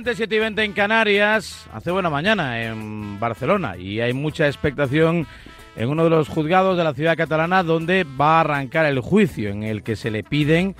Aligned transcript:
20, 0.00 0.14
7 0.14 0.34
y 0.34 0.38
20 0.38 0.64
en 0.64 0.72
Canarias. 0.72 1.66
Hace 1.74 1.90
buena 1.90 2.08
mañana 2.08 2.62
en 2.62 3.20
Barcelona 3.20 3.76
y 3.76 4.00
hay 4.00 4.14
mucha 4.14 4.46
expectación 4.46 5.26
en 5.76 5.88
uno 5.90 6.04
de 6.04 6.08
los 6.08 6.26
juzgados 6.26 6.78
de 6.78 6.84
la 6.84 6.94
ciudad 6.94 7.18
catalana 7.18 7.62
donde 7.62 8.06
va 8.18 8.38
a 8.38 8.40
arrancar 8.40 8.86
el 8.86 9.00
juicio 9.00 9.50
en 9.50 9.62
el 9.62 9.82
que 9.82 9.96
se 9.96 10.10
le 10.10 10.22
piden 10.22 10.74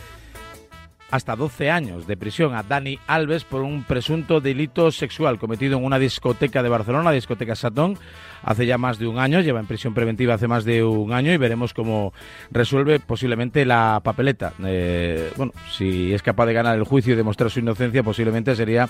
hasta 1.11 1.36
12 1.36 1.70
años 1.70 2.06
de 2.06 2.16
prisión 2.16 2.55
a 2.55 2.62
Dani 2.62 2.98
Alves 3.06 3.44
por 3.44 3.62
un 3.62 3.84
presunto 3.84 4.41
delito 4.41 4.91
sexual 4.91 5.39
cometido 5.39 5.78
en 5.78 5.84
una 5.84 5.98
discoteca 5.98 6.62
de 6.62 6.69
Barcelona, 6.69 7.11
discoteca 7.11 7.55
Satón, 7.55 7.98
hace 8.42 8.67
ya 8.67 8.78
más 8.78 8.98
de 8.98 9.06
un 9.06 9.19
año, 9.19 9.41
lleva 9.41 9.61
en 9.61 9.67
prisión 9.67 9.94
preventiva 9.94 10.34
hace 10.34 10.48
más 10.48 10.64
de 10.64 10.84
un 10.84 11.12
año 11.12 11.33
y 11.33 11.36
veremos 11.36 11.75
cómo 11.75 12.12
resuelve 12.50 13.00
posiblemente 13.00 13.64
la 13.64 14.00
papeleta. 14.02 14.52
Eh, 14.64 15.33
bueno, 15.36 15.52
si 15.72 16.12
es 16.12 16.22
capaz 16.22 16.47
de 16.47 16.52
ganar 16.52 16.77
el 16.77 16.84
juicio 16.84 17.14
y 17.14 17.17
demostrar 17.17 17.50
su 17.50 17.61
inocencia, 17.61 18.02
posiblemente 18.02 18.55
sería 18.55 18.89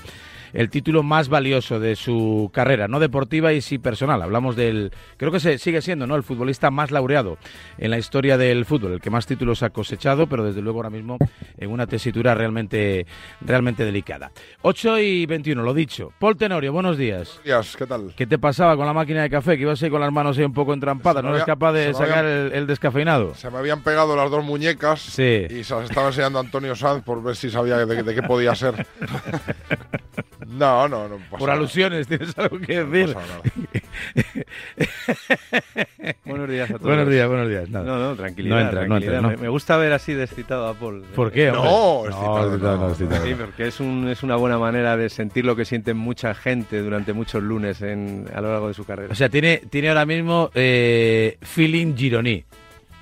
el 0.53 0.71
título 0.71 1.03
más 1.03 1.29
valioso 1.29 1.79
de 1.81 1.97
su 1.97 2.51
carrera, 2.53 2.89
no 2.89 3.01
deportiva 3.01 3.53
y 3.53 3.61
sí 3.61 3.79
personal. 3.79 4.23
Hablamos 4.23 4.57
del, 4.57 4.93
creo 5.17 5.31
que 5.33 5.41
se 5.41 5.59
sigue 5.59 5.83
siendo, 5.83 6.07
¿no? 6.07 6.17
El 6.17 6.23
futbolista 6.23 6.71
más 6.71 6.91
laureado 6.91 7.39
en 7.79 7.91
la 7.91 7.99
historia 7.99 8.37
del 8.39 8.65
fútbol, 8.65 8.93
el 8.95 9.01
que 9.01 9.11
más 9.11 9.27
títulos 9.27 9.63
ha 9.63 9.71
cosechado, 9.71 10.27
pero 10.27 10.45
desde 10.45 10.63
luego 10.63 10.79
ahora 10.79 10.91
mismo 10.91 11.19
en 11.59 11.71
una 11.71 11.87
tesitura 11.87 12.35
realmente, 12.35 13.07
realmente 13.41 13.85
delicada. 13.85 14.31
8 14.63 14.99
y 15.01 15.27
21, 15.27 15.63
lo 15.63 15.75
dicho. 15.75 16.13
Paul 16.19 16.37
Tenorio, 16.37 16.73
buenos 16.73 16.97
días. 16.97 17.29
Buenos 17.29 17.45
días, 17.45 17.77
¿qué 17.77 17.87
tal? 17.87 18.13
¿Qué 18.17 18.27
te 18.27 18.39
pasaba 18.39 18.77
con 18.77 18.87
la 18.87 18.93
máquina 18.93 19.23
de 19.23 19.31
café? 19.31 19.57
Que 19.57 19.63
ibas 19.63 19.83
ahí 19.83 19.91
con 19.91 20.01
las 20.01 20.13
manos 20.13 20.37
ahí 20.39 20.45
un 20.45 20.53
poco 20.53 20.73
entrampadas, 20.75 21.23
¿no 21.23 21.31
eres 21.31 21.45
capaz 21.45 21.73
de 21.73 21.93
sacar 21.95 22.25
habían- 22.25 22.47
el, 22.47 22.53
el 22.53 22.67
descafeinado? 22.67 23.35
Se 23.35 23.51
me 23.51 23.59
habían 23.59 23.83
pegado 23.83 24.17
las 24.17 24.31
dos 24.31 24.45
muñecas 24.45 25.01
Sí. 25.01 25.47
y 25.51 25.65
se 25.65 25.75
las 25.75 25.85
estaba 25.91 26.09
enseñando 26.09 26.39
Antonio 26.39 26.75
Sanz 26.75 27.03
por 27.05 27.23
ver 27.23 27.37
si 27.37 27.51
sabía 27.51 27.77
de, 27.85 28.03
de 28.03 28.15
qué 28.15 28.23
podía 28.23 28.55
ser. 28.55 28.87
No, 30.51 30.89
no, 30.89 31.09
no. 31.09 31.17
pasa 31.17 31.31
Por 31.39 31.41
nada. 31.49 31.53
alusiones, 31.55 32.09
¿tienes 32.09 32.37
algo 32.39 32.59
que 32.59 32.77
No 32.77 32.87
decir? 32.91 33.15
pasa 33.15 33.27
nada. 33.29 33.43
Buenos 36.25 36.49
días 36.49 36.71
a 36.71 36.75
todos. 36.75 36.83
buenos 36.87 37.09
días, 37.09 37.29
buenos 37.29 37.49
días. 37.49 37.69
Nada. 37.71 37.85
No, 37.85 37.99
no, 37.99 38.17
tranquilidad. 38.17 38.55
No 38.57 38.61
entra, 38.63 38.81
no 38.83 38.87
tranquilidad. 38.89 39.15
entra, 39.17 39.31
¿no? 39.31 39.37
Me, 39.37 39.43
me 39.45 39.49
gusta 39.49 39.77
ver 39.77 39.93
así 39.93 40.13
descitado 40.13 40.67
a 40.69 40.75
Paul. 40.75 41.03
¿Por 41.15 41.31
qué? 41.33 41.51
hombre? 41.51 41.71
No, 41.71 42.07
excitado, 42.07 42.47
excitado, 42.49 42.77
no. 42.79 42.89
excitado. 42.91 43.27
Sí, 43.27 43.35
porque 43.39 43.67
es, 43.69 43.81
un, 43.81 44.09
es 44.09 44.23
una 44.23 44.37
buena 44.37 44.59
manera 44.59 44.97
de 44.97 45.09
sentir 45.09 45.45
lo 45.45 45.55
que 45.57 45.65
siente 45.65 45.95
mucha 45.95 46.35
gente 46.35 46.81
durante 46.83 47.13
muchos 47.13 47.43
lunes 47.43 47.83
en, 47.83 48.27
a 48.35 48.41
lo 48.41 48.51
largo 48.51 48.69
de 48.69 48.75
su 48.75 48.85
carrera. 48.85 49.13
O 49.13 49.15
sea, 49.15 49.29
tiene, 49.29 49.63
tiene 49.71 49.89
ahora 49.89 50.07
mismo 50.07 50.51
eh, 50.55 51.37
feeling 51.43 51.95
gironí. 51.97 52.45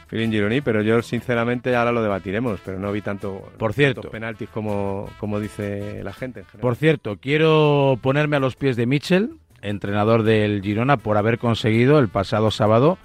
Feeling 0.08 0.30
Gironi, 0.30 0.60
pero 0.62 0.82
yo 0.82 1.00
sinceramente 1.02 1.76
ahora 1.76 1.92
lo 1.92 2.02
debatiremos, 2.02 2.60
pero 2.64 2.78
no 2.78 2.90
vi 2.92 3.02
tanto 3.02 3.50
Por 3.58 3.72
cierto. 3.74 4.00
tantos 4.00 4.10
penaltis 4.12 4.48
como, 4.48 5.08
como 5.20 5.38
dice 5.38 6.02
la 6.02 6.12
gente 6.12 6.40
en 6.40 6.46
general. 6.46 6.60
Por 6.62 6.76
cierto, 6.76 7.18
quiero 7.20 7.98
ponerme 8.02 8.36
a 8.36 8.40
los 8.40 8.56
pies 8.56 8.76
de 8.76 8.86
Mitchell, 8.86 9.30
entrenador 9.60 10.22
del 10.22 10.62
Girona, 10.62 10.96
por 10.96 11.16
haber 11.18 11.38
conseguido 11.38 11.98
el 11.98 12.08
pasado 12.08 12.50
sábado 12.50 12.96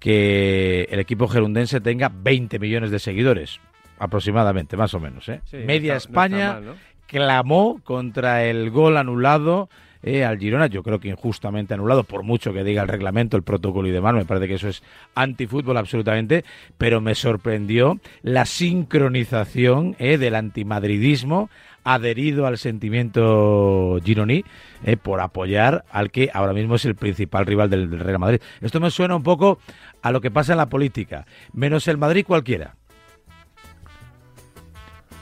que 0.00 0.86
el 0.90 0.98
equipo 1.00 1.28
gerundense 1.28 1.80
tenga 1.80 2.10
20 2.12 2.58
millones 2.58 2.90
de 2.90 2.98
seguidores, 2.98 3.60
aproximadamente, 3.98 4.76
más 4.76 4.94
o 4.94 5.00
menos. 5.00 5.28
¿eh? 5.28 5.40
Sí, 5.44 5.58
Media 5.58 5.94
no 5.94 5.98
está- 5.98 6.10
no 6.10 6.20
está 6.26 6.26
España 6.36 6.52
mal, 6.54 6.64
¿no? 6.66 6.72
clamó 7.06 7.80
contra 7.84 8.44
el 8.44 8.70
gol 8.70 8.96
anulado 8.96 9.68
eh, 10.06 10.24
al 10.24 10.38
Girona, 10.38 10.68
yo 10.68 10.84
creo 10.84 11.00
que 11.00 11.08
injustamente 11.08 11.74
anulado, 11.74 12.04
por 12.04 12.22
mucho 12.22 12.52
que 12.52 12.62
diga 12.62 12.80
el 12.82 12.88
reglamento, 12.88 13.36
el 13.36 13.42
protocolo 13.42 13.88
y 13.88 13.90
demás, 13.90 14.14
me 14.14 14.24
parece 14.24 14.46
que 14.46 14.54
eso 14.54 14.68
es 14.68 14.84
antifútbol 15.16 15.76
absolutamente, 15.76 16.44
pero 16.78 17.00
me 17.00 17.16
sorprendió 17.16 17.98
la 18.22 18.46
sincronización 18.46 19.96
eh, 19.98 20.16
del 20.16 20.36
antimadridismo 20.36 21.50
adherido 21.82 22.46
al 22.46 22.56
sentimiento 22.56 23.98
gironí 24.04 24.44
eh, 24.84 24.96
por 24.96 25.20
apoyar 25.20 25.84
al 25.90 26.12
que 26.12 26.30
ahora 26.32 26.52
mismo 26.52 26.76
es 26.76 26.84
el 26.84 26.94
principal 26.94 27.44
rival 27.44 27.68
del, 27.68 27.90
del 27.90 27.98
Real 27.98 28.20
Madrid. 28.20 28.40
Esto 28.60 28.78
me 28.78 28.92
suena 28.92 29.16
un 29.16 29.24
poco 29.24 29.58
a 30.02 30.12
lo 30.12 30.20
que 30.20 30.30
pasa 30.30 30.52
en 30.52 30.58
la 30.58 30.68
política, 30.68 31.26
menos 31.52 31.88
el 31.88 31.98
Madrid 31.98 32.24
cualquiera. 32.24 32.76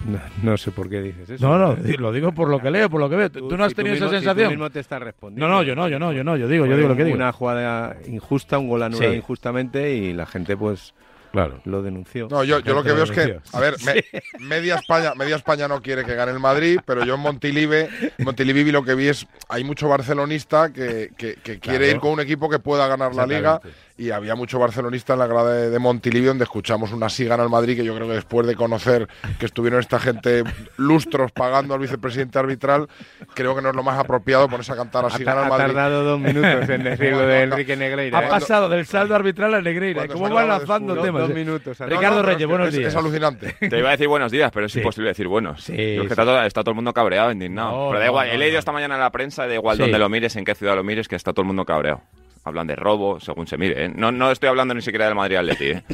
No, 0.05 0.21
no 0.43 0.57
sé 0.57 0.71
por 0.71 0.89
qué 0.89 1.01
dices 1.01 1.31
eso. 1.31 1.47
No, 1.49 1.59
no, 1.59 1.77
lo 1.99 2.13
digo 2.13 2.33
por 2.33 2.49
lo 2.49 2.61
que 2.61 2.71
leo, 2.71 2.91
por 2.91 3.01
lo 3.01 3.09
que 3.09 3.17
veo. 3.17 3.31
¿Tú, 3.31 3.49
tú 3.49 3.57
no 3.57 3.65
has 3.65 3.71
si 3.71 3.75
tú 3.75 3.83
tenido 3.83 3.97
esa 3.97 4.09
si 4.09 4.15
sensación? 4.17 4.47
tú 4.47 4.51
mismo 4.51 4.71
te 4.71 4.81
estás 4.81 5.01
respondiendo. 5.03 5.49
No, 5.49 5.55
no, 5.55 5.63
yo 5.63 5.75
no, 5.75 5.89
yo 5.89 5.99
no, 5.99 6.13
yo 6.13 6.23
no, 6.25 6.37
yo 6.37 6.47
digo, 6.49 6.67
yo 6.67 6.77
digo 6.77 6.89
lo 6.89 6.97
que 6.97 7.05
digo. 7.05 7.17
Una 7.17 7.33
jugada 7.33 7.97
injusta, 8.07 8.59
un 8.59 8.69
gol 8.69 8.83
anulado 8.83 9.11
Sí. 9.13 9.17
injustamente 9.19 9.95
y 9.95 10.13
la 10.13 10.27
gente 10.27 10.57
pues 10.57 10.95
Claro. 11.33 11.61
lo 11.65 11.83
denunció. 11.83 12.29
No, 12.31 12.45
yo, 12.45 12.61
yo 12.61 12.75
lo 12.75 12.85
que 12.85 12.93
veo 12.93 13.03
es 13.03 13.11
que, 13.11 13.41
a 13.53 13.59
ver, 13.61 13.75
me- 13.85 14.05
media 14.39 14.77
España, 14.77 15.15
media 15.17 15.35
España 15.35 15.67
no 15.67 15.83
quiere 15.83 16.05
que 16.05 16.15
gane 16.15 16.31
el 16.31 16.39
Madrid, 16.39 16.79
pero 16.87 17.05
yo 17.05 17.17
en 17.17 17.21
Montilive, 17.23 17.89
Montilivi 18.19 18.71
lo 18.71 18.85
que 18.85 18.95
vi 18.95 19.09
es, 19.09 19.27
hay 19.49 19.65
mucho 19.65 19.89
barcelonista 19.89 20.73
que, 20.73 21.11
que- 21.17 21.35
que 21.43 21.59
quiere 21.59 21.79
Claro. 21.87 21.93
ir 21.93 21.99
con 21.99 22.13
un 22.13 22.21
equipo 22.21 22.49
que 22.49 22.61
pueda 22.61 22.87
ganar 22.87 23.17
la 23.17 23.27
liga. 23.27 23.61
Y 23.97 24.11
había 24.11 24.35
mucho 24.35 24.59
barcelonista 24.59 25.13
en 25.13 25.21
la 25.21 25.27
grada 25.29 25.53
de, 25.53 25.71
de 25.71 25.79
Montilivi 25.79 26.27
donde 26.27 26.43
escuchamos 26.45 26.93
una 26.93 27.09
sí 27.09 27.25
gana 27.27 27.45
el 27.45 27.49
Madrid 27.49 27.77
que 27.77 27.85
yo 27.85 27.95
creo 27.95 28.09
que 28.09 28.15
después 28.15 28.45
de 28.47 28.57
conocer 28.57 29.07
que 29.39 29.47
estuvieron 29.47 29.79
esta 29.79 30.01
gente 30.01 30.43
lustros 30.77 31.31
pagando 31.31 31.75
al 31.75 31.81
vicepresidente 31.81 32.39
arbitral, 32.41 32.89
creo 33.35 33.55
que 33.55 33.63
no 33.63 33.71
es 33.71 33.77
lo 33.77 33.85
más 33.85 33.97
apropiado 33.99 34.49
ponerse 34.49 34.73
a 34.73 34.77
cantar 34.77 35.05
ha, 35.05 35.09
así 35.09 35.23
gana 35.23 35.47
ha 35.47 35.49
Madrid. 35.49 35.67
tardado 35.67 36.03
dos 36.03 36.19
minutos 36.21 36.69
en 36.69 36.83
decir 36.83 37.11
lo 37.11 37.17
Bueno, 37.19 37.29
de 37.33 37.43
Enrique 37.43 37.77
Negreira. 37.77 38.19
Ha 38.19 38.25
¿eh? 38.25 38.29
pasado 38.29 38.69
del 38.69 38.85
saldo 38.85 39.15
arbitral 39.15 39.55
a 39.55 39.61
Negreira. 39.63 40.09
¿Cómo 40.09 40.29
van 40.29 40.49
lanzando 40.49 40.97
temas? 41.01 41.23
Dos 41.23 41.31
eh? 41.31 41.35
minutos. 41.35 41.79
No, 41.79 41.87
Ricardo 41.87 42.17
no, 42.17 42.23
Reyes, 42.23 42.43
es 42.43 42.49
buenos 42.49 42.69
es- 42.69 42.75
días. 42.75 42.89
Es 42.89 42.97
alucinante. 42.97 43.53
Te 43.69 43.79
iba 43.79 43.89
a 43.89 43.93
decir 43.93 44.09
buenos 44.09 44.33
días, 44.33 44.51
pero 44.53 44.67
es 44.67 44.73
Sí. 44.73 44.81
imposible 44.81 45.11
decir 45.11 45.29
buenos. 45.29 45.63
Sí, 45.63 45.73
que 45.77 46.01
está, 46.03 46.25
todo, 46.25 46.43
está 46.43 46.63
todo 46.63 46.73
el 46.73 46.77
mundo 46.77 46.93
cabreado, 46.93 47.31
indignado. 47.31 47.71
No, 47.71 47.89
pero 47.91 48.01
da 48.01 48.07
igual, 48.07 48.27
no, 48.27 48.33
he 48.35 48.39
leído 48.39 48.55
no. 48.55 48.59
esta 48.59 48.73
mañana 48.73 48.95
en 48.97 49.01
la 49.03 49.11
prensa, 49.11 49.47
da 49.47 49.55
igual 49.55 49.77
Sí. 49.77 49.83
donde 49.83 49.99
lo 50.01 50.09
mires, 50.09 50.35
en 50.35 50.45
qué 50.45 50.57
ciudad 50.57 50.75
lo 50.75 50.83
mires, 50.83 51.07
que 51.07 51.15
está 51.15 51.33
todo 51.33 51.43
el 51.43 51.47
mundo 51.47 51.65
cabreado. 51.65 52.01
Hablan 52.45 52.67
de 52.67 52.77
robo, 52.77 53.19
según 53.21 53.47
se 53.47 53.57
mire. 53.57 53.87
¿eh? 53.87 53.93
No, 53.95 54.13
no 54.13 54.31
estoy 54.31 54.49
hablando 54.51 54.75
ni 54.75 54.83
siquiera 54.83 55.07
del 55.07 55.15
Madrid 55.15 55.37
Atleti, 55.37 55.65
¿eh? 55.67 55.83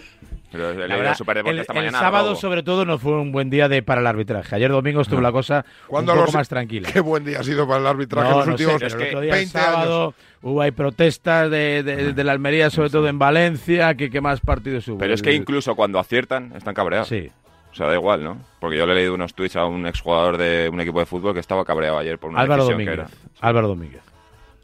Pero 0.53 0.73
La 0.75 0.97
verdad, 0.97 1.11
el 1.13 1.17
Superdeporte 1.17 1.55
el, 1.55 1.61
esta 1.61 1.73
el 1.75 1.79
mañana. 1.79 2.01
sábado, 2.01 2.31
robo. 2.31 2.41
sobre 2.41 2.65
todo, 2.65 2.85
no 2.85 2.99
fue 2.99 3.13
un 3.13 3.31
buen 3.31 3.51
día 3.51 3.69
de, 3.69 3.85
para 3.85 4.01
el 4.01 4.07
arbitraje. 4.09 4.57
Ayer 4.57 4.69
domingo 4.73 5.01
estuvo 5.01 5.21
la 5.21 5.31
cosa 5.31 5.65
un 5.83 5.87
¿Cuándo 5.87 6.13
poco 6.13 6.25
los- 6.25 6.35
más 6.35 6.49
tranquila. 6.49 6.89
Qué 6.93 6.99
buen 6.99 7.25
día 7.25 7.39
ha 7.39 7.45
sido 7.45 7.69
para 7.69 7.79
el 7.79 7.87
arbitraje 7.87 8.29
en 8.29 8.37
los 8.37 8.47
no 8.49 8.59
sé, 8.59 8.65
últimos 8.65 8.75
pero 8.81 8.87
es 8.89 8.93
el 8.95 8.99
que 8.99 9.07
otro 9.07 9.21
día, 9.21 9.33
el 9.35 9.39
20 9.39 9.53
sábado, 9.53 10.15
hubo 10.43 10.61
hay 10.61 10.73
protestas 10.73 11.49
de, 11.53 11.85
de, 11.85 12.13
de 12.13 12.25
la 12.25 12.33
Almería, 12.33 12.69
sobre 12.69 12.91
todo 12.91 13.07
en 13.07 13.21
Valencia. 13.21 13.95
que 13.95 14.11
¿Qué 14.11 14.21
más 14.21 14.41
partidos 14.41 14.89
hubo? 14.89 14.99
Pero 14.99 15.15
es 15.15 15.23
que 15.23 15.31
El- 15.31 15.37
incluso 15.37 15.77
cuando 15.77 16.01
aciertan, 16.01 16.53
están 16.57 16.75
cabreados. 16.75 17.07
Sí. 17.07 17.31
O 17.71 17.75
sea, 17.77 17.87
da 17.87 17.95
igual, 17.95 18.25
¿no? 18.25 18.39
Porque 18.59 18.77
yo 18.77 18.87
le 18.87 18.93
he 18.95 18.97
leído 18.97 19.15
unos 19.15 19.33
tweets 19.35 19.55
a 19.55 19.67
un 19.67 19.87
exjugador 19.87 20.37
de 20.37 20.69
un 20.73 20.81
equipo 20.81 20.99
de 20.99 21.07
fútbol 21.07 21.33
que 21.33 21.39
estaba 21.39 21.65
cabreado 21.65 21.97
ayer 21.97 22.19
por 22.19 22.31
una 22.31 22.41
Álvaro 22.41 22.65
decisión 22.65 22.79
que 22.85 22.91
Domínguez. 22.97 23.13
era. 23.39 23.49
Álvaro 23.49 23.69
Domínguez. 23.69 24.03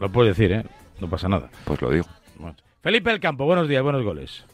Lo 0.00 0.08
puedes 0.10 0.36
decir, 0.36 0.50
¿eh? 0.50 0.64
No 1.00 1.08
pasa 1.08 1.28
nada. 1.28 1.50
Pues 1.64 1.80
lo 1.82 1.90
digo. 1.90 2.06
Felipe 2.82 3.10
El 3.10 3.20
Campo, 3.20 3.44
buenos 3.44 3.68
días, 3.68 3.82
buenos 3.82 4.04
goles. 4.04 4.44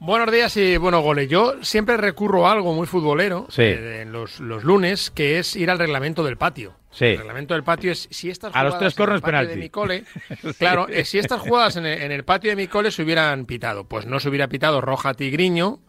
Buenos 0.00 0.30
días 0.30 0.56
y 0.56 0.76
buenos 0.76 1.02
goles. 1.02 1.28
Yo 1.28 1.54
siempre 1.62 1.96
recurro 1.96 2.46
a 2.46 2.52
algo 2.52 2.72
muy 2.74 2.86
futbolero 2.86 3.46
Sí. 3.48 3.62
eh, 3.62 4.02
en 4.02 4.12
los, 4.12 4.38
los 4.40 4.62
lunes, 4.62 5.10
que 5.10 5.38
es 5.38 5.56
ir 5.56 5.70
al 5.70 5.78
reglamento 5.78 6.22
del 6.22 6.36
patio. 6.36 6.74
El 7.00 7.18
reglamento 7.18 7.54
del 7.54 7.62
patio 7.62 7.92
es 7.92 8.08
si 8.10 8.30
estas 8.30 8.50
jugadas 8.50 8.66
a 8.66 8.70
los 8.70 8.78
tres 8.78 8.94
cornos 8.94 9.22
en 9.22 9.26
el 9.26 9.32
patio 9.32 9.48
de 9.48 9.56
mi 9.56 9.70
cole, 9.70 10.04
claro, 10.58 10.88
eh, 10.88 11.04
si 11.04 11.18
estas 11.18 11.40
jugadas 11.40 11.76
en 11.76 11.86
el, 11.86 12.02
en 12.02 12.12
el, 12.12 12.24
patio 12.24 12.50
de 12.50 12.56
mi 12.56 12.66
cole 12.66 12.90
se 12.90 13.02
hubieran 13.02 13.46
pitado, 13.46 13.84
pues 13.84 14.06
no 14.06 14.20
se 14.20 14.28
hubiera 14.28 14.48
pitado 14.48 14.80
roja 14.80 15.14
Tigriño, 15.14 15.80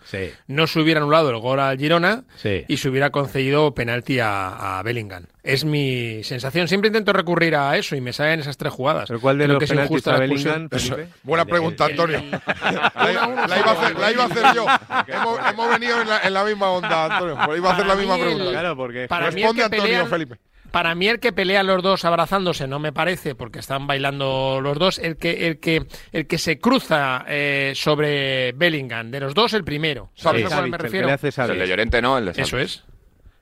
no 0.47 0.67
se 0.67 0.79
hubiera 0.79 0.99
anulado 0.99 1.29
el 1.29 1.37
gol 1.37 1.59
al 1.59 1.77
Girona 1.77 2.23
y 2.67 2.77
se 2.77 2.89
hubiera 2.89 3.09
concedido 3.09 3.73
penalti 3.73 4.19
a, 4.21 4.81
Bellingham. 4.83 5.25
Es 5.43 5.65
mi 5.65 6.23
sensación. 6.23 6.67
Siempre 6.67 6.89
intento 6.89 7.11
recurrir 7.13 7.55
a 7.55 7.75
eso 7.77 7.95
y 7.95 8.01
me 8.01 8.13
salen 8.13 8.41
esas 8.41 8.57
tres 8.57 8.71
jugadas. 8.71 9.05
¿Pero 9.07 9.19
cuál 9.19 9.37
de 9.37 9.47
los 9.47 9.59
que 9.59 9.67
penaltis 9.67 10.07
a 10.07 10.17
Bellingham? 10.17 10.69
Buena 11.23 11.45
pregunta, 11.45 11.85
Antonio. 11.85 12.21
la, 12.31 13.11
iba 14.11 14.23
a 14.23 14.25
hacer, 14.25 14.45
yo. 14.55 14.65
Hemos, 15.07 15.69
venido 15.69 16.01
en 16.01 16.09
la, 16.09 16.19
en 16.19 16.33
la, 16.33 16.43
misma 16.43 16.69
onda, 16.69 17.05
Antonio. 17.05 17.55
Iba 17.55 17.69
a 17.69 17.73
hacer 17.73 17.87
la 17.87 17.95
misma 17.95 18.17
pregunta. 18.17 18.51
Claro, 18.51 18.75
porque 18.75 19.07
responde 19.07 19.63
Antonio 19.63 20.05
Felipe 20.07 20.37
para 20.71 20.95
mí 20.95 21.07
el 21.07 21.19
que 21.19 21.33
pelea 21.33 21.63
los 21.63 21.81
dos 21.83 22.05
abrazándose 22.05 22.67
no 22.67 22.79
me 22.79 22.91
parece 22.91 23.35
porque 23.35 23.59
están 23.59 23.87
bailando 23.87 24.59
los 24.61 24.77
dos. 24.77 24.99
El 24.99 25.17
que 25.17 25.47
el 25.47 25.59
que 25.59 25.85
el 26.11 26.27
que 26.27 26.37
se 26.37 26.59
cruza 26.59 27.25
eh, 27.27 27.73
sobre 27.75 28.51
Bellingham 28.53 29.11
de 29.11 29.19
los 29.19 29.33
dos 29.33 29.53
el 29.53 29.63
primero. 29.63 30.11
¿Sabes 30.15 30.45
a 30.45 30.55
cuál 30.55 30.69
me 30.69 30.77
refiero? 30.77 31.09
El, 31.09 31.17
que 31.17 31.59
de 31.59 31.67
Llorente 31.67 32.01
no, 32.01 32.17
el 32.17 32.25
de 32.25 32.41
Eso 32.41 32.57
es. 32.57 32.83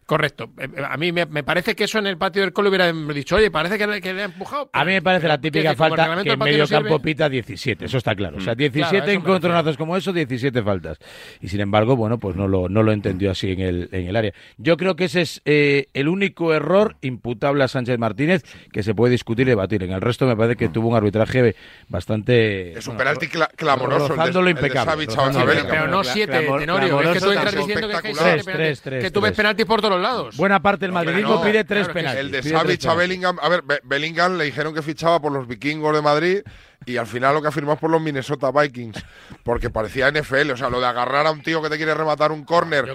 Correcto. 0.07 0.51
Eh, 0.57 0.69
eh, 0.73 0.83
a 0.89 0.95
mí 0.95 1.11
me, 1.11 1.25
parece 1.43 1.75
que 1.75 1.83
eso 1.83 1.99
en 1.99 2.07
el 2.07 2.17
patio 2.17 2.41
del 2.41 2.53
colo 2.53 2.69
hubiera 2.69 2.89
dicho, 2.93 3.35
oye, 3.35 3.51
parece 3.51 3.77
que, 3.77 3.85
le 4.13 4.21
ha 4.21 4.25
empujado. 4.25 4.69
A 4.71 4.85
mí 4.85 4.93
me 4.93 5.01
parece 5.01 5.27
la 5.27 5.37
típica 5.37 5.75
falta 5.75 6.23
que 6.23 6.31
en 6.31 6.39
medio 6.39 6.65
campo 6.65 6.99
pita 6.99 7.27
17, 7.27 7.83
eso 7.83 7.97
está 7.97 8.15
claro. 8.15 8.37
O 8.37 8.39
sea, 8.39 8.55
17 8.55 8.89
claro, 8.89 9.11
encontronazos 9.11 9.75
como 9.75 9.97
eso, 9.97 10.13
17 10.13 10.63
faltas. 10.63 10.97
Y 11.41 11.49
sin 11.49 11.59
embargo, 11.59 11.97
bueno, 11.97 12.19
pues 12.19 12.37
no 12.37 12.47
lo, 12.47 12.69
no 12.69 12.83
lo 12.83 12.93
entendió 12.93 13.31
así 13.31 13.51
en 13.51 13.59
el, 13.59 13.89
en 13.91 14.07
el 14.07 14.15
área. 14.15 14.31
Yo 14.55 14.77
creo 14.77 14.95
que 14.95 15.05
ese 15.05 15.21
es 15.21 15.41
eh, 15.43 15.87
el 15.93 16.07
único 16.07 16.53
error 16.53 16.95
imputable 17.01 17.65
a 17.65 17.67
Sánchez 17.67 17.99
Martínez 17.99 18.43
que 18.71 18.83
se 18.83 18.95
puede 18.95 19.11
discutir 19.11 19.45
y 19.47 19.49
debatir. 19.49 19.83
En 19.83 19.91
el 19.91 19.99
resto 19.99 20.25
me 20.25 20.37
parece 20.37 20.55
que 20.55 20.69
tuvo 20.69 20.87
un 20.87 20.95
arbitraje 20.95 21.53
bastante... 21.89 22.77
Es 22.77 22.87
un 22.87 22.95
penalti 22.95 23.27
clamoroso. 23.27 24.13
El 24.13 24.45
de, 24.45 24.51
impecable. 24.51 25.03
El 25.03 25.07
de 25.07 25.13
Savic, 25.13 25.33
Rozándolo, 25.33 25.67
pero 25.69 25.87
no 25.89 26.01
7, 26.01 26.47
Tenorio. 26.59 27.01
Es 27.01 27.09
que 27.09 27.19
tú 27.19 27.31
estás 27.31 27.55
diciendo 27.55 27.89
que, 27.89 29.01
que, 29.01 29.11
tú 29.11 29.19
ves 29.19 29.33
penaltis 29.33 29.65
por 29.65 29.81
todo 29.81 29.96
lados. 30.01 30.37
Buena 30.37 30.61
parte 30.61 30.85
del 30.85 30.91
no, 30.91 30.95
madridismo 30.95 31.41
pide 31.41 31.63
tres 31.63 31.87
claro 31.87 31.93
penaltis. 31.93 32.19
El 32.19 32.31
de 32.31 32.43
Savic 32.43 32.85
a 32.85 32.93
Bellingham. 32.93 33.37
A 33.41 33.49
ver, 33.49 33.63
Bellingham 33.83 34.37
le 34.37 34.45
dijeron 34.45 34.73
que 34.73 34.81
fichaba 34.81 35.21
por 35.21 35.31
los 35.31 35.47
vikingos 35.47 35.95
de 35.95 36.01
Madrid 36.01 36.41
y 36.85 36.97
al 36.97 37.07
final 37.07 37.33
lo 37.33 37.41
que 37.41 37.49
ha 37.49 37.51
por 37.51 37.89
los 37.89 38.01
Minnesota 38.01 38.51
Vikings, 38.51 39.03
porque 39.43 39.69
parecía 39.69 40.09
NFL, 40.09 40.51
o 40.51 40.57
sea, 40.57 40.69
lo 40.69 40.79
de 40.79 40.87
agarrar 40.87 41.27
a 41.27 41.31
un 41.31 41.41
tío 41.41 41.61
que 41.61 41.69
te 41.69 41.77
quiere 41.77 41.93
rematar 41.93 42.31
un 42.31 42.45
córner 42.45 42.85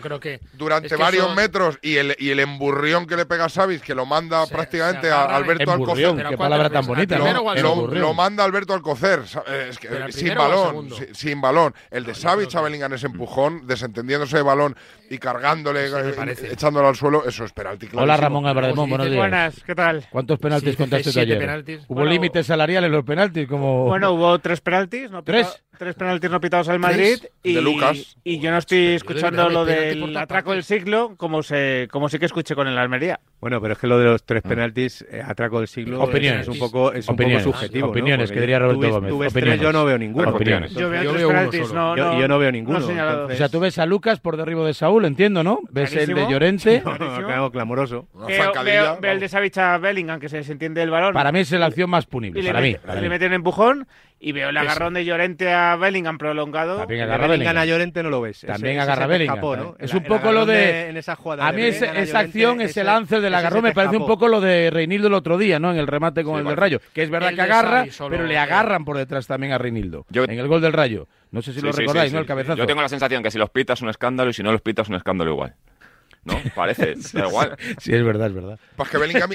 durante 0.54 0.96
varios 0.96 1.34
metros 1.34 1.78
y 1.82 1.96
el, 1.96 2.16
y 2.18 2.30
el 2.30 2.40
emburrión 2.40 3.06
que 3.06 3.16
le 3.16 3.26
pega 3.26 3.46
a 3.46 3.48
Savis, 3.48 3.82
que 3.82 3.94
lo 3.94 4.06
manda 4.06 4.46
se, 4.46 4.54
prácticamente 4.54 5.10
a 5.10 5.24
Alberto 5.24 5.72
Alcocer. 5.72 6.26
Qué 6.26 6.38
palabra 6.38 6.70
tan 6.70 6.86
bonita, 6.86 7.18
¿no? 7.18 7.86
Lo, 7.88 8.14
manda 8.14 8.44
Alberto 8.44 8.72
Alcocer, 8.72 9.20
eh, 9.46 9.70
es 9.70 10.14
sin 10.14 10.34
balón, 10.34 10.88
sin, 11.12 11.40
balón. 11.40 11.74
El 11.90 12.04
de 12.04 12.12
no, 12.12 12.14
Savic 12.14 12.48
que... 12.48 12.94
ese 12.94 13.06
empujón, 13.06 13.66
desentendiéndose 13.66 14.38
de 14.38 14.42
balón 14.42 14.76
y 15.10 15.18
cargándole, 15.18 15.86
eh, 15.86 16.50
echándolo 16.52 16.88
al 16.88 16.96
suelo, 16.96 17.26
eso 17.26 17.44
es 17.44 17.52
penalti. 17.52 17.86
Clarísimo. 17.86 18.02
Hola 18.02 18.16
Ramón 18.16 18.46
Álvarez, 18.46 18.74
buenos 18.74 19.06
días. 19.06 19.16
Buenas, 19.16 19.62
¿qué 19.64 19.74
tal? 19.74 20.06
¿Cuántos 20.10 20.38
penaltis 20.38 20.70
sí, 20.70 20.76
contaste 20.76 21.20
ayer? 21.20 21.82
Hubo 21.88 22.04
límites 22.04 22.46
salariales 22.46 22.90
los 22.90 23.04
penaltis, 23.04 23.46
como 23.48 23.71
bueno, 23.86 24.12
hubo 24.12 24.38
tres 24.38 24.60
penaltis. 24.60 25.10
No 25.10 25.22
¿Tres? 25.22 25.62
tres 25.78 25.94
penaltis 25.94 26.30
no 26.30 26.40
pitados 26.40 26.68
al 26.68 26.78
Madrid 26.78 27.18
y, 27.42 27.54
de 27.54 27.62
Lucas. 27.62 28.16
y 28.24 28.38
yo 28.38 28.50
no 28.50 28.58
estoy 28.58 28.94
escuchando 28.94 29.48
lo 29.48 29.64
del 29.64 30.16
atraco 30.16 30.52
del 30.52 30.64
siglo 30.64 31.14
como 31.16 31.42
se 31.42 31.88
como 31.90 32.08
sí 32.08 32.18
que 32.18 32.26
escuché 32.26 32.54
con 32.54 32.68
el 32.68 32.78
Almería. 32.78 33.20
Bueno, 33.40 33.60
pero 33.60 33.72
es 33.72 33.78
que 33.78 33.86
lo 33.86 33.98
de 33.98 34.04
los 34.04 34.22
tres 34.24 34.42
ah. 34.44 34.48
penaltis 34.48 35.04
eh, 35.10 35.22
atraco 35.24 35.58
del 35.58 35.68
siglo 35.68 35.98
eh, 35.98 36.04
opiniones. 36.04 36.42
es 36.42 36.48
un 36.48 36.58
poco 36.58 36.92
es 36.92 37.08
un 37.08 37.14
opiniones. 37.14 37.44
poco 37.44 37.58
subjetivo, 37.58 37.88
opiniones 37.88 38.30
¿no? 38.30 38.34
que 38.34 38.40
diría 38.40 38.58
Roberto 38.58 38.80
tú 38.80 38.80
ves, 38.82 38.90
Gómez. 38.92 39.10
Tú 39.10 39.18
ves 39.18 39.32
opiniones. 39.32 39.58
Tres, 39.58 39.66
yo 39.66 39.72
no 39.72 39.84
veo 39.84 39.98
ninguno. 39.98 40.30
Opiniones. 40.30 40.74
Yo 40.74 40.90
veo 40.90 41.02
yo 41.02 41.10
tres 41.10 41.20
veo 41.20 41.28
penaltis, 41.28 41.72
no, 41.72 41.96
no, 41.96 41.96
yo, 41.96 42.20
yo, 42.20 42.28
no 42.28 42.38
veo 42.38 42.52
ninguno. 42.52 42.78
No 42.78 42.90
entonces... 42.90 43.34
O 43.34 43.38
sea, 43.38 43.48
tú 43.48 43.60
ves 43.60 43.78
a 43.78 43.86
Lucas 43.86 44.20
por 44.20 44.36
derribo 44.36 44.64
de 44.64 44.74
Saúl, 44.74 45.04
entiendo, 45.04 45.42
¿no? 45.42 45.60
Ves 45.70 45.90
Clarísimo. 45.90 46.18
el 46.18 46.26
de 46.26 46.32
Llorente, 46.32 46.82
no, 46.84 47.50
clamoroso. 47.50 48.06
Veo, 48.26 48.52
veo, 48.62 48.98
veo 49.00 49.12
el 49.12 49.20
de 49.20 49.28
Savicha 49.28 49.78
Bellingham 49.78 50.20
que 50.20 50.28
se 50.28 50.36
desentiende 50.36 50.82
el 50.82 50.90
balón. 50.90 51.14
Para 51.14 51.32
mí 51.32 51.40
es 51.40 51.50
la 51.50 51.66
acción 51.66 51.90
más 51.90 52.06
punible, 52.06 52.44
para 52.44 52.60
mí. 52.60 52.76
Le 53.00 53.08
mete 53.08 53.26
un 53.26 53.32
empujón 53.32 53.86
y 54.24 54.30
veo 54.30 54.50
el 54.50 54.56
agarrón 54.56 54.94
de 54.94 55.04
Llorente 55.04 55.52
a 55.52 55.74
Bellingham 55.74 56.16
prolongado. 56.16 56.78
También 56.78 57.02
agarra 57.02 57.26
Bellingham. 57.26 57.56
a 57.56 57.64
Llorente 57.64 58.04
no 58.04 58.10
lo 58.10 58.20
ves. 58.20 58.42
También 58.46 58.78
agarra 58.78 59.08
Bellingham. 59.08 59.74
Es 59.80 59.92
un 59.92 60.04
poco 60.04 60.30
lo 60.30 60.46
de, 60.46 60.92
de. 60.92 61.14
A 61.40 61.52
mí 61.52 61.62
esa 61.62 62.20
acción, 62.20 62.60
ese, 62.60 62.84
lance 62.84 63.20
del 63.20 63.34
agarrón 63.34 63.64
me 63.64 63.72
parece 63.72 63.96
un 63.96 64.06
poco 64.06 64.28
lo 64.28 64.40
de 64.40 64.70
Reinildo 64.70 65.08
el 65.08 65.14
otro 65.14 65.38
día, 65.38 65.58
¿no? 65.58 65.72
En 65.72 65.78
el 65.78 65.88
remate 65.88 66.22
con 66.22 66.38
el 66.38 66.44
del 66.44 66.56
Rayo, 66.56 66.80
que 66.94 67.02
es 67.02 67.10
verdad 67.10 67.34
que 67.34 67.42
agarra, 67.42 67.84
pero 68.08 68.24
le 68.24 68.38
agarran 68.38 68.84
por 68.84 68.96
detrás 68.96 69.26
también 69.26 69.52
a 69.52 69.58
Reinildo 69.58 70.06
en 70.12 70.38
el 70.38 70.46
gol 70.46 70.60
del 70.60 70.72
Rayo. 70.72 71.08
No 71.32 71.42
sé 71.42 71.52
si 71.52 71.60
lo 71.60 71.72
recordáis, 71.72 72.12
¿no? 72.12 72.20
El 72.20 72.26
cabezazo. 72.26 72.56
Yo 72.56 72.66
tengo 72.66 72.80
la 72.80 72.88
sensación 72.88 73.22
que 73.22 73.30
si 73.30 73.38
los 73.38 73.50
pitas 73.50 73.78
es 73.78 73.82
un 73.82 73.88
escándalo 73.88 74.30
y 74.30 74.34
si 74.34 74.42
no 74.42 74.52
los 74.52 74.60
pitas 74.60 74.86
es 74.86 74.90
un 74.90 74.96
escándalo 74.96 75.32
igual. 75.32 75.54
¿no? 76.24 76.40
Parece, 76.54 76.94
da 77.12 77.26
igual. 77.26 77.56
Sí, 77.78 77.94
es 77.94 78.04
verdad, 78.04 78.28
es 78.28 78.34
verdad. 78.34 78.58
Pues 78.76 78.88
que 78.88 78.98
Bellingham... 78.98 79.30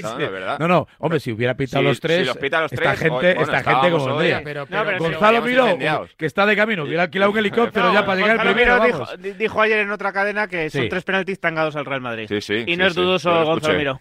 No, 0.59 0.67
no, 0.67 0.87
hombre, 0.99 1.19
si 1.19 1.31
hubiera 1.31 1.55
pitado 1.55 1.83
los 1.83 1.99
tres, 1.99 2.29
pita 2.37 2.61
los 2.61 2.71
tres, 2.71 2.81
esta 2.81 2.95
gente, 2.95 3.41
esta 3.41 3.63
gente 3.63 3.91
como 3.91 4.05
vendría. 4.05 4.41
Pero, 4.43 4.65
Gonzalo 4.99 5.41
Miró, 5.41 5.77
que 6.17 6.25
está 6.25 6.45
de 6.45 6.55
camino, 6.55 6.83
hubiera 6.83 7.03
alquilado 7.03 7.31
un 7.31 7.37
helicóptero 7.37 7.93
ya 7.93 8.05
para 8.05 8.21
llegar 8.21 8.39
al 8.39 8.53
primero, 8.53 8.79
dijo, 8.85 9.05
dijo, 9.37 9.61
ayer 9.61 9.79
en 9.79 9.91
otra 9.91 10.11
cadena 10.13 10.47
que 10.47 10.69
son 10.69 10.89
tres 10.89 11.03
penaltis 11.03 11.39
tangados 11.39 11.75
al 11.75 11.85
Real 11.85 12.01
Madrid. 12.01 12.29
Y 12.65 12.75
no 12.75 12.87
es 12.87 12.95
dudoso 12.95 13.45
Gonzalo 13.45 13.77
Miró. 13.77 13.99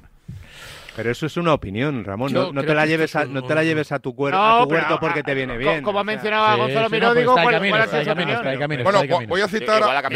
Pero 0.96 1.10
eso 1.10 1.26
es 1.26 1.36
una 1.36 1.52
opinión, 1.52 2.04
Ramón. 2.04 2.32
No, 2.32 2.52
te 2.52 2.74
la 2.74 2.86
lleves 2.86 3.14
a, 3.14 3.26
no 3.26 3.44
te 3.44 3.54
la 3.54 3.62
lleves 3.62 3.92
a 3.92 3.98
tu, 3.98 4.14
cuerpo 4.14 4.38
no, 4.38 4.98
porque 4.98 5.22
te 5.22 5.34
viene 5.34 5.58
bien. 5.58 5.82
Como, 5.82 5.98
como 5.98 6.04
mencionaba 6.04 6.54
o 6.54 6.56
sea, 6.56 6.64
Gonzalo 6.64 6.90
Miró, 6.90 7.14
digo, 7.14 7.32
¿cuál, 7.34 7.54
es? 7.54 8.82
Bueno, 8.82 9.26
voy 9.28 9.40
a 9.42 9.48
citar 9.48 9.82
a, 9.82 10.08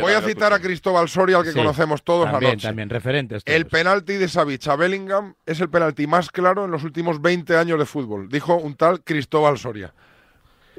voy 0.00 0.12
a, 0.12 0.20
citar 0.20 0.52
a 0.52 0.58
Cristóbal 0.58 1.08
Soria, 1.08 1.38
al 1.38 1.44
que 1.44 1.52
conocemos 1.52 2.02
todos 2.02 2.30
también, 2.30 2.52
anoche. 2.52 2.66
También, 2.66 2.90
referentes. 2.90 3.42
El 3.46 3.66
penalti 3.66 4.14
de 4.14 4.28
Savich 4.28 4.66
a 4.68 4.76
Bellingham 4.76 5.34
es 5.46 5.60
el 5.60 5.70
penalti 5.70 6.06
más 6.06 6.30
claro 6.30 6.64
en 6.64 6.70
los 6.70 6.82
últimos 6.84 7.22
20 7.22 7.56
años 7.56 7.78
de 7.78 7.86
fútbol, 7.86 8.28
dijo 8.28 8.56
un 8.56 8.74
tal 8.74 9.02
Cristóbal 9.04 9.58
Soria 9.58 9.94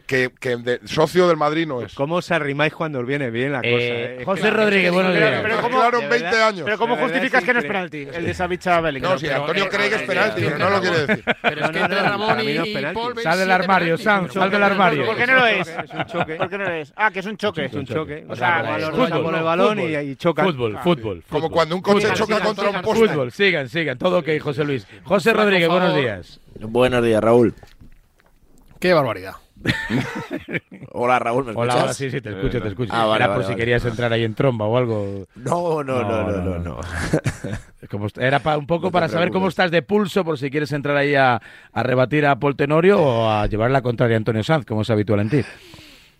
que, 0.09 0.79
socio 0.85 1.27
del 1.27 1.37
Madrid 1.37 1.67
no 1.67 1.81
es. 1.81 1.93
¿Cómo 1.93 2.15
os 2.15 2.31
arrimáis 2.31 2.73
cuando 2.73 2.99
os 2.99 3.05
viene 3.05 3.29
bien 3.29 3.51
la 3.51 3.61
eh, 3.63 3.71
cosa? 3.71 3.85
Eh? 3.85 4.25
José 4.25 4.49
Rodríguez, 4.49 4.91
buenos 4.91 5.13
días. 5.13 5.29
Pero, 5.29 5.37
ah, 5.37 5.61
pero 6.65 6.77
¿cómo, 6.79 6.95
justificas 6.97 7.43
que 7.43 7.53
no 7.53 7.59
es 7.59 7.65
penalti? 7.65 8.07
El 8.11 8.25
de 8.25 8.33
Savicha 8.33 8.81
Bellingham. 8.81 9.11
No, 9.11 9.19
sí, 9.19 9.27
Antonio 9.29 9.69
cree 9.69 9.89
que 9.89 9.95
es 9.95 10.01
penalti, 10.01 10.41
pero 10.41 10.57
no 10.57 10.69
lo 10.71 10.81
quiere 10.81 11.05
decir. 11.05 11.23
Pero 11.43 11.65
es 11.65 11.71
que 11.71 11.79
entre 11.79 12.01
Ramón 12.01 12.37
y, 12.41 12.73
Paul 12.93 13.21
Sal 13.21 13.37
del 13.37 13.51
armario, 13.51 13.97
Sam, 13.97 14.29
sal 14.31 14.49
del 14.49 14.63
armario. 14.63 15.05
¿Por 15.05 15.15
qué 15.15 15.27
no 15.27 15.35
lo 15.35 15.45
es? 15.45 15.67
Es 15.67 15.93
un 15.93 16.05
choque. 16.05 16.35
¿Por 16.35 16.49
qué 16.49 16.57
no 16.57 16.63
lo 16.63 16.73
es? 16.73 16.93
Ah, 16.95 17.11
que 17.11 17.19
es 17.19 17.25
un 17.27 17.37
choque. 17.37 17.65
Es 17.65 17.73
un 17.73 17.85
choque. 17.85 18.25
O 18.27 18.35
sea, 18.35 18.77
el 18.77 19.43
balón 19.43 19.79
y 19.79 20.15
choca. 20.15 20.43
Fútbol, 20.43 20.75
ah. 20.75 20.81
fútbol. 20.83 21.23
Como 21.29 21.51
cuando 21.51 21.75
un 21.75 21.81
coche 21.81 22.07
choca 22.13 22.39
contra 22.39 22.69
un 22.71 22.81
poste. 22.81 23.07
Fútbol, 23.07 23.31
sigan, 23.31 23.69
sigan. 23.69 23.97
Todo 23.97 24.19
ok, 24.19 24.29
José 24.41 24.63
Luis. 24.63 24.87
José 25.03 25.33
Rodríguez, 25.33 25.69
buenos 25.69 25.95
días. 25.95 26.39
Buenos 26.59 27.03
días, 27.03 27.21
Raúl. 27.21 27.53
Qué 28.79 28.93
barbaridad. 28.93 29.35
hola 30.91 31.19
Raúl, 31.19 31.45
¿me 31.45 31.51
escuchas? 31.51 31.75
Hola, 31.75 31.93
sí, 31.93 32.09
sí, 32.09 32.21
te 32.21 32.29
escucho, 32.29 32.61
te 32.61 32.69
escucho. 32.69 32.91
Ah, 32.93 33.11
era 33.15 33.33
por 33.33 33.43
si 33.43 33.55
querías 33.55 33.83
entrar 33.85 34.11
ahí 34.13 34.23
en 34.23 34.33
tromba 34.33 34.65
o 34.65 34.77
algo. 34.77 35.25
No, 35.35 35.83
no, 35.83 36.01
no, 36.03 36.23
no, 36.23 36.31
no. 36.31 36.41
no, 36.41 36.59
no. 36.59 36.79
Era 38.19 38.41
un 38.57 38.67
poco 38.67 38.91
para 38.91 39.07
saber 39.07 39.31
cómo 39.31 39.47
estás 39.47 39.71
de 39.71 39.81
pulso 39.81 40.23
por 40.23 40.37
si 40.37 40.51
quieres 40.51 40.71
entrar 40.73 40.95
ahí 40.97 41.15
a, 41.15 41.41
a 41.71 41.83
rebatir 41.83 42.25
a 42.25 42.37
Paul 42.37 42.55
Tenorio 42.55 43.01
o 43.01 43.29
a 43.29 43.47
llevar 43.47 43.71
la 43.71 43.81
contraria 43.81 44.15
a 44.15 44.17
Antonio 44.17 44.43
Sanz, 44.43 44.65
como 44.65 44.81
es 44.81 44.89
habitual 44.89 45.21
en 45.21 45.29
ti. 45.29 45.41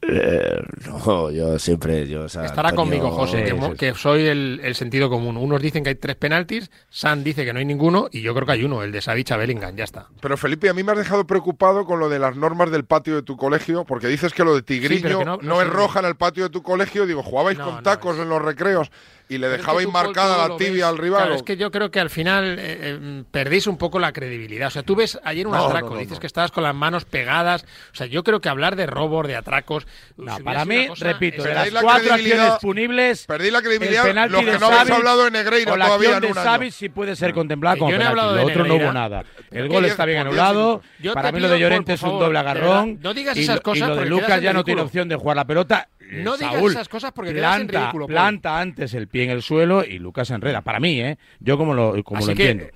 Eh, 0.01 0.61
no, 0.87 1.29
yo 1.29 1.59
siempre. 1.59 2.07
Yo, 2.07 2.25
Estará 2.25 2.71
conmigo, 2.71 3.11
José, 3.11 3.53
que, 3.77 3.93
soy 3.93 4.27
el, 4.27 4.75
sentido 4.75 5.09
común. 5.09 5.35
Unos 5.35 5.61
dicen 5.61 5.83
que 5.83 5.89
hay 5.89 5.95
tres 5.95 6.15
penaltis, 6.15 6.71
San 6.89 7.23
dice 7.23 7.43
que 7.43 7.51
no 7.51 7.59
hay 7.59 7.65
ninguno, 7.65 8.07
y 8.11 8.21
yo 8.21 8.33
creo 8.33 8.45
que 8.45 8.53
hay 8.53 8.63
uno, 8.63 8.81
el 8.83 8.91
de 8.91 9.01
Savicha 9.01 9.35
Bellingham, 9.35 9.75
ya 9.75 9.83
está. 9.83 10.07
Pero 10.21 10.37
Felipe, 10.37 10.69
a 10.69 10.73
mí 10.73 10.83
me 10.83 10.93
has 10.93 10.97
dejado 10.99 11.27
preocupado 11.27 11.85
con 11.85 11.99
lo 11.99 12.07
de 12.07 12.19
las 12.19 12.37
normas 12.37 12.71
del 12.71 12.85
patio 12.85 13.15
de 13.15 13.23
tu 13.23 13.35
colegio, 13.35 13.83
porque 13.83 14.07
dices 14.07 14.33
que 14.33 14.43
lo 14.43 14.55
de 14.55 14.61
Tigriño 14.61 15.25
no, 15.25 15.37
no, 15.41 15.61
es 15.61 15.67
roja 15.67 15.99
en 15.99 16.05
el 16.05 16.15
patio 16.15 16.43
de 16.43 16.49
tu 16.49 16.63
colegio. 16.63 17.05
Digo, 17.05 17.21
jugabais 17.21 17.59
con 17.59 17.83
tacos 17.83 18.17
en 18.17 18.29
los 18.29 18.41
recreos 18.41 18.89
y 19.29 19.37
le 19.37 19.47
dejabais 19.47 19.85
es 19.85 19.93
que 19.93 19.93
marcada 19.93 20.47
la 20.47 20.57
tibia 20.57 20.73
ves. 20.73 20.83
al 20.85 20.97
rival. 20.97 21.21
Claro, 21.21 21.35
es 21.35 21.43
que 21.43 21.55
yo 21.55 21.69
creo 21.69 21.91
que 21.91 21.99
al 21.99 22.09
final 22.09 22.57
eh, 22.57 22.77
eh, 22.81 23.23
perdís 23.29 23.67
un 23.67 23.77
poco 23.77 23.99
la 23.99 24.11
credibilidad. 24.11 24.69
O 24.69 24.71
sea, 24.71 24.81
tú 24.81 24.95
ves 24.95 25.19
ayer 25.23 25.45
un 25.45 25.53
no, 25.53 25.67
atraco, 25.67 25.89
no, 25.89 25.95
no, 25.95 26.01
dices 26.01 26.19
que 26.19 26.25
estabas 26.25 26.51
con 26.51 26.63
las 26.63 26.73
manos 26.73 27.05
pegadas. 27.05 27.63
O 27.93 27.95
sea, 27.95 28.07
yo 28.07 28.23
creo 28.23 28.41
que 28.41 28.49
hablar 28.49 28.75
de 28.75 28.87
robos, 28.87 29.27
de 29.27 29.35
atracos. 29.35 29.85
Si 30.17 30.43
para 30.43 30.65
mí, 30.65 30.87
cosa, 30.87 31.05
repito, 31.05 31.43
de 31.43 31.53
las 31.53 31.71
la 31.71 31.81
cuatro 31.81 32.11
acciones 32.11 32.53
punibles. 32.59 33.25
Perdí 33.27 33.51
la 33.51 33.61
credibilidad. 33.61 34.29
Lo 34.29 34.39
que 34.39 34.57
no 34.57 34.65
habéis 34.65 34.89
hablado 34.89 35.25
de 35.25 35.31
Negreira 35.31 35.73
todavía 35.73 36.17
en 36.17 36.25
un 36.25 36.33
de 36.33 36.39
año. 36.39 36.71
sí 36.71 36.89
puede 36.89 37.15
ser 37.15 37.31
contemplada 37.31 37.77
como 37.77 37.91
penalti. 37.91 38.15
Lo 38.15 38.45
otro 38.45 38.65
no 38.65 38.75
hubo 38.75 38.91
nada. 38.91 39.23
El 39.51 39.69
gol 39.69 39.85
está 39.85 40.05
bien 40.05 40.21
anulado. 40.21 40.81
Para 41.13 41.31
mí 41.31 41.39
lo 41.39 41.49
de 41.49 41.59
Llorente 41.59 41.93
es 41.93 42.01
un 42.01 42.17
doble 42.17 42.39
agarrón. 42.39 42.99
No 42.99 43.13
digas 43.13 43.37
esas 43.37 43.61
cosas. 43.61 43.89
Y 43.89 43.91
lo 43.91 43.95
de 43.95 44.05
Lucas 44.07 44.41
ya 44.41 44.53
no 44.53 44.63
tiene 44.63 44.81
opción 44.81 45.07
de 45.07 45.15
jugar 45.15 45.37
la 45.37 45.45
pelota 45.45 45.87
eh, 46.09 46.21
No 46.23 46.37
digas 46.37 46.53
Saúl, 46.55 46.71
esas 46.71 46.89
cosas 46.89 47.11
porque 47.11 47.33
quedas 47.33 47.59
en 47.59 47.67
planta, 47.67 47.81
ridículo, 47.85 48.05
Paul. 48.07 48.13
Planta 48.15 48.59
antes 48.59 48.93
el 48.93 49.07
pie 49.07 49.25
en 49.25 49.29
el 49.29 49.41
suelo 49.41 49.83
y 49.85 49.99
Lucas 49.99 50.27
se 50.27 50.33
enreda. 50.33 50.61
Para 50.61 50.79
mí, 50.79 50.99
¿eh? 50.99 51.17
Yo 51.39 51.57
como 51.57 51.73
lo, 51.73 52.03
como 52.03 52.17
Así 52.19 52.29
lo 52.29 52.35
que, 52.35 52.49
entiendo. 52.49 52.73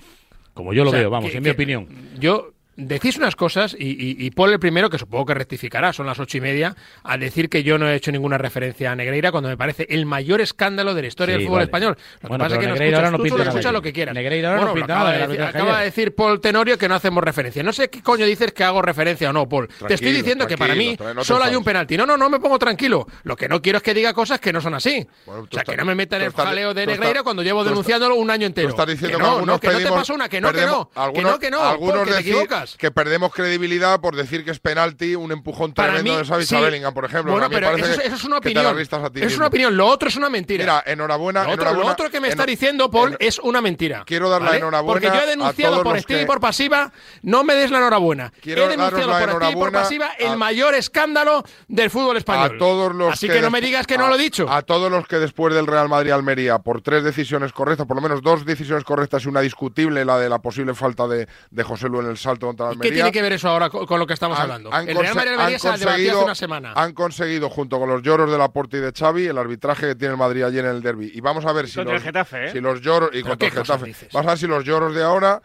Como 0.53 0.73
yo 0.73 0.83
lo 0.83 0.89
O 0.89 0.93
sea, 0.93 0.99
veo, 1.01 1.09
vamos, 1.09 1.31
que- 1.31 1.37
en 1.37 1.43
mi 1.43 1.49
opinión. 1.49 1.87
Yo 2.19 2.53
decís 2.75 3.17
unas 3.17 3.35
cosas 3.35 3.75
y, 3.77 3.89
y, 3.89 4.15
y 4.25 4.31
Paul 4.31 4.51
el 4.53 4.59
primero, 4.59 4.89
que 4.89 4.97
supongo 4.97 5.25
que 5.27 5.33
rectificará, 5.35 5.93
son 5.93 6.05
las 6.07 6.19
ocho 6.19 6.37
y 6.37 6.41
media, 6.41 6.75
al 7.03 7.19
decir 7.19 7.49
que 7.49 7.63
yo 7.63 7.77
no 7.77 7.87
he 7.87 7.95
hecho 7.95 8.11
ninguna 8.11 8.37
referencia 8.37 8.91
a 8.91 8.95
Negreira 8.95 9.31
cuando 9.31 9.49
me 9.49 9.57
parece 9.57 9.85
el 9.89 10.05
mayor 10.05 10.41
escándalo 10.41 10.93
de 10.93 11.01
la 11.03 11.07
historia 11.07 11.35
Sí, 11.37 11.43
del 11.43 11.51
vale. 11.51 11.63
español. 11.65 11.97
Lo 12.21 12.29
Bueno, 12.29 12.43
que 12.45 12.49
pasa 12.49 12.55
es 12.55 12.59
que 12.59 12.65
pero 12.65 12.67
no 12.69 12.73
Negreira 12.73 12.97
escuchas, 12.97 12.97
ahora 12.97 13.11
no 13.11 13.17
tú 13.29 13.37
nada. 13.37 13.49
escuchas 13.49 13.73
lo 13.73 13.81
que 13.81 13.93
quieras. 13.93 14.15
Negreira 14.15 14.49
ahora 14.49 14.61
no 14.61 14.67
Bueno, 14.67 14.75
lo 14.75 14.81
pinta 14.81 14.93
acaba 14.95 15.09
nada 15.11 15.21
de 15.21 15.27
decir, 15.27 15.43
acaba 15.43 15.79
de 15.79 15.85
decir 15.85 16.15
Paul 16.15 16.41
Tenorio 16.41 16.77
que 16.77 16.87
no 16.89 16.95
hacemos 16.95 17.23
referencia. 17.23 17.63
No 17.63 17.73
sé 17.73 17.89
qué 17.89 18.01
coño 18.01 18.25
dices 18.25 18.51
que 18.53 18.63
hago 18.63 18.81
referencia 18.81 19.29
o 19.29 19.33
no, 19.33 19.47
Paul. 19.47 19.67
te 19.87 19.93
estoy 19.93 20.11
diciendo 20.11 20.47
que 20.47 20.57
para 20.57 20.75
mí 20.75 20.97
no 21.15 21.23
solo 21.23 21.43
hay 21.45 21.55
un 21.55 21.63
penalti. 21.63 21.97
No, 21.97 22.05
no, 22.05 22.17
no 22.17 22.29
me 22.29 22.39
pongo 22.39 22.57
tranquilo. 22.59 23.05
Lo 23.23 23.35
que 23.35 23.47
no 23.47 23.61
quiero 23.61 23.77
es 23.77 23.83
que 23.83 23.93
diga 23.93 24.13
cosas 24.13 24.39
que 24.39 24.51
no 24.51 24.61
son 24.61 24.73
así. 24.73 25.05
Bueno, 25.25 25.41
tú 25.43 25.47
o 25.47 25.49
sea, 25.51 25.61
estás- 25.61 25.73
que 25.73 25.77
no 25.77 25.85
me 25.85 25.95
metan 25.95 26.19
tú 26.19 26.25
el 26.25 26.29
estás- 26.31 26.45
jaleo 26.45 26.73
de 26.73 26.83
tú 26.85 26.89
estás- 26.91 26.99
Negreira 26.99 27.23
cuando 27.23 27.43
llevo 27.43 27.63
tú 27.63 27.69
denunciándolo 27.69 28.15
un 28.15 28.29
año 28.31 28.47
entero. 28.47 28.67
Tú 28.69 28.73
estás 28.73 28.87
diciendo 28.87 29.17
que 29.17 29.23
no, 29.23 29.45
no, 29.45 29.59
que 29.59 29.67
no 29.69 29.77
te 29.77 29.89
pasa 29.89 30.13
una, 30.13 30.27
que 30.29 30.41
no, 30.41 30.51
que 30.51 30.65
no. 30.65 30.89
Que 30.89 30.99
algunos- 30.99 31.31
no, 31.33 31.39
que 31.39 31.51
no. 31.51 31.79
Que 31.79 32.11
te 32.11 32.15
decir 32.17 32.35
que 32.77 32.91
perdemos 32.91 33.33
credibilidad 33.33 33.99
por 34.01 34.15
decir 34.15 34.43
que 34.45 34.51
es 34.51 34.59
penalti, 34.59 35.15
un 35.15 35.31
empujón 35.31 35.73
Para 35.73 35.93
tremendo 35.93 36.13
mí, 36.13 36.17
de 36.19 36.25
Savic 36.25 36.47
sí. 36.47 36.55
a 36.55 36.59
Bellingham, 36.61 36.93
por 36.93 37.05
ejemplo. 37.05 37.31
Bueno, 37.31 37.49
pero 37.49 37.75
eso, 37.75 37.85
es- 37.85 37.99
que- 37.99 38.07
eso 38.07 38.15
es 38.15 38.23
una 38.23 38.37
opinión. 38.37 38.77
Es 39.15 39.37
una 39.37 39.47
opinión. 39.47 39.75
Lo 39.77 39.87
otro 39.87 40.09
es 40.09 40.15
una 40.15 40.29
mentira. 40.29 40.63
Mira, 40.63 40.83
enhorabuena. 40.85 41.41
lo, 41.43 41.49
otro, 41.51 41.53
enhorabuena, 41.63 41.85
lo 41.87 41.91
otro 41.93 42.09
que 42.09 42.19
me 42.19 42.27
está 42.29 42.45
diciendo 42.45 42.89
Paul 42.89 43.15
es 43.19 43.39
una 43.39 43.61
mentira. 43.61 44.03
Quiero 44.05 44.29
dar 44.29 44.41
la 44.41 44.47
¿vale? 44.47 44.57
enhorabuena 44.59 44.93
Porque 45.01 45.17
yo 45.17 45.23
he 45.23 45.27
denunciado 45.29 45.83
por 45.83 45.97
activa 45.97 46.17
que- 46.19 46.23
y 46.23 46.27
por 46.27 46.39
pasiva. 46.39 46.91
No 47.21 47.43
me 47.43 47.55
des 47.55 47.71
la 47.71 47.77
enhorabuena. 47.79 48.31
Quiero 48.41 48.63
he 48.65 48.67
denunciado 48.69 49.07
por 49.11 49.19
activa 49.29 49.49
y 49.51 49.55
por 49.55 49.71
pasiva 49.71 50.11
el 50.19 50.37
mayor 50.37 50.75
escándalo 50.75 51.43
del 51.67 51.89
fútbol 51.89 52.17
español. 52.17 52.55
A 52.55 52.57
todos 52.57 52.93
los 52.95 53.13
Así 53.13 53.27
que, 53.27 53.41
no 53.41 53.49
me 53.49 53.61
digas 53.61 53.87
que 53.87 53.97
no 53.97 54.07
lo 54.07 54.15
he 54.15 54.17
dicho. 54.17 54.49
A 54.49 54.61
todos 54.61 54.91
los 54.91 55.07
que 55.07 55.17
después 55.17 55.53
del 55.53 55.67
Real 55.67 55.89
Madrid-Almería, 55.89 56.59
por 56.59 56.81
tres 56.81 57.03
decisiones 57.03 57.51
correctas, 57.53 57.85
por 57.87 57.95
lo 57.95 58.01
menos 58.01 58.21
dos 58.21 58.45
decisiones 58.45 58.83
correctas 58.83 59.25
y 59.25 59.27
una 59.27 59.41
discutible, 59.41 60.05
la 60.05 60.17
de 60.17 60.29
la 60.29 60.39
posible 60.39 60.73
falta 60.73 61.07
de, 61.07 61.27
de 61.51 61.63
José 61.63 61.87
Lu 61.89 61.99
en 62.01 62.07
el 62.07 62.17
salto 62.17 62.47
contra 62.55 62.65
la 62.67 62.71
¿Y 62.73 62.75
¿Qué 62.75 62.87
Almería. 62.87 62.95
tiene 63.03 63.11
que 63.11 63.21
ver 63.21 63.33
eso 63.33 63.49
ahora 63.49 63.69
con, 63.69 63.85
con 63.85 63.99
lo 63.99 64.07
que 64.07 64.13
estamos 64.13 64.37
han- 64.37 64.43
hablando? 64.43 64.73
han 64.73 64.87
el 64.89 64.97
Real 64.97 65.15
Madrid-Almería 65.15 65.55
han 65.55 65.59
se 65.59 65.67
ha 65.67 65.71
debatido 65.77 65.91
hace 65.91 65.97
conseguido- 66.11 66.23
una 66.25 66.35
semana. 66.35 66.73
Han 66.75 66.93
conseguido, 66.93 67.49
junto 67.49 67.79
con 67.79 67.89
los 67.89 68.01
lloros 68.01 68.31
de 68.31 68.37
Laporte 68.37 68.77
y 68.77 68.79
de 68.79 68.91
Xavi, 68.91 69.27
el 69.27 69.37
arbitraje 69.37 69.87
que 69.87 69.95
tiene 69.95 70.13
el 70.13 70.17
Madrid 70.17 70.43
ayer 70.43 70.65
en 70.65 70.71
el 70.71 70.81
derby. 70.81 71.11
Y 71.13 71.21
vamos 71.21 71.45
a 71.45 71.51
ver 71.53 71.67
si 71.67 71.75
contra 71.75 71.93
los, 71.93 72.01
el 72.01 72.07
Getafe, 72.07 72.45
¿eh? 72.45 72.51
si 72.51 72.59
los 72.61 72.81
lloros 72.81 73.09
y 73.09 73.23
¿Pero 73.23 73.27
contra 73.29 73.47
el 73.47 73.53
Getafe. 73.53 73.95
Vamos 74.13 74.27
a 74.27 74.29
ver 74.31 74.37
si 74.39 74.47
los 74.47 74.63
lloros 74.63 74.95
de 74.95 75.03
ahora 75.03 75.41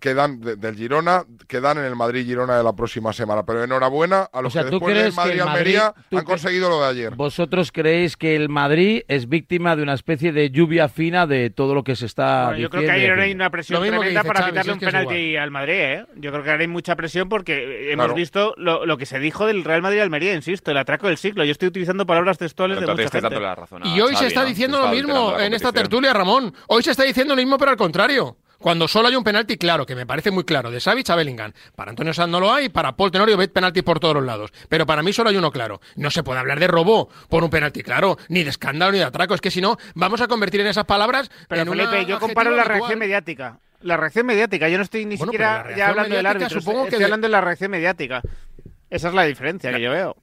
que, 0.00 0.14
dan 0.14 0.40
de- 0.40 0.56
del 0.56 0.74
Girona 0.74 1.24
quedan 1.46 1.78
en 1.78 1.84
el 1.84 1.94
Madrid-Girona 1.94 2.56
de 2.58 2.64
la 2.64 2.72
próxima 2.74 3.12
semana. 3.12 3.44
Pero 3.46 3.62
enhorabuena 3.62 4.28
a 4.32 4.42
los 4.42 4.52
O 4.52 4.54
sea, 4.54 4.64
que 4.64 4.70
¿tú 4.70 4.76
después 4.80 4.96
del 4.96 5.12
Madrid- 5.44 5.78
tú 6.10 6.18
han 6.18 6.24
conseguido 6.24 6.68
lo 6.68 6.80
de 6.82 6.88
ayer. 6.88 7.14
¿Vosotros 7.14 7.70
creéis 7.70 8.16
que 8.16 8.34
el 8.34 8.48
Madrid 8.48 9.02
es 9.06 9.28
víctima 9.28 9.76
de 9.76 9.82
una 9.84 9.94
especie 9.94 10.32
de 10.32 10.50
lluvia 10.50 10.88
fina 10.88 11.26
de 11.26 11.50
todo 11.50 11.74
lo 11.74 11.84
que 11.84 11.94
se 11.94 12.06
está 12.06 12.46
Bueno, 12.46 12.58
yo 12.58 12.70
creo 12.70 12.82
diciendo 12.82 13.04
que 13.06 13.12
ayer 13.12 13.20
hay 13.24 13.32
una 13.32 13.50
presión 13.50 13.80
tremenda 13.82 14.24
para 14.24 14.46
quitarle 14.46 14.72
un 14.72 14.78
penalti 14.80 15.36
al 15.36 15.50
Madrid, 15.52 15.72
¿eh? 15.74 16.06
Yo 16.16 16.32
creo 16.32 16.42
que 16.42 16.50
ahora 16.50 16.62
hay 16.62 16.68
mucha 16.68 16.96
presión 16.96 17.28
porque 17.28 17.92
hemos 17.92 18.06
Claro. 18.06 18.14
visto 18.14 18.54
lo, 18.56 18.86
lo 18.86 18.98
que 18.98 19.06
se 19.06 19.18
dijo 19.20 19.46
del 19.46 19.62
Real 19.64 19.82
Madrid-Almería, 19.82 20.34
insisto, 20.34 20.70
el 20.72 20.78
atraco 20.78 21.06
del 21.06 21.16
siglo. 21.16 21.44
Yo 21.44 21.52
estoy 21.52 21.68
utilizando 21.68 22.06
palabras 22.06 22.38
textuales 22.38 22.78
Pero 22.78 22.94
de 22.96 23.04
mucha 23.04 23.20
gente. 23.20 23.38
la 23.40 23.54
razón. 23.54 23.82
Y 23.86 24.00
hoy 24.00 24.16
se 24.16 24.26
está 24.26 24.40
¿no? 24.42 24.46
diciendo 24.48 24.78
Se 24.78 24.82
lo 24.82 24.88
mismo 24.90 25.38
en 25.38 25.54
esta 25.54 25.72
tertulia, 25.72 26.12
Ramón. 26.12 26.52
Hoy 26.66 26.82
se 26.82 26.90
está 26.90 27.04
diciendo 27.04 27.34
lo 27.34 27.40
mismo, 27.40 27.56
pero 27.56 27.70
al 27.70 27.76
contrario. 27.76 28.36
Cuando 28.58 28.88
solo 28.88 29.06
hay 29.08 29.14
un 29.14 29.22
penalti 29.22 29.56
claro, 29.56 29.86
que 29.86 29.94
me 29.94 30.04
parece 30.04 30.30
muy 30.32 30.42
claro, 30.44 30.70
de 30.70 30.80
Savic 30.80 31.08
a 31.10 31.14
Bellingham. 31.14 31.52
Para 31.76 31.90
Antonio 31.90 32.12
Sanz 32.12 32.30
no 32.30 32.40
lo 32.40 32.52
hay, 32.52 32.68
para 32.68 32.96
Paul 32.96 33.12
Tenorio 33.12 33.36
ve 33.36 33.46
penaltis 33.48 33.84
por 33.84 34.00
todos 34.00 34.14
los 34.16 34.24
lados. 34.24 34.50
Pero 34.68 34.84
para 34.84 35.02
mí 35.02 35.12
solo 35.12 35.30
hay 35.30 35.36
uno 35.36 35.52
claro. 35.52 35.80
No 35.94 36.10
se 36.10 36.24
puede 36.24 36.40
hablar 36.40 36.58
de 36.58 36.66
robo 36.66 37.08
por 37.28 37.44
un 37.44 37.50
penalti 37.50 37.82
claro, 37.82 38.18
ni 38.28 38.42
de 38.42 38.50
escándalo, 38.50 38.90
ni 38.92 38.98
de 38.98 39.04
atraco. 39.04 39.34
Es 39.34 39.40
que 39.40 39.50
si 39.52 39.60
no, 39.60 39.76
vamos 39.94 40.20
a 40.20 40.26
convertir 40.26 40.60
en 40.60 40.66
esas 40.66 40.84
palabras 40.86 41.30
Pero 41.48 41.62
en 41.62 41.68
Felipe, 41.68 42.04
yo 42.06 42.18
comparo 42.18 42.50
la 42.50 42.62
habitual. 42.62 42.78
reacción 42.78 42.98
mediática. 42.98 43.58
La 43.80 43.96
reacción 43.96 44.26
mediática, 44.26 44.68
yo 44.68 44.76
no 44.76 44.82
estoy 44.82 45.04
ni 45.04 45.16
Bueno, 45.16 45.30
siquiera 45.32 45.76
ya 45.76 45.88
hablando 45.90 46.16
del 46.16 46.26
árbitro, 46.26 46.60
supongo 46.60 46.84
estoy, 46.84 46.98
que 46.98 47.04
hablando 47.04 47.28
de 47.28 47.30
la 47.32 47.40
reacción 47.40 47.70
mediática. 47.70 48.22
Esa 48.90 49.08
es 49.08 49.14
la 49.14 49.22
diferencia 49.22 49.72
que 49.72 49.80
yo 49.80 49.92
veo. 49.92 50.16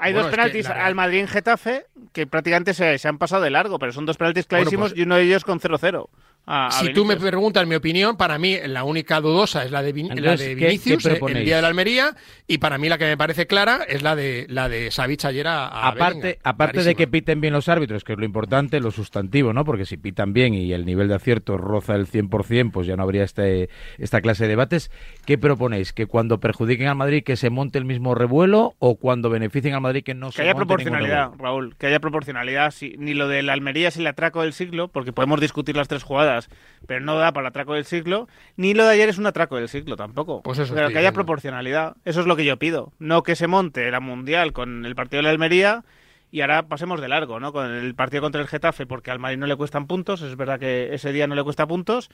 Hay 0.00 0.12
Bueno, 0.12 0.26
dos 0.26 0.30
penaltis 0.34 0.68
la 0.68 0.86
al 0.86 0.94
Madrid 0.96 1.20
en 1.20 1.28
Getafe 1.28 1.86
que 2.12 2.26
prácticamente 2.26 2.74
se, 2.74 2.98
se 2.98 3.06
han 3.06 3.18
pasado 3.18 3.42
de 3.42 3.50
largo, 3.50 3.78
pero 3.78 3.92
son 3.92 4.06
dos 4.06 4.16
penaltis 4.16 4.46
Bueno, 4.48 4.62
clarísimos 4.64 4.90
pues- 4.90 4.98
y 4.98 5.02
uno 5.04 5.16
de 5.16 5.22
ellos 5.22 5.44
con 5.44 5.60
0-0. 5.60 6.08
A- 6.50 6.66
a 6.66 6.70
Si 6.72 6.92
tú 6.92 7.04
me 7.04 7.16
preguntas 7.16 7.66
mi 7.66 7.74
opinión, 7.76 8.16
para 8.16 8.38
mí 8.38 8.56
la 8.66 8.84
única 8.84 9.20
dudosa 9.20 9.64
es 9.64 9.70
la 9.70 9.82
de, 9.82 9.94
Vin- 9.94 10.08
la 10.08 10.14
Entonces, 10.14 10.48
de 10.48 10.56
¿qué- 10.56 10.66
Vinicius 10.66 11.02
qué 11.04 11.12
eh, 11.12 11.20
el 11.28 11.44
día 11.44 11.56
de 11.56 11.62
la 11.62 11.68
Almería 11.68 12.16
y 12.46 12.58
para 12.58 12.76
mí 12.78 12.88
la 12.88 12.98
que 12.98 13.04
me 13.04 13.16
parece 13.16 13.46
clara 13.46 13.80
es 13.88 14.02
la 14.02 14.16
de 14.16 14.46
la 14.48 14.68
de 14.68 14.90
Savic 14.90 15.24
ayer 15.24 15.46
a, 15.46 15.66
a 15.68 15.88
Aparte, 15.88 16.14
Bellingham. 16.20 16.40
aparte 16.44 16.82
de 16.82 16.94
que 16.94 17.06
piten 17.06 17.40
bien 17.40 17.52
los 17.52 17.68
árbitros, 17.68 18.04
que 18.04 18.14
es 18.14 18.18
lo 18.18 18.24
importante, 18.24 18.80
lo 18.80 18.90
sustantivo, 18.90 19.52
¿no? 19.52 19.64
Porque 19.64 19.84
si 19.84 19.96
pitan 19.96 20.32
bien 20.32 20.54
y 20.54 20.72
el 20.72 20.84
nivel 20.86 21.08
de 21.08 21.14
acierto 21.14 21.56
roza 21.56 21.94
el 21.94 22.06
100%, 22.06 22.70
pues 22.72 22.86
ya 22.86 22.96
no 22.96 23.02
habría 23.04 23.22
este, 23.24 23.68
esta 23.98 24.20
clase 24.20 24.44
de 24.44 24.48
debates. 24.50 24.90
¿Qué 25.26 25.38
proponéis? 25.38 25.92
¿Que 25.92 26.06
cuando 26.06 26.40
perjudiquen 26.40 26.88
al 26.88 26.96
Madrid 26.96 27.22
que 27.24 27.36
se 27.36 27.50
monte 27.50 27.78
el 27.78 27.84
mismo 27.84 28.14
revuelo 28.14 28.74
o 28.78 28.96
cuando 28.96 29.30
beneficien 29.30 29.74
al 29.74 29.80
Madrid 29.80 30.02
que 30.02 30.14
no 30.14 30.30
Que 30.30 30.36
se 30.36 30.42
haya 30.42 30.54
monte 30.54 30.66
proporcionalidad, 30.66 31.22
revuelo? 31.30 31.42
Raúl, 31.44 31.76
que 31.76 31.86
haya 31.86 32.00
proporcionalidad. 32.00 32.70
Si, 32.72 32.94
ni 32.98 33.14
lo 33.14 33.28
del 33.28 33.48
Almería 33.50 33.88
es 33.88 33.96
el 33.96 34.06
atraco 34.06 34.42
del 34.42 34.52
siglo, 34.52 34.88
porque 34.88 35.12
podemos 35.12 35.40
discutir 35.40 35.76
las 35.76 35.88
tres 35.88 36.02
jugadas, 36.02 36.39
pero 36.86 37.00
no 37.04 37.16
da 37.16 37.32
para 37.32 37.46
el 37.46 37.50
atraco 37.50 37.74
del 37.74 37.84
siglo, 37.84 38.28
ni 38.56 38.74
lo 38.74 38.84
de 38.84 38.92
ayer 38.94 39.08
es 39.08 39.18
un 39.18 39.26
atraco 39.26 39.56
del 39.56 39.68
siglo 39.68 39.96
tampoco. 39.96 40.42
Pues 40.42 40.58
eso 40.58 40.74
pero 40.74 40.88
que 40.88 40.98
haya 40.98 41.12
proporcionalidad, 41.12 41.96
eso 42.04 42.20
es 42.20 42.26
lo 42.26 42.36
que 42.36 42.44
yo 42.44 42.56
pido. 42.58 42.92
No 42.98 43.22
que 43.22 43.36
se 43.36 43.46
monte 43.46 43.90
la 43.90 44.00
Mundial 44.00 44.52
con 44.52 44.84
el 44.86 44.94
partido 44.94 45.18
de 45.18 45.24
la 45.24 45.30
Almería 45.30 45.84
y 46.32 46.42
ahora 46.42 46.68
pasemos 46.68 47.00
de 47.00 47.08
largo, 47.08 47.40
¿no? 47.40 47.52
Con 47.52 47.70
el 47.72 47.94
partido 47.94 48.22
contra 48.22 48.40
el 48.40 48.46
Getafe, 48.46 48.86
porque 48.86 49.10
al 49.10 49.18
Madrid 49.18 49.38
no 49.38 49.46
le 49.46 49.56
cuestan 49.56 49.86
puntos, 49.86 50.22
es 50.22 50.36
verdad 50.36 50.60
que 50.60 50.94
ese 50.94 51.12
día 51.12 51.26
no 51.26 51.34
le 51.34 51.42
cuesta 51.42 51.66
puntos, 51.66 52.08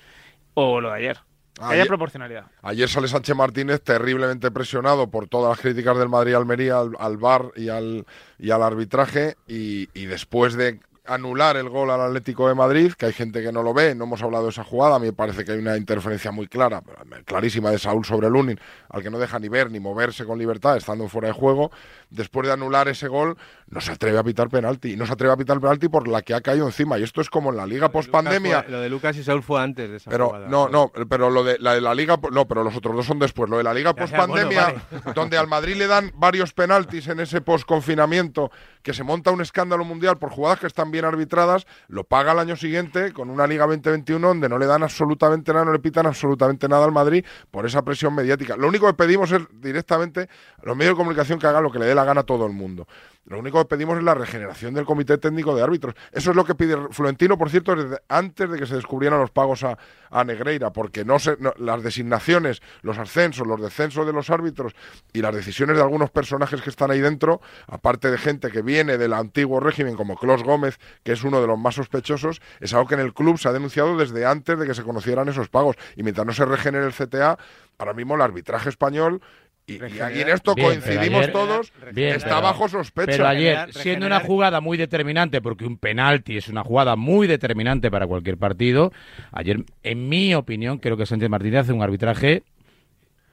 o 0.54 0.80
lo 0.80 0.88
de 0.90 0.97
ayer. 0.97 1.18
Que 1.54 1.64
haya 1.64 1.73
Ayer- 1.73 1.87
proporcionalidad. 1.88 2.45
Ayer 2.62 2.87
sale 2.88 3.09
Sánchez 3.09 3.35
Martínez 3.35 3.80
terriblemente 3.83 4.50
presionado 4.50 5.11
por 5.11 5.26
todas 5.26 5.50
las 5.50 5.61
críticas 5.61 5.97
del 5.99 6.09
Madrid-Almería 6.11 6.78
al, 6.80 6.90
al 6.99 7.16
VAR 7.16 7.50
y 7.56 7.71
al, 7.71 8.04
y 8.38 8.50
al 8.50 8.62
arbitraje 8.62 9.37
y, 9.49 9.88
y 9.99 10.04
después 10.04 10.54
de 10.54 10.80
anular 11.08 11.56
el 11.56 11.68
gol 11.68 11.90
al 11.90 12.00
Atlético 12.00 12.48
de 12.48 12.54
Madrid, 12.54 12.92
que 12.92 13.06
hay 13.06 13.12
gente 13.12 13.42
que 13.42 13.52
no 13.52 13.62
lo 13.62 13.72
ve, 13.75 13.94
no 13.94 14.04
hemos 14.04 14.22
hablado 14.22 14.44
de 14.44 14.50
esa 14.50 14.64
jugada, 14.64 14.96
a 14.96 14.98
mí 14.98 15.06
me 15.06 15.12
parece 15.12 15.44
que 15.44 15.52
hay 15.52 15.58
una 15.58 15.76
interferencia 15.76 16.30
muy 16.30 16.48
clara, 16.48 16.82
clarísima 17.25 17.70
de 17.70 17.78
Saúl 17.78 18.04
sobre 18.04 18.28
Lunin, 18.28 18.58
al 18.88 19.02
que 19.02 19.10
no 19.10 19.18
deja 19.18 19.38
ni 19.38 19.48
ver 19.48 19.70
ni 19.70 19.80
moverse 19.80 20.25
con 20.25 20.38
libertad 20.38 20.76
estando 20.76 21.08
fuera 21.08 21.28
de 21.28 21.34
juego, 21.34 21.70
después 22.10 22.46
de 22.46 22.52
anular 22.52 22.88
ese 22.88 23.08
gol 23.08 23.36
no 23.68 23.80
se 23.80 23.92
atreve 23.92 24.18
a 24.18 24.23
pitar 24.23 24.49
penalti, 24.49 24.92
y 24.92 24.96
no 24.96 25.06
se 25.06 25.12
atreve 25.12 25.32
a 25.35 25.37
pitar 25.37 25.61
penalti 25.61 25.88
por 25.88 26.06
la 26.06 26.23
que 26.23 26.35
ha 26.35 26.40
caído 26.40 26.66
encima, 26.66 26.99
y 26.99 27.02
esto 27.02 27.20
es 27.20 27.28
como 27.28 27.50
en 27.50 27.56
la 27.56 27.66
liga 27.66 27.90
post 27.90 28.11
pandemia, 28.11 28.64
Lo 28.68 28.80
de 28.80 28.88
Lucas 28.88 29.16
y 29.16 29.25
Saúl 29.25 29.42
fue 29.42 29.61
antes 29.61 29.90
de 29.90 29.96
esa 29.96 30.11
pero 30.11 30.28
jugada. 30.28 30.49
no, 30.49 30.68
no, 30.68 30.92
pero 31.08 31.30
lo 31.30 31.42
de 31.42 31.58
la 31.58 31.75
de 31.75 31.80
la 31.80 31.94
liga, 31.94 32.18
no, 32.30 32.46
pero 32.46 32.62
los 32.62 32.76
otros 32.76 32.94
dos 32.94 33.06
son 33.06 33.18
después. 33.18 33.50
Lo 33.50 33.58
de 33.58 33.64
la 33.64 33.75
liga 33.75 33.90
Ya, 33.90 33.94
post 33.94 34.12
ya, 34.12 34.26
bueno, 34.26 34.35
pandemia, 34.35 34.64
vale. 34.90 35.14
donde 35.14 35.37
al 35.37 35.49
Madrid 35.49 35.76
le 35.76 35.87
dan 35.87 36.12
varios 36.14 36.52
penaltis 36.52 37.08
en 37.08 37.20
ese 37.20 37.40
post 37.40 37.66
confinamiento, 37.66 38.50
que 38.82 38.94
se 38.94 39.02
monta 39.02 39.30
un 39.32 39.40
escándalo 39.40 39.85
mundial 39.85 40.16
por 40.18 40.30
jugadas 40.30 40.61
que 40.61 40.66
están 40.68 40.90
bien 40.90 41.04
arbitradas, 41.04 41.66
lo 41.88 42.04
paga 42.04 42.32
el 42.32 42.38
año 42.38 42.56
siguiente 42.56 43.12
con 43.12 43.30
una 43.30 43.46
liga 43.46 43.66
2021 43.66 44.28
donde 44.28 44.49
no 44.49 44.58
le 44.58 44.66
dan 44.66 44.85
absolutamente 44.85 45.52
nada, 45.52 45.64
no 45.64 45.73
le 45.73 45.80
pitan 45.80 46.06
absolutamente 46.06 46.68
nada 46.68 46.85
al 46.85 46.92
Madrid 46.92 47.25
por 47.50 47.66
esa 47.66 47.82
presión 47.82 48.14
mediática. 48.14 48.56
Lo 48.56 48.68
único 48.68 48.87
que 48.87 48.94
pedimos 48.94 49.32
es 49.32 49.42
directamente 49.52 50.28
a 50.58 50.66
los 50.66 50.76
medios 50.76 50.94
de 50.94 50.99
comunicación 50.99 51.38
que 51.38 51.46
hagan 51.46 51.64
lo 51.64 51.70
que 51.73 51.80
le 51.80 51.87
dé 51.87 51.94
la 51.94 52.04
gana 52.04 52.20
a 52.20 52.25
todo 52.25 52.46
el 52.46 52.52
mundo. 52.52 52.87
Lo 53.26 53.40
único 53.40 53.59
que 53.59 53.64
pedimos 53.64 53.99
es 53.99 54.04
la 54.04 54.14
regeneración 54.14 54.73
del 54.73 54.85
Comité 54.85 55.18
Técnico 55.18 55.54
de 55.56 55.62
Árbitros. 55.62 55.95
Eso 56.12 56.30
es 56.30 56.37
lo 56.37 56.45
que 56.45 56.54
pide 56.54 56.76
Florentino, 56.92 57.37
por 57.37 57.50
cierto, 57.50 57.75
desde 57.75 57.99
antes 58.09 58.49
de 58.49 58.56
que 58.56 58.66
se 58.66 58.76
descubrieran 58.76 59.18
los 59.18 59.33
pagos 59.33 59.64
a, 59.64 59.76
a 60.11 60.23
Negreira, 60.23 60.73
porque 60.73 61.04
no 61.04 61.18
se, 61.18 61.37
no- 61.40 61.52
las 61.59 61.83
designaciones, 61.83 62.62
los 62.83 62.99
ascensos, 62.99 63.45
los 63.45 63.61
descensos 63.61 64.06
de 64.06 64.12
los 64.12 64.30
árbitros 64.30 64.75
y 65.12 65.23
las 65.23 65.35
decisiones 65.35 65.76
de 65.76 65.83
algunos 65.83 66.11
personajes 66.11 66.62
que 66.62 66.71
están 66.71 66.92
ahí 66.92 67.00
dentro, 67.00 67.40
aparte 67.66 68.12
de 68.12 68.18
gente 68.18 68.52
que 68.52 68.62
viene 68.62 68.97
del 68.97 69.12
antiguo 69.12 69.59
régimen, 69.59 69.97
como 69.97 70.16
Clos 70.16 70.45
Gómez, 70.45 70.78
que 71.02 71.11
es 71.12 71.25
uno 71.25 71.40
de 71.40 71.49
los 71.49 71.59
más 71.59 71.75
sospechosos, 71.75 72.40
es 72.61 72.75
algo 72.75 72.87
que 72.87 72.95
en 72.95 73.00
el 73.00 73.12
club 73.12 73.38
se 73.38 73.49
ha 73.49 73.52
denunciado 73.52 73.97
desde 73.97 74.25
antes 74.25 74.56
de 74.56 74.66
que 74.68 74.75
se 74.75 74.85
conocieran 74.85 75.28
esos 75.28 75.49
pagos. 75.49 75.75
Y 75.97 76.04
mientras 76.04 76.25
no 76.26 76.33
se 76.33 76.45
regenere 76.45 76.87
el 76.87 76.92
CTA, 76.95 77.38
ahora 77.78 77.92
mismo 77.92 78.14
el 78.14 78.21
arbitraje 78.23 78.68
español. 78.68 79.21
Y, 79.68 79.75
y 79.82 80.00
aquí 80.00 80.20
en 80.20 80.28
esto 80.28 80.54
Bien, 80.54 80.68
coincidimos 80.68 81.23
ayer- 81.23 81.32
todos, 81.32 81.73
Bien, 81.92 82.14
está 82.14 82.28
pero- 82.28 82.42
bajo 82.42 82.68
sospecha. 82.68 83.11
Pero 83.11 83.26
ayer, 83.26 83.73
siendo 83.73 84.06
una 84.06 84.20
jugada 84.20 84.61
muy 84.61 84.78
determinante, 84.78 85.42
porque 85.42 85.64
un 85.66 85.76
penalti 85.76 86.37
es 86.37 86.46
una 86.49 86.62
jugada 86.62 86.94
muy 86.94 87.26
determinante 87.26 87.90
para 87.90 88.06
cualquier 88.06 88.38
partido, 88.38 88.92
ayer, 89.32 89.64
en 89.82 90.08
mi 90.08 90.35
opinión, 90.35 90.78
creo 90.78 90.96
que 90.96 91.04
Sánchez 91.04 91.28
Martínez 91.28 91.62
hace 91.62 91.73
un 91.73 91.82
arbitraje 91.82 92.44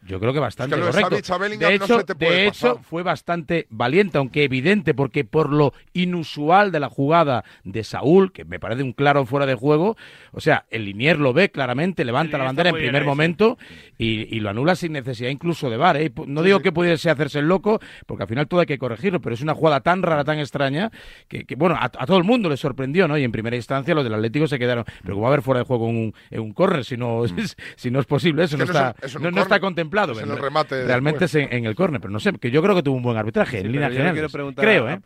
yo 0.05 0.19
creo 0.19 0.33
que 0.33 0.39
bastante 0.39 0.75
Es 0.75 0.79
que 0.79 0.79
lo 0.79 0.85
de 0.85 0.91
correcto. 0.91 1.15
De 1.57 1.77
no 1.79 1.85
hecho, 1.85 1.97
se 1.99 2.03
te 2.05 2.15
puede 2.15 2.31
de 2.31 2.47
hecho 2.47 2.79
fue 2.89 3.03
bastante 3.03 3.67
valiente, 3.69 4.17
aunque 4.17 4.43
evidente, 4.43 4.93
porque 4.93 5.23
por 5.25 5.49
lo 5.51 5.73
inusual 5.93 6.71
de 6.71 6.79
la 6.79 6.89
jugada 6.89 7.43
de 7.63 7.83
Saúl, 7.83 8.31
que 8.31 8.45
me 8.45 8.59
parece 8.59 8.83
un 8.83 8.93
claro 8.93 9.25
fuera 9.25 9.45
de 9.45 9.55
juego, 9.55 9.95
o 10.31 10.39
sea, 10.41 10.65
el 10.69 10.85
Linier 10.85 11.19
lo 11.19 11.33
ve 11.33 11.49
claramente, 11.51 12.03
levanta 12.05 12.37
la 12.37 12.43
bandera 12.45 12.69
en 12.69 12.75
primer 12.75 13.03
momento 13.05 13.57
y, 13.97 14.35
y 14.35 14.39
lo 14.39 14.49
anula 14.49 14.75
sin 14.75 14.91
necesidad 14.93 15.29
incluso 15.29 15.69
de 15.69 15.77
VAR. 15.77 15.97
¿eh? 15.97 16.11
No 16.27 16.41
digo 16.43 16.59
que 16.59 16.71
pudiese 16.71 17.09
hacerse 17.09 17.39
el 17.39 17.47
loco, 17.47 17.79
porque 18.05 18.23
al 18.23 18.29
final 18.29 18.47
todo 18.47 18.59
hay 18.59 18.65
que 18.65 18.77
corregirlo, 18.77 19.21
pero 19.21 19.33
es 19.35 19.41
una 19.41 19.53
jugada 19.53 19.81
tan 19.81 20.01
rara, 20.03 20.23
tan 20.23 20.39
extraña, 20.39 20.91
que, 21.27 21.45
que, 21.45 21.55
bueno, 21.55 21.75
a, 21.75 21.85
a 21.85 22.05
todo 22.05 22.17
el 22.17 22.23
mundo 22.23 22.49
le 22.49 22.57
sorprendió, 22.57 23.07
¿no? 23.07 23.17
Y 23.17 23.23
en 23.23 23.31
primera 23.31 23.55
instancia 23.55 23.93
los 23.95 24.03
del 24.03 24.13
Atlético 24.13 24.47
se 24.47 24.59
quedaron, 24.59 24.85
pero 25.01 25.15
¿cómo 25.15 25.23
va 25.23 25.29
a 25.29 25.31
haber 25.33 25.41
fuera 25.43 25.59
de 25.59 25.65
juego 25.65 25.89
en 25.89 25.95
un, 25.97 26.13
en 26.31 26.41
un 26.41 26.53
córner 26.53 26.83
si 26.85 26.97
no, 26.97 27.23
si 27.75 27.91
no 27.91 27.99
es 27.99 28.05
posible? 28.05 28.43
Eso 28.43 28.57
Mm. 28.57 28.61
Es 28.63 28.67
no 28.67 28.73
que 28.73 28.73
no 28.73 28.79
está, 28.89 29.05
es- 29.05 29.11
es 29.11 29.15
en 29.15 29.17
un 29.17 29.23
no, 29.23 29.31
no 29.31 29.41
está 29.41 29.59
córner, 29.59 29.75
contemplado. 30.01 30.13
en 30.19 30.29
el 30.29 30.35
Re- 30.37 30.41
remate 30.41 30.85
Realmente 30.85 31.19
después. 31.25 31.35
es 31.45 31.51
en, 31.51 31.57
en 31.57 31.65
el 31.65 31.75
córner, 31.75 32.01
pero 32.01 32.11
no 32.11 32.19
sé, 32.19 32.33
que 32.33 32.51
yo 32.51 32.61
creo 32.61 32.75
que 32.75 32.83
tuvo 32.83 32.97
un 32.97 33.03
buen 33.03 33.17
arbitraje 33.17 33.57
en 33.57 33.63
Sí, 33.63 33.69
línea 33.69 33.87
yo 33.87 33.91
le 33.91 33.95
general. 33.97 34.13
quiero 34.13 34.29
preguntar 34.29 34.65
Creo, 34.65 34.87
a 34.87 34.93
¿eh? 34.93 34.99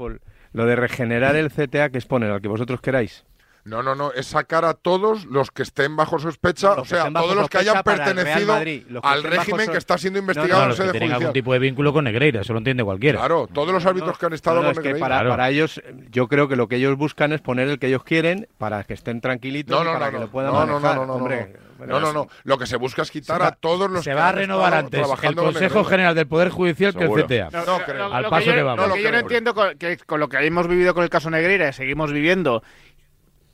Lo 0.53 0.65
de 0.65 0.75
regenerar 0.75 1.35
el 1.35 1.51
CTA, 1.51 1.89
que 1.89 1.97
es 1.97 2.05
poner 2.05 2.31
al 2.31 2.41
que 2.41 2.47
vosotros 2.47 2.81
queráis. 2.81 3.25
No, 3.67 3.83
no, 3.83 3.95
no, 3.95 4.11
es 4.13 4.27
sacar 4.27 4.63
a 4.65 4.73
todos 4.73 5.25
los 5.25 5.51
que 5.51 5.63
estén 5.63 5.95
bajo 5.97 6.17
sospecha, 6.19 6.71
o 6.73 6.83
que 6.83 6.87
sea, 6.89 7.11
todos 7.11 7.35
los 7.35 7.49
que 7.49 7.57
hayan 7.57 7.83
pertenecido 7.83 8.53
Madrid, 8.53 8.83
que 8.87 8.99
al 9.03 9.23
régimen 9.23 9.65
so- 9.65 9.71
que 9.73 9.77
está 9.77 9.97
siendo 9.97 10.19
No, 10.21 10.25
no, 10.25 10.31
investigado 10.31 10.59
No, 10.59 10.63
en 10.63 10.69
los 10.69 10.79
que 10.79 10.99
sede 10.99 11.13
algún 11.13 11.33
tipo 11.33 11.51
de 11.53 11.59
vínculo 11.59 11.91
con 11.91 12.05
Negreira, 12.05 12.41
eso 12.41 12.53
lo 12.53 12.59
entiende 12.59 12.83
cualquiera. 12.83 13.19
Claro, 13.19 13.47
todos 13.51 13.73
los 13.73 13.85
árbitros 13.85 14.17
que 14.17 14.25
han 14.25 14.33
estado 14.33 14.57
No, 14.57 14.61
no, 14.61 14.67
con 14.69 14.71
es 14.71 14.77
que 14.79 14.83
Negreira. 14.87 15.03
para, 15.05 15.15
Claro. 15.17 15.29
para 15.31 15.49
ellos, 15.49 15.81
yo 16.11 16.27
creo 16.27 16.47
que 16.47 16.55
lo 16.55 16.67
que 16.69 16.77
ellos 16.77 16.95
buscan 16.97 17.33
es 17.33 17.41
poner 17.41 17.67
el 17.67 17.77
que 17.77 17.87
ellos 17.87 18.03
quieren 18.03 18.47
para 18.57 18.83
que 18.85 18.93
estén 18.93 19.19
tranquilitos 19.19 19.75
No, 19.75 19.83
y 19.83 19.85
no, 19.85 19.93
para 19.93 20.05
no, 20.05 20.11
que 20.11 20.17
no. 20.17 20.23
lo 20.25 20.31
puedan 20.31 20.53
No, 20.53 20.65
no, 20.65 20.73
manejar. 20.79 20.95
no, 20.95 21.01
no, 21.01 21.07
no, 21.07 21.13
Hombre, 21.15 21.53
no. 21.79 21.85
No, 21.85 21.99
no, 21.99 22.11
no. 22.13 22.27
Lo 22.43 22.57
que 22.57 22.65
se 22.65 22.75
busca 22.77 23.03
es 23.03 23.11
quitar 23.11 23.39
va- 23.39 23.47
a 23.47 23.51
todos 23.51 23.87
los 23.91 24.03
Se 24.03 24.09
que 24.09 24.15
va 24.15 24.29
a 24.29 24.31
renovar 24.31 24.73
antes 24.73 25.05
el 25.23 25.35
Consejo. 25.35 25.83
General 25.83 26.15
del 26.15 26.25
Poder 26.25 26.49
Judicial 26.49 26.95
que 26.95 27.03
el 27.03 27.11
CTA. 27.11 27.49
No, 27.51 27.65
lo- 27.65 28.13
Al 28.15 28.23
lo 28.23 28.29
paso 28.31 28.45
yo, 28.47 28.53
que 28.53 28.63
vamos. 28.63 28.79
Lo 28.81 28.87
No 28.87 28.95
que 28.95 29.03
yo 29.03 29.11
no 29.11 29.17
entiendo 29.19 29.53
con, 29.53 29.77
que 29.77 29.97
con 29.97 30.19
lo 30.19 30.27
que 30.29 30.37
hemos 30.37 30.67
vivido 30.67 30.93
con 30.95 31.03
el 31.03 31.09
caso 31.11 31.29
Negreira 31.29 31.69
y 31.69 31.73
seguimos 31.73 32.11
viviendo, 32.11 32.63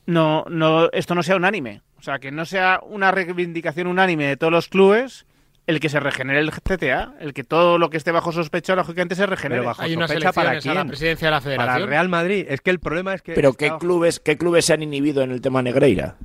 no, 0.06 0.44
no, 0.48 0.90
esto 0.92 1.14
no 1.14 1.22
sea 1.22 1.36
unánime. 1.36 1.82
O 1.98 2.02
sea, 2.02 2.18
que 2.18 2.30
no 2.30 2.44
sea 2.44 2.80
una 2.86 3.10
reivindicación 3.10 3.86
unánime 3.86 4.26
de 4.26 4.36
todos 4.36 4.52
los 4.52 4.68
clubes 4.68 5.26
el 5.66 5.80
que 5.80 5.88
se 5.88 5.98
regenere 5.98 6.40
el 6.40 6.50
CTA, 6.50 7.14
el 7.20 7.32
que 7.32 7.42
todo 7.42 7.78
lo 7.78 7.88
que 7.88 7.96
esté 7.96 8.12
bajo 8.12 8.32
sospecha, 8.32 8.76
lógicamente, 8.76 9.14
se 9.14 9.24
regenere. 9.24 9.60
Pero 9.62 9.68
bajo 9.68 9.82
Hay 9.82 9.96
unas 9.96 10.10
sospecha 10.10 10.32
para 10.32 10.50
a 10.50 10.54
la 10.54 10.60
quién? 10.60 10.86
presidencia 10.88 11.28
de 11.28 11.30
la 11.30 11.40
Para 11.40 11.52
el 11.54 11.58
federación. 11.58 11.88
Real 11.88 12.08
Madrid. 12.10 12.46
Es 12.48 12.60
que 12.60 12.70
el 12.70 12.80
problema 12.80 13.14
es 13.14 13.22
que. 13.22 13.32
Pero 13.32 13.54
¿qué 13.54 13.72
clubes, 13.78 14.20
¿qué 14.20 14.36
clubes 14.36 14.66
se 14.66 14.74
han 14.74 14.82
inhibido 14.82 15.22
en 15.22 15.30
el 15.30 15.40
tema 15.40 15.62
Negreira? 15.62 16.16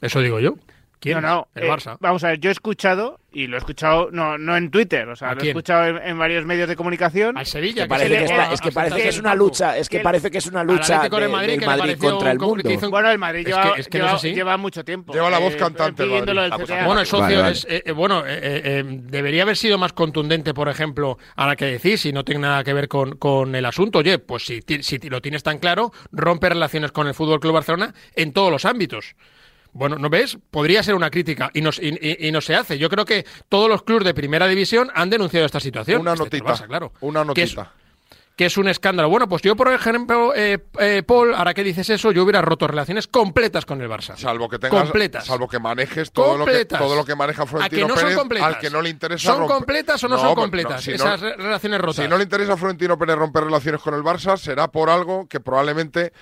Eso 0.00 0.20
digo 0.20 0.40
yo. 0.40 0.56
¿Quién? 1.00 1.20
No, 1.22 1.28
no, 1.28 1.48
El 1.54 1.64
eh, 1.64 1.70
Barça. 1.70 1.96
Vamos 1.98 2.22
a 2.24 2.28
ver, 2.28 2.40
yo 2.40 2.50
he 2.50 2.52
escuchado, 2.52 3.18
y 3.32 3.46
lo 3.46 3.56
he 3.56 3.58
escuchado 3.58 4.10
no, 4.12 4.36
no 4.36 4.54
en 4.56 4.70
Twitter, 4.70 5.08
o 5.08 5.16
sea, 5.16 5.30
¿A 5.30 5.34
lo 5.34 5.38
he 5.38 5.40
quién? 5.40 5.50
escuchado 5.56 5.86
en, 5.86 5.96
en 5.96 6.18
varios 6.18 6.44
medios 6.44 6.68
de 6.68 6.76
comunicación. 6.76 7.38
Al 7.38 7.46
Sevilla. 7.46 7.84
Que 7.84 7.88
parece 7.88 8.08
que, 8.18 8.24
está- 8.24 8.52
es 8.52 8.60
que 8.60 8.70
parece 8.72 8.96
que 9.02 9.08
es 9.08 9.18
una 9.18 9.34
lucha, 9.34 9.78
es 9.78 9.88
que 9.88 9.96
El- 9.96 10.02
parece 10.02 10.30
que 10.30 10.36
es 10.38 10.46
una 10.46 10.62
lucha 10.62 11.00
de 11.08 11.28
Madrid, 11.28 11.58
del 11.58 11.66
Madrid 11.66 11.96
contra 11.98 12.32
el 12.32 12.38
mundo. 12.38 12.68
un- 12.68 12.90
Bueno, 12.90 13.10
el 13.10 13.18
Madrid 13.18 13.40
Es 13.40 13.46
lleva, 13.46 13.74
que- 13.74 13.80
es 13.80 13.88
que 13.88 13.98
lleva- 13.98 14.14
es 14.16 14.22
lleva 14.22 14.56
mucho 14.58 14.84
tiempo. 14.84 15.14
Lleva 15.14 15.30
la 15.30 15.38
voz 15.38 15.54
eh, 15.54 15.56
cantante, 15.56 16.02
el 16.02 16.10
Madrid. 16.10 16.84
Bueno, 16.84 17.00
el 17.00 17.06
socio 17.06 17.22
Vale, 17.24 17.36
vale. 17.38 17.52
es. 17.52 17.66
eh, 17.66 17.82
eh, 17.86 17.92
bueno, 17.92 18.26
eh, 18.26 18.32
eh, 18.42 18.62
eh, 18.64 18.82
debería 18.86 19.44
haber 19.44 19.56
sido 19.56 19.78
más 19.78 19.94
contundente, 19.94 20.52
por 20.52 20.68
ejemplo, 20.68 21.16
a 21.34 21.46
la 21.46 21.56
que 21.56 21.64
decís, 21.64 22.02
si 22.02 22.12
no 22.12 22.24
tiene 22.26 22.42
nada 22.42 22.62
que 22.62 22.74
ver 22.74 22.88
con, 22.88 23.16
con 23.16 23.54
el 23.54 23.64
asunto. 23.64 24.00
Oye, 24.00 24.18
pues 24.18 24.44
si, 24.44 24.60
ti- 24.60 24.82
si 24.82 24.98
lo 25.08 25.22
tienes 25.22 25.42
tan 25.42 25.58
claro, 25.60 25.92
rompe 26.12 26.50
relaciones 26.50 26.92
con 26.92 27.06
el 27.06 27.14
Fútbol 27.14 27.40
Club 27.40 27.54
Barcelona 27.54 27.94
en 28.16 28.34
todos 28.34 28.50
los 28.50 28.66
ámbitos. 28.66 29.14
Bueno, 29.72 29.96
¿no 29.96 30.08
ves? 30.10 30.36
Podría 30.50 30.82
ser 30.82 30.94
una 30.94 31.10
crítica 31.10 31.50
y 31.54 31.60
no, 31.60 31.70
y, 31.80 31.88
y- 31.88 32.28
y 32.28 32.32
no 32.32 32.40
se 32.40 32.54
hace. 32.56 32.78
Yo 32.78 32.88
creo 32.90 33.04
que 33.04 33.24
todos 33.48 33.68
los 33.68 33.82
clubes 33.82 34.04
de 34.04 34.14
primera 34.14 34.46
división 34.48 34.90
han 34.94 35.10
denunciado 35.10 35.46
esta 35.46 35.60
situación. 35.60 36.00
Una 36.00 36.14
notita, 36.14 36.44
Barça, 36.44 36.66
claro. 36.66 36.92
una 37.00 37.24
Que 37.34 37.42
es- 37.42 37.54
notita. 37.56 37.72
que 38.36 38.46
es 38.46 38.56
un 38.56 38.68
escándalo. 38.68 39.10
Bueno, 39.10 39.28
pues 39.28 39.42
yo, 39.42 39.54
por 39.54 39.70
ejemplo, 39.70 40.32
eh, 40.34 40.58
eh, 40.78 41.02
Paul, 41.06 41.34
ahora 41.34 41.52
que 41.52 41.62
dices 41.62 41.90
eso, 41.90 42.10
yo 42.10 42.22
hubiera 42.24 42.40
roto 42.40 42.66
relaciones 42.66 43.06
completas 43.06 43.66
con 43.66 43.82
el 43.82 43.88
Barça. 43.88 44.16
Salvo 44.16 44.48
que 44.48 44.58
tengas, 44.58 44.82
completas. 44.84 45.26
salvo 45.26 45.46
que 45.46 45.58
manejes 45.58 46.10
todo 46.10 46.38
lo 46.38 46.46
que, 46.46 46.64
todo 46.64 46.96
lo 46.96 47.04
que 47.04 47.14
maneja 47.14 47.42
¿A 47.42 47.46
Florentino 47.46 47.82
que 47.86 47.88
no 47.88 47.94
son 47.96 48.02
Pérez, 48.04 48.18
completas? 48.18 48.48
al 48.48 48.58
que 48.58 48.70
no 48.70 48.80
le 48.82 48.88
interesa 48.88 49.32
¿Son 49.32 49.42
romper- 49.42 49.54
completas 49.56 50.02
o 50.04 50.08
no, 50.08 50.16
No, 50.16 50.22
son 50.22 50.34
completas 50.36 50.72
no, 50.76 50.80
si 50.80 50.92
esas 50.92 51.20
re- 51.20 51.36
relaciones 51.36 51.80
rotas? 51.82 52.04
Si 52.04 52.08
no 52.08 52.16
le 52.16 52.24
interesa 52.24 52.54
a 52.54 52.56
Florentino 52.56 52.98
Pérez 52.98 53.16
romper 53.16 53.44
relaciones 53.44 53.82
con 53.82 53.92
el 53.94 54.00
Barça, 54.02 54.36
será 54.38 54.68
por 54.68 54.88
algo 54.88 55.28
que 55.28 55.38
probablemente 55.40 56.12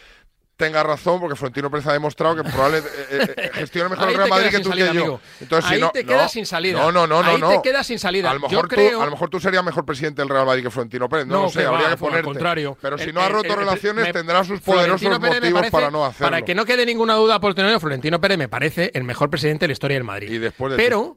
tenga 0.59 0.83
razón, 0.83 1.21
porque 1.21 1.37
Florentino 1.37 1.71
Pérez 1.71 1.87
ha 1.87 1.93
demostrado 1.93 2.35
que 2.37 2.43
probablemente 2.43 2.91
eh, 3.11 3.35
eh, 3.37 3.51
gestiona 3.55 3.89
mejor 3.89 4.09
Ahí 4.09 4.11
el 4.15 4.17
Real 4.19 4.29
Madrid 4.29 4.51
que 4.51 4.59
tú 4.61 4.69
salida, 4.71 4.89
que 4.89 4.95
yo. 4.95 5.01
amigo. 5.03 5.21
Entonces, 5.41 5.69
si 5.69 5.75
Ahí 5.77 5.81
no, 5.81 5.91
te 5.91 6.03
no, 6.03 6.09
quedas 6.09 6.33
sin 6.33 6.45
salida. 6.47 6.79
No, 6.81 6.93
no, 6.93 7.07
no, 7.07 7.23
no. 7.23 7.31
Ahí 7.31 7.41
no. 7.41 7.49
te 7.51 7.63
quedas 7.63 7.87
sin 7.87 7.99
salida. 8.01 8.31
A 8.31 8.35
lo 8.35 8.41
Yo 8.41 8.49
mejor, 8.49 8.69
tú, 8.69 8.75
creo- 8.75 9.01
a 9.01 9.05
lo 9.05 9.11
mejor 9.13 9.31
tú 9.31 9.39
serías 9.41 9.65
mejor 9.65 9.87
presidente 9.87 10.21
del 10.21 10.29
Real 10.29 10.45
Madrid 10.45 10.65
que 10.65 10.71
Florentino 10.71 11.09
Pérez. 11.09 11.27
No, 11.27 11.35
No, 11.35 11.43
lo 11.45 11.49
sé, 11.51 11.61
que 11.61 11.65
habría 11.67 11.81
va, 11.83 11.87
que 11.87 11.93
el 11.95 11.99
ponerte. 11.99 12.25
contrario. 12.25 12.77
Pero 12.83 12.99
si 12.99 13.05
El- 13.05 13.15
no 13.15 13.21
ha 13.21 13.27
el- 13.29 13.33
roto 13.33 13.53
el- 13.53 13.57
relaciones, 13.61 14.05
me- 14.05 14.13
tendrá 14.13 14.43
sus 14.45 14.61
poderosos 14.61 15.09
motivos 15.09 15.53
parece- 15.53 15.71
para 15.71 15.91
no 15.93 16.05
hacerlo. 16.05 16.27
Para 16.27 16.43
que 16.43 16.55
no 16.55 16.65
quede 16.67 16.85
ninguna 16.85 17.15
duda 17.15 17.41
por 17.41 17.55
tener 17.55 17.79
Florentino 17.79 18.21
Pérez 18.21 18.37
me 18.39 18.49
parece 18.49 18.91
el 18.95 19.05
mejor 19.05 19.31
presidente 19.31 19.65
de 19.65 19.69
la 19.69 19.73
historia 19.75 19.95
del 19.97 20.05
Madrid. 20.05 20.29
Y 20.31 20.39
después 20.39 20.73
de 20.73 20.77
Pero 20.77 21.17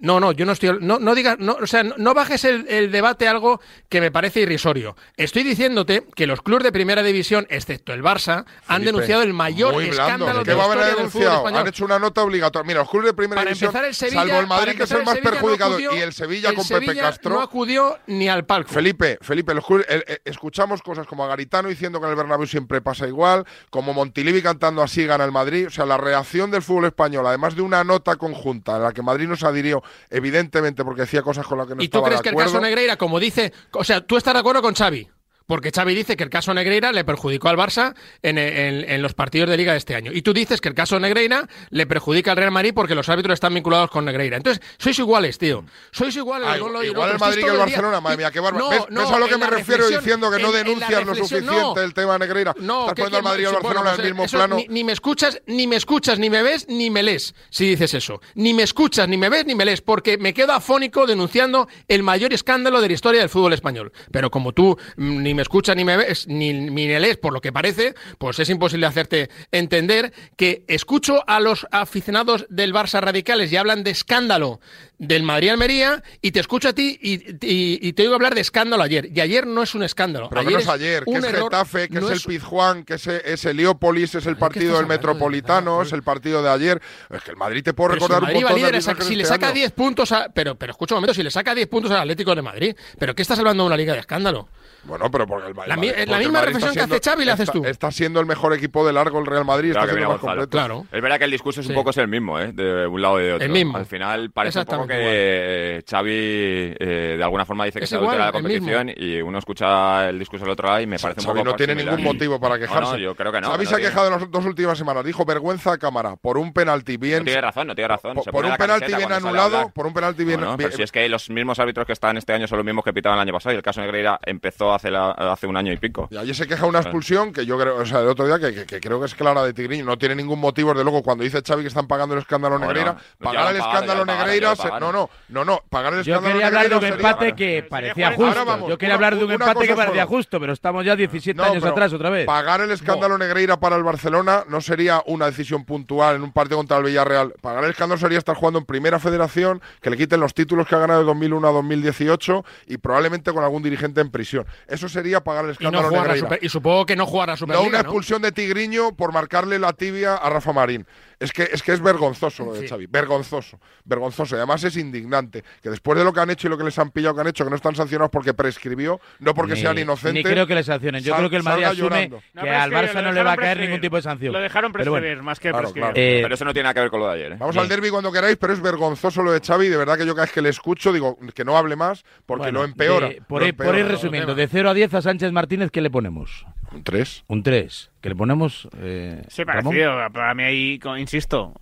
no, 0.00 0.20
no, 0.20 0.32
yo 0.32 0.46
no 0.46 0.52
estoy. 0.52 0.78
No, 0.80 0.98
no 0.98 1.14
digas, 1.14 1.36
no, 1.38 1.58
o 1.60 1.66
sea, 1.66 1.82
no, 1.82 1.94
no 1.98 2.14
bajes 2.14 2.44
el, 2.44 2.66
el 2.68 2.92
debate 2.92 3.26
a 3.26 3.32
algo 3.32 3.60
que 3.88 4.00
me 4.00 4.10
parece 4.10 4.40
irrisorio. 4.40 4.96
Estoy 5.16 5.42
diciéndote 5.42 6.04
que 6.14 6.26
los 6.26 6.40
clubes 6.42 6.64
de 6.64 6.72
primera 6.72 7.02
división, 7.02 7.46
excepto 7.50 7.92
el 7.92 8.02
Barça, 8.02 8.44
han 8.66 8.78
Felipe, 8.78 8.84
denunciado 8.86 9.22
el 9.22 9.34
mayor 9.34 9.82
escándalo 9.82 10.44
¿Qué 10.44 10.50
de 10.52 10.56
la 10.56 10.58
va 10.58 10.62
a 10.62 10.66
haber 10.72 10.78
historia 10.78 10.86
del 10.86 11.10
fútbol 11.10 11.20
denunciado? 11.22 11.36
español. 11.38 11.60
Han 11.60 11.66
hecho 11.68 11.84
una 11.84 11.98
nota 11.98 12.22
obligatoria. 12.22 12.66
Mira, 12.66 12.80
los 12.80 12.90
clubes 12.90 13.06
de 13.06 13.14
primera 13.14 13.40
Para 13.40 13.50
división, 13.54 13.84
el 13.84 13.94
Sevilla, 13.94 14.20
salvo 14.20 14.40
el 14.40 14.46
Madrid, 14.46 14.76
que 14.76 14.82
es 14.84 14.90
el 14.92 15.04
más 15.04 15.14
Sevilla 15.14 15.24
no 15.24 15.30
perjudicado, 15.36 15.74
acudió- 15.74 15.94
y 15.96 15.98
el 16.00 16.12
Sevilla 16.12 16.48
el 16.50 16.54
con 16.56 16.68
Pepe 16.68 16.96
Castro. 16.96 17.30
No 17.34 17.40
acudió 17.42 17.98
ni 18.06 18.28
al 18.28 18.44
palco. 18.46 18.70
Felipe, 18.72 19.18
Felipe, 19.20 19.54
los 19.54 19.64
clubes- 19.64 19.86
eh, 19.88 20.04
eh, 20.06 20.18
escuchamos 20.24 20.80
cosas 20.82 21.06
como 21.06 21.24
a 21.24 21.28
Garitano 21.28 21.68
diciendo 21.68 21.98
que 22.00 22.06
en 22.06 22.10
el 22.12 22.16
Bernabéu 22.16 22.46
siempre 22.46 22.80
pasa 22.80 23.06
igual, 23.08 23.44
como 23.70 23.92
Montilivi 23.94 24.42
cantando 24.42 24.82
así 24.82 25.04
gana 25.06 25.24
el 25.24 25.32
Madrid, 25.32 25.66
o 25.66 25.70
sea, 25.70 25.84
la 25.86 25.96
reacción 25.96 26.50
del 26.50 26.62
fútbol 26.62 26.84
español, 26.86 27.26
además 27.26 27.56
de 27.56 27.62
una 27.62 27.82
nota 27.84 28.16
conjunta 28.16 28.76
en 28.76 28.82
la 28.84 28.92
que 28.92 29.02
Madrid 29.02 29.26
no 29.26 29.36
se 29.36 29.46
adhirió, 29.46 29.82
evidentemente 30.10 30.84
porque 30.84 31.02
decía 31.02 31.22
cosas 31.22 31.46
con 31.46 31.58
las 31.58 31.66
que 31.66 31.74
no 31.74 31.82
¿Y 31.82 31.88
tú 31.88 31.98
estaba 31.98 32.06
crees 32.06 32.20
de 32.20 32.22
que 32.22 32.28
el 32.30 32.34
acuerdo. 32.34 32.52
caso 32.52 32.60
Negreira, 32.62 32.96
como 32.96 33.18
dice, 33.20 33.52
o 33.72 33.84
sea, 33.84 34.00
tú 34.00 34.16
estás 34.16 34.34
de 34.34 34.40
acuerdo 34.40 34.62
con 34.62 34.74
Xavi? 34.74 35.08
Porque 35.48 35.72
Xavi 35.72 35.94
dice 35.94 36.16
que 36.16 36.22
el 36.22 36.30
caso 36.30 36.52
Negreira 36.54 36.92
le 36.92 37.04
perjudicó 37.04 37.48
al 37.48 37.56
Barça 37.56 37.94
en, 38.22 38.36
en- 38.38 38.88
en 38.88 39.02
los 39.02 39.14
partidos 39.14 39.48
de 39.48 39.56
Liga 39.56 39.72
de 39.72 39.78
este 39.78 39.94
año. 39.96 40.12
Y 40.12 40.20
tú 40.22 40.32
dices 40.34 40.60
que 40.60 40.68
el 40.68 40.74
caso 40.74 41.00
Negreira 41.00 41.48
le 41.70 41.86
perjudica 41.86 42.30
al 42.32 42.36
Real 42.36 42.50
Madrid 42.52 42.72
porque 42.74 42.94
los 42.94 43.08
árbitros 43.08 43.32
están 43.34 43.54
vinculados 43.54 43.90
con 43.90 44.04
Negreira. 44.04 44.36
Entonces, 44.36 44.62
sois 44.78 44.98
iguales, 44.98 45.38
tío. 45.38 45.64
Sois 45.90 46.14
iguales. 46.14 46.50
El 46.54 46.62
uno 46.62 46.82
y 46.82 46.86
el 46.88 46.92
igual 46.92 47.12
el 47.12 47.18
Madrid 47.18 47.42
que 47.44 47.50
el 47.50 47.56
Barcelona, 47.56 48.00
madre 48.00 48.18
mía, 48.18 48.30
qué 48.30 48.40
bárbaro. 48.40 48.64
No, 48.66 48.70
¿Ves, 48.70 48.80
no, 48.90 49.00
ves 49.00 49.10
a 49.10 49.18
lo 49.18 49.26
que 49.26 49.38
me 49.38 49.46
refiero 49.46 49.88
diciendo 49.88 50.30
que 50.30 50.38
no 50.38 50.48
en- 50.48 50.64
denuncias 50.64 51.06
lo 51.06 51.14
suficiente 51.14 51.46
no. 51.50 51.74
el 51.80 51.94
tema 51.94 52.18
Negreira? 52.18 52.54
No, 52.60 52.80
Estás 52.80 52.94
¿qué- 52.94 53.02
poniendo 53.04 53.16
al 53.16 53.24
Madrid 53.24 53.42
y 53.42 53.46
al 53.46 53.52
Barcelona 53.54 53.94
en 53.94 54.00
el 54.02 54.14
mismo 54.14 54.26
plano. 54.38 54.56
Ni, 54.56 54.66
ni 54.68 54.84
me 54.84 54.92
escuchas, 54.92 55.40
ni 55.46 55.66
me 55.66 55.76
escuchas, 55.76 56.18
ni 56.18 56.28
me 56.28 56.42
ves, 56.42 56.66
ni 56.68 56.90
me 56.90 57.02
lees, 57.02 57.34
si 57.48 57.70
dices 57.70 57.94
eso. 57.94 58.20
Ni 58.34 58.52
me 58.52 58.64
escuchas, 58.64 59.08
ni 59.08 59.16
me 59.16 59.30
ves, 59.30 59.46
ni 59.46 59.54
me 59.54 59.64
lees, 59.64 59.80
porque 59.80 60.18
me 60.18 60.34
quedo 60.34 60.52
afónico 60.52 61.06
denunciando 61.06 61.68
el 61.88 62.02
mayor 62.02 62.34
escándalo 62.34 62.82
de 62.82 62.88
la 62.88 62.92
historia 62.94 63.20
del 63.22 63.30
fútbol 63.30 63.54
español. 63.54 63.92
Pero 64.12 64.30
como 64.30 64.52
tú 64.52 64.76
mm, 64.98 65.22
ni 65.22 65.37
me 65.38 65.42
escuchas, 65.42 65.76
ni 65.76 65.84
me 65.84 65.96
ves, 65.96 66.26
ni, 66.26 66.52
ni 66.52 66.86
me 66.88 66.98
lees, 66.98 67.16
por 67.16 67.32
lo 67.32 67.40
que 67.40 67.52
parece, 67.52 67.94
pues 68.18 68.38
es 68.40 68.50
imposible 68.50 68.86
hacerte 68.86 69.30
entender 69.52 70.12
que 70.36 70.64
escucho 70.66 71.22
a 71.28 71.38
los 71.38 71.66
aficionados 71.70 72.44
del 72.50 72.74
Barça 72.74 73.00
radicales 73.00 73.52
y 73.52 73.56
hablan 73.56 73.84
de 73.84 73.92
escándalo 73.92 74.60
del 74.98 75.22
Madrid-Almería 75.22 76.02
y 76.20 76.32
te 76.32 76.40
escucho 76.40 76.70
a 76.70 76.72
ti 76.72 76.98
y, 77.00 77.14
y- 77.46 77.78
y 77.80 77.92
te 77.92 78.02
oigo 78.02 78.16
hablar 78.16 78.34
de 78.34 78.40
escándalo 78.40 78.82
ayer. 78.82 79.08
Y 79.14 79.20
ayer 79.20 79.46
no 79.46 79.62
es 79.62 79.76
un 79.76 79.84
escándalo. 79.84 80.28
Pero 80.28 80.42
que 80.44 80.50
no 80.54 80.58
es 80.58 80.68
ayer, 80.68 81.04
que 81.04 81.10
un 81.10 81.24
es 81.24 81.32
Getafe, 81.32 81.88
que 81.88 82.00
no 82.00 82.10
es 82.10 82.24
el 82.24 82.28
Pizjuán, 82.28 82.84
que 82.84 82.94
es, 82.94 83.06
es 83.06 83.44
Heliópolis, 83.44 84.16
es 84.16 84.26
el 84.26 84.36
partido 84.36 84.72
del 84.74 84.82
de 84.82 84.88
Metropolitano, 84.88 85.82
es 85.82 85.92
el 85.92 86.02
partido 86.02 86.42
de 86.42 86.50
ayer. 86.50 86.82
Es 87.10 87.22
que 87.22 87.30
el 87.30 87.36
Madrid 87.36 87.62
te 87.62 87.74
puedo 87.74 87.90
Pero 87.90 88.00
si 88.00 88.06
recordar 88.06 88.18
el 88.18 88.22
Madrid 88.34 88.36
un 88.38 88.42
montón 88.72 88.98
de 88.98 89.04
si 89.04 89.14
le 89.16 89.24
saca 89.24 89.46
año. 89.46 89.54
10 89.54 89.72
puntos 89.72 90.10
a, 90.12 90.28
pero 90.34 90.56
pero 90.56 90.72
escucha 90.72 90.94
un 90.94 90.98
momento, 90.98 91.14
si 91.14 91.22
le 91.22 91.30
saca 91.30 91.54
10 91.54 91.68
puntos 91.68 91.90
al 91.92 91.98
Atlético 92.00 92.34
de 92.34 92.42
Madrid, 92.42 92.74
pero 92.98 93.14
qué 93.14 93.22
estás 93.22 93.38
hablando 93.38 93.62
de 93.62 93.66
una 93.68 93.76
liga 93.76 93.92
de 93.94 94.00
escándalo? 94.00 94.48
Bueno, 94.88 95.10
pero 95.10 95.26
porque 95.26 95.48
el 95.48 95.54
Madrid. 95.54 95.68
La 95.68 95.76
mi- 95.76 95.88
porque 95.88 96.06
la 96.06 96.16
el 96.16 96.22
misma 96.24 96.40
reflexión 96.40 96.74
que 96.74 96.80
hace 96.80 97.00
Xavi 97.10 97.24
la 97.24 97.32
haces 97.34 97.50
tú. 97.50 97.64
Está 97.64 97.90
siendo 97.90 98.20
el 98.20 98.26
mejor 98.26 98.52
equipo 98.54 98.86
de 98.86 98.92
largo 98.92 99.18
el 99.18 99.26
Real 99.26 99.44
Madrid, 99.44 99.72
Claro 99.72 99.92
está 99.92 100.08
más 100.08 100.18
completo. 100.18 100.48
Claro. 100.48 100.86
Es 100.90 101.02
verdad 101.02 101.18
que 101.18 101.24
el 101.24 101.30
discurso 101.30 101.60
es 101.60 101.66
un 101.66 101.72
Sí. 101.72 101.76
poco 101.76 101.90
es 101.90 101.96
el 101.98 102.08
mismo, 102.08 102.40
¿eh? 102.40 102.52
De 102.52 102.86
un 102.86 103.00
lado 103.02 103.20
y 103.20 103.24
de 103.24 103.32
otro. 103.34 103.44
El 103.46 103.52
mismo. 103.52 103.76
Al 103.76 103.86
final 103.86 104.30
parece 104.30 104.58
un 104.60 104.64
poco 104.64 104.86
que 104.86 104.94
eh, 104.98 105.82
Xavi 105.88 106.10
eh, 106.12 107.14
de 107.18 107.22
alguna 107.22 107.44
forma 107.44 107.64
dice 107.64 107.78
que 107.78 107.84
Es 107.84 107.90
se 107.90 107.96
adultera 107.96 108.26
la 108.26 108.32
competición 108.32 108.90
y 108.96 109.20
uno 109.20 109.38
escucha 109.38 110.08
el 110.08 110.18
discurso 110.18 110.44
del 110.44 110.52
otro 110.52 110.68
lado 110.68 110.80
y 110.80 110.86
me 110.86 110.98
parece 110.98 111.20
un 111.20 111.26
Xavi 111.26 111.38
poco 111.40 111.50
no 111.50 111.56
tiene 111.56 111.74
similar. 111.74 111.96
ningún 111.96 112.14
motivo 112.14 112.40
para 112.40 112.54
No, 112.54 112.60
quejarse. 112.60 112.92
No, 112.92 112.98
yo 112.98 113.14
creo 113.14 113.32
que 113.32 113.40
no. 113.40 113.48
Xavi 113.50 113.64
que 113.64 113.66
se 113.66 113.74
ha 113.74 113.78
quejado 113.78 114.06
en 114.06 114.12
las 114.20 114.30
dos 114.30 114.44
últimas 114.44 114.78
semanas. 114.78 115.04
Dijo 115.04 115.24
vergüenza 115.24 115.72
a 115.72 115.78
cámara 115.78 116.16
por 116.16 116.38
un 116.38 116.52
penalti 116.52 116.96
bien. 116.96 117.18
No 117.20 117.24
tiene 117.26 117.40
razón, 117.40 117.66
no 117.66 117.74
tiene 117.74 117.88
razón. 117.88 118.14
por, 118.30 118.44
un 118.44 118.56
penalti 118.56 118.94
bien 118.94 119.12
a 119.12 119.16
anulado, 119.16 119.70
por 119.74 119.86
un 119.86 119.92
penalti 119.92 120.24
bien. 120.24 120.40
Si 120.72 120.82
es 120.82 120.92
que 120.92 121.08
los 121.08 121.28
mismos 121.30 121.58
árbitros 121.58 121.86
que 121.86 121.92
están 121.92 122.16
este 122.16 122.32
año 122.32 122.46
son 122.46 122.58
los 122.58 122.64
mismos 122.64 122.84
que 122.84 122.92
pitaban 122.92 123.18
el 123.18 123.22
año 123.22 123.32
pasado 123.32 123.52
y 123.54 123.56
el 123.56 123.62
caso 123.62 123.80
Negreira 123.80 124.18
empezó 124.24 124.72
hace, 124.78 124.90
la- 124.90 125.10
hace 125.10 125.46
un 125.46 125.56
año 125.56 125.72
y 125.72 125.76
pico. 125.76 126.08
Y 126.10 126.16
ayer 126.16 126.34
se 126.34 126.46
queja 126.46 126.66
una 126.66 126.78
expulsión 126.80 127.32
que 127.32 127.44
yo 127.44 127.58
creo, 127.58 127.76
o 127.76 127.86
sea, 127.86 128.00
el 128.00 128.08
otro 128.08 128.26
día 128.26 128.38
que, 128.38 128.54
que- 128.54 128.66
que 128.66 128.80
creo 128.80 128.98
que 129.00 129.06
es 129.06 129.14
clara 129.14 129.42
de 129.44 129.52
Tigriño. 129.52 129.84
No 129.84 129.98
tiene 129.98 130.14
ningún 130.14 130.40
motivo, 130.40 130.72
de 130.74 130.82
luego, 130.84 131.02
cuando 131.02 131.24
dice 131.24 131.42
Xavi 131.46 131.62
que 131.62 131.68
están 131.68 131.86
pagando 131.86 132.14
el 132.14 132.20
escándalo 132.22 132.58
Negreira, 132.58 132.96
pagar 133.18 133.50
el 133.54 133.60
escándalo 133.60 134.04
Negreira 134.04 134.56
se- 134.56 134.68
No, 134.80 134.92
no, 134.92 135.10
no, 135.28 135.44
no. 135.44 135.60
Pagar 135.68 135.94
el 135.94 136.02
Yo 136.04 136.14
escándalo 136.14 136.34
quería 136.34 136.46
hablar 136.46 136.68
de 136.68 136.74
un 136.76 136.80
Negreira 136.82 136.96
sería- 136.96 137.10
empate 137.10 137.34
que 137.36 137.62
parecía 137.68 138.12
justo. 138.12 138.44
vamos, 138.44 138.68
Yo 138.70 138.78
quería 138.78 138.94
una- 138.96 139.06
hablar 139.06 139.18
de 139.18 139.24
un 139.24 139.32
empate 139.32 139.66
que 139.66 139.74
parecía 139.74 140.04
solo. 140.04 140.16
justo, 140.16 140.40
pero 140.40 140.52
estamos 140.52 140.84
ya 140.84 140.96
17 140.96 141.36
No, 141.36 141.44
años 141.44 141.64
atrás 141.64 141.92
otra 141.92 142.10
vez. 142.10 142.26
Pagar 142.26 142.60
el 142.60 142.70
escándalo 142.70 143.18
Negreira 143.18 143.58
para 143.58 143.76
el 143.76 143.82
Barcelona 143.82 144.44
no 144.48 144.60
sería 144.60 145.02
una 145.06 145.26
decisión 145.26 145.64
puntual 145.64 146.16
en 146.16 146.22
un 146.22 146.32
partido 146.32 146.56
contra 146.58 146.76
el 146.78 146.84
Villarreal. 146.84 147.34
Pagar 147.40 147.64
el 147.64 147.70
escándalo 147.70 147.98
sería 147.98 148.18
estar 148.18 148.36
jugando 148.36 148.58
en 148.60 148.64
primera 148.64 148.98
federación, 148.98 149.60
que 149.80 149.90
le 149.90 149.96
quiten 149.96 150.20
los 150.20 150.34
títulos 150.34 150.66
que 150.66 150.74
ha 150.74 150.78
ganado 150.78 151.00
de 151.00 151.06
2001 151.06 151.48
a 151.48 151.52
2018 151.52 152.44
y 152.66 152.78
probablemente 152.78 153.32
con 153.32 153.42
algún 153.42 153.62
dirigente 153.62 154.00
en 154.00 154.10
prisión. 154.10 154.46
Eso 154.68 154.88
sería 154.88 155.24
pagar 155.24 155.46
el 155.46 155.56
Y, 155.58 155.64
no 155.64 155.70
escándalo. 155.80 156.16
Super- 156.16 156.38
y 156.42 156.48
supongo 156.50 156.84
que 156.86 156.94
no 156.94 157.06
jugar 157.06 157.30
a 157.30 157.32
No 157.32 157.36
Superliga, 157.38 157.66
una 157.68 157.78
¿no? 157.78 157.82
expulsión 157.84 158.20
de 158.22 158.32
Tigriño 158.32 158.94
por 158.94 159.12
marcarle 159.12 159.58
la 159.58 159.72
tibia 159.72 160.14
a 160.14 160.28
Rafa 160.28 160.52
Marín. 160.52 160.86
Es 161.20 161.32
que 161.32 161.48
es, 161.52 161.62
que 161.64 161.72
es 161.72 161.80
vergonzoso 161.80 162.44
lo 162.44 162.52
de 162.54 162.60
Sí. 162.60 162.68
Xavi. 162.68 162.86
Vergonzoso. 162.86 163.58
Vergonzoso. 163.84 164.36
Y 164.36 164.38
además 164.38 164.62
es 164.62 164.76
indignante. 164.76 165.42
Que 165.60 165.68
después 165.70 165.98
de 165.98 166.04
lo 166.04 166.12
que 166.12 166.20
han 166.20 166.30
hecho 166.30 166.46
y 166.46 166.50
lo 166.50 166.56
que 166.56 166.62
les 166.62 166.78
han 166.78 166.90
pillado 166.92 167.14
que 167.16 167.20
han 167.22 167.26
hecho, 167.26 167.42
que 167.44 167.50
no 167.50 167.56
están 167.56 167.74
sancionados 167.74 168.10
porque 168.12 168.34
prescribió, 168.34 169.00
no 169.18 169.34
porque 169.34 169.54
Ni- 169.54 169.60
sean 169.60 169.76
inocentes. 169.78 170.24
Ni 170.24 170.30
creo 170.30 170.46
que 170.46 170.54
le 170.54 170.62
sancionen. 170.62 171.02
Yo 171.02 171.10
sal- 171.12 171.18
creo 171.18 171.30
que 171.30 171.36
el 171.36 171.42
Madrid 171.42 171.64
asume. 171.64 172.08
No, 172.08 172.42
que 172.42 172.50
al 172.50 172.70
que 172.70 172.76
Barça 172.76 173.02
no 173.02 173.10
le 173.10 173.22
va 173.24 173.32
a 173.32 173.36
caer 173.36 173.56
prescribir. 173.56 173.68
ningún 173.68 173.80
tipo 173.80 173.96
de 173.96 174.02
sanción. 174.02 174.32
Lo 174.32 174.38
dejaron 174.38 174.70
Pero 174.72 174.90
bueno. 174.92 175.02
prescribir, 175.02 175.22
más 175.24 175.40
que 175.40 175.48
Claro, 175.50 175.62
prescribir. 175.64 175.92
claro. 175.92 176.00
Eh, 176.00 176.20
Pero 176.22 176.34
eso 176.36 176.44
no 176.44 176.52
tiene 176.52 176.64
nada 176.64 176.74
que 176.74 176.80
ver 176.80 176.90
con 176.90 177.00
lo 177.00 177.06
de 177.08 177.14
ayer. 177.14 177.32
¿eh? 177.32 177.36
Vamos 177.38 177.54
Bien. 177.56 177.62
al 177.64 177.68
derby 177.68 177.90
cuando 177.90 178.12
queráis, 178.12 178.36
pero 178.36 178.52
es 178.52 178.60
vergonzoso 178.60 179.22
lo 179.22 179.32
de 179.32 179.40
Xavi. 179.40 179.68
De 179.68 179.76
verdad 179.76 179.98
que 179.98 180.06
yo 180.06 180.14
cada 180.14 180.26
vez 180.26 180.32
que 180.32 180.42
le 180.42 180.50
escucho 180.50 180.92
digo 180.92 181.18
que 181.34 181.44
no 181.44 181.58
hable 181.58 181.74
más 181.74 182.04
porque 182.26 182.44
bueno, 182.44 182.60
lo 182.60 182.64
empeora. 182.64 183.08
de- 183.08 183.22
por, 183.22 183.42
lo 183.42 183.48
ir, 183.48 183.56
por 183.56 183.66
ir 183.66 183.70
empeora. 183.72 183.88
resumiendo, 183.88 184.34
de 184.36 184.46
0 184.46 184.70
a 184.70 184.74
10 184.74 184.94
a 184.94 185.02
Sánchez 185.02 185.32
Martínez, 185.32 185.72
¿qué 185.72 185.80
le 185.80 185.90
ponemos? 185.90 186.46
Un 186.72 186.82
3. 186.84 187.24
Un 187.28 187.42
3. 187.42 187.90
¿Qué 188.00 188.08
le 188.10 188.14
ponemos? 188.14 188.68
Eh, 188.78 189.22
Sí, 189.28 189.42
Ramón? 189.44 189.64
parecido. 189.74 189.92
Para 190.12 190.34
mí 190.34 190.42
ahí, 190.42 190.80
insisto, 190.98 191.54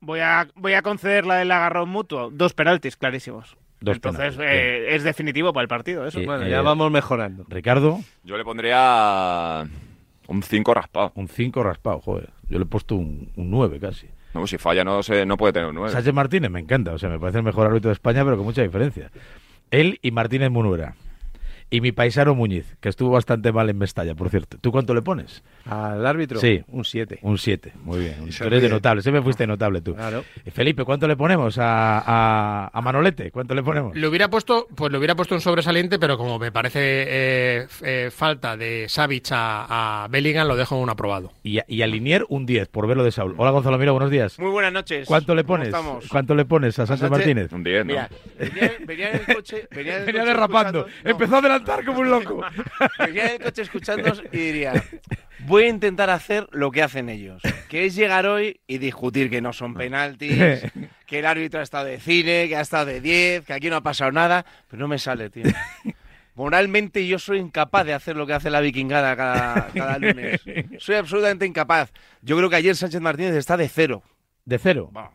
voy 0.00 0.20
a, 0.20 0.48
voy 0.54 0.72
a 0.74 0.82
conceder 0.82 1.26
la 1.26 1.36
del 1.36 1.50
agarrón 1.50 1.88
mutuo. 1.88 2.30
Dos 2.30 2.54
penaltis 2.54 2.96
clarísimos. 2.96 3.56
Dos 3.80 3.96
Entonces 3.96 4.36
eh, 4.40 4.94
es 4.94 5.02
definitivo 5.04 5.52
para 5.52 5.62
el 5.62 5.68
partido 5.68 6.06
eso. 6.06 6.18
Sí. 6.20 6.26
Bueno, 6.26 6.44
Eh, 6.44 6.50
ya 6.50 6.60
vamos 6.62 6.90
mejorando. 6.90 7.44
Ricardo, 7.48 8.00
Yo 8.24 8.36
le 8.36 8.44
pondría 8.44 9.66
un 10.28 10.42
5 10.42 10.74
raspado. 10.74 11.12
un 11.14 11.28
5 11.28 11.62
raspado, 11.62 12.00
joder. 12.00 12.30
Yo 12.48 12.58
le 12.58 12.64
he 12.64 12.68
puesto 12.68 12.94
un, 12.96 13.30
un 13.36 13.50
9 13.50 13.78
casi. 13.80 14.06
No, 14.34 14.46
si 14.46 14.58
falla 14.58 14.84
no, 14.84 15.02
se, 15.02 15.24
no 15.26 15.36
puede 15.36 15.52
tener 15.54 15.68
un 15.70 15.74
9. 15.76 15.92
Sánchez 15.92 16.14
Martínez 16.14 16.50
me 16.50 16.60
encanta, 16.60 16.92
o 16.92 16.98
sea, 16.98 17.08
me 17.08 17.18
parece 17.18 17.38
el 17.38 17.44
mejor 17.44 17.66
árbitro 17.66 17.88
de 17.88 17.94
España, 17.94 18.22
pero 18.24 18.36
con 18.36 18.44
mucha 18.46 18.62
diferencia. 18.62 19.10
Él 19.70 19.98
y 20.02 20.10
Martínez 20.10 20.50
Munuera. 20.50 20.94
Y 21.72 21.80
mi 21.80 21.92
paisano 21.92 22.34
Muñiz, 22.34 22.74
que 22.80 22.88
estuvo 22.88 23.10
bastante 23.10 23.52
mal 23.52 23.70
en 23.70 23.78
Mestalla, 23.78 24.16
por 24.16 24.28
cierto. 24.28 24.58
¿Tú 24.60 24.72
cuánto 24.72 24.92
le 24.92 25.02
pones? 25.02 25.44
Al 25.66 26.04
árbitro, 26.04 26.40
Sí. 26.40 26.64
un 26.66 26.84
7. 26.84 27.20
Un 27.22 27.38
7, 27.38 27.72
muy 27.84 28.00
bien. 28.00 28.16
Tú 28.36 28.44
eres 28.44 28.60
de 28.62 28.68
notable, 28.68 29.02
siempre 29.02 29.22
fuiste 29.22 29.46
notable 29.46 29.80
tú. 29.80 29.94
Claro. 29.94 30.24
Y 30.44 30.50
Felipe, 30.50 30.84
¿cuánto 30.84 31.06
le 31.06 31.14
ponemos 31.16 31.58
a, 31.58 31.98
a, 32.00 32.70
a 32.72 32.80
Manolete? 32.82 33.30
¿Cuánto 33.30 33.54
le 33.54 33.62
ponemos? 33.62 33.94
Le 33.96 34.08
hubiera 34.08 34.28
puesto, 34.28 34.66
pues 34.74 34.90
le 34.90 34.98
hubiera 34.98 35.14
puesto 35.14 35.36
un 35.36 35.40
sobresaliente, 35.40 36.00
pero 36.00 36.18
como 36.18 36.40
me 36.40 36.50
parece 36.50 36.80
eh, 36.82 37.66
eh, 37.82 38.10
falta 38.12 38.56
de 38.56 38.86
Savic 38.88 39.28
a, 39.30 40.04
a 40.04 40.08
Bellingham, 40.08 40.48
lo 40.48 40.56
dejo 40.56 40.74
en 40.76 40.82
un 40.82 40.90
aprobado. 40.90 41.32
Y, 41.44 41.58
a- 41.60 41.64
y 41.68 41.82
a 41.82 41.86
Linier 41.86 42.24
un 42.30 42.46
10, 42.46 42.66
por 42.66 42.88
verlo 42.88 43.04
de 43.04 43.12
Saúl. 43.12 43.34
Hola 43.36 43.52
Gonzalo 43.52 43.78
Mira, 43.78 43.92
buenos 43.92 44.10
días. 44.10 44.40
Muy 44.40 44.50
buenas 44.50 44.72
noches. 44.72 45.06
¿Cuánto 45.06 45.36
le 45.36 45.44
¿Cómo 45.44 45.54
pones? 45.58 45.68
estamos? 45.68 46.08
¿Cuánto 46.08 46.34
le 46.34 46.44
pones 46.46 46.76
a 46.80 46.86
Sánchez 46.86 47.08
Martínez? 47.10 47.52
Un 47.52 47.62
10, 47.62 47.86
¿no? 47.86 47.92
Mira, 47.92 48.10
venía, 48.36 48.72
venía 48.84 49.10
en 49.12 49.20
el 49.28 49.36
coche. 49.36 49.68
Venía, 49.70 49.94
en 49.94 50.00
el 50.00 50.06
Venía 50.06 50.20
coche 50.22 50.32
derrapando. 50.34 50.86
Empezó 51.04 51.36
a 51.36 51.40
adelantar 51.60 51.84
como 51.84 52.00
un 52.00 52.10
loco. 52.10 52.44
venía 52.98 53.26
en 53.26 53.32
el 53.32 53.40
coche 53.40 53.62
escuchándonos 53.62 54.22
y 54.32 54.36
diría: 54.36 54.84
Voy 55.46 55.64
a 55.64 55.68
intentar 55.68 56.10
hacer 56.10 56.48
lo 56.52 56.70
que 56.70 56.82
hacen 56.82 57.08
ellos, 57.08 57.42
que 57.68 57.86
es 57.86 57.94
llegar 57.94 58.26
hoy 58.26 58.60
y 58.66 58.78
discutir 58.78 59.30
que 59.30 59.40
no 59.40 59.52
son 59.52 59.74
penaltis, 59.74 60.62
que 61.06 61.18
el 61.18 61.26
árbitro 61.26 61.60
ha 61.60 61.62
estado 61.62 61.86
de 61.86 61.98
cine, 61.98 62.46
que 62.48 62.56
ha 62.56 62.60
estado 62.60 62.86
de 62.86 63.00
10, 63.00 63.46
que 63.46 63.52
aquí 63.52 63.70
no 63.70 63.76
ha 63.76 63.82
pasado 63.82 64.12
nada, 64.12 64.44
pero 64.68 64.80
no 64.80 64.88
me 64.88 64.98
sale, 64.98 65.30
tío. 65.30 65.44
Moralmente 66.34 67.06
yo 67.06 67.18
soy 67.18 67.38
incapaz 67.38 67.84
de 67.84 67.92
hacer 67.92 68.16
lo 68.16 68.26
que 68.26 68.32
hace 68.32 68.50
la 68.50 68.60
vikingada 68.60 69.14
cada, 69.16 69.68
cada 69.74 69.98
lunes. 69.98 70.40
Soy 70.78 70.94
absolutamente 70.94 71.44
incapaz. 71.44 71.92
Yo 72.22 72.36
creo 72.36 72.48
que 72.48 72.56
ayer 72.56 72.76
Sánchez 72.76 73.00
Martínez 73.00 73.34
está 73.34 73.56
de 73.56 73.68
cero. 73.68 74.02
De 74.46 74.58
cero. 74.58 74.88
Bueno, 74.90 75.10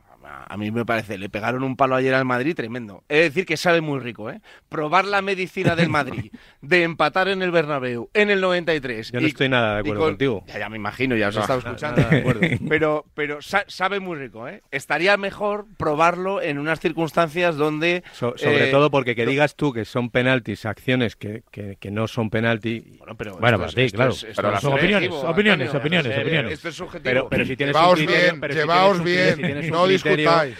a 0.48 0.58
mí 0.58 0.72
me 0.72 0.86
parece, 0.86 1.18
le 1.18 1.30
pegaron 1.30 1.64
un 1.64 1.76
palo 1.76 1.96
ayer 1.96 2.14
al 2.14 2.26
Madrid 2.26 2.56
tremendo. 2.56 3.04
Es 3.10 3.22
decir, 3.26 3.46
que 3.46 3.58
sabe 3.58 3.82
muy 3.82 4.00
rico, 4.00 4.30
¿eh? 4.30 4.42
Probar 4.70 5.06
la 5.06 5.22
medicina 5.22 5.76
del 5.76 5.90
Madrid, 5.90 6.32
de 6.62 6.84
empatar 6.84 7.28
en 7.28 7.42
el 7.42 7.52
Bernabéu 7.52 8.10
en 8.14 8.30
el 8.30 8.42
93. 8.42 9.12
Yo 9.12 9.20
no 9.20 9.26
y- 9.28 9.30
estoy 9.30 9.50
nada 9.50 9.76
de 9.76 9.80
acuerdo 9.82 10.02
con- 10.02 10.10
contigo. 10.12 10.44
Ya, 10.48 10.60
ya 10.60 10.70
me 10.70 10.78
imagino, 10.78 11.16
ya 11.16 11.30
os 11.30 11.38
he 11.38 11.40
estado 11.40 11.60
escuchando. 11.60 12.02
nada 12.02 12.12
de 12.14 12.20
acuerdo. 12.20 12.42
Pero, 12.70 13.06
pero 13.14 13.42
sa- 13.42 13.66
sabe 13.68 14.00
muy 14.00 14.18
rico, 14.18 14.48
¿eh? 14.48 14.62
Estaría 14.72 15.18
mejor 15.18 15.66
probarlo 15.78 16.42
en 16.42 16.58
unas 16.60 16.80
circunstancias 16.80 17.56
donde... 17.56 18.04
So- 18.14 18.34
sobre 18.38 18.70
eh, 18.70 18.72
todo 18.72 18.92
porque 18.92 19.16
que 19.16 19.26
digas 19.26 19.56
tú 19.56 19.72
que 19.74 19.86
son 19.86 20.10
penaltis, 20.10 20.66
acciones 20.66 21.16
que, 21.16 21.44
que, 21.52 21.78
que 21.80 21.92
no 21.92 22.08
son 22.08 22.30
penalti. 22.30 22.96
Bueno, 22.98 23.16
pero 23.16 23.38
Bueno, 23.38 23.58
para 23.58 23.70
es- 23.70 23.76
ti, 23.76 23.90
claro. 23.92 24.12
es- 24.12 24.26
Pero 24.36 24.60
son 24.60 24.74
opiniones, 24.74 25.10
subjetivo, 25.10 25.32
opiniones, 25.32 25.74
opiniones, 25.74 26.18
opiniones. 26.18 26.52
Esto 26.54 26.70
es 26.70 26.76
subjetivo. 26.76 27.04
Pero, 27.04 27.30
pero 27.30 27.46
si 27.46 27.56
tienes 27.56 27.76
Llevaos 27.76 28.00
un 28.00 28.06
criterio, 28.06 28.24
bien, 28.32 28.42
pero 28.42 28.54
si 28.54 28.60
llevaos 28.60 28.82
tienes 28.82 29.00
un 29.00 29.06
bien, 29.06 29.16
criterio, 29.18 29.36
si 29.36 29.54
tienes 29.54 29.72
un 29.72 29.78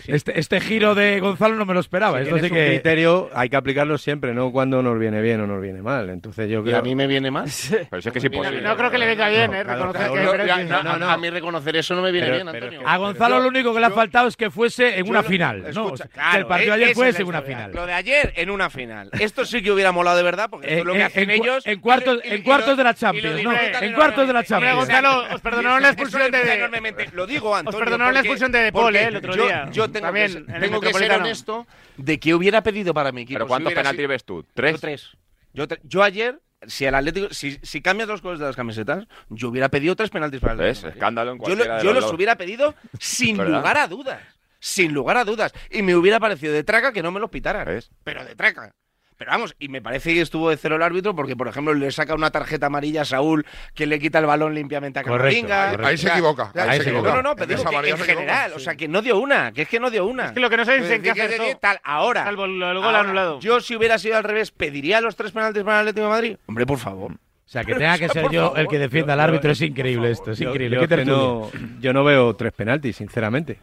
Este, 0.07 0.39
este 0.39 0.59
giro 0.61 0.95
de 0.95 1.19
Gonzalo 1.19 1.55
no 1.55 1.65
me 1.65 1.73
lo 1.73 1.79
esperaba. 1.79 2.19
Si 2.19 2.25
Esto 2.25 2.39
sí 2.39 2.49
que... 2.49 2.67
criterio 2.67 3.29
hay 3.33 3.49
que 3.49 3.55
aplicarlo 3.55 3.97
siempre, 3.97 4.33
no 4.33 4.51
cuando 4.51 4.81
nos 4.81 4.97
viene 4.99 5.21
bien 5.21 5.41
o 5.41 5.47
nos 5.47 5.61
viene 5.61 5.81
mal. 5.81 6.09
Entonces 6.09 6.49
yo 6.49 6.59
¿Y 6.61 6.63
creo... 6.65 6.77
a 6.79 6.81
mí 6.81 6.95
me 6.95 7.07
viene 7.07 7.31
mal? 7.31 7.45
Pero 7.89 8.01
si 8.01 8.09
es 8.09 8.13
que 8.13 8.19
es 8.19 8.23
No, 8.25 8.38
imposible. 8.38 8.61
no 8.61 8.77
creo 8.77 8.91
que 8.91 8.97
le 8.97 9.05
venga 9.07 9.29
bien, 9.29 9.51
No, 9.51 9.57
¿eh? 9.57 9.63
claro, 9.63 9.79
Reconocer 9.93 10.01
claro, 10.01 10.13
que 10.13 10.19
hay 10.19 10.25
no, 10.25 10.31
penaltis. 10.31 10.69
No, 10.71 10.83
no, 10.83 10.97
no. 10.99 11.09
A 11.09 11.17
mí 11.17 11.29
reconocer 11.29 11.75
eso 11.75 11.95
no 11.95 12.01
me 12.01 12.11
viene 12.11 12.27
Pero- 12.27 12.35
bien, 12.38 12.47
pero 12.51 12.65
Antonio. 12.67 12.88
A 12.88 12.97
Gonzalo 12.97 13.39
lo 13.39 13.47
único 13.47 13.73
que 13.73 13.79
le 13.79 13.85
ha 13.85 13.91
faltado 13.91 14.27
es 14.27 14.35
que 14.38 14.49
fuese 14.49 14.99
en 14.99 15.09
una 15.09 15.23
final. 15.23 15.61
¿no? 15.61 15.67
escucha, 15.69 15.93
O 15.93 15.97
sea, 15.97 16.05
que 16.07 16.13
claro, 16.13 16.38
el 16.39 16.45
partido 16.47 16.71
eh, 16.71 16.75
ayer 16.83 16.95
fuese 16.95 17.21
en 17.21 17.27
una 17.27 17.41
final. 17.41 17.71
Lo 17.73 17.85
de 17.85 17.93
ayer 17.93 18.33
en 18.35 18.49
una 18.49 18.69
final. 18.69 19.09
Esto 19.19 19.45
sí 19.45 19.61
que 19.61 19.71
hubiera 19.71 19.91
molado 19.91 20.17
de 20.17 20.23
verdad, 20.23 20.49
porque 20.49 20.67
esto 20.67 20.73
En- 20.75 20.79
es 20.79 20.85
lo 20.85 20.93
que 20.93 20.99
en- 20.99 21.05
hacen 21.05 21.29
ellos. 21.31 21.65
en 21.67 21.79
cuartos- 21.81 22.19
y 22.23 22.29
lo- 22.29 22.35
en 22.35 22.41
cuartos 22.43 22.77
de 22.77 22.83
la 22.83 22.91
y 22.91 22.93
Champions, 22.95 23.39
En 23.81 23.93
cuartos 23.93 24.27
de 24.27 24.33
la. 24.33 24.43
Champions. 24.43 24.75
Gonzalo, 24.75 25.23
os 25.33 25.41
perdonaron 25.41 25.81
la 25.81 25.89
expulsión 25.89 26.31
de... 26.31 26.53
enormemente. 26.55 27.09
Lo 27.13 27.25
digo, 27.27 27.55
Antonio. 27.55 27.79
perdonaron 27.79 28.13
la 28.13 28.19
porque- 28.19 28.27
expulsión 28.27 28.51
de 28.51 28.59
De 28.59 28.71
Paul, 28.71 28.95
eh, 28.95 29.05
el 29.05 29.15
otro 29.17 29.35
yo- 29.35 29.47
Yo 29.71 29.89
tengo, 29.91 30.06
También, 30.08 30.45
que, 30.45 30.54
el 30.54 30.60
tengo 30.62 30.80
que 30.82 30.93
ser 30.93 31.12
honesto 31.12 31.67
de 31.97 32.19
que 32.19 32.34
hubiera 32.34 32.62
pedido 32.63 32.93
para 32.93 33.12
mi 33.12 33.21
equipo. 33.21 33.36
¿Pero 33.38 33.45
si 33.45 33.49
cuántos 33.49 33.67
hubiera 33.67 33.82
penaltis 33.82 33.99
sido- 33.99 34.10
ves 34.10 34.23
tú? 34.25 34.41
Yo 34.43 34.47
¿Tres? 34.54 34.82
tres. 34.82 35.12
Yo, 35.54 35.67
tre- 35.67 35.80
yo 35.84 36.04
ayer, 36.04 36.41
si 36.67 36.86
el 36.86 36.95
Atlético, 36.95 37.28
si, 37.34 37.60
si 37.62 37.82
cambias 37.82 38.08
los 38.10 38.21
colores 38.21 38.39
de 38.39 38.45
las 38.47 38.56
camisetas, 38.56 39.06
yo 39.30 39.49
hubiera 39.49 39.69
pedido 39.69 39.95
tres 39.95 40.10
penaltis 40.10 40.39
para 40.41 40.54
el. 40.54 40.60
Atlético 40.60 40.86
Madrid. 40.88 40.97
Escándalo 40.97 41.32
en 41.32 41.39
Yo, 41.39 41.56
lo- 41.56 41.82
yo 41.84 41.93
los 41.93 42.12
hubiera 42.12 42.36
pedido 42.36 42.75
sin 42.99 43.38
¿Verdad? 43.38 43.58
lugar 43.60 43.78
a 43.78 43.88
dudas. 43.88 44.21
Sin 44.60 44.93
lugar 44.93 45.17
a 45.17 45.23
dudas. 45.25 45.54
Y 45.69 45.82
me 45.84 45.95
hubiera 45.95 46.19
parecido 46.19 46.51
de 46.51 46.63
traca 46.63 46.91
que 46.91 47.04
no 47.04 47.12
me 47.12 47.19
los 47.19 47.30
pitaran. 47.30 47.65
¿Ves? 47.67 47.91
Pero 48.04 48.25
de 48.25 48.36
traca. 48.36 48.73
Pero 49.17 49.32
vamos, 49.32 49.56
y 49.60 49.69
me 49.69 49.82
parece 49.82 50.13
que 50.13 50.19
estuvo 50.19 50.49
de 50.49 50.58
cero 50.58 50.75
el 50.75 50.82
árbitro 50.82 51.15
porque, 51.15 51.38
por 51.38 51.47
ejemplo, 51.47 51.73
le 51.73 51.89
saca 51.91 52.13
una 52.15 52.32
tarjeta 52.32 52.65
amarilla 52.65 53.04
a 53.04 53.06
Saúl 53.06 53.45
que 53.73 53.86
le 53.86 53.97
quita 53.97 54.19
el 54.19 54.25
balón 54.25 54.54
limpiamente 54.54 54.99
a 54.99 55.04
Camavinga. 55.04 55.65
correcto. 55.71 55.88
Ahí 55.88 55.97
se 55.97 56.10
equivoca, 56.10 56.51
ahí 56.54 56.80
se 56.82 56.91
no, 56.91 56.99
equivoca. 56.99 57.15
No, 57.15 57.21
no, 57.21 57.36
pero 57.36 57.51
En 57.51 57.58
digo 57.58 57.82
que 57.82 57.89
en 57.91 57.97
general, 57.97 58.51
sí. 58.51 58.58
o 58.58 58.60
sea, 58.60 58.75
que 58.75 58.88
no 58.89 59.01
dio 59.01 59.17
una, 59.17 59.54
que 59.54 59.62
es 59.62 59.69
que 59.69 59.80
no 59.80 59.89
dio 59.89 60.06
una. 60.06 60.25
Es 60.25 60.32
que 60.34 60.39
lo 60.41 60.49
que 60.49 60.58
no 60.58 60.63
en 60.63 61.01
qué 61.01 61.13
Que- 61.13 61.21
hace 61.21 61.38
que- 61.38 61.47
esto. 61.51 61.60
tal, 61.62 61.80
ahora. 61.84 62.25
Salvo 62.25 62.43
el, 62.45 62.62
el 62.62 62.75
gol 62.75 62.84
ahora, 62.84 62.99
anulado. 62.99 63.39
Yo, 63.39 63.62
si 63.62 63.75
hubiera 63.75 63.97
sido 63.97 64.17
al 64.17 64.23
revés, 64.25 64.51
¿pediría 64.51 64.99
los 64.99 65.15
tres 65.15 65.32
penaltis 65.32 65.63
para 65.63 65.78
el 65.80 65.88
Atlético 65.88 66.08
de 66.08 66.12
Madrid? 66.12 66.38
Hombre, 66.47 66.65
por 66.65 66.78
favor. 66.80 67.13
O 67.13 67.47
sea, 67.47 67.63
que 67.63 67.73
tenga 67.75 67.97
que 67.99 68.10
ser 68.10 68.30
yo 68.32 68.41
favor. 68.47 68.60
el 68.60 68.67
que 68.67 68.80
defienda 68.80 69.13
al 69.13 69.19
árbitro 69.21 69.51
es 69.51 69.62
increíble 69.62 70.12
esto, 70.12 70.32
es 70.32 70.39
Yo- 70.39 70.49
increíble. 70.49 70.78
yo 70.89 71.06
no, 71.06 71.51
yo 71.80 71.93
no 71.93 72.04
veo 72.04 72.36
tres 72.36 72.51
penaltis, 72.51 72.97
sinceramente. 72.97 73.60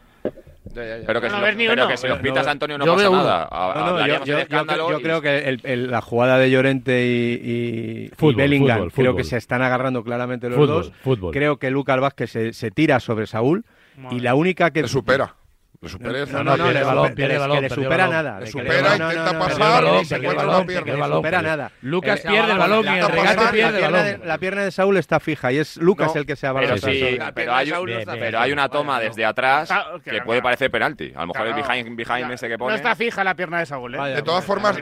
Pero 0.74 1.20
que, 1.20 1.28
No 1.28 1.36
si, 1.36 1.42
ves 1.42 1.52
lo- 1.54 1.58
ni 1.58 1.66
pero 1.66 1.82
uno. 1.82 1.88
que 1.88 1.96
si 1.96 2.06
los 2.08 2.16
No, 2.18 2.22
pitas, 2.22 2.44
no, 2.46 2.52
Antonio, 2.52 2.78
no 2.78 2.86
yo 2.86 2.94
pasa 2.94 3.10
nada. 3.10 3.48
A- 3.50 3.74
No, 3.74 3.86
no, 3.98 4.06
yo, 4.06 4.24
yo- 4.24 4.38
yo 4.38 4.46
creo, 4.66 4.90
yo 4.90 4.98
y- 4.98 5.02
creo 5.02 5.20
que 5.20 5.38
el- 5.48 5.60
el- 5.64 5.90
la 5.90 6.00
jugada 6.00 6.38
de 6.38 6.50
Llorente 6.50 7.04
y, 7.06 8.10
y- 8.10 8.32
Bellingham 8.34 8.76
fútbol, 8.78 8.92
creo 8.92 9.06
fútbol. 9.12 9.16
que 9.16 9.24
se 9.24 9.36
están 9.38 9.60
agarrando 9.62 10.04
claramente 10.04 10.48
los 10.48 10.56
Fútbol, 10.56 10.84
dos. 10.84 10.92
fútbol. 11.02 11.32
Creo 11.34 11.56
que 11.58 11.70
Lucas 11.70 12.00
Vázquez 12.00 12.30
se, 12.30 12.52
se 12.52 12.70
tira 12.70 13.00
sobre 13.00 13.26
Saúl 13.26 13.64
y 14.12 14.20
la 14.20 14.34
única 14.34 14.70
que 14.70 14.82
Le 14.82 14.88
supera. 14.88 15.34
Le 15.82 15.88
supera. 15.88 16.12
No, 16.26 16.44
no, 16.44 16.44
no, 16.44 16.56
no, 16.56 16.70
le, 16.72 16.78
el 16.78 16.84
balón, 16.84 17.08
que 17.08 17.14
pierde 17.14 17.28
le- 17.28 17.34
el 17.34 17.40
balón, 17.40 17.56
que 17.56 17.62
le 17.62 17.68
perdió 17.68 17.82
el 17.82 17.88
supera 17.90 18.08
nada. 18.08 18.40
Le 18.40 18.46
supera, 18.46 18.92
intenta 18.92 19.38
pasar 19.38 19.84
y 20.00 20.04
se 20.04 20.18
le 20.18 20.28
encuentra 20.28 20.44
supera 20.44 20.56
una 20.58 20.66
pierna. 20.66 20.84
que 20.84 20.92
le 20.92 21.00
balón, 21.00 21.18
supera 21.18 21.38
pierde. 21.40 21.56
nada. 21.56 21.72
Lucas 21.82 22.20
Eh, 22.24 22.28
pierde 22.28 22.52
el 22.52 22.58
balón 22.58 22.80
y 22.80 22.84
la- 22.84 22.98
el 22.98 23.08
regate 23.08 23.36
pierde 23.50 23.66
el 23.66 23.74
pierna 23.80 23.98
balón. 23.98 24.20
de- 24.20 24.26
La 24.26 24.38
pierna 24.38 24.62
de 24.62 24.70
Saúl 24.70 24.96
está 24.96 25.18
fija 25.18 25.50
y 25.52 25.58
es 25.58 25.76
Lucas 25.78 26.14
el 26.14 26.24
que 26.24 26.36
se 26.36 26.46
ha 26.46 26.54
Pero 26.54 28.38
hay 28.38 28.52
una 28.52 28.68
toma 28.68 29.00
desde 29.00 29.24
atrás 29.24 29.70
que 30.04 30.22
puede 30.22 30.40
parecer 30.40 30.70
penalti. 30.70 31.12
A 31.16 31.22
lo 31.22 31.28
mejor 31.28 31.46
el 31.48 31.54
behind, 31.54 31.96
behind 31.96 32.30
ese 32.32 32.48
que 32.48 32.56
pone. 32.58 32.70
No 32.70 32.76
está 32.76 32.94
fija 32.94 33.24
la 33.24 33.34
pierna 33.34 33.58
de 33.58 33.66
Saúl, 33.66 33.94
¿eh? 33.96 34.14
De 34.14 34.22
todas 34.22 34.44
formas, 34.44 34.78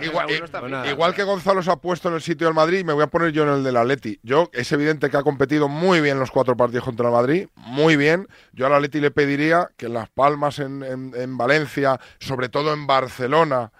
igual 0.90 1.14
que 1.14 1.22
Gonzalo 1.22 1.62
se 1.62 1.70
ha 1.70 1.76
puesto 1.76 2.08
en 2.08 2.14
el 2.16 2.20
sitio 2.20 2.46
del 2.46 2.54
Madrid, 2.54 2.84
me 2.84 2.92
voy 2.92 3.04
a 3.04 3.06
poner 3.06 3.32
yo 3.32 3.44
en 3.44 3.48
el 3.50 3.64
del 3.64 3.76
Atleti. 3.76 4.18
Yo, 4.22 4.50
es 4.52 4.70
evidente 4.72 5.08
que 5.10 5.16
ha 5.16 5.22
competido 5.22 5.68
muy 5.68 6.00
bien 6.00 6.18
los 6.18 6.30
cuatro 6.30 6.56
partidos 6.56 6.84
contra 6.84 7.06
el 7.06 7.12
Madrid, 7.12 7.48
muy 7.56 7.96
bien. 7.96 8.26
Yo 8.52 8.66
al 8.66 8.74
Atleti 8.74 9.00
le 9.00 9.10
pediría 9.10 9.68
que 9.76 9.86
en 9.86 9.94
Las 9.94 10.08
Palmas, 10.10 10.58
en, 10.58 10.82
en- 10.90 11.12
en 11.14 11.36
Valencia, 11.36 12.00
sobre 12.18 12.48
todo 12.48 12.72
en 12.72 12.86
Barcelona, 12.86 13.70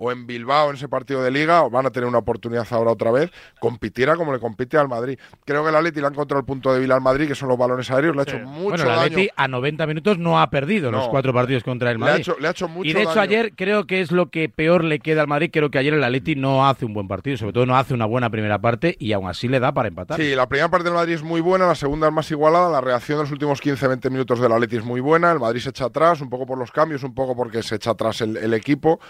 o 0.00 0.10
en 0.12 0.26
Bilbao 0.26 0.70
en 0.70 0.76
ese 0.76 0.88
partido 0.88 1.22
de 1.22 1.30
liga, 1.30 1.62
o 1.64 1.70
van 1.70 1.84
a 1.84 1.90
tener 1.90 2.08
una 2.08 2.18
oportunidad 2.18 2.66
ahora 2.70 2.92
otra 2.92 3.10
vez, 3.10 3.30
compitiera 3.60 4.16
como 4.16 4.32
le 4.32 4.38
compite 4.38 4.78
al 4.78 4.88
Madrid. 4.88 5.18
Creo 5.44 5.62
que 5.64 5.70
el 5.70 5.76
Atleti 5.76 6.00
le 6.00 6.06
ha 6.06 6.10
encontrado 6.10 6.38
el 6.40 6.46
punto 6.46 6.72
débil 6.72 6.90
al 6.92 7.00
Madrid, 7.00 7.26
que 7.26 7.34
son 7.34 7.48
los 7.48 7.58
balones 7.58 7.90
aéreos, 7.90 8.14
le 8.14 8.20
ha 8.20 8.24
hecho 8.24 8.38
mucho 8.38 8.62
bueno, 8.70 8.82
el 8.84 8.88
daño. 8.88 9.00
Atleti 9.02 9.28
a 9.36 9.48
90 9.48 9.86
minutos 9.86 10.18
no 10.18 10.40
ha 10.40 10.48
perdido 10.50 10.90
los 10.90 11.08
cuatro 11.08 11.34
partidos 11.34 11.64
contra 11.64 11.90
el 11.90 11.98
Le 11.98 12.04
ha 12.04 12.06
Madrid. 12.08 12.20
hecho- 12.20 12.36
le 12.38 12.48
ha 12.48 12.50
hecho 12.52 12.68
mucho 12.68 12.88
y 12.88 12.92
de 12.92 13.00
hecho 13.00 13.08
daño. 13.10 13.20
ayer 13.22 13.52
creo 13.56 13.86
que 13.86 14.00
es 14.00 14.12
lo 14.12 14.30
que 14.30 14.48
peor 14.48 14.84
le 14.84 15.00
queda 15.00 15.20
al 15.22 15.26
Madrid. 15.28 15.50
Creo 15.52 15.70
que 15.70 15.78
ayer 15.78 15.92
el 15.94 16.04
Atleti 16.04 16.36
no 16.36 16.66
hace 16.68 16.84
un 16.84 16.94
buen 16.94 17.08
partido, 17.08 17.36
sobre 17.36 17.52
todo 17.52 17.66
no 17.66 17.76
hace 17.76 17.92
una 17.94 18.06
buena 18.06 18.30
primera 18.30 18.58
parte 18.60 18.96
y 19.00 19.12
aún 19.12 19.28
así 19.28 19.48
le 19.48 19.58
da 19.60 19.72
para 19.72 19.88
empatar. 19.88 20.20
Sí, 20.20 20.34
la 20.34 20.48
primera 20.48 20.68
parte 20.70 20.84
del 20.84 20.94
Madrid 20.94 21.14
es 21.14 21.22
muy 21.22 21.40
buena, 21.40 21.66
la 21.66 21.74
segunda 21.74 22.06
es 22.06 22.12
más 22.12 22.30
igualada, 22.30 22.70
la 22.70 22.80
reacción 22.80 23.18
de 23.18 23.24
los 23.24 23.32
últimos 23.32 23.60
15-20 23.60 24.10
minutos 24.10 24.40
del 24.40 24.52
Atleti 24.52 24.76
es 24.76 24.84
muy 24.84 25.00
buena, 25.00 25.32
el 25.32 25.40
Madrid 25.40 25.60
se 25.60 25.70
echa 25.70 25.86
atrás, 25.86 26.20
un 26.20 26.30
poco 26.30 26.46
por 26.46 26.56
los 26.58 26.70
cambios, 26.70 27.02
un 27.02 27.14
poco 27.14 27.34
porque 27.34 27.62
se 27.62 27.74
echa 27.74 27.90
atrás 27.90 28.20
el, 28.20 28.36
el 28.36 28.54
equipo. 28.54 29.00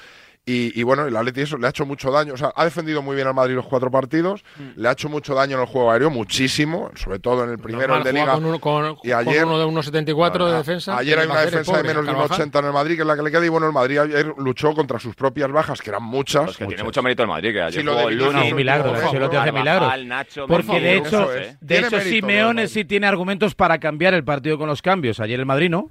Y, 0.51 0.73
y 0.81 0.83
bueno, 0.83 1.07
el 1.07 1.15
Atleti 1.15 1.43
eso 1.43 1.59
le 1.59 1.67
ha 1.67 1.71
hecho 1.71 1.85
mucho 1.85 2.11
daño. 2.11 2.33
O 2.33 2.37
sea, 2.37 2.53
ha 2.57 2.65
defendido 2.65 3.03
muy 3.03 3.15
bien 3.15 3.29
al 3.29 3.35
Madrid 3.35 3.55
los 3.55 3.67
cuatro 3.67 3.91
partidos, 3.91 4.43
Mm. 4.59 4.81
le 4.81 4.89
ha 4.89 4.93
hecho 4.93 5.09
mucho 5.09 5.35
daño 5.35 5.57
en 5.57 5.61
el 5.63 5.67
juego 5.67 5.91
aéreo, 5.93 6.09
muchísimo, 6.11 6.91
sobre 6.95 7.19
todo 7.19 7.45
en 7.45 7.51
el 7.51 7.59
primero, 7.59 7.89
Normal, 7.89 8.07
el 8.07 8.15
de 8.15 8.21
Liga. 8.21 8.33
Con 8.33 8.45
uno, 8.47 8.59
con, 8.59 8.97
y 9.03 9.13
ayer, 9.13 9.43
con 9.43 9.51
uno 9.53 9.59
de 9.59 9.67
1,74 9.67 10.47
de 10.51 10.57
defensa. 10.57 10.97
Ayer 10.97 11.17
¿qué 11.17 11.21
hay 11.23 11.27
una 11.29 11.41
defensa 11.43 11.77
de 11.77 11.83
menos 11.83 12.07
de 12.07 12.13
Carvajal? 12.13 12.39
1,80 12.51 12.59
en 12.61 12.65
el 12.67 12.73
Madrid, 12.73 12.95
que 12.97 13.03
es 13.03 13.07
la 13.07 13.17
que 13.17 13.23
le 13.23 13.31
queda. 13.31 13.45
Y 13.45 13.49
bueno, 13.49 13.67
el 13.67 13.73
Madrid 13.73 13.99
ayer 13.99 14.33
luchó 14.39 14.73
contra 14.75 14.99
sus 14.99 15.15
propias 15.15 15.51
bajas, 15.53 15.81
que 15.83 15.91
eran 15.91 16.03
muchas. 16.03 16.45
Pues 16.45 16.57
que 16.57 16.67
tiene 16.67 16.83
mucho 16.83 17.03
mérito 17.03 17.23
el 17.23 17.29
Madrid, 17.29 17.53
que 17.53 17.61
ayer 17.63 17.81
Sí, 17.81 17.87
lo 17.87 17.95
jugó 17.95 18.09
el. 18.09 18.19
No, 18.19 18.45
un 18.45 18.55
milagro, 18.57 18.95
hace 18.95 19.19
Carvajal, 19.19 19.53
milagros. 19.53 20.07
Nacho, 20.07 20.47
Porque 20.47 20.81
de 20.81 20.97
hecho, 20.97 21.33
es. 21.35 21.59
de 21.61 21.79
hecho 21.79 22.01
Simeone 22.01 22.63
¿no? 22.63 22.69
sí 22.69 22.85
tiene 22.85 23.07
argumentos 23.07 23.55
para 23.55 23.79
cambiar 23.79 24.15
el 24.15 24.25
partido 24.25 24.57
con 24.57 24.69
los 24.69 24.81
cambios. 24.83 25.21
Ayer 25.21 25.39
el 25.41 25.47
Madrid 25.47 25.69
no. 25.71 25.91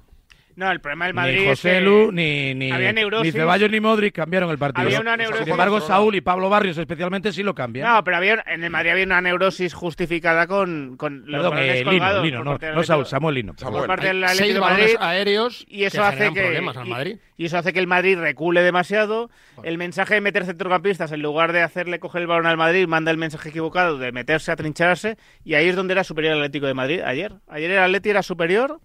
No, 0.58 0.72
el 0.72 0.80
problema 0.80 1.04
del 1.06 1.14
Madrid 1.14 1.34
ni 1.36 1.42
es 1.44 1.48
José 1.50 1.70
que 1.74 1.80
Lu, 1.82 2.10
ni, 2.10 2.52
ni, 2.52 2.72
había 2.72 2.92
neurosis. 2.92 3.32
ni 3.32 3.38
Ceballos 3.40 3.70
ni 3.70 3.78
Modric 3.78 4.12
cambiaron 4.12 4.50
el 4.50 4.58
partido. 4.58 4.84
Había 4.84 5.00
una 5.00 5.16
neurosis- 5.16 5.44
Sin 5.44 5.50
embargo, 5.52 5.80
Saúl 5.80 6.16
y 6.16 6.20
Pablo 6.20 6.50
Barrios 6.50 6.76
especialmente 6.78 7.32
sí 7.32 7.44
lo 7.44 7.54
cambian. 7.54 7.88
No, 7.88 8.02
pero 8.02 8.16
había, 8.16 8.42
en 8.44 8.64
el 8.64 8.70
Madrid 8.70 8.90
había 8.90 9.04
una 9.04 9.20
neurosis 9.20 9.72
justificada 9.72 10.48
con, 10.48 10.96
con 10.96 11.22
los 11.30 11.42
Perdón, 11.42 11.58
eh, 11.58 11.74
Lino, 11.78 11.90
colgados 11.90 12.24
Lino, 12.24 12.42
no, 12.74 12.82
Saúl, 12.82 13.06
Samuel 13.06 13.34
Lino. 13.36 13.54
Samuel. 13.56 13.82
por 13.82 13.86
parte 13.86 14.06
del 14.08 14.24
Hay 14.24 14.30
Atlético 14.30 14.44
seis 14.44 14.54
de 14.54 14.60
balones 14.60 14.94
Madrid 14.94 14.96
aéreos 15.00 15.64
y 15.68 15.84
eso 15.84 15.98
que 15.98 16.04
hace 16.04 16.32
que 16.32 16.40
problemas 16.42 16.76
al 16.76 16.86
y- 16.86 16.90
Madrid. 16.90 17.16
Y, 17.36 17.44
eso 17.44 17.56
hace 17.56 17.72
que 17.72 17.78
el 17.78 17.86
Madrid 17.86 18.18
recule 18.18 18.62
demasiado. 18.62 19.30
El 19.62 19.78
mensaje 19.78 20.14
de 20.14 20.20
meter 20.20 20.44
centrocampistas 20.44 21.12
en 21.12 21.22
lugar 21.22 21.52
de 21.52 21.62
hacerle 21.62 22.00
coger 22.00 22.22
el 22.22 22.26
balón 22.26 22.46
al 22.46 22.56
Madrid 22.56 22.88
manda 22.88 23.12
el 23.12 23.16
mensaje 23.16 23.50
equivocado 23.50 23.96
de 23.96 24.10
meterse 24.10 24.50
a 24.50 24.56
trincharse 24.56 25.16
y 25.44 25.54
ahí 25.54 25.68
es 25.68 25.76
donde 25.76 25.92
era 25.92 26.02
superior 26.02 26.32
el 26.32 26.40
Atlético 26.40 26.66
de 26.66 26.74
Madrid 26.74 27.00
ayer. 27.04 27.34
Ayer 27.46 27.70
el 27.70 27.78
Atlético 27.78 28.10
era 28.10 28.22
superior 28.24 28.80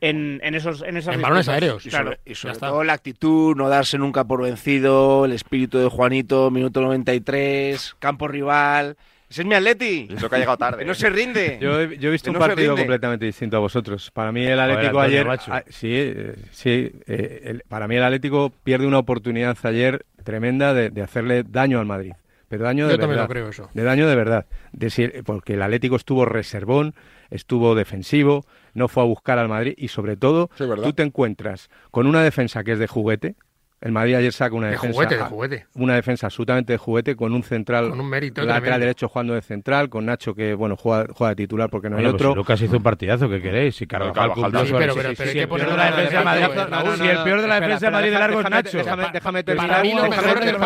en, 0.00 0.40
en 0.42 0.54
esos 0.54 0.82
en 0.82 0.96
esas 0.96 1.14
En 1.14 1.22
balones 1.22 1.48
aéreos. 1.48 1.84
Y 1.86 1.90
Claro. 1.90 2.10
sobre, 2.12 2.20
y 2.24 2.34
sobre 2.34 2.56
todo 2.56 2.84
la 2.84 2.92
actitud, 2.92 3.56
no 3.56 3.68
darse 3.68 3.98
nunca 3.98 4.24
por 4.24 4.42
vencido, 4.42 5.24
el 5.24 5.32
espíritu 5.32 5.78
de 5.78 5.88
Juanito, 5.88 6.50
minuto 6.50 6.80
93, 6.80 7.96
campo 7.98 8.28
rival. 8.28 8.96
Ese 9.30 9.42
es 9.42 9.46
mi 9.46 9.54
Atleti. 9.54 10.08
Eso 10.10 10.30
que 10.30 10.36
ha 10.36 10.38
llegado 10.38 10.56
tarde. 10.56 10.84
No 10.86 10.94
se 10.94 11.10
rinde. 11.10 11.58
Yo 11.60 11.80
he, 11.80 11.98
yo 11.98 12.08
he 12.08 12.12
visto 12.12 12.26
Que 12.26 12.30
un 12.30 12.34
no 12.40 12.46
partido 12.46 12.74
completamente 12.76 13.26
distinto 13.26 13.56
a 13.58 13.60
vosotros. 13.60 14.10
Para 14.10 14.32
mí 14.32 14.46
el 14.46 14.58
Atlético 14.58 15.00
ayer, 15.00 15.26
ah, 15.28 15.62
sí, 15.68 15.90
eh, 15.92 16.34
sí, 16.50 16.90
eh, 17.06 17.40
el- 17.44 17.62
para 17.68 17.86
mí 17.88 17.96
el 17.96 18.04
Atlético 18.04 18.50
pierde 18.64 18.86
una 18.86 18.98
oportunidad 18.98 19.56
ayer 19.64 20.06
tremenda 20.24 20.72
de, 20.72 20.88
de 20.88 21.02
hacerle 21.02 21.42
daño 21.42 21.78
al 21.78 21.84
Madrid. 21.86 22.12
Pero 22.48 22.64
daño 22.64 22.86
de 22.86 22.94
Yo 22.94 22.98
también 22.98 23.16
verdad. 23.18 23.24
lo 23.24 23.28
creo 23.28 23.48
eso. 23.50 23.68
De 23.74 23.82
daño 23.82 24.08
de 24.08 24.16
verdad. 24.16 24.46
De 24.72 24.88
si- 24.88 25.08
porque 25.26 25.52
el 25.54 25.62
Atlético 25.62 25.96
estuvo 25.96 26.24
reservón, 26.24 26.94
estuvo 27.30 27.74
defensivo, 27.74 28.46
no 28.78 28.88
fue 28.88 29.02
a 29.02 29.06
buscar 29.06 29.38
al 29.38 29.48
Madrid 29.48 29.74
y 29.76 29.88
sobre 29.88 30.16
todo 30.16 30.48
Sí, 30.56 30.64
tú 30.82 30.92
te 30.94 31.02
encuentras 31.02 31.68
con 31.90 32.06
una 32.06 32.22
defensa 32.22 32.64
que 32.64 32.72
es 32.72 32.78
de 32.78 32.86
juguete. 32.86 33.34
El 33.80 33.92
Madrid 33.92 34.16
ayer 34.16 34.32
saca 34.32 34.56
una 34.56 34.66
De 34.66 34.72
defensa 34.72 34.92
juguete, 34.92 35.16
de 35.16 35.22
juguete. 35.22 35.66
una 35.76 35.94
defensa 35.94 36.26
absolutamente 36.26 36.72
de 36.72 36.78
juguete 36.78 37.14
con 37.14 37.32
un 37.32 37.44
central 37.44 37.90
Con 37.90 38.00
un 38.00 38.08
mérito 38.10 38.40
lateral 38.40 38.60
tremendo. 38.62 38.80
derecho 38.80 39.08
jugando 39.08 39.34
de 39.34 39.40
central 39.40 39.88
con 39.88 40.04
Nacho 40.04 40.34
que 40.34 40.52
bueno 40.54 40.74
juega, 40.74 41.06
juega 41.14 41.28
de 41.30 41.36
titular 41.36 41.70
porque 41.70 41.88
no 41.88 41.94
Bueno, 41.94 42.08
hay 42.08 42.12
pues 42.12 42.22
otro 42.22 42.32
si 42.32 42.36
Lucas 42.38 42.60
hizo 42.62 42.76
un 42.78 42.82
partidazo, 42.82 43.28
¿qué 43.28 43.40
queréis? 43.40 43.76
Si 43.76 43.86
Carvajal, 43.86 44.14
Carvajal 44.14 44.42
cumplió 44.42 44.66
su- 44.66 44.76
pero- 44.76 44.92
sí, 44.94 44.98
pero- 44.98 45.10
sí, 45.10 45.14
pero 45.16 45.30
sí, 45.30 45.38
hay 45.38 45.42
que 45.42 45.42
el 45.42 45.48
peor 45.48 45.60
ponerlo 45.60 45.70
de 45.70 45.78
la 45.78 45.86
en 45.86 45.90
la 45.94 46.02
defensa 46.02 46.18
de 46.18 46.24
Madrid, 46.24 46.42
defensa, 46.42 46.66
Raúl, 46.66 46.84
Raúl, 46.86 46.96
si 46.98 47.06
el 47.06 47.18
peor 47.22 47.40
de 47.42 47.46
la 47.46 47.54
Espera, 47.54 47.66
defensa 47.68 47.86
de 47.86 47.92
Madrid 47.92 48.10
de 48.10 48.18
largo 48.18 48.40
es 48.40 48.44
déjame- 48.46 48.56
Nacho. 48.64 48.78
déjame, 48.78 49.06
déjame 49.12 49.42
terminar, 49.44 49.68
Para 49.70 49.82
mí 49.84 49.88
lo 49.90 49.94
déjame 50.02 50.10
mejor 50.10 50.26
del 50.26 50.34
terminar, 50.40 50.58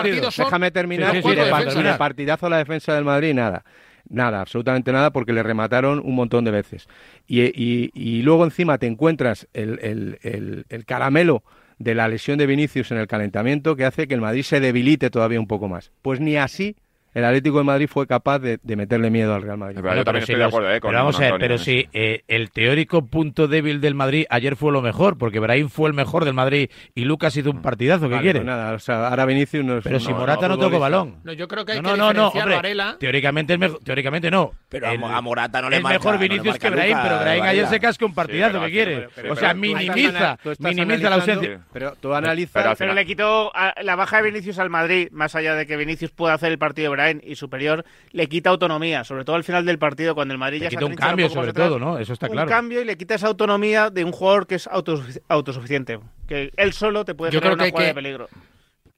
partidazo 1.99 2.49
la 2.49 2.57
defensa 2.57 2.95
del 2.95 3.05
Madrid 3.05 3.35
nada 3.35 3.63
nada 4.09 4.41
absolutamente 4.41 4.93
nada 4.93 5.11
porque 5.13 5.33
le 5.33 5.43
remataron 5.43 6.01
un 6.05 6.15
montón 6.15 6.45
de 6.45 6.51
veces. 6.51 6.89
Y, 7.27 7.43
y- 7.43 7.91
y 7.95 8.23
luego 8.23 8.45
encima 8.45 8.79
te 8.79 8.87
encuentras 8.87 9.49
el, 9.53 9.79
el- 9.83 10.19
el- 10.23 10.67
el 10.69 10.85
caramelo 10.85 11.43
de 11.79 11.95
la 11.95 12.09
lesión 12.09 12.39
de 12.39 12.47
Vinicius 12.47 12.91
en 12.93 12.99
el 12.99 13.07
calentamiento 13.09 13.75
que 13.77 13.85
hace 13.85 14.07
que 14.07 14.15
el 14.15 14.21
Madrid 14.21 14.43
se 14.43 14.61
debilite 14.61 15.11
todavía 15.11 15.41
un 15.41 15.47
poco 15.49 15.69
más. 15.69 15.91
Pues 16.03 16.21
ni 16.21 16.37
así 16.37 16.77
el 17.15 17.25
Atlético 17.25 17.59
de 17.59 17.65
Madrid 17.65 17.89
fue 17.91 18.07
capaz 18.07 18.39
de, 18.39 18.59
de 18.63 18.77
meterle 18.77 19.11
miedo 19.11 19.35
al 19.35 19.43
Real 19.43 19.59
Madrid 19.59 19.77
Es 19.77 19.83
verdad, 19.83 19.99
yo 19.99 20.05
también 20.05 20.27
si 20.27 20.33
estoy 20.33 20.41
de 20.41 20.49
acuerdo, 20.49 20.71
eh, 20.73 20.81
con- 20.81 20.91
pero 20.91 20.99
vamos 21.01 21.17
con 21.17 21.25
a 21.25 21.31
ver, 21.33 21.41
pero 21.41 21.55
en 21.55 21.59
si 21.61 21.89
eh, 21.93 22.23
el 22.29 22.51
teórico 22.51 23.07
punto 23.07 23.49
débil 23.49 23.81
del 23.81 23.95
Madrid 23.95 24.25
ayer 24.31 24.57
fue 24.57 24.73
lo 24.73 24.83
mejor, 24.83 25.19
porque 25.19 25.39
Brahim 25.41 25.69
fue 25.69 25.89
el 25.89 25.95
mejor 25.95 26.25
del 26.25 26.35
Madrid 26.35 26.71
y 26.95 27.05
Lucas 27.05 27.37
hizo 27.37 27.51
un 27.51 27.63
partidazo, 27.63 28.09
¿qué 28.09 28.15
Vale, 28.15 28.23
quiere? 28.23 28.39
pues 28.41 28.47
nada, 28.47 28.73
o 28.75 28.79
sea, 28.79 29.09
ahora 29.09 29.25
Vinicius 29.27 29.65
no 29.65 29.79
es 29.79 29.85
pero 29.85 30.01
si 30.01 30.09
no, 30.11 30.19
Morata 30.19 30.49
no, 30.49 30.55
tocó 30.57 30.71
futbolista. 30.71 30.79
balón. 30.79 31.17
No, 31.25 31.33
yo 31.33 31.49
creo 31.49 31.65
que 31.65 31.73
hay 31.73 31.81
No, 31.83 31.93
que 31.93 31.99
no, 31.99 32.13
no, 32.13 32.13
no, 32.13 32.29
hombre, 32.29 32.55
Varela. 32.57 32.97
teóricamente, 32.99 33.53
es 33.55 33.59
mejor- 33.59 33.81
teóricamente 33.85 34.31
no. 34.31 34.53
Pero 34.69 34.87
a 34.89 34.93
El- 34.93 34.99
Mo- 34.99 35.09
a 35.09 35.21
Morata 35.21 35.61
no 35.63 35.69
le 35.71 35.77
es 35.77 35.83
marca- 35.83 35.99
mejor 35.99 36.15
no 36.15 36.21
le 36.21 36.29
Vinicius 36.29 36.59
que 36.59 36.71
Brahim, 36.71 36.97
pero 37.03 37.19
Brahim 37.21 37.43
ayer 37.45 37.67
se 37.67 37.81
casca 37.81 38.05
un 38.07 38.15
partidazo, 38.15 38.53
pero 38.55 38.65
¿qué 38.67 38.71
quiere? 38.73 39.09
pero- 39.15 39.33
o 39.33 39.37
sea, 39.37 39.49
pero- 39.51 39.61
minimiza, 39.61 40.39
minimiza 40.61 41.11
la 41.11 41.17
ausencia. 41.17 41.61
pero 41.73 41.93
tú 42.01 42.15
analizas 42.15 42.63
Pero 42.63 42.75
Pero 42.77 42.95
le 42.95 43.05
quitó 43.07 43.53
la 43.83 43.97
baja 43.97 44.17
de 44.23 44.31
Vinicius 44.31 44.59
al 44.59 44.71
Madrid, 44.71 45.09
más 45.13 45.35
allá 45.35 45.55
de 45.55 45.67
que 45.67 45.77
Vinicius 45.77 46.11
pueda 46.11 46.35
hacer 46.35 46.51
el 46.53 46.59
partido 46.59 46.87
de 46.87 46.91
Y 47.23 47.35
superior, 47.37 47.85
le 48.13 48.29
quita 48.29 48.51
autonomía, 48.51 49.05
sobre 49.05 49.25
todo 49.25 49.37
al 49.37 49.45
final 49.45 49.65
del 49.67 49.79
partido, 49.79 50.15
cuando 50.15 50.33
el 50.35 50.39
Madrid 50.39 50.59
Le 50.61 50.65
ya 50.65 50.71
se 50.71 50.77
quita 50.77 50.87
un 50.87 50.93
atrinchera 50.93 51.09
cambio, 51.11 51.29
sobre 51.31 51.51
atrás. 51.51 51.69
todo, 51.69 51.79
¿no? 51.79 51.99
Eso 51.99 52.13
está 52.13 52.27
un 52.27 52.33
claro. 52.33 52.49
cambio 52.49 52.81
y 52.81 52.85
le 52.85 52.97
quita 52.97 53.15
esa 53.15 53.27
autonomía 53.27 53.91
de 53.91 54.05
un 54.05 54.13
jugador 54.13 54.47
que 54.47 54.55
es 54.57 54.69
autosufici- 54.69 55.21
autosuficiente, 55.29 55.99
que 56.27 56.51
él 56.57 56.73
solo 56.73 57.05
te 57.05 57.15
puede 57.15 57.33
Yo 57.33 57.41
generar 57.41 57.57
creo 57.59 57.67
una 57.67 57.71
jugada 57.71 57.85
que- 57.85 57.89
de 57.89 57.95
peligro. 58.03 58.29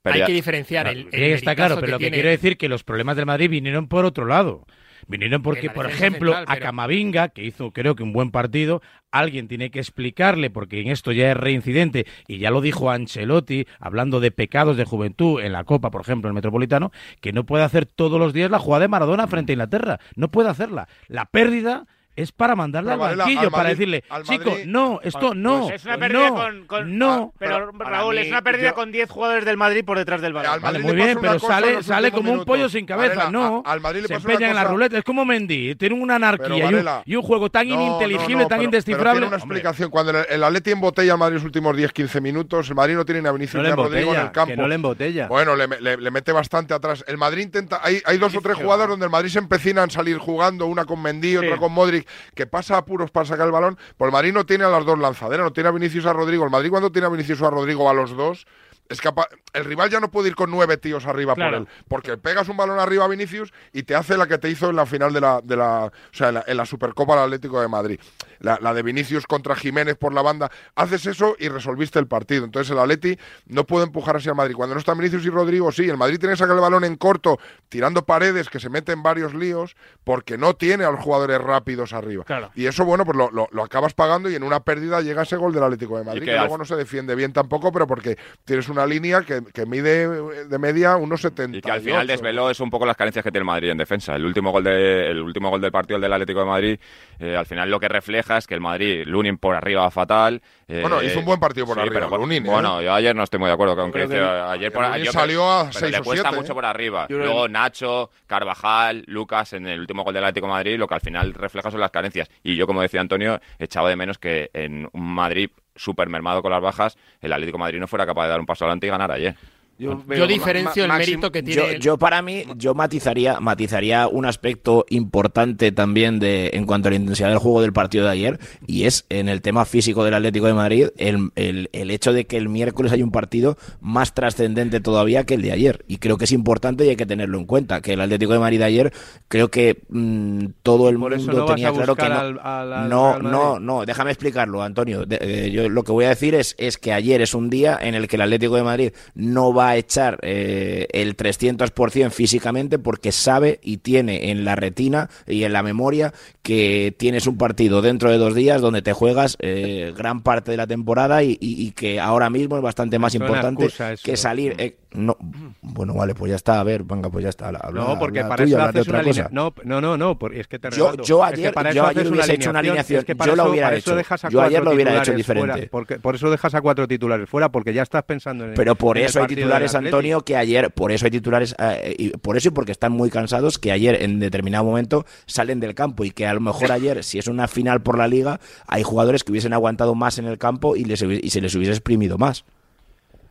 Pero 0.03 0.15
hay 0.15 0.21
ya- 0.21 0.27
que 0.27 0.33
diferenciar 0.35 0.87
el, 0.89 0.99
el 1.11 1.11
Sí, 1.13 1.23
está 1.33 1.55
claro, 1.57 1.77
pero 1.77 1.87
que 1.87 1.93
lo 1.93 1.99
que 1.99 2.05
tiene- 2.05 2.17
quiero 2.17 2.29
decir 2.29 2.59
que 2.59 2.69
los 2.69 2.85
problemas 2.85 3.17
del 3.17 3.25
Madrid 3.25 3.49
vinieron 3.49 3.89
por 3.89 4.05
otro 4.05 4.27
lado. 4.27 4.67
Vinieron 5.07 5.43
porque, 5.43 5.71
por 5.71 5.87
ejemplo, 5.87 6.33
central, 6.33 6.57
a 6.57 6.61
Camavinga, 6.61 7.29
que 7.29 7.45
hizo 7.45 7.73
creo 7.73 7.95
que 7.95 8.03
un 8.03 8.13
buen 8.13 8.31
partido, 8.31 8.83
alguien 9.11 9.49
tiene 9.49 9.71
que 9.71 9.79
explicarle, 9.79 10.51
porque 10.51 10.81
en 10.81 10.91
esto 10.91 11.13
ya 11.13 11.31
es 11.31 11.37
reincidente, 11.37 12.07
y 12.27 12.39
ya 12.39 12.51
lo 12.51 12.61
dijo 12.61 12.91
Ancelotti, 12.91 13.67
hablando 13.79 14.21
de 14.21 14.31
pecados 14.31 14.77
de 14.77 14.85
juventud 14.85 15.41
en 15.41 15.53
la 15.53 15.65
Copa, 15.65 15.91
por 15.91 16.01
ejemplo, 16.01 16.29
en 16.29 16.33
el 16.33 16.35
Metropolitano, 16.35 16.93
que 17.21 17.33
no 17.33 17.45
puede 17.45 17.65
hacer 17.65 17.87
todos 17.87 18.19
los 18.19 18.33
días 18.33 18.51
la 18.51 18.59
jugada 18.59 18.83
de 18.83 18.89
Maradona 18.89 19.27
frente 19.27 19.53
a 19.53 19.55
Inglaterra. 19.55 20.01
No 20.17 20.31
puede 20.31 20.49
hacerla. 20.49 20.89
La 21.09 21.27
pérdida 21.27 21.87
es 22.17 22.33
para 22.33 22.55
mandarle 22.55 22.91
Pero 22.91 22.95
al 22.95 22.99
Varela, 23.01 23.25
banquillo, 23.25 23.41
al 23.43 23.51
para 23.51 23.69
decirle, 23.71 24.05
al 24.09 24.23
chico, 24.23 24.57
no, 24.67 25.01
esto 25.03 25.35
no, 25.35 25.63
Pues 25.63 25.75
es 25.75 25.85
una 25.85 25.99
pérdida 25.99 26.29
no, 26.31 26.35
con, 26.37 26.67
con- 26.67 26.99
no. 26.99 27.33
pero, 27.39 27.73
para 27.73 27.91
Raúl, 27.91 28.15
mí, 28.15 28.21
es 28.23 28.29
una 28.29 28.43
pérdida 28.43 28.69
yo- 28.71 28.75
con 28.75 28.93
10 28.93 29.11
jugadores 29.11 29.45
del 29.45 29.57
Madrid 29.57 29.85
por 29.85 29.99
detrás 29.99 30.21
del 30.21 30.33
balón. 30.33 30.53
Al 30.53 30.61
Vale, 30.61 30.79
muy 30.79 30.93
bien, 30.95 31.19
pero 31.21 31.39
sale, 31.39 31.83
sale 31.83 32.11
como 32.11 32.31
un 32.31 32.37
minutos. 32.37 32.47
pollo 32.47 32.69
sin 32.69 32.87
cabeza, 32.87 33.15
Varela, 33.17 33.31
no. 33.31 33.63
a- 33.67 33.73
al 33.73 33.81
Madrid 33.81 34.03
le 34.03 34.09
se 34.09 34.15
empeñan 34.15 34.51
en 34.51 34.57
la 34.57 34.65
ruleta. 34.65 34.97
Es 34.99 35.05
como 35.05 35.25
Mendy, 35.25 35.75
tiene 35.75 35.95
una 36.01 36.17
anarquía 36.17 36.45
Pero, 36.47 36.57
y, 36.57 36.61
un, 36.63 36.71
Varela, 36.73 37.03
y 37.05 37.17
un 37.17 37.23
juego 37.23 37.51
tan 37.51 37.69
No, 37.69 37.75
ininteligible, 37.75 38.35
no, 38.37 38.43
no, 38.43 38.49
tan 38.49 38.59
pero- 38.59 38.65
indescifrable. 38.65 39.05
Pero 39.05 39.13
tiene 39.15 39.27
una 39.27 39.43
Hombre, 39.43 39.59
explicación. 39.59 39.91
Cuando 39.91 40.11
el, 40.13 40.27
el 40.31 40.45
Atleti 40.45 40.71
embotella 40.71 41.13
al 41.13 41.19
Madrid 41.19 41.35
los 41.35 41.45
últimos 41.45 41.77
10-15 41.77 42.21
minutos, 42.21 42.69
el 42.69 42.75
Madrid 42.77 42.95
no 42.95 43.05
tiene 43.05 43.23
ni 43.23 43.29
a 43.29 43.33
Vinicius 43.33 43.57
no 43.57 43.63
ni 43.63 43.67
le 43.69 43.73
a 43.73 43.77
Rodrigo 43.77 44.15
en 44.15 44.21
el 44.21 44.31
campo. 44.33 44.53
que 44.53 44.57
no 44.57 44.69
le 44.69 44.75
embotella 44.77 45.27
Bueno, 45.29 45.57
le, 45.57 45.67
mete 46.11 46.31
bastante 46.33 46.75
atrás. 46.75 47.05
El 47.09 47.19
Madrid 47.19 47.43
intenta. 47.43 47.81
Hay, 47.83 48.01
hay 48.05 48.19
dos 48.19 48.35
o 48.37 48.41
tres 48.41 48.57
jugadas 48.57 48.89
donde 48.89 49.07
el 49.07 49.11
Madrid 49.11 49.31
se 49.31 49.39
empecina 49.41 49.83
en 49.83 49.91
salir 49.91 50.19
jugando, 50.19 50.67
una 50.67 50.85
con 50.85 51.03
Mendy, 51.03 51.37
otra 51.37 51.57
con 51.57 51.73
Modric, 51.73 52.04
que 52.35 52.47
pasa 52.47 52.77
apuros 52.77 53.11
para 53.11 53.27
sacar 53.27 53.47
el 53.47 53.53
balón. 53.53 53.79
Pues 53.97 54.09
el 54.09 54.13
Madrid 54.13 54.33
no 54.33 54.47
tiene 54.47 54.65
a 54.65 54.69
las 54.69 54.85
dos 54.85 54.99
lanzaderas, 54.99 55.45
no 55.45 55.53
tiene 55.53 55.69
a 55.69 55.73
Vinicius 55.73 56.07
a 56.07 56.13
Rodrigo. 56.13 56.45
El 56.45 56.51
Madrid, 56.51 56.71
cuando 56.71 56.93
tiene 56.93 57.07
a 57.07 57.11
Vinicius 57.11 57.43
a 57.43 57.51
Rodrigo 57.51 57.89
a 57.89 57.95
los 57.95 58.17
dos. 58.17 58.47
Es 58.89 59.01
capaz, 59.01 59.27
el 59.55 59.65
rival 59.65 59.89
ya 59.89 59.99
no 59.99 60.11
puede 60.11 60.29
ir 60.29 60.35
con 60.35 60.51
nueve 60.51 60.77
tíos 60.77 61.07
arriba 61.07 61.35
Claro. 61.35 61.59
por 61.61 61.69
él, 61.69 61.75
porque 61.89 62.17
pegas 62.19 62.49
un 62.51 62.57
balón 62.59 62.79
arriba 62.79 63.05
a 63.07 63.09
Vinicius 63.09 63.53
y 63.73 63.85
te 63.85 63.95
hace 63.95 64.17
la 64.19 64.27
que 64.27 64.37
te 64.37 64.51
hizo 64.51 64.69
en 64.69 64.77
la 64.77 64.85
final 64.85 65.13
de 65.13 65.21
la, 65.23 65.41
de 65.43 65.57
la, 65.57 65.87
o 65.87 65.93
sea, 66.13 66.29
en 66.29 66.35
la, 66.35 66.45
en 66.47 66.57
la 66.59 66.67
Supercopa 66.67 67.15
del 67.15 67.25
Atlético 67.25 67.61
de 67.63 67.69
Madrid, 67.69 67.99
la, 68.41 68.59
la 68.61 68.75
de 68.75 68.83
Vinicius 68.83 69.27
contra 69.27 69.57
Jiménez 69.57 69.97
por 69.97 70.13
la 70.13 70.21
banda, 70.21 70.51
haces 70.75 71.07
eso 71.07 71.35
y 71.39 71.49
resolviste 71.49 71.99
el 71.99 72.07
partido. 72.07 72.45
Entonces 72.45 72.71
el 72.73 72.79
Atleti 72.79 73.19
no 73.47 73.65
puede 73.65 73.87
empujar 73.87 74.17
así 74.17 74.29
al 74.29 74.35
Madrid. 74.35 74.55
Cuando 74.55 74.75
no 74.75 74.79
están 74.81 74.99
Vinicius 74.99 75.25
y 75.25 75.31
Rodrigo, 75.31 75.73
sí, 75.73 75.89
el 75.89 75.97
Madrid 75.97 76.19
tiene 76.19 76.35
que 76.35 76.39
sacar 76.39 76.55
el 76.55 76.61
balón 76.61 76.85
en 76.85 76.97
corto, 76.97 77.39
tirando 77.71 78.05
paredes 78.05 78.51
que 78.51 78.61
se 78.61 78.69
meten 78.69 79.03
varios 79.03 79.33
líos, 79.35 79.77
porque 80.05 80.37
no 80.37 80.55
tiene 80.57 80.85
a 80.85 80.91
los 80.91 81.01
jugadores 81.01 81.41
rápidos 81.41 81.95
arriba. 81.95 82.25
Claro. 82.25 82.51
Y 82.55 82.67
eso, 82.67 82.85
bueno, 82.85 83.07
pues 83.07 83.17
lo, 83.17 83.31
lo- 83.31 83.49
lo 83.51 83.65
acabas 83.65 83.95
pagando 83.95 84.29
y 84.29 84.35
en 84.35 84.43
una 84.43 84.61
pérdida 84.61 85.01
llega 85.01 85.23
ese 85.23 85.37
gol 85.37 85.55
del 85.55 85.63
Atlético 85.63 85.97
de 85.97 86.05
Madrid, 86.05 86.21
que 86.21 86.27
que, 86.27 86.37
luego 86.39 86.59
no 86.59 86.65
se 86.67 86.77
defiende 86.77 87.15
bien 87.15 87.33
tampoco, 87.33 87.73
pero 87.73 87.87
porque 87.87 88.19
tienes 88.45 88.69
una 88.75 88.87
línea 88.87 89.23
que, 89.23 89.41
que 89.53 89.65
mide 89.67 90.07
de 90.47 90.59
media 90.59 90.97
unos 90.97 91.21
70. 91.23 91.57
Y 91.59 91.61
que 91.61 91.71
al 91.71 91.81
final 91.81 92.07
desveló 92.07 92.51
es 92.51 92.61
un 92.61 92.71
poco 92.71 92.85
las 92.87 92.97
carencias 92.97 93.23
que 93.25 93.31
tiene 93.31 93.41
el 93.43 93.47
Madrid 93.47 93.71
en 93.71 93.79
defensa. 93.79 94.15
El 94.15 94.25
último 94.27 94.51
gol, 94.53 94.65
de, 94.65 95.11
el 95.11 95.21
último 95.21 95.51
gol 95.51 95.61
del 95.61 95.73
partido, 95.73 95.97
el 95.97 96.03
del 96.03 96.13
Atlético 96.13 96.41
de 96.41 96.47
Madrid, 96.47 96.79
eh, 97.19 97.37
al 97.37 97.47
final 97.47 97.71
lo 97.71 97.81
que 97.81 97.89
refleja 97.89 98.37
es 98.39 98.47
que 98.47 98.55
el 98.55 98.61
Madrid, 98.61 99.05
Lunin 99.07 99.39
por 99.39 99.55
arriba 99.57 99.83
va 99.83 99.91
fatal. 99.91 100.43
eh, 100.69 100.81
Bueno, 100.83 101.03
hizo 101.03 101.19
un 101.21 101.25
buen 101.25 101.41
partido 101.41 101.67
por 101.67 101.77
sí, 101.77 101.81
arriba, 101.81 102.07
pero, 102.09 102.19
Lunin, 102.19 102.45
¿eh? 102.45 102.51
Bueno, 102.51 102.83
yo 102.83 102.93
ayer 102.93 103.15
no 103.17 103.23
estoy 103.23 103.39
muy 103.41 103.47
de 103.49 103.55
acuerdo 103.55 103.77
con 103.77 103.91
hizo- 103.91 104.51
ayer 104.51 104.73
por 104.73 104.85
Lunin 104.85 105.05
yo 105.05 105.13
salió 105.13 105.51
a 105.51 105.61
pero 105.69 105.73
seis 105.79 105.93
le 105.93 105.99
o 105.99 106.05
cuesta 106.05 106.33
mucho 106.33 106.53
¿eh? 106.53 106.55
por 106.55 106.65
arriba. 106.65 107.07
Luego 107.09 107.49
Nacho, 107.49 108.11
Carvajal, 108.27 109.05
Lucas 109.07 109.53
en 109.53 109.67
el 109.67 109.81
último 109.81 110.05
gol 110.05 110.15
del 110.15 110.25
Atlético 110.25 110.47
de 110.47 110.53
Madrid, 110.53 110.79
lo 110.79 110.87
que 110.89 110.95
al 110.95 111.01
final 111.01 111.33
refleja 111.35 111.71
son 111.71 111.81
las 111.81 111.91
carencias. 111.91 112.29
Y 112.43 112.57
yo, 112.57 112.67
como 112.67 112.83
decía 112.83 113.01
Antonio, 113.01 113.41
echaba 113.59 113.89
de 113.89 113.97
menos 113.97 114.19
que 114.19 114.51
en 114.53 114.89
un 114.93 115.15
Madrid 115.15 115.51
súper 115.77 116.09
mermado 116.09 116.43
con 116.43 116.51
las 116.51 116.61
bajas, 116.61 116.97
el 117.21 117.33
Atlético 117.33 117.59
Madrid 117.59 117.79
no 117.81 117.87
fuera 117.87 118.07
capaz 118.07 118.25
de 118.25 118.31
dar 118.31 118.41
un 118.41 118.47
paso 118.47 118.65
adelante 118.65 118.87
y 118.87 118.91
ganar 118.91 119.11
ayer. 119.11 119.37
Yo, 119.77 120.01
Yo 120.17 120.27
diferencio 120.29 120.85
el 120.85 120.93
mérito 120.93 121.33
que 121.33 121.43
tiene. 121.43 121.61
Yo, 121.63 121.69
el- 121.69 121.81
yo 121.81 121.99
para 121.99 122.23
mí, 122.23 122.45
yo 122.57 122.75
matizaría, 122.75 123.41
matizaría 123.41 124.07
un 124.07 124.25
aspecto 124.25 124.87
importante 124.89 125.73
también 125.73 126.21
de 126.21 126.51
en 126.55 126.65
cuanto 126.65 126.89
a 126.89 126.91
la 126.91 126.97
intensidad 126.97 127.29
del 127.31 127.39
juego 127.39 127.61
del 127.61 127.73
partido 127.73 128.05
de 128.05 128.11
ayer, 128.13 128.39
y 128.67 128.85
es 128.85 129.05
en 129.09 129.29
el 129.29 129.43
tema 129.43 129.65
físico 129.65 130.05
del 130.05 130.15
Atlético 130.15 130.47
de 130.47 130.55
Madrid, 130.55 130.89
el, 130.97 131.31
el- 131.35 131.71
el 131.73 131.91
hecho 131.91 132.13
de 132.13 132.25
que 132.27 132.37
el 132.37 132.49
miércoles 132.49 132.93
hay 132.93 133.03
un 133.03 133.11
partido 133.11 133.57
más 133.81 134.15
trascendente 134.15 134.81
todavía 134.81 135.25
que 135.25 135.35
el 135.35 135.43
de 135.43 135.51
ayer. 135.53 135.85
Y 135.89 135.99
creo 135.99 136.19
que 136.19 136.25
es 136.27 136.33
importante 136.33 136.87
y 136.87 136.91
hay 136.91 136.97
que 136.97 137.07
tenerlo 137.07 137.37
en 137.39 137.45
cuenta, 137.47 137.81
que 137.81 137.95
el 137.95 138.01
Atlético 138.01 138.33
de 138.33 138.39
Madrid 138.39 138.59
de 138.61 138.65
ayer, 138.67 138.93
creo 139.29 139.51
que 139.51 139.83
mm, 139.89 140.47
todo 140.63 140.89
el 140.89 140.99
mundo 140.99 141.17
no 141.41 141.47
tenía 141.47 141.73
claro 141.73 141.97
que 141.97 142.09
no. 142.09 142.15
al- 142.21 142.39
al- 142.41 142.73
al 142.73 142.89
no, 142.89 143.19
no, 143.19 143.59
no, 143.59 143.85
déjame 143.85 144.11
explicarlo, 144.13 144.63
Antonio. 144.63 145.05
De- 145.05 145.19
eh, 145.21 145.51
yo 145.51 145.69
lo 145.69 145.83
que 145.83 145.91
voy 145.91 146.05
a 146.05 146.11
decir 146.11 146.37
es, 146.37 146.55
es 146.59 146.79
que 146.79 146.93
ayer 146.93 147.21
es 147.23 147.35
un 147.35 147.51
día 147.51 147.77
en 147.83 147.95
el 147.97 148.07
que 148.07 148.15
el 148.17 148.23
Atlético 148.23 148.55
de 148.55 148.63
Madrid 148.63 148.93
no 149.17 149.53
va 149.53 149.64
a 149.69 149.77
echar 149.77 150.19
eh, 150.23 150.87
el 150.93 151.17
300% 151.17 152.11
físicamente 152.11 152.79
porque 152.79 153.13
sabe 153.13 153.61
y 153.63 153.79
tiene 153.79 154.31
en 154.31 154.45
la 154.45 154.57
retina 154.57 155.09
y 155.27 155.45
en 155.45 155.53
la 155.53 155.63
memoria 155.63 156.13
que 156.43 156.95
tienes 156.97 157.27
un 157.27 157.37
partido 157.39 157.83
dentro 157.83 158.11
de 158.11 158.19
dos 158.19 158.35
días 158.35 158.61
donde 158.61 158.83
te 158.83 158.93
juegas 158.93 159.37
eh, 159.41 159.93
gran 159.97 160.23
parte 160.23 160.51
de 160.51 160.57
la 160.57 160.67
temporada 160.67 161.23
y, 161.23 161.33
y- 161.41 161.67
y 161.67 161.71
que 161.73 162.01
ahora 162.01 162.31
mismo 162.31 162.57
es 162.57 162.63
bastante 162.63 162.99
más 162.99 163.15
importante 163.15 163.65
que 164.03 164.17
salir. 164.17 164.55
eh, 164.59 164.77
no, 164.95 165.17
bueno, 165.63 165.95
vale, 165.95 166.15
pues 166.15 166.31
ya 166.31 166.37
está, 166.37 166.61
a 166.61 166.65
ver, 166.65 166.85
venga, 166.85 167.11
pues 167.11 167.23
ya 167.25 167.29
está. 167.31 167.49
habla- 167.49 167.71
No, 167.73 167.99
porque 167.99 168.21
habla 168.21 168.29
para 168.29 168.45
tú 168.45 168.49
y 168.51 168.53
eso 168.53 168.63
haces 168.63 168.89
una 168.89 169.03
línea. 169.03 169.29
No, 169.33 169.53
no, 169.65 169.81
no, 169.81 169.97
no, 169.97 170.19
es 170.33 170.47
que 170.49 170.59
te 170.59 170.71
Yo, 170.71 170.95
yo 171.03 171.25
Es 171.25 171.33
que 171.33 171.41
ayer, 171.41 171.55
para 171.55 171.71
eso 171.71 171.77
yo 171.77 171.85
haces 171.85 171.97
ayer 171.99 172.07
una 172.07 172.17
hubiese 172.17 172.35
hecho 172.35 172.51
una 172.51 172.59
alineación. 172.61 172.99
Es 173.01 173.05
que 173.05 173.15
yo 173.15 173.33
eso- 173.33 173.51
hubiera 173.51 173.75
eso 173.75 173.99
hecho. 173.99 174.29
Yo 174.31 174.41
ayer 174.41 174.65
lo 174.65 174.73
hubiera 174.73 174.97
hecho 174.99 175.13
diferente. 175.13 175.53
fuera, 175.53 175.69
porque, 175.71 175.99
por 175.99 176.15
eso 176.15 176.31
dejas 176.31 176.55
a 176.55 176.61
cuatro 176.61 176.87
titulares 176.89 177.29
fuera, 177.29 177.51
porque 177.51 177.73
ya 177.75 177.83
estás 177.83 178.05
pensando 178.05 178.45
en 178.45 178.55
Pero 178.55 178.75
por 178.77 178.97
en 178.99 179.05
eso 179.07 179.21
hay 179.21 179.27
titulares. 179.27 179.75
Antonio, 179.75 180.21
que 180.23 180.37
ayer, 180.37 180.71
por 180.73 180.93
eso 180.93 181.05
hay 181.07 181.11
titulares, 181.11 181.55
eh, 181.59 181.95
y 181.99 182.11
por 182.11 182.37
eso 182.37 182.49
y 182.49 182.51
porque 182.53 182.73
están 182.73 182.93
muy 182.93 183.11
cansados, 183.11 183.59
que 183.59 183.73
ayer 183.73 184.03
en 184.03 184.21
determinado 184.21 184.65
momento 184.65 185.05
salen 185.27 185.61
del 185.61 185.75
campo 185.75 186.05
y 186.05 186.11
que 186.11 186.27
a 186.27 186.35
lo 186.35 186.41
mejor 186.41 186.71
ayer, 186.73 187.03
si 187.05 187.19
es 187.19 187.27
una 187.27 187.49
final 187.49 187.83
por 187.83 187.99
la 187.99 188.07
liga, 188.09 188.41
hay 188.67 188.83
jugadores 188.83 189.25
que 189.25 189.33
hubiesen 189.33 189.53
aguantado 189.53 189.95
más 189.95 190.19
en 190.19 190.27
el 190.27 190.39
campo 190.39 190.77
y, 190.77 190.85
les, 190.85 191.03
y 191.03 191.31
se 191.31 191.41
les 191.41 191.55
hubiese 191.55 191.73
exprimido 191.73 192.17
más. 192.19 192.45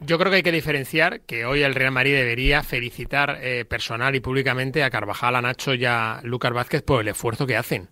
Yo 0.06 0.18
creo 0.20 0.32
que 0.32 0.38
hay 0.38 0.44
que 0.44 0.52
diferenciar 0.52 1.22
que 1.22 1.46
hoy 1.46 1.63
el 1.63 1.76
Real 1.76 1.92
Madrid 1.92 2.13
debería 2.13 2.62
felicitar 2.62 3.39
eh, 3.42 3.63
personal 3.63 4.16
y 4.16 4.20
públicamente 4.20 4.84
a 4.84 4.89
Carvajal, 4.89 5.38
a 5.38 5.42
Nacho 5.42 5.74
y 5.76 5.86
a 5.86 6.20
Lucas 6.24 6.52
Vázquez 6.52 6.82
por 6.82 7.00
el 7.00 7.08
esfuerzo 7.08 7.48
que 7.48 7.56
hacen. 7.56 7.88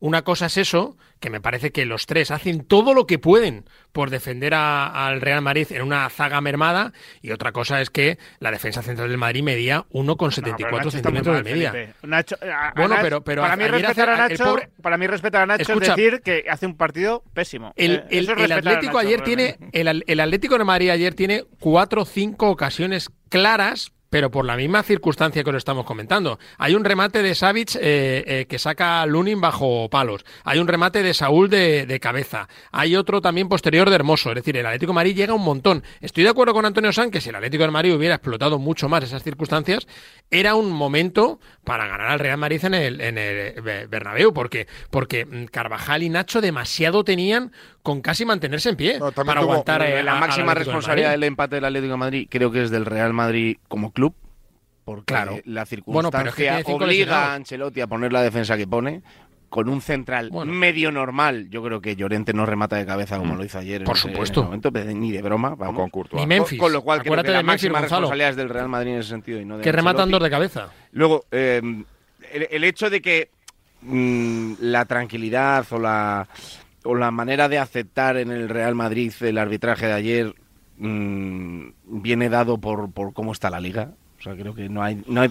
Una 0.00 0.22
cosa 0.22 0.46
es 0.46 0.56
eso, 0.58 0.96
que 1.20 1.30
me 1.30 1.40
parece 1.40 1.72
que 1.72 1.86
los 1.86 2.06
tres 2.06 2.30
hacen 2.30 2.64
todo 2.64 2.92
lo 2.92 3.06
que 3.06 3.18
pueden 3.18 3.64
por 3.92 4.10
defender 4.10 4.52
a- 4.54 5.06
al 5.06 5.20
Real 5.22 5.40
Madrid 5.40 5.66
en 5.70 5.82
una 5.82 6.08
zaga 6.10 6.40
mermada, 6.42 6.92
y 7.22 7.30
otra 7.30 7.52
cosa 7.52 7.80
es 7.80 7.88
que 7.88 8.18
la 8.38 8.50
defensa 8.50 8.82
central 8.82 9.08
del 9.08 9.16
Madrid 9.18 9.42
medía 9.42 9.86
1,74 9.90 10.76
Nacho 10.76 10.88
está 10.88 11.10
muy 11.10 11.18
centímetros 11.20 11.36
de 11.36 11.42
media. 11.42 11.94
Nacho- 12.02 12.36
a- 12.42 12.68
a 12.68 12.72
Bueno, 12.74 12.94
Nacho- 12.96 13.02
pero- 13.02 13.24
pero 13.24 13.42
para 13.42 13.56
mí 13.56 13.64
respetar 13.68 14.10
a 14.10 14.16
Nacho, 14.16 14.44
pobre- 14.44 14.68
para 14.82 14.98
mí 14.98 15.06
respetar 15.06 15.42
a 15.42 15.46
Nacho 15.46 15.62
Escucha. 15.62 15.92
es 15.92 15.96
decir 15.96 16.20
que 16.22 16.44
hace 16.50 16.66
un 16.66 16.76
partido 16.76 17.22
pésimo. 17.32 17.72
El, 17.76 17.92
Eh, 17.92 18.04
el- 18.10 18.24
es 18.30 18.38
el 18.38 18.52
a 18.52 18.56
Atlético 18.56 18.92
Nacho, 18.94 18.98
ayer 18.98 19.20
tiene 19.22 19.56
el, 19.72 20.04
el 20.06 20.20
Atlético 20.20 20.58
de 20.58 20.64
Madrid 20.64 20.90
ayer 20.90 21.14
tiene 21.14 21.44
cuatro 21.58 22.02
o 22.02 22.04
cinco 22.04 22.50
ocasiones 22.50 23.08
claras 23.30 23.92
pero 24.16 24.30
por 24.30 24.46
la 24.46 24.56
misma 24.56 24.82
circunstancia 24.82 25.44
que 25.44 25.52
lo 25.52 25.58
estamos 25.58 25.84
comentando. 25.84 26.38
Hay 26.56 26.74
un 26.74 26.86
remate 26.86 27.20
de 27.22 27.34
Savic 27.34 27.74
eh, 27.74 28.24
eh, 28.26 28.46
que 28.48 28.58
saca 28.58 29.02
a 29.02 29.06
Lunin 29.06 29.42
bajo 29.42 29.90
palos. 29.90 30.24
Hay 30.42 30.58
un 30.58 30.66
remate 30.66 31.02
de 31.02 31.12
Saúl 31.12 31.50
de, 31.50 31.84
de 31.84 32.00
cabeza. 32.00 32.48
Hay 32.72 32.96
otro 32.96 33.20
también 33.20 33.50
posterior 33.50 33.90
de 33.90 33.96
Hermoso. 33.96 34.30
Es 34.30 34.36
decir, 34.36 34.56
el 34.56 34.64
Atlético 34.64 34.92
de 34.92 34.94
Madrid 34.94 35.14
llega 35.16 35.34
un 35.34 35.44
montón. 35.44 35.82
Estoy 36.00 36.24
de 36.24 36.30
acuerdo 36.30 36.54
con 36.54 36.64
Antonio 36.64 36.94
San 36.94 37.10
que 37.10 37.20
si 37.20 37.28
el 37.28 37.34
Atlético 37.34 37.64
de 37.64 37.70
Madrid 37.70 37.94
hubiera 37.94 38.14
explotado 38.14 38.58
mucho 38.58 38.88
más 38.88 39.04
esas 39.04 39.22
circunstancias, 39.22 39.86
era 40.30 40.54
un 40.54 40.70
momento 40.72 41.38
para 41.62 41.86
ganar 41.86 42.08
al 42.12 42.18
Real 42.18 42.38
Madrid 42.38 42.64
en 42.64 42.72
el, 42.72 43.00
en 43.02 43.18
el 43.18 43.36
eh, 43.68 43.86
Bernabéu, 43.86 44.32
porque, 44.32 44.66
porque 44.90 45.26
mm, 45.26 45.44
Carvajal 45.52 46.02
y 46.04 46.08
Nacho 46.08 46.40
demasiado 46.40 47.04
tenían 47.04 47.52
con 47.82 48.00
casi 48.00 48.24
mantenerse 48.24 48.70
en 48.70 48.76
pie 48.76 48.98
para 48.98 49.40
aguantar 49.40 49.82
la 50.02 50.12
a- 50.12 50.14
al 50.14 50.20
máxima 50.20 50.54
responsabilidad 50.54 51.10
del 51.10 51.22
empate 51.24 51.56
del 51.56 51.64
Atlético 51.66 51.92
de 51.92 51.98
Madrid 51.98 52.28
creo 52.30 52.50
que 52.50 52.62
es 52.62 52.70
del 52.70 52.84
Real 52.86 53.12
Madrid 53.12 53.58
como 53.68 53.92
club 53.92 54.05
porque 54.86 55.12
Claro. 55.12 55.38
la 55.44 55.66
Bueno, 55.84 56.10
pero 56.10 56.30
es 56.30 56.34
que 56.34 56.44
circunstancia 56.44 56.74
obliga 56.74 57.26
a 57.26 57.34
Ancelotti 57.34 57.80
a 57.82 57.86
poner 57.88 58.12
la 58.12 58.22
defensa 58.22 58.56
que 58.56 58.66
pone 58.66 59.02
con 59.48 59.68
un 59.68 59.80
central 59.80 60.30
medio 60.46 60.90
normal 60.90 61.48
yo 61.50 61.62
creo 61.62 61.80
que 61.80 61.94
Llorente 61.96 62.32
no 62.32 62.46
remata 62.46 62.76
de 62.76 62.84
cabeza 62.86 63.16
como 63.18 63.36
lo 63.36 63.44
hizo 63.44 63.58
ayer 63.58 63.80
en 63.82 63.84
Por 63.86 63.96
en 63.96 64.02
supuesto. 64.02 64.40
ese 64.40 64.46
momento, 64.46 64.72
pero 64.72 64.90
ni 64.92 65.12
de 65.12 65.22
broma 65.22 65.54
vamos. 65.54 65.76
con 65.76 65.90
Courtois. 65.90 66.20
Ni 66.22 66.26
Memphis. 66.26 66.58
con 66.58 66.72
lo 66.72 66.82
cual 66.82 67.00
creo 67.02 67.12
que 67.16 67.16
la 67.16 67.22
de 67.38 67.42
Memphis, 67.44 67.46
máxima 67.70 67.80
Gonzalo. 67.80 68.00
responsabilidad 68.02 68.30
es 68.30 68.36
del 68.36 68.48
Real 68.48 68.68
Madrid 68.68 68.92
en 68.92 68.98
ese 69.00 69.08
sentido 69.10 69.40
y 69.40 69.44
no 69.44 69.58
de 69.58 69.62
Que 69.64 69.72
rematan 69.72 70.10
dos 70.10 70.22
de 70.22 70.30
cabeza. 70.30 70.68
Luego, 70.92 71.24
eh, 71.30 71.60
el, 72.32 72.48
el 72.50 72.64
hecho 72.64 72.90
de 72.90 73.00
que 73.02 73.30
mm, 73.82 74.54
la 74.60 74.84
tranquilidad 74.84 75.64
o 75.70 75.78
la, 75.78 76.28
o 76.84 76.94
la 76.94 77.10
manera 77.10 77.48
de 77.48 77.58
aceptar 77.58 78.16
en 78.18 78.30
el 78.30 78.48
Real 78.48 78.74
Madrid 78.74 79.12
el 79.20 79.38
arbitraje 79.38 79.86
de 79.86 79.92
ayer 79.92 80.34
mm, 80.78 81.68
viene 82.02 82.28
dado 82.28 82.58
por, 82.58 82.90
por 82.92 83.12
cómo 83.12 83.32
está 83.32 83.48
la 83.50 83.60
liga. 83.60 83.92
O 84.18 84.22
sea, 84.22 84.34
creo 84.34 84.54
que 84.54 84.68
no 84.68 84.82
hay... 84.82 85.02
No 85.06 85.20
hay 85.20 85.30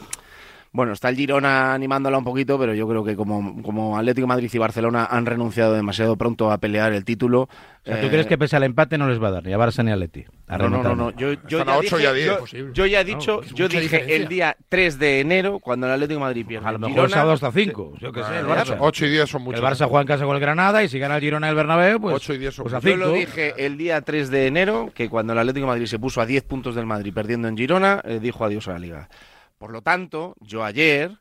bueno, 0.76 0.92
está 0.92 1.08
el 1.10 1.16
Girona 1.16 1.74
animándola 1.74 2.18
un 2.18 2.24
poquito, 2.26 2.60
pero 2.60 2.74
yo 2.74 2.86
creo 2.88 3.04
que 3.04 3.16
como, 3.16 3.62
como 3.64 3.98
Atlético 3.98 4.28
Madrid 4.28 4.50
y 4.54 4.58
Barcelona 4.58 5.08
han 5.10 5.26
renunciado 5.26 5.74
demasiado 5.74 6.18
pronto 6.18 6.52
a 6.52 6.58
pelear 6.58 6.92
el 6.92 7.06
título. 7.06 7.44
O 7.44 7.50
sea, 7.86 8.02
¿tú 8.02 8.08
eh, 8.08 8.10
crees 8.10 8.28
que 8.28 8.38
pese 8.38 8.56
al 8.58 8.64
empate 8.64 8.98
no 8.98 9.08
les 9.08 9.22
va 9.22 9.30
a 9.30 9.32
dar 9.32 9.46
ni 9.46 9.54
a 9.54 9.58
Barça 9.58 9.86
ni 9.86 9.92
a 9.92 9.96
Leti? 9.96 10.26
A 10.48 10.58
no, 10.58 10.70
no, 10.70 10.84
no, 10.84 10.96
no. 10.96 11.12
Yo, 11.12 11.34
yo 11.48 11.64
ya 11.64 11.80
dije, 11.80 12.02
y 12.02 12.06
a 12.06 12.14
diez. 12.14 12.26
yo- 12.52 12.74
yo 12.74 12.86
ya 12.88 13.00
he 13.02 13.06
No, 13.06 13.08
dicho, 13.18 13.42
es 13.44 13.54
yo 13.54 13.68
dije 13.70 13.82
diferencia. 13.84 14.16
el 14.18 14.28
día 14.28 14.58
3 14.68 15.00
de 15.00 15.20
enero, 15.22 15.60
cuando 15.60 15.88
el 15.88 15.94
Atlético 15.94 16.20
de 16.20 16.26
Madrid 16.26 16.46
pierde. 16.46 16.68
A 16.68 16.72
lo 16.74 16.80
mejor 16.80 16.90
Girona, 16.92 17.06
el 17.08 17.12
sábado 17.14 17.32
hasta 17.34 17.52
5. 17.52 17.94
Yo 18.02 18.12
qué 18.12 18.24
sé, 18.24 18.40
el 18.40 18.46
Barça. 18.46 18.76
8 18.80 19.06
y 19.06 19.10
10 19.12 19.30
son 19.30 19.42
El 19.42 19.46
muchos. 19.46 19.62
Barça 19.62 19.88
juega 19.88 20.02
en 20.02 20.08
casa 20.08 20.26
con 20.26 20.36
el 20.36 20.42
Granada 20.42 20.84
y 20.84 20.90
si 20.90 21.00
gana 21.00 21.16
el 21.16 21.22
Girona 21.22 21.48
el 21.50 21.56
Bernabéu, 21.56 22.02
pues, 22.02 22.16
8 22.16 22.34
y 22.34 22.38
10 22.40 22.54
son 22.56 22.64
pues 22.64 22.74
a 22.74 22.78
muchos. 22.78 22.90
Yo 22.92 22.98
lo 22.98 23.06
5. 23.14 23.18
dije 23.20 23.54
el 23.66 23.78
día 23.78 24.02
3 24.02 24.30
de 24.30 24.48
enero, 24.48 24.92
que 24.94 25.08
cuando 25.08 25.32
el 25.34 25.40
Atlético 25.40 25.68
de 25.68 25.72
Madrid 25.72 25.86
se 25.86 26.00
puso 26.00 26.20
a 26.20 26.26
10 26.26 26.44
puntos 26.44 26.76
del 26.76 26.86
Madrid 26.86 27.14
perdiendo 27.14 27.48
en 27.48 27.56
Girona, 27.56 28.02
eh, 28.04 28.20
dijo 28.22 28.44
adiós 28.44 28.68
a 28.68 28.74
la 28.74 28.80
liga. 28.80 29.10
Por 29.58 29.72
lo 29.72 29.82
tanto, 29.82 30.36
yo 30.41 30.63
ayer 30.63 31.18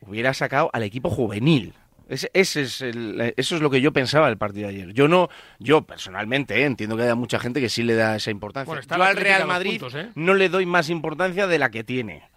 hubiera 0.00 0.34
sacado 0.34 0.70
al 0.72 0.82
equipo 0.82 1.10
juvenil. 1.10 1.72
Ese, 2.08 2.30
ese 2.34 2.62
es 2.62 2.80
el- 2.82 3.34
eso 3.36 3.56
es 3.56 3.62
lo 3.62 3.68
que 3.70 3.80
yo 3.80 3.92
pensaba 3.92 4.28
del 4.28 4.38
partido 4.38 4.68
de 4.68 4.74
ayer. 4.74 4.92
Yo 4.92 5.08
no, 5.08 5.28
yo 5.58 5.82
personalmente 5.82 6.60
eh, 6.60 6.64
entiendo 6.64 6.96
que 6.96 7.02
haya 7.02 7.14
mucha 7.16 7.38
gente 7.40 7.60
que 7.60 7.68
sí 7.68 7.82
le 7.82 7.94
da 7.94 8.16
esa 8.16 8.30
importancia. 8.30 8.66
Bueno, 8.72 8.82
yo 8.96 9.02
al 9.02 9.16
Real 9.16 9.46
Madrid 9.48 9.70
puntos, 9.80 9.94
¿eh? 9.96 10.10
no 10.14 10.34
le 10.34 10.48
doy 10.48 10.66
más 10.66 10.88
importancia 10.88 11.46
de 11.48 11.58
la 11.58 11.70
que 11.70 11.82
tiene. 11.84 12.28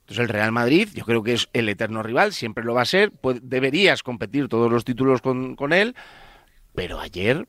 Entonces 0.00 0.18
el 0.24 0.28
Real 0.28 0.52
Madrid, 0.52 0.88
yo 0.92 1.04
creo 1.04 1.22
que 1.22 1.32
es 1.34 1.48
el 1.52 1.68
eterno 1.68 2.02
rival, 2.02 2.32
siempre 2.32 2.64
lo 2.64 2.74
va 2.74 2.82
a 2.82 2.86
ser. 2.86 3.10
pues, 3.12 3.40
deberías 3.42 4.02
competir 4.02 4.48
todos 4.48 4.70
los 4.70 4.84
títulos 4.84 5.22
con, 5.22 5.56
con 5.56 5.72
él, 5.72 5.94
pero 6.74 7.00
ayer, 7.00 7.46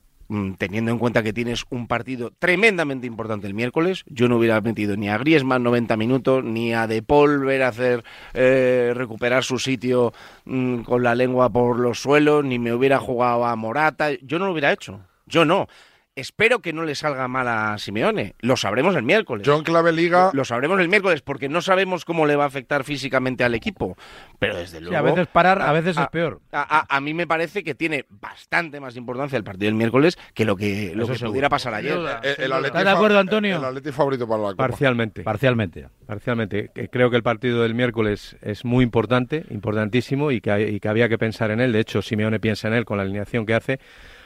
teniendo 0.57 0.91
en 0.91 0.97
cuenta 0.97 1.23
que 1.23 1.33
tienes 1.33 1.65
un 1.69 1.87
partido 1.87 2.31
tremendamente 2.37 3.07
importante 3.07 3.47
el 3.47 3.53
miércoles, 3.53 4.03
yo 4.07 4.27
no 4.27 4.37
hubiera 4.37 4.61
metido 4.61 4.95
ni 4.95 5.09
a 5.09 5.17
Griezmann 5.17 5.63
90 5.63 5.97
minutos, 5.97 6.43
ni 6.43 6.73
a 6.73 6.87
De 6.87 7.01
Paul 7.01 7.39
ver 7.39 7.63
hacer 7.63 8.03
eh, 8.33 8.93
recuperar 8.95 9.43
su 9.43 9.59
sitio 9.59 10.13
mm, 10.45 10.81
con 10.81 11.03
la 11.03 11.15
lengua 11.15 11.49
por 11.49 11.79
los 11.79 11.99
suelos, 11.99 12.45
ni 12.45 12.59
me 12.59 12.73
hubiera 12.73 12.99
jugado 12.99 13.45
a 13.45 13.55
Morata. 13.55 14.11
Yo 14.21 14.39
no 14.39 14.45
lo 14.45 14.51
hubiera 14.51 14.71
hecho. 14.71 15.01
Yo 15.25 15.45
no. 15.45 15.67
Espero 16.13 16.59
que 16.59 16.73
no 16.73 16.83
le 16.83 16.93
salga 16.93 17.25
mal 17.29 17.47
a 17.47 17.77
Simeone. 17.77 18.35
Lo 18.41 18.57
sabremos 18.57 18.97
el 18.97 19.03
miércoles. 19.03 19.47
Yo 19.47 19.55
en 19.55 19.63
clave 19.63 19.93
liga, 19.93 20.29
Lo 20.33 20.43
sabremos 20.43 20.77
el 20.81 20.89
miércoles 20.89 21.21
porque 21.21 21.47
no 21.47 21.61
sabemos 21.61 22.03
cómo 22.03 22.25
le 22.25 22.35
va 22.35 22.43
a 22.43 22.47
afectar 22.47 22.83
físicamente 22.83 23.45
al 23.45 23.55
equipo. 23.55 23.95
Pero 24.37 24.57
desde 24.57 24.81
luego. 24.81 24.91
Sí, 24.91 24.95
a 24.97 25.01
veces 25.01 25.27
parar, 25.27 25.61
a 25.61 25.71
veces 25.71 25.97
es 25.97 26.07
peor. 26.09 26.41
A, 26.51 26.79
a- 26.79 26.97
a 26.97 26.99
mí 26.99 27.13
me 27.13 27.27
parece 27.27 27.63
que 27.63 27.75
tiene 27.75 28.05
bastante 28.09 28.81
más 28.81 28.97
importancia 28.97 29.37
el 29.37 29.45
partido 29.45 29.67
del 29.67 29.75
miércoles 29.75 30.17
que 30.33 30.43
lo 30.43 30.57
que, 30.57 30.91
lo 30.95 31.07
que 31.07 31.17
pudiera 31.17 31.47
pasar 31.47 31.73
ayer. 31.75 31.93
el, 31.93 32.51
el 32.51 32.65
¿Estás 32.65 32.83
de 32.83 32.89
acuerdo, 32.91 33.17
Antonio? 33.17 33.57
El 33.59 33.63
Atleti 33.63 33.93
favorito 33.93 34.27
para 34.27 34.41
la 34.41 34.49
Copa. 34.49 34.67
Parcialmente. 34.67 35.23
Parcialmente. 35.23 35.87
Parcialmente. 36.05 36.71
Que 36.75 36.89
Creo 36.89 37.09
que 37.09 37.15
el 37.15 37.23
partido 37.23 37.61
del 37.63 37.73
miércoles 37.73 38.35
es 38.41 38.65
muy 38.65 38.83
importante, 38.83 39.45
importantísimo, 39.49 40.31
y 40.31 40.41
que, 40.41 40.71
y 40.71 40.79
que 40.81 40.89
había 40.89 41.07
que 41.07 41.17
pensar 41.17 41.51
en 41.51 41.61
él. 41.61 41.71
De 41.71 41.79
hecho, 41.79 42.01
Simeone 42.01 42.41
piensa 42.41 42.67
en 42.67 42.73
él 42.73 42.83
con 42.83 42.97
la 42.97 43.03
alineación 43.03 43.45
que 43.45 43.53
hace. 43.53 43.79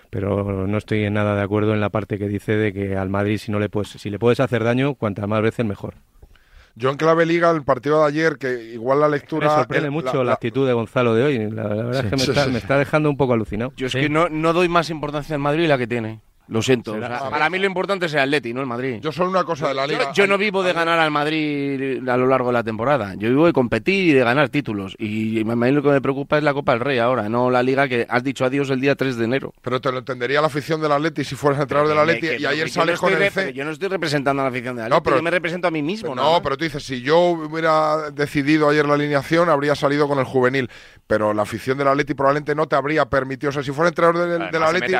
Pero 0.10 0.68
no 0.68 0.78
estoy 0.78 1.04
en 1.04 1.14
nada 1.14 1.36
de 1.36 1.42
acuerdo 1.42 1.74
en 1.74 1.82
la 1.82 1.90
parte 1.90 2.18
que 2.18 2.28
dice 2.28 2.56
de 2.56 2.74
que 2.74 2.96
al 2.96 3.10
Madrid 3.10 3.38
si 3.38 3.52
no 3.52 3.60
le 3.60 3.70
puedes, 3.70 3.90
si 3.90 4.10
le 4.10 4.20
puedes 4.20 4.40
hacer 4.40 4.64
daño, 4.64 4.96
cuantas 4.96 5.28
más 5.28 5.42
veces 5.42 5.66
mejor. 5.66 5.96
Yo 6.78 6.90
en 6.90 6.98
clave 6.98 7.26
liga, 7.26 7.52
el 7.52 7.64
partido 7.64 8.02
de 8.02 8.08
ayer, 8.10 8.38
que 8.38 8.62
igual 8.74 9.00
la 9.00 9.08
lectura... 9.08 9.48
Me 9.48 9.54
sorprende 9.56 9.86
el- 9.86 9.92
mucho 9.92 10.24
la, 10.26 10.34
actitud 10.34 10.68
de 10.68 10.74
Gonzalo 10.74 11.16
de 11.16 11.24
hoy. 11.24 11.50
La, 11.50 11.64
la 11.64 11.84
verdad 11.86 12.04
es 12.06 12.10
que 12.10 12.16
me 12.18 12.22
Sí, 12.24 12.32
está, 12.32 12.44
sí. 12.46 12.52
me 12.52 12.58
está 12.58 12.78
dejando 12.78 13.10
un 13.10 13.16
poco 13.16 13.32
alucinado. 13.32 13.72
Yo 13.78 13.88
es 13.88 13.94
que 13.94 14.10
no, 14.10 14.28
no 14.28 14.52
doy 14.52 14.68
más 14.68 14.90
importancia 14.90 15.36
al 15.36 15.42
Madrid 15.42 15.62
de 15.64 15.68
la 15.70 15.78
que 15.78 15.88
tiene. 15.88 16.20
Lo 16.48 16.62
siento. 16.62 16.94
O 16.94 17.00
sea, 17.00 17.30
para 17.30 17.50
mí 17.50 17.58
lo 17.58 17.66
importante 17.66 18.06
es 18.06 18.14
el 18.14 18.20
Atleti, 18.20 18.54
no 18.54 18.62
el 18.62 18.68
Madrid. 18.68 19.00
Yo 19.02 19.12
solo 19.12 19.30
una 19.30 19.44
cosa 19.44 19.68
de 19.70 19.74
la 19.74 19.88
liga... 19.88 20.12
Yo 20.14 20.28
no 20.28 20.38
vivo 20.38 20.62
de 20.62 20.74
ganar 20.74 21.00
al 21.00 21.10
Madrid 21.12 22.08
a 22.08 22.18
lo 22.18 22.28
largo 22.28 22.48
de 22.50 22.54
la 22.54 22.64
temporada. 22.64 23.16
Yo 23.16 23.30
vivo 23.30 23.48
de 23.48 23.54
competir 23.54 24.10
y 24.10 24.14
de 24.14 24.24
ganar 24.24 24.50
títulos. 24.50 24.96
Y 25.00 25.42
a 25.42 25.56
mí 25.56 25.72
lo 25.72 25.82
que 25.82 25.90
me 25.90 26.02
preocupa 26.02 26.38
es 26.38 26.44
la 26.44 26.54
Copa 26.54 26.74
del 26.74 26.82
Rey 26.82 27.00
ahora, 27.00 27.30
no 27.30 27.50
la 27.50 27.64
Liga 27.64 27.88
que 27.88 28.06
has 28.08 28.24
dicho 28.24 28.46
adiós 28.46 28.70
el 28.70 28.80
día 28.80 28.96
3 28.96 29.18
de 29.18 29.26
enero. 29.26 29.54
Pero 29.62 29.82
te 29.82 29.92
lo 29.92 29.98
entendería 29.98 30.40
la 30.40 30.48
afición 30.48 30.82
del 30.82 30.92
Atleti 30.92 31.24
si 31.24 31.36
fueras 31.36 31.60
entrenador 31.62 31.90
del 31.90 31.98
Atleti 32.00 32.28
que- 32.28 32.38
y 32.40 32.46
ayer 32.46 32.70
sales 32.70 33.02
no 33.02 33.10
con 33.10 33.22
el 33.22 33.32
C. 33.32 33.54
Yo 33.54 33.66
no 33.66 33.72
estoy 33.72 33.90
representando 33.90 34.42
a 34.42 34.46
la 34.46 34.50
afición 34.50 34.76
de 34.76 34.84
Atleti, 34.84 34.96
No, 34.98 35.04
pero- 35.04 35.16
yo 35.18 35.24
me 35.24 35.32
represento 35.32 35.68
a 35.68 35.72
mí 35.72 35.82
mismo. 35.82 36.14
No, 36.14 36.24
nada 36.24 36.42
pero 36.44 36.58
tú 36.58 36.64
dices, 36.64 36.84
si 36.84 37.02
yo 37.02 37.20
hubiera 37.20 38.12
decidido 38.12 38.70
ayer 38.70 38.86
la 38.86 38.94
alineación, 38.94 39.50
habría 39.50 39.74
salido 39.74 40.08
con 40.08 40.20
el 40.20 40.26
juvenil. 40.26 40.70
Pero 41.08 41.34
la 41.34 41.44
afición 41.44 41.78
del 41.78 41.88
Atleti 41.88 42.14
probablemente 42.14 42.56
no 42.56 42.68
te 42.68 42.76
habría 42.76 43.06
permitido. 43.06 43.50
O 43.50 43.54
sea, 43.54 43.62
si 43.64 43.72
fuera 43.72 43.90
entrenador 43.90 44.28
del, 44.28 44.40
del 44.52 44.52
se 44.52 44.58
Atleti, 44.64 44.94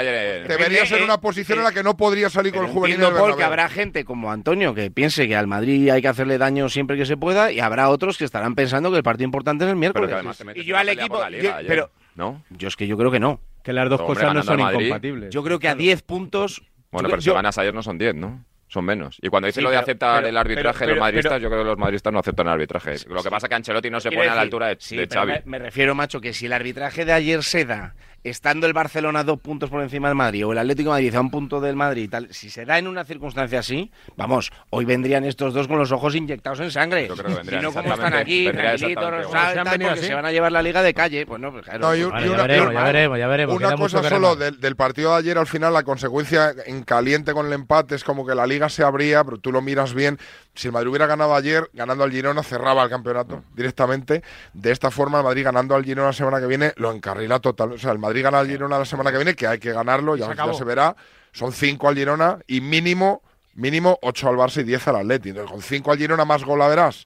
en 0.96 1.04
una 1.04 1.18
posición 1.20 1.35
en 1.38 1.64
la 1.64 1.72
que 1.72 1.84
no 1.84 1.96
podría 1.98 2.30
salir 2.30 2.52
con 2.54 2.62
Pero 2.62 2.68
el 2.72 2.74
juvenil. 2.74 2.96
entiendo, 2.96 3.16
del 3.16 3.22
Paul, 3.22 3.32
que 3.34 3.38
Bernabéu. 3.44 3.64
habrá 3.64 3.70
gente 3.70 4.06
como 4.06 4.32
Antonio 4.32 4.74
que 4.74 4.92
piense 4.92 5.28
que 5.28 5.36
al 5.36 5.48
Madrid 5.48 5.90
hay 5.90 6.02
que 6.02 6.08
hacerle 6.08 6.38
daño 6.38 6.70
siempre 6.70 6.98
que 6.98 7.06
se 7.06 7.18
pueda 7.18 7.52
y 7.52 7.60
habrá 7.60 7.90
otros 7.90 8.18
que 8.18 8.26
estarán 8.26 8.56
pensando 8.56 8.92
que 8.92 8.98
el 8.98 9.04
partido 9.04 9.26
importante 9.26 9.66
es 9.66 9.70
el 9.72 9.76
miércoles. 9.76 10.08
Pero 10.08 10.18
además 10.18 10.42
y 10.56 10.64
yo 10.64 10.78
al 10.78 10.90
equipo, 10.90 11.28
Liga 11.30 11.62
yo- 11.62 11.68
pero 11.68 11.92
¿no? 12.16 12.44
yo 12.50 12.68
es 12.68 12.76
que 12.76 12.88
yo 12.88 12.98
creo 12.98 13.12
que 13.12 13.20
no. 13.20 13.40
Que 13.64 13.74
las 13.74 13.90
dos 13.90 14.00
Hombre, 14.02 14.16
cosas 14.16 14.34
no 14.36 14.44
son 14.44 14.60
incompatibles. 14.60 15.30
Yo 15.34 15.44
creo 15.44 15.58
que 15.60 15.68
a 15.68 15.76
10 15.76 16.02
puntos 16.04 16.62
Bueno, 16.92 17.08
yo- 17.10 17.12
pero 17.12 17.22
si 17.22 17.28
yo- 17.28 17.34
ganas 17.34 17.58
ayer 17.58 17.74
no 17.74 17.82
son 17.84 17.98
10, 17.98 18.14
¿no? 18.16 18.44
Son 18.68 18.84
menos. 18.84 19.18
Y 19.22 19.30
cuando 19.30 19.46
dice 19.46 19.60
Sí, 19.60 19.64
lo 19.64 19.70
de 19.70 19.76
pero- 19.76 19.84
aceptar 19.84 20.18
pero- 20.18 20.28
el 20.30 20.38
arbitraje 20.38 20.80
pero- 20.80 20.92
los 20.96 21.00
madridistas, 21.00 21.32
pero- 21.34 21.44
yo 21.44 21.50
creo 21.50 21.62
que 21.64 21.68
los 21.70 21.78
madridistas 21.78 22.12
no 22.14 22.20
aceptan 22.20 22.48
el 22.48 22.54
arbitraje. 22.54 22.96
lo 23.08 23.22
que 23.24 23.30
pasa 23.30 23.46
es 23.46 23.50
que 23.50 23.56
Ancelotti 23.56 23.90
no 23.92 24.00
se 24.00 24.10
pone 24.12 24.28
a 24.28 24.36
la 24.36 24.42
altura 24.42 24.68
de, 24.70 24.78
sí, 24.80 24.98
de 24.98 25.08
pero 25.08 25.22
Xavi. 25.22 25.32
Me, 25.34 25.42
me 25.46 25.60
refiero, 25.60 25.94
macho, 25.96 26.20
que 26.20 26.34
si 26.34 26.48
el 26.48 26.54
arbitraje 26.54 27.06
de 27.06 27.14
ayer 27.14 27.44
se 27.44 27.66
da 27.66 27.94
estando 28.30 28.66
el 28.68 28.74
Barcelona 28.74 29.24
dos 29.24 29.40
puntos 29.40 29.70
por 29.70 29.82
encima 29.82 30.08
del 30.08 30.16
Madrid 30.16 30.46
o 30.48 30.52
el 30.52 30.58
Atlético 30.58 30.90
de 30.90 30.96
Madrid 31.02 31.16
a 31.16 31.22
un 31.22 31.30
punto 31.32 31.62
del 31.62 31.76
Madrid 31.76 32.04
y 32.04 32.08
tal, 32.08 32.28
si 32.34 32.50
se 32.50 32.66
da 32.66 32.78
en 32.80 32.88
una 32.88 33.04
circunstancia 33.06 33.60
así, 33.60 33.92
vamos, 34.16 34.52
hoy 34.72 34.84
vendrían 34.86 35.24
estos 35.26 35.54
dos 35.54 35.68
con 35.68 35.78
los 35.78 35.92
ojos 35.92 36.16
inyectados 36.16 36.60
en 36.60 36.72
sangre. 36.72 37.08
Yo 37.08 37.16
creo 37.16 37.28
que 37.30 37.36
vendrían 37.36 37.62
y 37.62 37.64
no 37.66 37.72
como 37.72 37.94
están 37.94 38.14
aquí, 38.14 38.50
tranquilitos, 38.52 39.32
tal, 39.32 39.54
Se 39.54 39.60
han 39.60 39.66
venido 39.66 39.90
porque 39.90 40.00
así. 40.00 40.08
se 40.08 40.14
van 40.16 40.26
a 40.26 40.32
llevar 40.32 40.52
la 40.52 40.62
liga 40.62 40.82
de 40.82 40.94
calle. 40.94 41.26
Pues 41.26 41.40
no, 41.40 41.52
pues 41.52 41.64
claro. 41.66 41.80
No, 41.80 41.96
y 41.96 42.04
Vale, 42.04 42.26
y 42.26 42.30
ya 42.30 42.34
una- 42.36 42.44
veremos, 42.48 42.74
ya 42.74 42.84
veremos, 42.84 43.20
ya 43.20 43.28
veremos. 43.28 43.56
Una 43.56 43.76
cosa 43.76 44.04
solo 44.10 44.36
del, 44.36 44.60
del 44.60 44.76
partido 44.76 45.12
de 45.12 45.18
ayer, 45.20 45.38
al 45.38 45.48
final, 45.48 45.74
la 45.74 45.84
consecuencia 45.84 46.54
en 46.66 46.84
caliente 46.84 47.34
con 47.34 47.46
el 47.48 47.54
empate 47.54 47.96
es 47.96 48.04
como 48.04 48.26
que 48.26 48.34
la 48.36 48.48
liga 48.48 48.70
se 48.70 48.84
abría, 48.84 49.24
pero 49.24 49.38
tú 49.38 49.52
lo 49.52 49.62
miras 49.62 49.94
bien. 49.94 50.18
Si 50.56 50.68
el 50.68 50.72
Madrid 50.74 50.90
hubiera 50.90 51.06
ganado 51.06 51.36
ayer, 51.36 51.70
ganando 51.74 52.04
al 52.06 52.12
Girona, 52.12 52.42
cerraba 52.42 52.84
el 52.84 52.90
campeonato 52.90 53.44
directamente. 53.54 54.24
De 54.54 54.72
esta 54.72 54.90
forma, 54.90 55.18
el 55.20 55.24
Madrid 55.26 55.44
ganando 55.44 55.76
al 55.76 55.84
Girona 55.84 56.08
la 56.08 56.14
semana 56.14 56.40
que 56.40 56.48
viene 56.48 56.72
lo 56.78 56.92
encarrila 56.92 57.40
total. 57.40 57.74
O 57.74 57.78
sea, 57.78 57.92
el 57.92 58.00
Madrid 58.00 58.24
gana 58.24 58.40
al 58.40 58.48
Girona 58.48 58.80
la 58.80 58.86
semana 58.86 59.12
que 59.12 59.18
viene, 59.18 59.36
que 59.36 59.48
hay 59.48 59.60
que 59.60 59.72
ganarlo, 59.74 60.16
ya, 60.16 60.24
Se 60.26 60.30
ya 60.30 60.34
acabó. 60.34 60.54
se 60.58 60.64
verá. 60.64 60.96
Son 61.34 61.52
cinco 61.52 61.90
al 61.90 61.96
Girona 61.96 62.40
y 62.48 62.62
mínimo, 62.62 63.22
mínimo 63.56 64.00
8 64.02 64.30
al 64.30 64.36
Barça 64.38 64.62
y 64.62 64.64
10 64.64 64.88
al 64.88 64.96
Atleti. 64.96 65.30
Entonces, 65.30 65.52
con 65.52 65.62
5 65.62 65.92
al 65.92 65.98
Girona 65.98 66.24
más 66.26 66.44
gol, 66.46 66.60
verás. 66.60 67.06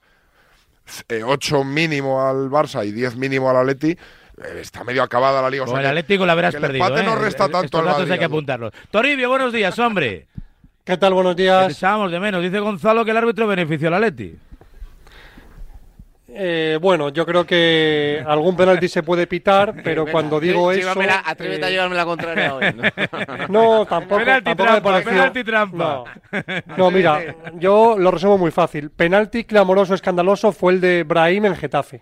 8 1.25 1.63
mínimo 1.63 2.25
al 2.25 2.49
Barça 2.49 2.85
y 2.85 2.91
10 2.91 3.15
mínimo 3.15 3.49
al 3.49 3.57
Atleti. 3.57 3.91
eh, 3.91 3.97
Está 4.61 4.83
medio 4.83 5.03
acabada 5.03 5.41
la 5.41 5.49
liga. 5.49 5.63
o 5.63 5.67
sea 5.67 5.73
Con 5.73 5.81
el 5.81 5.87
Atlético 5.87 6.25
la 6.25 6.33
habrás 6.33 6.51
que 6.51 6.57
el 6.57 6.61
perdido. 6.61 6.85
empate 6.85 7.01
¿eh? 7.01 7.05
no 7.05 7.15
resta 7.15 7.49
tanto 7.49 7.79
al 7.79 7.85
Madrid, 7.85 8.11
hay 8.11 8.19
que 8.19 8.25
apuntarlos. 8.25 8.73
Toribio, 8.91 9.29
buenos 9.29 9.51
días, 9.53 9.77
hombre. 9.79 10.27
¿Qué 10.89 10.97
tal? 10.97 11.13
Buenos 11.13 11.35
días. 11.35 11.71
echábamos 11.71 12.11
de 12.11 12.19
menos. 12.19 12.41
Dice 12.41 12.59
Gonzalo 12.59 13.05
que 13.05 13.11
el 13.11 13.17
árbitro 13.17 13.45
benefició 13.45 13.89
al 13.89 13.93
Atleti. 13.93 14.35
Eh, 16.29 16.79
bueno, 16.81 17.09
yo 17.09 17.27
creo 17.27 17.45
que 17.45 18.23
algún 18.25 18.57
penalti 18.57 18.87
se 18.87 19.03
puede 19.03 19.27
pitar, 19.27 19.75
pero 19.83 20.05
Venga, 20.05 20.11
cuando 20.11 20.39
digo 20.39 20.71
eso... 20.71 20.89
atrévete 21.25 21.63
a 21.63 21.69
llevarme 21.69 21.95
la 21.95 22.05
contraria 22.05 22.55
hoy. 22.55 22.65
No, 23.49 23.85
tampoco, 23.85 24.17
Penalti 24.17 24.45
tampoco 24.45 24.79
trampa, 24.81 25.01
penalti 25.03 25.43
trampa. 25.43 25.77
No. 25.77 26.75
No, 26.75 26.89
mira, 26.89 27.35
yo 27.59 27.95
lo 27.95 28.09
resumo 28.09 28.39
muy 28.39 28.49
fácil. 28.49 28.89
Penalti 28.89 29.43
clamoroso, 29.43 29.93
escandaloso 29.93 30.51
fue 30.51 30.73
el 30.73 30.81
de 30.81 31.03
Brahim 31.03 31.45
en 31.45 31.55
Getafe. 31.55 32.01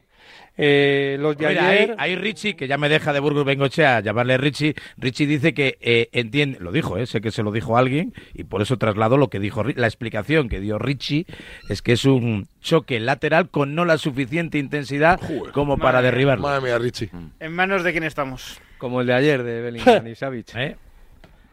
Eh, 0.57 1.17
los 1.19 1.37
de 1.37 1.47
Mira, 1.49 1.67
ayer... 1.69 1.95
ahí 1.99 2.15
Richie, 2.15 2.55
que 2.55 2.67
ya 2.67 2.77
me 2.77 2.89
deja 2.89 3.13
de 3.13 3.19
Burgos 3.19 3.45
Bengochea 3.45 3.99
llamarle 3.99 4.37
Richie, 4.37 4.73
Richie 4.97 5.27
dice 5.27 5.53
que 5.53 5.77
eh, 5.81 6.09
entiende, 6.13 6.57
lo 6.59 6.71
dijo, 6.71 6.97
eh, 6.97 7.05
sé 7.05 7.21
que 7.21 7.29
se 7.31 7.43
lo 7.43 7.51
dijo 7.51 7.77
alguien, 7.77 8.13
y 8.33 8.43
por 8.43 8.61
eso 8.63 8.77
traslado 8.77 9.17
lo 9.17 9.29
que 9.29 9.39
dijo, 9.39 9.63
Ri- 9.63 9.75
la 9.75 9.85
explicación 9.87 10.49
que 10.49 10.59
dio 10.59 10.79
Richie 10.79 11.25
es 11.69 11.81
que 11.83 11.91
es 11.93 12.05
un 12.05 12.47
choque 12.61 12.99
lateral 12.99 13.49
con 13.49 13.75
no 13.75 13.85
la 13.85 13.97
suficiente 13.99 14.57
intensidad 14.57 15.19
como 15.53 15.77
para 15.77 15.99
mía. 15.99 16.11
derribarlo. 16.11 16.41
Madre 16.43 16.61
mía, 16.61 16.77
Richie. 16.79 17.11
¿En 17.39 17.53
manos 17.53 17.83
de 17.83 17.91
quién 17.91 18.03
estamos? 18.03 18.59
Como 18.79 19.01
el 19.01 19.07
de 19.07 19.13
ayer 19.13 19.43
de 19.43 19.61
Bellingham 19.61 20.07
y 20.07 20.15
Savic. 20.15 20.47
¿Eh? 20.55 20.75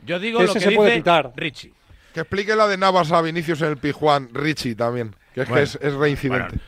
Yo 0.07 0.19
digo 0.19 0.39
Ese 0.41 0.47
lo 0.49 0.55
que 0.55 0.61
se 0.61 0.69
dice 0.71 0.77
puede. 0.77 1.33
Richie. 1.37 1.73
Que 2.15 2.21
explique 2.21 2.55
la 2.55 2.69
de 2.69 2.77
Navas 2.79 3.11
a 3.13 3.21
Vinicius 3.23 3.61
en 3.63 3.69
el 3.71 3.77
Pijuán, 3.77 4.29
Richie 4.33 4.75
también. 4.75 5.15
Que 5.35 5.43
es 5.43 5.49
Bueno. 5.49 5.57
que 5.57 5.63
es, 5.65 5.79
es 5.83 5.95
reincidente. 5.95 6.45
Bueno, 6.49 6.63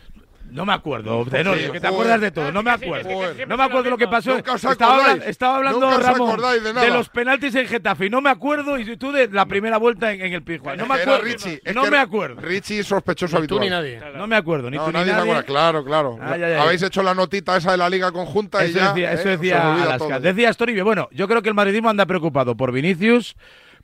no 0.50 0.64
me 0.64 0.72
acuerdo, 0.72 1.24
Tenorio, 1.26 1.72
que 1.72 1.80
te 1.80 1.86
acuerdas 1.86 2.20
de 2.20 2.30
todo, 2.30 2.50
no 2.52 2.62
me 2.62 2.70
acuerdo. 2.70 3.08
No 3.46 3.56
me 3.56 3.64
acuerdo 3.64 3.90
lo 3.90 3.98
que 3.98 4.08
pasó. 4.08 4.36
Estaba, 4.38 5.12
estaba 5.26 5.56
hablando 5.56 5.98
Ramón 5.98 6.40
de 6.62 6.72
nada. 6.72 6.88
los 6.88 7.08
penaltis 7.08 7.54
en 7.54 7.66
Getafe 7.66 8.06
y 8.06 8.10
no 8.10 8.20
me 8.20 8.30
acuerdo 8.30 8.78
y 8.78 8.96
tú 8.96 9.12
de 9.12 9.28
la 9.28 9.46
primera 9.46 9.76
vuelta 9.78 10.12
en, 10.12 10.20
en 10.22 10.32
el 10.32 10.42
Pijuán. 10.42 10.76
No 10.78 10.86
me 10.86 10.94
acuerdo. 10.94 11.22
Richie. 11.24 11.60
No 11.74 11.86
me 11.90 11.98
acuerdo. 11.98 12.40
Richie 12.40 12.82
sospechoso 12.82 13.40
Ni 13.40 13.46
tú 13.46 13.56
habitual. 13.58 13.60
ni 13.60 13.70
nadie. 13.70 14.00
No 14.16 14.26
me 14.26 14.36
acuerdo, 14.36 14.70
ni 14.70 14.76
No, 14.76 14.86
tú 14.86 14.92
ni 14.92 15.04
nadie. 15.04 15.44
Claro, 15.44 15.84
claro. 15.84 16.18
Habéis 16.22 16.82
hecho 16.82 17.02
la 17.02 17.14
notita 17.14 17.56
esa 17.56 17.72
de 17.72 17.76
la 17.78 17.90
liga 17.90 18.12
conjunta 18.12 18.64
y 18.64 18.72
ya. 18.72 18.88
decía, 18.88 19.10
eh, 19.12 19.14
eso 19.14 19.28
os 19.30 19.40
decía 19.40 19.82
Alaska. 19.82 20.20
Decía 20.20 20.52
Storibio, 20.52 20.84
bueno, 20.84 21.08
yo 21.12 21.28
creo 21.28 21.42
que 21.42 21.48
el 21.48 21.54
madridismo 21.54 21.90
anda 21.90 22.06
preocupado 22.06 22.56
por 22.56 22.72
Vinicius, 22.72 23.36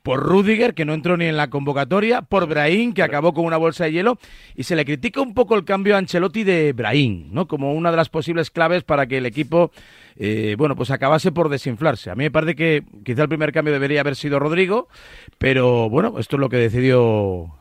por 0.03 0.21
Rudiger, 0.21 0.73
que 0.73 0.83
no 0.83 0.93
entró 0.93 1.15
ni 1.15 1.25
en 1.25 1.37
la 1.37 1.49
convocatoria, 1.49 2.21
por 2.21 2.45
Brahim, 2.47 2.93
que 2.93 3.01
acabó 3.01 3.33
con 3.33 3.45
una 3.45 3.55
bolsa 3.57 3.85
de 3.85 3.93
hielo, 3.93 4.19
y 4.53 4.63
se 4.63 4.75
le 4.75 4.83
critica 4.83 5.21
un 5.21 5.33
poco 5.33 5.55
el 5.55 5.63
cambio 5.63 5.95
a 5.95 5.97
Ancelotti 5.97 6.43
de 6.43 6.73
Brahim, 6.73 7.29
¿no? 7.31 7.47
Como 7.47 7.73
una 7.73 7.89
de 7.89 7.97
las 7.97 8.09
posibles 8.09 8.51
claves 8.51 8.83
para 8.83 9.07
que 9.07 9.17
el 9.17 9.25
equipo, 9.25 9.71
eh, 10.17 10.55
bueno, 10.57 10.75
pues 10.75 10.91
acabase 10.91 11.31
por 11.31 11.47
desinflarse. 11.47 12.11
A 12.11 12.15
mí 12.15 12.25
me 12.25 12.31
parece 12.31 12.55
que 12.55 12.83
quizá 13.05 13.23
el 13.23 13.29
primer 13.29 13.53
cambio 13.53 13.73
debería 13.73 14.01
haber 14.01 14.17
sido 14.17 14.39
Rodrigo, 14.39 14.89
pero 15.37 15.89
bueno, 15.89 16.19
esto 16.19 16.35
es 16.35 16.39
lo 16.41 16.49
que 16.49 16.57
decidió 16.57 17.55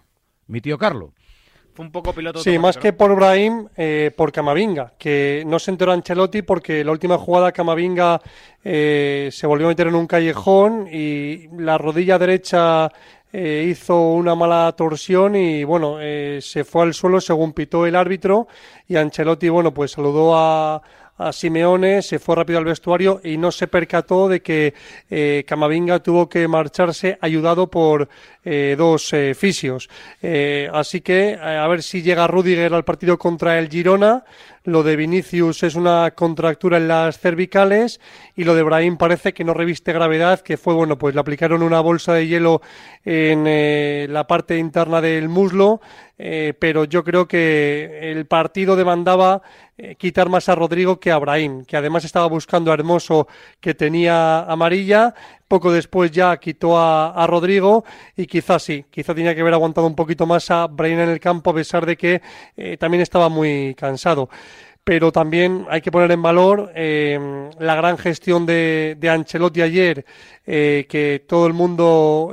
mi 0.48 0.60
tío 0.60 0.78
Carlos. 0.78 1.10
Fue 1.74 1.86
un 1.86 1.92
poco 1.92 2.12
piloto 2.12 2.40
Sí, 2.40 2.58
más 2.58 2.76
¿no? 2.76 2.82
que 2.82 2.92
por 2.92 3.14
Brahim, 3.16 3.66
eh, 3.76 4.10
por 4.14 4.30
Camavinga, 4.30 4.92
que 4.98 5.42
no 5.46 5.58
se 5.58 5.70
enteró 5.70 5.92
Ancelotti 5.92 6.42
porque 6.42 6.84
la 6.84 6.92
última 6.92 7.16
jugada 7.16 7.52
Camavinga 7.52 8.20
eh, 8.62 9.30
se 9.32 9.46
volvió 9.46 9.66
a 9.66 9.70
meter 9.70 9.86
en 9.86 9.94
un 9.94 10.06
callejón 10.06 10.86
y 10.92 11.48
la 11.56 11.78
rodilla 11.78 12.18
derecha 12.18 12.90
eh, 13.32 13.66
hizo 13.70 14.10
una 14.10 14.34
mala 14.34 14.70
torsión 14.76 15.34
y 15.34 15.64
bueno, 15.64 15.96
se 16.40 16.64
fue 16.64 16.82
al 16.82 16.92
suelo 16.92 17.22
según 17.22 17.54
pitó 17.54 17.86
el 17.86 17.96
árbitro 17.96 18.48
y 18.86 18.96
Ancelotti, 18.96 19.48
bueno, 19.48 19.72
pues 19.72 19.92
saludó 19.92 20.36
a, 20.36 20.82
a 21.26 21.32
Simeone, 21.32 22.02
se 22.02 22.18
fue 22.18 22.36
rápido 22.36 22.58
al 22.58 22.64
vestuario 22.64 23.20
y 23.22 23.36
no 23.36 23.50
se 23.50 23.66
percató 23.66 24.28
de 24.28 24.40
que 24.40 24.74
eh, 25.10 25.44
Camavinga 25.46 26.00
tuvo 26.00 26.28
que 26.28 26.46
marcharse 26.48 27.18
ayudado 27.20 27.70
por 27.70 28.08
eh, 28.44 28.74
dos 28.76 29.12
eh, 29.12 29.34
fisios. 29.34 29.88
Eh, 30.20 30.68
así 30.72 31.00
que 31.00 31.38
a 31.40 31.66
ver 31.68 31.82
si 31.82 32.02
llega 32.02 32.26
Rudiger 32.26 32.74
al 32.74 32.84
partido 32.84 33.16
contra 33.16 33.58
el 33.58 33.68
Girona. 33.68 34.24
Lo 34.64 34.84
de 34.84 34.94
Vinicius 34.94 35.64
es 35.64 35.74
una 35.74 36.12
contractura 36.12 36.76
en 36.76 36.86
las 36.86 37.18
cervicales 37.18 38.00
y 38.36 38.44
lo 38.44 38.54
de 38.54 38.62
Brahim 38.62 38.96
parece 38.96 39.34
que 39.34 39.42
no 39.42 39.54
reviste 39.54 39.92
gravedad, 39.92 40.40
que 40.40 40.56
fue, 40.56 40.72
bueno, 40.74 40.98
pues 40.98 41.16
le 41.16 41.20
aplicaron 41.20 41.64
una 41.64 41.80
bolsa 41.80 42.14
de 42.14 42.28
hielo 42.28 42.62
en 43.04 43.44
eh, 43.48 44.06
la 44.08 44.28
parte 44.28 44.58
interna 44.58 45.00
del 45.00 45.28
muslo, 45.28 45.80
eh, 46.16 46.54
pero 46.56 46.84
yo 46.84 47.02
creo 47.02 47.26
que 47.26 48.12
el 48.12 48.26
partido 48.26 48.76
demandaba 48.76 49.42
eh, 49.76 49.96
quitar 49.96 50.28
más 50.28 50.48
a 50.48 50.54
Rodrigo 50.54 51.00
que 51.00 51.10
a 51.10 51.18
Brahim, 51.18 51.64
que 51.64 51.76
además 51.76 52.04
estaba 52.04 52.26
buscando 52.26 52.70
a 52.70 52.74
Hermoso 52.74 53.26
que 53.58 53.74
tenía 53.74 54.42
amarilla, 54.42 55.12
poco 55.52 55.70
después 55.70 56.10
ya 56.10 56.34
quitó 56.38 56.78
a, 56.78 57.26
Rodrigo 57.26 57.84
y 58.16 58.26
quizás 58.26 58.62
sí, 58.62 58.86
quizá 58.88 59.14
tenía 59.14 59.34
que 59.34 59.42
haber 59.42 59.52
aguantado 59.52 59.86
un 59.86 59.94
poquito 59.94 60.24
más 60.24 60.50
a 60.50 60.66
Brahim 60.66 61.00
en 61.00 61.10
el 61.10 61.20
campo 61.20 61.50
a 61.50 61.54
pesar 61.54 61.84
de 61.84 61.94
que 61.94 62.22
eh, 62.56 62.78
también 62.78 63.02
estaba 63.02 63.28
muy 63.28 63.74
cansado. 63.74 64.30
Pero 64.82 65.12
también 65.12 65.66
hay 65.68 65.82
que 65.82 65.92
poner 65.92 66.10
en 66.10 66.22
valor 66.22 66.72
eh, 66.74 67.50
la 67.58 67.74
gran 67.74 67.98
gestión 67.98 68.46
de, 68.46 68.96
de 68.98 69.10
Ancelotti 69.10 69.60
ayer, 69.60 70.06
eh, 70.46 70.86
que 70.88 71.22
todo 71.28 71.46
el 71.46 71.52
mundo 71.52 72.32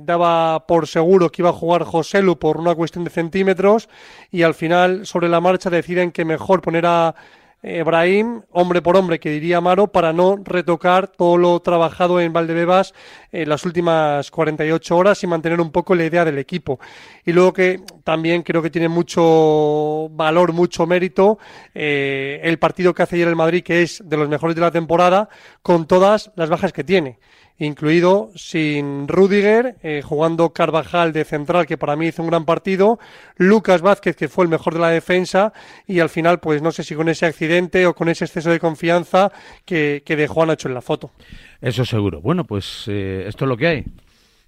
daba 0.00 0.66
por 0.66 0.86
seguro 0.86 1.30
que 1.30 1.42
iba 1.42 1.50
a 1.50 1.52
jugar 1.52 1.84
Joselu 1.84 2.38
por 2.38 2.56
una 2.56 2.74
cuestión 2.74 3.04
de 3.04 3.10
centímetros 3.10 3.90
y 4.30 4.44
al 4.44 4.54
final 4.54 5.04
sobre 5.04 5.28
la 5.28 5.42
marcha 5.42 5.68
deciden 5.68 6.10
que 6.10 6.24
mejor 6.24 6.62
poner 6.62 6.86
a 6.86 7.14
eh, 7.62 7.82
Brahim, 7.82 8.42
hombre 8.50 8.82
por 8.82 8.96
hombre, 8.96 9.18
que 9.18 9.30
diría 9.30 9.56
Amaro, 9.56 9.88
para 9.88 10.12
no 10.12 10.36
retocar 10.42 11.08
todo 11.08 11.36
lo 11.36 11.60
trabajado 11.60 12.20
en 12.20 12.32
Valdebebas 12.32 12.94
en 13.32 13.48
las 13.48 13.64
últimas 13.64 14.30
48 14.30 14.96
horas 14.96 15.22
y 15.24 15.26
mantener 15.26 15.60
un 15.60 15.72
poco 15.72 15.94
la 15.94 16.04
idea 16.04 16.24
del 16.24 16.38
equipo. 16.38 16.78
Y 17.24 17.32
luego 17.32 17.52
que 17.52 17.80
también 18.04 18.42
creo 18.42 18.62
que 18.62 18.70
tiene 18.70 18.88
mucho 18.88 20.08
valor, 20.10 20.52
mucho 20.52 20.86
mérito 20.86 21.38
eh, 21.74 22.40
el 22.42 22.58
partido 22.58 22.94
que 22.94 23.02
hace 23.02 23.16
ayer 23.16 23.28
el 23.28 23.36
Madrid, 23.36 23.64
que 23.64 23.82
es 23.82 24.02
de 24.04 24.16
los 24.16 24.28
mejores 24.28 24.54
de 24.54 24.62
la 24.62 24.70
temporada, 24.70 25.28
con 25.62 25.86
todas 25.86 26.30
las 26.36 26.50
bajas 26.50 26.72
que 26.72 26.84
tiene 26.84 27.18
incluido 27.58 28.30
sin 28.34 29.08
Rudiger, 29.08 29.76
eh, 29.82 30.02
jugando 30.04 30.50
Carvajal 30.50 31.12
de 31.12 31.24
central, 31.24 31.66
que 31.66 31.78
para 31.78 31.96
mí 31.96 32.08
hizo 32.08 32.22
un 32.22 32.28
gran 32.28 32.44
partido, 32.44 32.98
Lucas 33.36 33.82
Vázquez, 33.82 34.16
que 34.16 34.28
fue 34.28 34.44
el 34.44 34.50
mejor 34.50 34.74
de 34.74 34.80
la 34.80 34.90
defensa, 34.90 35.52
y 35.86 36.00
al 36.00 36.08
final, 36.08 36.40
pues 36.40 36.62
no 36.62 36.72
sé 36.72 36.84
si 36.84 36.94
con 36.94 37.08
ese 37.08 37.26
accidente 37.26 37.86
o 37.86 37.94
con 37.94 38.08
ese 38.08 38.24
exceso 38.24 38.50
de 38.50 38.60
confianza 38.60 39.32
que, 39.64 40.02
que 40.04 40.16
dejó 40.16 40.42
a 40.42 40.46
Nacho 40.46 40.68
en 40.68 40.74
la 40.74 40.82
foto. 40.82 41.10
Eso 41.60 41.84
seguro. 41.84 42.20
Bueno, 42.20 42.44
pues 42.44 42.84
eh, 42.88 43.24
esto 43.26 43.44
es 43.44 43.48
lo 43.48 43.56
que 43.56 43.66
hay. 43.66 43.84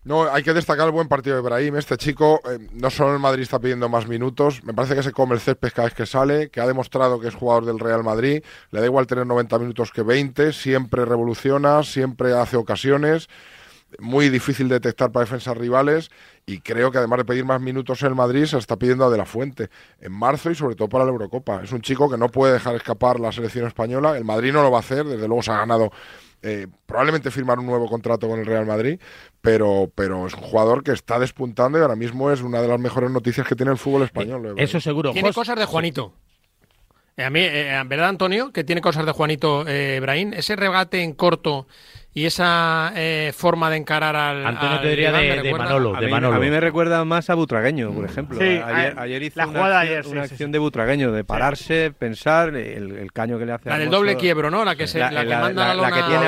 No, 0.05 0.33
hay 0.33 0.43
que 0.43 0.55
destacar 0.55 0.87
el 0.87 0.93
buen 0.93 1.09
partido 1.09 1.37
de 1.37 1.43
Ibrahim. 1.43 1.77
Este 1.77 1.97
chico, 1.97 2.41
eh, 2.51 2.69
no 2.73 2.89
solo 2.89 3.15
el 3.15 3.19
Madrid 3.19 3.43
está 3.43 3.59
pidiendo 3.59 3.89
más 3.89 4.07
minutos, 4.07 4.63
me 4.65 4.73
parece 4.73 4.95
que 4.95 5.03
se 5.03 5.13
come 5.13 5.35
el 5.35 5.41
césped 5.41 5.71
cada 5.75 5.87
vez 5.89 5.95
que 5.95 6.07
sale, 6.07 6.51
que 6.51 6.61
ha 6.61 6.67
demostrado 6.67 7.21
que 7.21 7.29
es 7.29 7.35
jugador 7.35 7.67
del 7.67 7.79
Real 7.79 8.03
Madrid. 8.05 8.43
Le 8.71 8.81
da 8.81 8.87
igual 8.87 9.07
tener 9.07 9.27
90 9.27 9.59
minutos 9.59 9.93
que 9.93 10.03
20, 10.03 10.53
siempre 10.53 11.05
revoluciona, 11.05 11.83
siempre 11.83 12.33
hace 12.33 12.57
ocasiones. 12.57 13.29
Muy 13.99 14.29
difícil 14.29 14.69
de 14.69 14.77
detectar 14.77 15.11
para 15.11 15.25
defensas 15.25 15.57
rivales 15.57 16.11
y 16.45 16.61
creo 16.61 16.91
que 16.91 16.99
además 16.99 17.19
de 17.19 17.25
pedir 17.25 17.45
más 17.45 17.61
minutos 17.61 18.03
en 18.03 18.09
el 18.09 18.15
Madrid, 18.15 18.45
se 18.45 18.59
está 18.59 18.77
pidiendo 18.77 19.05
a 19.05 19.11
De 19.11 19.17
La 19.17 19.25
Fuente 19.25 19.69
en 20.01 20.13
marzo 20.13 20.51
y 20.51 20.55
sobre 20.55 20.75
todo 20.75 20.89
para 20.89 21.05
la 21.05 21.11
Eurocopa. 21.11 21.63
Es 21.63 21.73
un 21.73 21.81
chico 21.81 22.09
que 22.11 22.19
no 22.19 22.29
puede 22.29 22.55
dejar 22.55 22.75
escapar 22.75 23.19
la 23.19 23.33
selección 23.33 23.67
española. 23.67 24.17
El 24.17 24.25
Madrid 24.25 24.53
no 24.53 24.63
lo 24.63 24.71
va 24.71 24.79
a 24.79 24.81
hacer, 24.81 25.05
desde 25.05 25.27
luego 25.27 25.43
se 25.43 25.53
ha 25.53 25.59
ganado 25.59 25.91
eh, 26.43 26.67
probablemente 26.87 27.31
firmar 27.31 27.59
un 27.59 27.67
nuevo 27.67 27.89
contrato 27.89 28.29
con 28.29 28.41
el 28.41 28.47
Real 28.47 28.67
Madrid, 28.67 29.01
pero, 29.41 29.91
pero 29.95 30.27
es 30.27 30.35
un 30.35 30.43
jugador 30.43 30.83
que 30.83 30.93
está 30.93 31.19
despuntando 31.19 31.79
y 31.79 31.83
ahora 31.83 31.97
mismo 31.97 32.31
es 32.31 32.43
una 32.43 32.61
de 32.63 32.69
las 32.69 32.79
mejores 32.79 33.11
noticias 33.11 33.47
que 33.47 33.57
tiene 33.57 33.73
el 33.73 33.79
fútbol 33.79 34.03
español. 34.03 34.47
Eh, 34.47 34.63
Eso 34.63 34.81
seguro. 34.81 35.13
Tiene 35.13 35.33
cosas 35.33 35.59
de 35.59 35.65
Juanito. 35.65 36.13
Eh, 37.19 37.25
a 37.25 37.31
mí, 37.31 37.41
eh, 37.41 37.83
¿verdad, 37.87 38.09
Antonio? 38.09 38.53
Que 38.53 38.63
tiene 38.63 38.81
cosas 38.81 39.05
de 39.05 39.11
Juanito 39.11 39.67
eh, 39.67 39.99
Brahim. 40.01 40.33
Ese 40.33 40.55
regate 40.55 41.03
en 41.03 41.15
corto 41.15 41.67
y 42.19 42.27
esa 42.27 42.93
eh, 42.97 43.33
forma 43.37 43.71
de 43.71 43.77
encarar 43.77 44.17
al. 44.17 44.45
Antonio 44.47 44.77
al 44.77 44.83
te 44.83 44.89
diría 44.89 45.13
de- 45.13 45.19
me 45.19 45.25
de 45.37 45.43
recuerda- 45.43 45.65
Manolo. 45.67 45.97
A 45.97 46.01
de 46.01 46.07
mí, 46.07 46.13
Manolo. 46.13 46.37
a 46.37 46.39
mí 46.41 46.51
me 46.51 46.61
recuerda 46.61 47.05
más 47.05 47.31
a 47.31 47.35
Butragueño, 47.35 47.93
por 47.93 48.05
ejemplo. 48.05 48.39
Sí, 48.39 48.45
ayer, 48.65 48.95
ayer 48.99 49.23
hizo 49.23 49.39
la 49.39 49.47
una 49.47 49.59
jugada 49.59 49.81
acción, 49.81 49.93
ayer, 49.93 50.05
sí, 50.05 50.11
una 50.13 50.27
sí, 50.27 50.35
acción 50.35 50.49
sí. 50.49 50.53
de 50.53 50.59
Butragueño, 50.59 51.13
de 51.13 51.25
pararse, 51.25 51.93
pensar, 51.97 52.49
el, 52.57 52.91
el 52.97 53.13
caño 53.13 53.39
que 53.39 53.47
le 53.47 53.53
hace 53.53 53.69
La 53.69 53.77
a 53.77 53.79
del 53.79 53.91
doble 53.91 54.17
quiebro, 54.17 54.51
¿no? 54.51 54.65
La 54.65 54.75
que, 54.77 54.87
se, 54.87 54.99
la, 54.99 55.09
que 55.11 55.15
manda 55.37 55.51
la, 55.63 55.69
la 55.69 55.75
lona 55.75 55.91
que 55.95 56.03
tiene, 56.03 56.27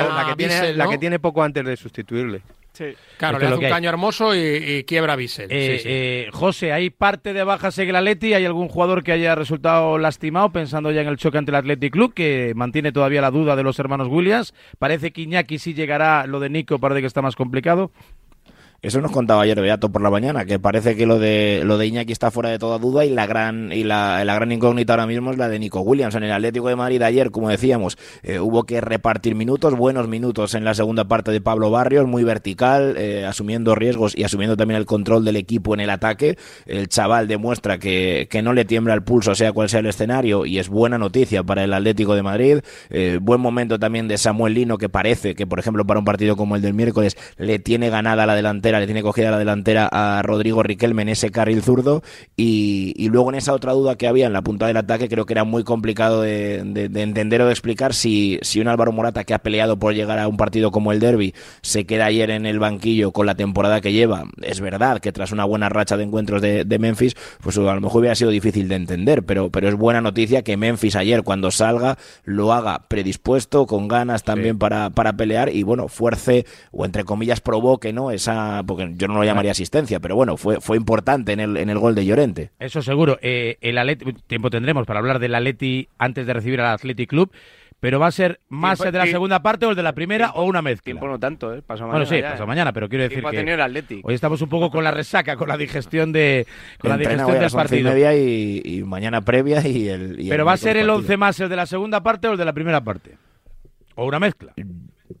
a 0.59 0.71
la 0.73 0.87
que 0.89 0.97
tiene 0.97 1.19
poco 1.19 1.43
antes 1.43 1.65
de 1.65 1.75
sustituirle. 1.77 2.41
Sí. 2.73 2.85
Claro, 3.17 3.37
Esto 3.37 3.49
le 3.49 3.55
hace 3.55 3.65
un 3.65 3.69
caño 3.71 3.89
hermoso 3.89 4.33
y, 4.33 4.39
y 4.39 4.83
quiebra 4.85 5.13
a 5.13 5.15
Bissell. 5.17 5.47
Eh, 5.51 5.77
Sí, 5.77 5.83
sí. 5.83 5.89
eh, 5.91 6.29
José, 6.31 6.71
¿hay 6.71 6.89
parte 6.89 7.33
de 7.33 7.43
bajas 7.43 7.77
en 7.79 7.89
el 7.89 7.95
Atleti? 7.97 8.33
¿Hay 8.33 8.45
algún 8.45 8.69
jugador 8.69 9.03
que 9.03 9.11
haya 9.11 9.35
resultado 9.35 9.97
lastimado 9.97 10.51
pensando 10.51 10.89
ya 10.91 11.01
en 11.01 11.09
el 11.09 11.17
choque 11.17 11.37
ante 11.37 11.51
el 11.51 11.55
Athletic 11.55 11.91
Club 11.91 12.13
que 12.13 12.53
mantiene 12.55 12.91
todavía 12.93 13.19
la 13.21 13.29
duda 13.31 13.55
de 13.57 13.63
los 13.63 13.77
hermanos 13.77 14.07
Williams? 14.09 14.53
Parece 14.79 15.11
que 15.11 15.21
Iñaki 15.21 15.59
sí 15.59 15.73
llegará, 15.73 16.25
lo 16.27 16.39
de 16.39 16.49
Nico 16.49 16.79
parece 16.79 17.01
que 17.01 17.07
está 17.07 17.21
más 17.21 17.35
complicado. 17.35 17.91
Eso 18.83 18.99
nos 18.99 19.11
contaba 19.11 19.43
ayer 19.43 19.61
Beato 19.61 19.91
por 19.91 20.01
la 20.01 20.09
mañana, 20.09 20.43
que 20.45 20.57
parece 20.57 20.95
que 20.95 21.05
lo 21.05 21.19
de 21.19 21.61
lo 21.63 21.77
de 21.77 21.85
Iñaki 21.85 22.11
está 22.11 22.31
fuera 22.31 22.49
de 22.49 22.57
toda 22.57 22.79
duda 22.79 23.05
y 23.05 23.11
la 23.11 23.27
gran 23.27 23.71
y 23.71 23.83
la, 23.83 24.25
la 24.25 24.33
gran 24.33 24.51
incógnita 24.51 24.93
ahora 24.93 25.05
mismo 25.05 25.29
es 25.29 25.37
la 25.37 25.49
de 25.49 25.59
Nico 25.59 25.81
Williams. 25.81 26.15
En 26.15 26.23
el 26.23 26.31
Atlético 26.31 26.67
de 26.67 26.75
Madrid 26.75 26.99
ayer, 27.03 27.29
como 27.29 27.49
decíamos, 27.49 27.99
eh, 28.23 28.39
hubo 28.39 28.63
que 28.63 28.81
repartir 28.81 29.35
minutos, 29.35 29.75
buenos 29.75 30.07
minutos 30.07 30.55
en 30.55 30.63
la 30.63 30.73
segunda 30.73 31.07
parte 31.07 31.29
de 31.29 31.41
Pablo 31.41 31.69
Barrios, 31.69 32.07
muy 32.07 32.23
vertical, 32.23 32.95
eh, 32.97 33.23
asumiendo 33.23 33.75
riesgos 33.75 34.17
y 34.17 34.23
asumiendo 34.23 34.57
también 34.57 34.79
el 34.79 34.87
control 34.87 35.25
del 35.25 35.35
equipo 35.35 35.75
en 35.75 35.81
el 35.81 35.91
ataque. 35.91 36.39
El 36.65 36.87
chaval 36.87 37.27
demuestra 37.27 37.77
que, 37.77 38.27
que 38.31 38.41
no 38.41 38.51
le 38.51 38.65
tiembla 38.65 38.95
el 38.95 39.03
pulso, 39.03 39.35
sea 39.35 39.51
cual 39.51 39.69
sea 39.69 39.81
el 39.81 39.85
escenario, 39.85 40.47
y 40.47 40.57
es 40.57 40.69
buena 40.69 40.97
noticia 40.97 41.43
para 41.43 41.63
el 41.63 41.73
Atlético 41.73 42.15
de 42.15 42.23
Madrid. 42.23 42.61
Eh, 42.89 43.19
buen 43.21 43.41
momento 43.41 43.77
también 43.77 44.07
de 44.07 44.17
Samuel 44.17 44.55
Lino, 44.55 44.79
que 44.79 44.89
parece 44.89 45.35
que, 45.35 45.45
por 45.45 45.59
ejemplo, 45.59 45.85
para 45.85 45.99
un 45.99 46.05
partido 46.05 46.35
como 46.35 46.55
el 46.55 46.63
del 46.63 46.73
miércoles, 46.73 47.15
le 47.37 47.59
tiene 47.59 47.91
ganada 47.91 48.25
la 48.25 48.33
delantera, 48.33 48.70
le 48.79 48.85
tiene 48.85 49.01
cogida 49.03 49.31
la 49.31 49.37
delantera 49.39 49.87
a 49.91 50.21
Rodrigo 50.21 50.63
Riquelme 50.63 51.01
en 51.03 51.09
ese 51.09 51.31
carril 51.31 51.61
zurdo. 51.61 52.01
Y, 52.37 52.93
y 52.95 53.09
luego 53.09 53.29
en 53.29 53.35
esa 53.35 53.53
otra 53.53 53.73
duda 53.73 53.95
que 53.95 54.07
había 54.07 54.27
en 54.27 54.33
la 54.33 54.41
punta 54.41 54.67
del 54.67 54.77
ataque, 54.77 55.09
creo 55.09 55.25
que 55.25 55.33
era 55.33 55.43
muy 55.43 55.63
complicado 55.63 56.21
de, 56.21 56.63
de- 56.63 56.89
de 56.89 57.01
entender 57.01 57.41
o 57.41 57.45
de 57.45 57.51
explicar 57.51 57.93
si, 57.93 58.39
si 58.41 58.59
un 58.59 58.67
Álvaro 58.67 58.91
Morata 58.91 59.23
que 59.23 59.33
ha 59.33 59.39
peleado 59.39 59.77
por 59.77 59.93
llegar 59.93 60.19
a 60.19 60.27
un 60.27 60.37
partido 60.37 60.71
como 60.71 60.91
el 60.91 60.99
Derby 60.99 61.33
se 61.61 61.85
queda 61.85 62.05
ayer 62.05 62.29
en 62.31 62.45
el 62.45 62.59
banquillo 62.59 63.11
con 63.11 63.25
la 63.25 63.35
temporada 63.35 63.81
que 63.81 63.93
lleva. 63.93 64.23
Es 64.41 64.61
verdad 64.61 64.99
que 64.99 65.11
tras 65.11 65.31
una 65.31 65.45
buena 65.45 65.69
racha 65.69 65.97
de 65.97 66.03
encuentros 66.03 66.41
de, 66.41 66.63
de 66.65 66.79
Memphis, 66.79 67.15
pues 67.41 67.57
a 67.57 67.61
lo 67.61 67.81
mejor 67.81 67.99
hubiera 68.01 68.15
sido 68.15 68.31
difícil 68.31 68.67
de 68.67 68.75
entender, 68.75 69.23
pero, 69.23 69.49
pero 69.49 69.67
es 69.69 69.75
buena 69.75 70.01
noticia 70.01 70.41
que 70.43 70.57
Memphis 70.57 70.95
ayer 70.95 71.23
cuando 71.23 71.51
salga 71.51 71.97
lo 72.23 72.53
haga 72.53 72.83
predispuesto, 72.87 73.65
con 73.65 73.87
ganas 73.87 74.23
también 74.23 74.57
para, 74.57 74.89
para 74.89 75.13
pelear 75.13 75.49
y 75.53 75.63
bueno, 75.63 75.87
fuerce 75.87 76.45
o 76.71 76.85
entre 76.85 77.03
comillas 77.03 77.41
provoque, 77.41 77.93
¿no? 77.93 78.11
Esa, 78.11 78.60
porque 78.65 78.91
yo 78.95 79.07
no 79.07 79.15
lo 79.15 79.23
llamaría 79.23 79.51
asistencia, 79.51 79.99
pero 79.99 80.15
bueno, 80.15 80.37
fue, 80.37 80.59
fue 80.61 80.77
importante 80.77 81.31
en 81.33 81.39
el, 81.39 81.57
en 81.57 81.69
el 81.69 81.77
gol 81.79 81.95
de 81.95 82.05
Llorente. 82.05 82.51
Eso 82.59 82.81
seguro. 82.81 83.17
Eh, 83.21 83.57
el 83.61 83.77
Atleti, 83.77 84.13
tiempo 84.27 84.49
tendremos 84.49 84.85
para 84.85 84.99
hablar 84.99 85.19
del 85.19 85.35
Atleti 85.35 85.87
antes 85.97 86.25
de 86.27 86.33
recibir 86.33 86.59
al 86.61 86.73
Athletic 86.73 87.09
Club, 87.09 87.31
pero 87.79 87.99
va 87.99 88.05
a 88.07 88.11
ser 88.11 88.39
más 88.47 88.77
Tiempo- 88.77 88.85
el 88.89 88.91
de 88.93 88.97
la 88.99 89.05
segunda 89.07 89.41
parte 89.41 89.65
o 89.65 89.71
el 89.71 89.75
de 89.75 89.81
la 89.81 89.93
primera 89.93 90.31
o 90.33 90.43
una 90.43 90.61
mezcla. 90.61 90.83
Tiempo 90.83 91.07
no 91.07 91.17
tanto, 91.17 91.51
¿eh? 91.55 91.63
Pasó 91.65 91.85
Bueno, 91.85 91.99
mañana 91.99 92.15
sí, 92.15 92.21
ya, 92.21 92.31
pasó 92.33 92.43
¿eh? 92.43 92.47
mañana, 92.47 92.73
pero 92.73 92.87
quiero 92.87 93.03
decir 93.05 93.23
que 93.23 94.01
hoy 94.03 94.13
estamos 94.13 94.39
un 94.43 94.49
poco 94.49 94.69
con 94.69 94.83
la 94.83 94.91
resaca, 94.91 95.35
con 95.35 95.47
la 95.47 95.57
digestión 95.57 96.11
de 96.11 96.45
con 96.77 96.89
la 96.91 96.97
digestión 96.97 97.39
del 97.39 97.49
partido. 97.49 97.89
media 97.91 98.15
y, 98.15 98.61
y 98.63 98.83
mañana 98.83 99.21
previa 99.21 99.67
y 99.67 99.87
el... 99.89 100.19
y 100.19 100.29
Pero 100.29 100.43
el 100.43 100.47
va 100.47 100.53
a 100.53 100.57
ser 100.57 100.77
el 100.77 100.83
miércoles 100.85 101.05
11 101.05 101.17
más 101.17 101.39
el 101.39 101.49
de 101.49 101.55
la 101.55 101.65
segunda 101.65 102.03
parte 102.03 102.27
o 102.27 102.33
el 102.33 102.37
de 102.37 102.45
la 102.45 102.53
primera 102.53 102.81
parte. 102.81 103.17
O 103.95 104.05
una 104.05 104.19
mezcla. 104.19 104.53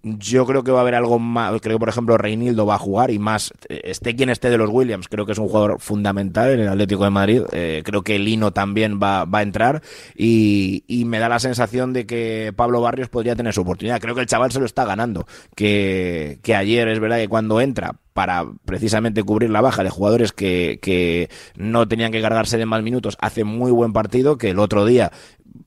Yo 0.03 0.45
creo 0.45 0.63
que 0.63 0.71
va 0.71 0.79
a 0.79 0.81
haber 0.81 0.95
algo 0.95 1.19
más. 1.19 1.59
Creo 1.61 1.77
que, 1.77 1.79
por 1.79 1.89
ejemplo, 1.89 2.17
Reinildo 2.17 2.65
va 2.65 2.75
a 2.75 2.79
jugar 2.79 3.11
y 3.11 3.19
más. 3.19 3.53
Esté 3.69 4.15
quien 4.15 4.29
esté 4.29 4.49
de 4.49 4.57
los 4.57 4.69
Williams, 4.69 5.07
creo 5.07 5.25
que 5.25 5.31
es 5.31 5.37
un 5.37 5.47
jugador 5.47 5.79
fundamental 5.79 6.51
en 6.51 6.61
el 6.61 6.67
Atlético 6.67 7.03
de 7.03 7.09
Madrid. 7.09 7.41
Eh, 7.51 7.81
creo 7.85 8.03
que 8.03 8.19
Lino 8.19 8.51
también 8.51 8.99
va, 9.01 9.25
va 9.25 9.39
a 9.39 9.43
entrar 9.43 9.81
y, 10.15 10.83
y 10.87 11.05
me 11.05 11.19
da 11.19 11.29
la 11.29 11.39
sensación 11.39 11.93
de 11.93 12.05
que 12.05 12.53
Pablo 12.55 12.81
Barrios 12.81 13.09
podría 13.09 13.35
tener 13.35 13.53
su 13.53 13.61
oportunidad. 13.61 13.99
Creo 13.99 14.15
que 14.15 14.21
el 14.21 14.27
chaval 14.27 14.51
se 14.51 14.59
lo 14.59 14.65
está 14.65 14.85
ganando. 14.85 15.25
Que, 15.55 16.39
que 16.43 16.55
ayer 16.55 16.87
es 16.87 16.99
verdad 16.99 17.17
que 17.17 17.27
cuando 17.27 17.61
entra 17.61 17.95
para 18.13 18.45
precisamente 18.65 19.23
cubrir 19.23 19.49
la 19.49 19.61
baja 19.61 19.83
de 19.83 19.89
jugadores 19.89 20.33
que, 20.33 20.79
que 20.81 21.29
no 21.55 21.87
tenían 21.87 22.11
que 22.11 22.21
cargarse 22.21 22.57
de 22.57 22.65
más 22.65 22.83
minutos, 22.83 23.17
hace 23.21 23.43
muy 23.45 23.71
buen 23.71 23.93
partido, 23.93 24.37
que 24.37 24.49
el 24.49 24.59
otro 24.59 24.85
día 24.85 25.11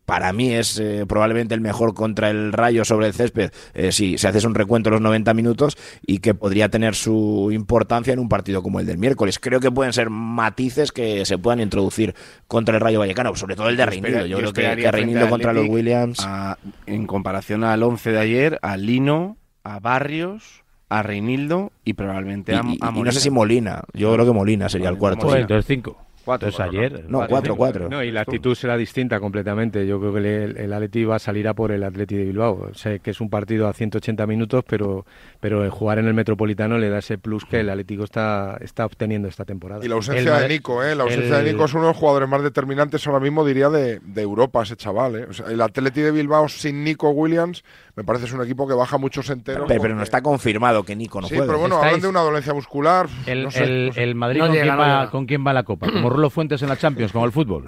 para 0.06 0.32
mí 0.32 0.52
es 0.52 0.78
eh, 0.78 1.04
probablemente 1.08 1.54
el 1.54 1.60
mejor 1.60 1.94
contra 1.94 2.30
el 2.30 2.52
Rayo 2.52 2.84
sobre 2.84 3.06
el 3.06 3.14
césped, 3.14 3.50
eh, 3.74 3.90
si 3.92 4.18
se 4.18 4.28
hace 4.28 4.46
un 4.46 4.54
recuento 4.54 4.88
de 4.90 4.92
los 4.96 5.00
90 5.00 5.32
minutos 5.34 5.76
y 6.06 6.18
que 6.18 6.34
podría 6.34 6.68
tener 6.68 6.94
su 6.94 7.50
importancia 7.52 8.12
en 8.12 8.18
un 8.18 8.28
partido 8.28 8.62
como 8.62 8.80
el 8.80 8.86
del 8.86 8.98
miércoles. 8.98 9.38
Creo 9.38 9.60
que 9.60 9.70
pueden 9.70 9.92
ser 9.92 10.10
matices 10.10 10.92
que 10.92 11.24
se 11.24 11.38
puedan 11.38 11.60
introducir 11.60 12.14
contra 12.48 12.74
el 12.74 12.80
Rayo 12.80 12.98
Vallecano, 12.98 13.34
sobre 13.36 13.56
todo 13.56 13.68
el 13.68 13.76
de 13.76 13.86
Reinildo. 13.86 14.26
Yo, 14.26 14.38
creo 14.52 14.52
que, 14.76 14.82
que 14.82 15.28
contra 15.28 15.52
los 15.52 15.68
Williams... 15.68 16.18
a- 16.24 16.58
en 16.86 17.06
comparación 17.06 17.64
al 17.64 17.82
11 17.82 18.10
de 18.12 18.18
ayer, 18.18 18.58
a 18.62 18.76
Lino, 18.76 19.36
a 19.64 19.80
Barrios, 19.80 20.62
a 20.90 21.02
Reinildo 21.02 21.72
y 21.84 21.94
probablemente 21.94 22.52
Y, 22.52 22.56
a, 22.56 22.58
y- 22.64 22.72
a 22.72 22.74
y 22.74 22.78
no 22.80 22.92
Molina. 22.92 23.12
sé 23.12 23.20
si 23.20 23.30
Molina, 23.30 23.82
yo 23.94 24.12
creo 24.12 24.26
que 24.26 24.32
Molina 24.32 24.68
sería 24.68 24.88
el 24.90 24.98
cuarto. 24.98 25.30
Sí. 25.30 25.38
entonces 25.38 25.64
cinco. 25.66 25.96
Cuatro, 26.24 26.48
Entonces 26.48 26.70
cuatro, 26.70 26.96
ayer. 26.96 27.10
No, 27.10 27.26
cuatro, 27.28 27.56
cuatro. 27.56 27.88
No, 27.88 28.02
y 28.02 28.10
la 28.10 28.22
actitud 28.22 28.54
será 28.54 28.76
distinta 28.76 29.20
completamente. 29.20 29.86
Yo 29.86 30.00
creo 30.00 30.12
que 30.14 30.18
el, 30.20 30.56
el 30.56 30.72
Atleti 30.72 31.04
va 31.04 31.16
a 31.16 31.18
salir 31.18 31.46
a 31.46 31.54
por 31.54 31.70
el 31.70 31.82
Atleti 31.82 32.16
de 32.16 32.24
Bilbao. 32.24 32.72
Sé 32.74 33.00
que 33.00 33.10
es 33.10 33.20
un 33.20 33.28
partido 33.28 33.68
a 33.68 33.72
180 33.72 34.26
minutos, 34.26 34.64
pero, 34.66 35.04
pero 35.44 35.62
el 35.62 35.68
jugar 35.68 35.98
en 35.98 36.06
el 36.06 36.14
Metropolitano 36.14 36.78
le 36.78 36.88
da 36.88 37.00
ese 37.00 37.18
plus 37.18 37.44
que 37.44 37.60
el 37.60 37.68
Atlético 37.68 38.04
está, 38.04 38.56
está 38.62 38.86
obteniendo 38.86 39.28
esta 39.28 39.44
temporada. 39.44 39.80
Y 39.84 39.88
la 39.88 39.92
El 39.94 39.98
ausencia 39.98 40.38
de 40.38 40.48
Nico, 40.48 40.82
¿eh? 40.82 40.94
La 40.94 41.02
ausencia 41.02 41.38
el- 41.38 41.44
de 41.44 41.52
Nico 41.52 41.66
es 41.66 41.74
uno 41.74 41.82
de 41.82 41.88
los 41.88 41.96
jugadores 41.98 42.26
más 42.30 42.42
determinantes 42.42 43.06
ahora 43.06 43.20
mismo, 43.20 43.44
diría, 43.44 43.68
de, 43.68 44.00
de 44.00 44.22
Europa, 44.22 44.62
ese 44.62 44.74
chaval, 44.74 45.16
¿eh? 45.16 45.26
O 45.28 45.34
sea, 45.34 45.48
el 45.48 45.60
Atleti 45.60 46.00
de 46.00 46.12
Bilbao 46.12 46.48
sin 46.48 46.82
Nico 46.82 47.10
Williams 47.10 47.62
me 47.94 48.04
parece 48.04 48.24
es 48.24 48.32
un 48.32 48.42
equipo 48.42 48.66
que 48.66 48.72
baja 48.72 48.96
muchos 48.96 49.28
enteros. 49.28 49.66
Pero, 49.68 49.82
pero 49.82 49.94
no 49.94 50.02
está 50.02 50.22
confirmado 50.22 50.82
que 50.82 50.96
Nico 50.96 51.20
no 51.20 51.28
Sí, 51.28 51.34
juegue. 51.34 51.46
pero 51.46 51.58
bueno, 51.58 51.76
hablan 51.76 52.00
de 52.00 52.08
una 52.08 52.20
dolencia 52.20 52.54
muscular. 52.54 53.06
El, 53.26 53.42
no 53.44 53.50
sé, 53.50 53.64
el- 53.64 53.86
no 53.88 53.92
sé. 53.92 54.02
el 54.02 54.14
Madrid 54.14 54.40
No 54.40 54.46
con, 54.46 54.54
llega, 54.54 54.64
quién 54.64 54.78
va, 54.78 55.10
con 55.10 55.26
quién 55.26 55.46
va 55.46 55.50
a 55.50 55.54
la 55.54 55.64
Copa. 55.64 55.92
Como 55.92 56.08
Rolo 56.08 56.30
Fuentes 56.30 56.62
en 56.62 56.70
la 56.70 56.78
Champions, 56.78 57.12
como 57.12 57.26
el 57.26 57.32
fútbol. 57.32 57.66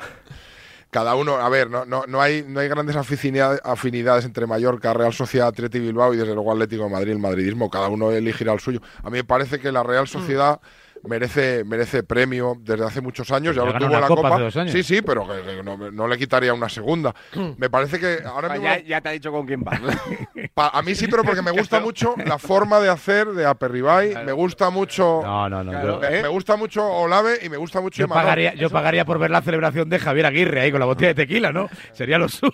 Cada 0.91 1.15
uno, 1.15 1.37
a 1.37 1.49
ver, 1.49 1.69
no, 1.69 1.85
no, 1.85 2.05
no, 2.07 2.23
hay, 2.23 2.45
no 2.49 2.61
hay 2.61 2.69
grandes 2.69 2.97
afinidades 2.97 4.25
entre 4.25 4.47
Mallorca, 4.47 4.95
Real 4.95 5.13
Sociedad, 5.13 5.49
Atleti 5.49 5.79
Bilbao 5.79 6.15
y 6.15 6.17
desde 6.17 6.35
luego 6.35 6.53
Atlético 6.53 6.85
de 6.85 6.91
Madrid, 6.91 7.13
el 7.13 7.19
madridismo. 7.19 7.69
Cada 7.69 7.89
uno 7.89 8.13
elegirá 8.13 8.53
el 8.53 8.61
suyo. 8.61 8.81
A 9.03 9.11
mí 9.11 9.19
me 9.19 9.25
parece 9.25 9.59
que 9.61 9.73
la 9.73 9.83
Real 9.83 10.07
Sociedad 10.09 10.61
merece 11.09 11.65
merece 11.65 12.03
premio 12.03 12.55
desde 12.61 12.85
hace 12.85 13.01
muchos 13.01 13.31
años. 13.31 13.55
Ya 13.57 13.63
Ya 13.65 13.71
lo 13.73 13.79
tuvo 13.79 13.95
en 13.95 14.01
la 14.01 14.07
copa 14.07 14.23
Copa. 14.23 14.35
hace 14.37 14.45
dos 14.45 14.57
años. 14.57 14.73
Sí, 14.73 14.83
sí, 14.83 15.03
pero 15.03 15.27
que- 15.27 15.57
que 15.57 15.63
no, 15.63 15.77
no 15.91 16.09
le 16.09 16.17
quitaría 16.19 16.53
una 16.55 16.69
segunda. 16.69 17.15
Me 17.59 17.71
parece 17.71 17.99
que 17.99 18.19
ahora 18.25 18.49
mismo. 18.51 18.65
Ya, 18.65 18.79
ya 18.81 19.01
te 19.01 19.09
ha 19.09 19.13
dicho 19.13 19.31
con 19.33 19.47
quién 19.47 19.63
va. 19.63 19.73
Pa- 20.55 20.69
a 20.71 20.83
mí 20.83 20.95
sí, 20.95 21.07
pero 21.09 21.23
porque 21.25 21.43
me 21.43 21.51
gusta 21.59 21.81
mucho 21.81 22.15
la 22.25 22.39
forma 22.39 22.81
de 22.81 22.89
hacer 22.89 23.29
de 23.29 23.45
Aperribay. 23.47 24.25
Me 24.25 24.33
gusta 24.33 24.71
mucho. 24.71 25.21
No, 25.23 25.49
no, 25.49 25.63
no. 25.65 25.73
yo- 25.83 26.01
Me, 26.01 26.23
me 26.23 26.29
gusta 26.29 26.57
mucho 26.57 26.85
Olave 26.87 27.39
y 27.43 27.49
me 27.49 27.57
gusta 27.57 27.81
mucho 27.81 28.01
Yo 28.01 28.09
pagaría, 28.09 28.55
yo 28.55 28.71
pagaría 28.71 29.05
por 29.05 29.19
ver 29.19 29.31
la 29.31 29.43
celebración 29.43 29.89
de 29.89 29.99
Javier 29.99 30.27
Aguirre 30.27 30.61
ahí 30.61 30.71
con 30.71 30.81
la 30.81 30.87
botella 30.87 31.09
de 31.09 31.15
tequila, 31.15 31.53
¿no? 31.53 31.69
Sería 31.93 32.19
lo 32.19 32.29
suyo. 32.29 32.51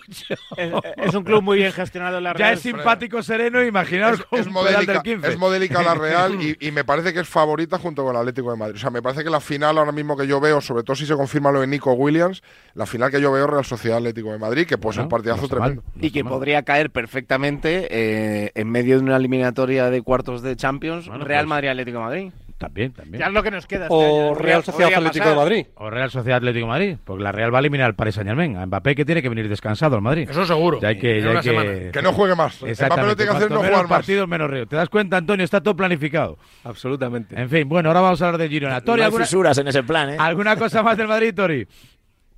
Es, 0.57 0.71
es 0.97 1.13
un 1.13 1.23
club 1.23 1.41
muy 1.41 1.57
bien 1.57 1.71
gestionado 1.71 2.17
en 2.17 2.23
la 2.25 2.31
Ya 2.31 2.37
Real. 2.37 2.53
es 2.53 2.59
simpático, 2.61 3.21
sereno, 3.23 3.63
imaginaos 3.63 4.19
Es, 4.31 4.41
es 4.41 4.47
modélica, 4.51 4.93
del 4.93 5.01
15. 5.01 5.27
es 5.29 5.37
modélica 5.37 5.81
la 5.81 5.93
Real 5.95 6.41
y, 6.41 6.57
y 6.67 6.71
me 6.71 6.83
parece 6.83 7.13
que 7.13 7.19
es 7.21 7.27
favorita 7.27 7.77
junto 7.79 8.03
con 8.03 8.13
el 8.15 8.19
Atlético 8.19 8.42
de 8.51 8.57
Madrid. 8.57 8.75
O 8.75 8.79
sea, 8.79 8.89
me 8.89 9.01
parece 9.01 9.23
que 9.23 9.29
la 9.29 9.39
final 9.39 9.77
ahora 9.77 9.91
mismo 9.91 10.15
que 10.17 10.27
yo 10.27 10.39
veo, 10.39 10.61
sobre 10.61 10.83
todo 10.83 10.95
si 10.95 11.05
se 11.05 11.15
confirma 11.15 11.51
lo 11.51 11.61
de 11.61 11.67
Nico 11.67 11.93
Williams, 11.93 12.41
la 12.73 12.85
final 12.85 13.09
que 13.11 13.21
yo 13.21 13.31
veo 13.31 13.45
es 13.45 13.49
Real 13.49 13.65
Sociedad 13.65 13.97
Atlético 13.97 14.31
de 14.31 14.39
Madrid, 14.39 14.65
que 14.67 14.77
pues 14.77 14.97
es 14.97 15.03
un 15.03 15.09
partidazo 15.09 15.41
no 15.41 15.45
está 15.45 15.59
mal. 15.59 15.69
tremendo. 15.81 15.83
y 16.07 16.11
que 16.11 16.23
podría 16.23 16.63
caer 16.63 16.89
perfectamente 16.91 17.87
eh, 17.89 18.51
en 18.55 18.69
medio 18.69 18.97
de 18.97 19.03
una 19.03 19.15
eliminatoria 19.15 19.89
de 19.89 20.01
cuartos 20.01 20.41
de 20.41 20.55
Champions 20.55 21.07
Bueno, 21.07 21.25
Real 21.25 21.43
pues- 21.45 21.49
Madrid 21.49 21.69
Atlético 21.69 21.97
de 21.99 22.03
Madrid. 22.03 22.31
También, 22.57 22.93
también. 22.93 23.19
Ya 23.19 23.27
es 23.27 23.33
lo 23.33 23.43
que 23.43 23.51
nos 23.51 23.67
queda. 23.67 23.83
este 23.85 23.93
O 23.95 24.27
año. 24.31 24.35
Real 24.35 24.63
Sociedad 24.63 24.85
podría 24.89 24.97
Atlético 24.99 25.23
pasar. 25.25 25.37
de 25.37 25.43
Madrid. 25.43 25.65
O 25.75 25.89
Real 25.89 26.11
Sociedad 26.11 26.37
Atlético 26.37 26.65
de 26.65 26.69
Madrid, 26.71 26.97
porque 27.03 27.23
la 27.23 27.31
Real 27.33 27.53
va 27.53 27.57
a 27.57 27.59
eliminar 27.59 27.87
al 27.87 27.95
Paris 27.95 28.15
Saint 28.15 28.27
Germain. 28.29 28.55
A 28.55 28.65
Mbappé 28.65 28.95
que 28.95 29.03
tiene 29.05 29.21
que 29.21 29.27
venir 29.29 29.49
descansado 29.49 29.95
al 29.97 30.01
Madrid. 30.01 30.29
Eso 30.29 30.45
seguro. 30.45 30.79
Ya 30.79 30.87
hay 30.89 30.97
que, 30.99 31.17
En 31.17 31.23
ya 31.23 31.25
hay 31.25 31.31
una 31.31 31.41
que- 31.41 31.49
semana. 31.49 31.91
Que 31.91 32.01
no 32.01 32.13
juegue 32.13 32.35
más. 32.35 32.55
Mbappé 32.57 32.71
Exactamente. 32.71 33.07
lo 33.09 33.15
tiene 33.17 33.31
que 33.31 33.37
hacer 33.37 33.49
no 33.51 33.55
menos 33.57 33.69
jugar 33.71 33.89
más. 33.89 33.97
partidos, 33.99 34.27
menos 34.27 34.49
río. 34.49 34.65
¿Te 34.67 34.75
das 34.77 34.89
cuenta, 34.89 35.17
Antonio? 35.17 35.43
Está 35.43 35.61
todo 35.61 35.75
planificado. 35.75 36.37
Absolutamente. 36.63 37.39
En 37.39 37.49
fin, 37.49 37.67
bueno, 37.67 37.89
ahora 37.89 38.01
vamos 38.01 38.21
a 38.21 38.25
hablar 38.27 38.39
de 38.39 38.49
Girona. 38.49 38.79
Tori, 38.81 38.97
No 38.99 39.03
hay 39.03 39.07
¿alguna, 39.07 39.25
fisuras 39.25 39.57
en 39.57 39.67
ese 39.67 39.83
plan, 39.83 40.09
¿eh? 40.11 40.15
¿alguna 40.19 40.55
cosa 40.55 40.81
más 40.83 40.97
del 40.97 41.07
Madrid, 41.07 41.33
Tori? 41.35 41.67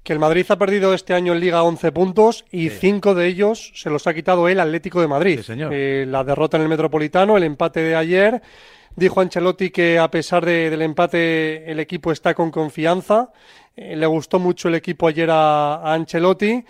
Que 0.04 0.14
el 0.14 0.20
Madrid 0.20 0.46
ha 0.50 0.58
perdido 0.58 0.94
este 0.94 1.14
año 1.16 1.34
en 1.34 1.40
Liga 1.40 1.64
11 1.64 1.92
puntos 1.92 2.46
y 2.52 2.70
cinco 2.70 3.16
de 3.16 3.26
ellos 3.28 3.72
se 3.74 3.90
los 3.90 4.06
ha 4.06 4.14
quitado 4.14 4.48
el 4.48 4.60
Atlético 4.60 5.02
de 5.02 5.08
Madrid. 5.08 5.38
Sí, 5.38 5.44
señor. 5.44 5.72
Eh, 5.74 6.06
la 6.08 6.24
derrota 6.24 6.58
en 6.58 6.64
el 6.64 6.70
Metropolitano, 6.70 7.38
el 7.38 7.44
empate 7.44 7.80
de 7.80 7.96
ayer. 7.96 8.42
Dijo 8.96 9.20
Ancelotti 9.22 9.72
que 9.72 10.00
a 10.00 10.10
pesar 10.10 10.46
de- 10.46 10.70
del 10.70 10.82
empate 10.82 11.70
el 11.70 11.80
equipo 11.80 12.12
está 12.12 12.34
con 12.34 12.50
confianza. 12.52 13.30
Eh, 13.76 13.96
le 13.96 14.06
gustó 14.06 14.40
mucho 14.40 14.70
el 14.70 14.76
equipo 14.76 15.08
ayer 15.08 15.30
a, 15.30 15.76
a 15.76 15.94
Ancelotti 15.94 16.64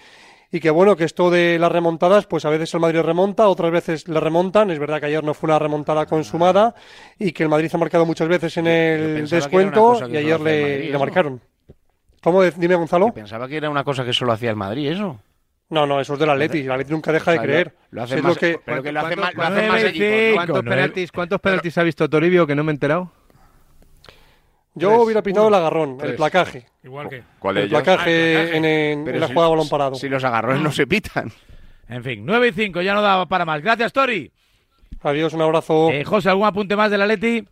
y 0.52 0.60
que 0.60 0.70
bueno, 0.70 0.96
que 0.96 1.04
esto 1.04 1.30
de 1.30 1.60
las 1.60 1.72
remontadas, 1.72 2.26
pues 2.28 2.46
a 2.46 2.50
veces 2.50 2.74
el 2.74 2.80
Madrid 2.80 3.02
remonta, 3.02 3.48
otras 3.48 3.72
veces 3.72 4.08
le 4.08 4.20
remontan. 4.20 4.72
Es 4.72 4.80
verdad 4.80 5.00
que 5.00 5.08
ayer 5.08 5.24
no 5.24 5.34
fue 5.34 5.48
una 5.50 5.60
remontada 5.60 6.06
consumada 6.08 6.74
y 7.20 7.32
que 7.32 7.44
el 7.44 7.50
Madrid 7.50 7.70
ha 7.74 7.78
marcado 7.78 8.06
muchas 8.06 8.28
veces 8.28 8.58
en 8.58 8.68
el 8.68 9.30
descuento 9.30 10.00
y 10.10 10.18
ayer 10.18 10.40
le, 10.40 10.62
Madrid, 10.62 10.80
le 10.86 10.90
eso. 10.90 11.00
marcaron. 11.00 11.42
¿Cómo? 12.24 12.42
Dime, 12.42 12.74
Gonzalo. 12.76 13.14
Pensaba 13.14 13.48
que 13.48 13.58
era 13.58 13.70
una 13.70 13.84
cosa 13.84 14.04
que 14.04 14.14
solo 14.14 14.32
hacía 14.32 14.50
el 14.50 14.56
Madrid, 14.56 14.90
eso. 14.92 15.20
No, 15.70 15.88
no, 15.88 16.00
eso 16.00 16.14
es 16.14 16.20
del 16.20 16.30
Atleti. 16.30 16.60
El 16.60 16.72
Atleti 16.72 16.92
nunca 16.92 17.12
deja 17.12 17.32
O 17.32 17.34
de 17.34 17.40
creer. 17.40 17.76
Lo, 17.90 17.98
lo 17.98 18.04
hace 18.04 18.22
más, 18.22 18.34
lo 18.34 18.40
que- 18.40 18.60
pero 18.64 18.84
que 18.84 18.92
lo 18.92 19.00
hace 19.00 19.16
¿Cuántos- 19.16 19.26
más, 19.26 19.36
lo 19.36 19.56
hacen 19.56 19.68
más 19.70 19.82
nueve, 19.82 19.90
equipos, 19.90 20.08
¿no? 20.10 20.16
cinco, 20.18 20.36
¿Cuántos 20.36 20.64
nueve. 20.64 20.70
penaltis, 20.82 21.12
¿Cuántos 21.12 21.42
penaltis 21.42 21.78
ha 21.78 21.84
visto 21.84 22.10
Toribio 22.10 22.46
que 22.48 22.56
no 22.56 22.64
me 22.64 22.72
he 22.72 22.76
enterado? 22.76 23.12
Yo 24.78 24.90
Tres, 24.90 25.02
hubiera 25.02 25.22
pintado 25.24 25.48
uno, 25.48 25.56
el 25.56 25.62
agarrón, 25.62 25.98
el 26.04 26.16
placaje. 26.16 26.66
Igual 26.84 27.10
que. 27.10 27.24
¿Cuál 27.40 27.58
El 27.58 27.70
placaje, 27.70 28.10
Ah, 28.10 28.12
el 28.12 28.34
placaje. 28.50 28.58
en, 28.58 28.66
en- 28.66 29.08
en 29.08 29.20
la 29.22 29.28
si- 29.28 29.34
jugada 29.34 29.50
balón 29.50 29.70
parado. 29.70 29.96
Si 29.96 30.10
los 30.10 30.24
agarrones 30.24 30.62
no 30.62 30.72
se 30.72 30.86
pitan. 30.86 31.32
En 31.88 32.04
fin, 32.04 32.24
9 32.26 32.50
y 32.50 32.52
5, 32.52 32.82
ya 32.82 32.94
no 32.94 33.02
daba 33.02 33.26
para 33.28 33.46
más. 33.46 33.62
Gracias, 33.62 33.94
Tori. 33.94 34.32
Adiós, 35.02 35.34
un 35.34 35.42
abrazo. 35.44 35.90
Eh, 35.92 36.04
José, 36.04 36.30
¿algún 36.30 36.46
apunte 36.48 36.76
más 36.76 36.92
del 36.92 37.02
Atleti? 37.04 37.48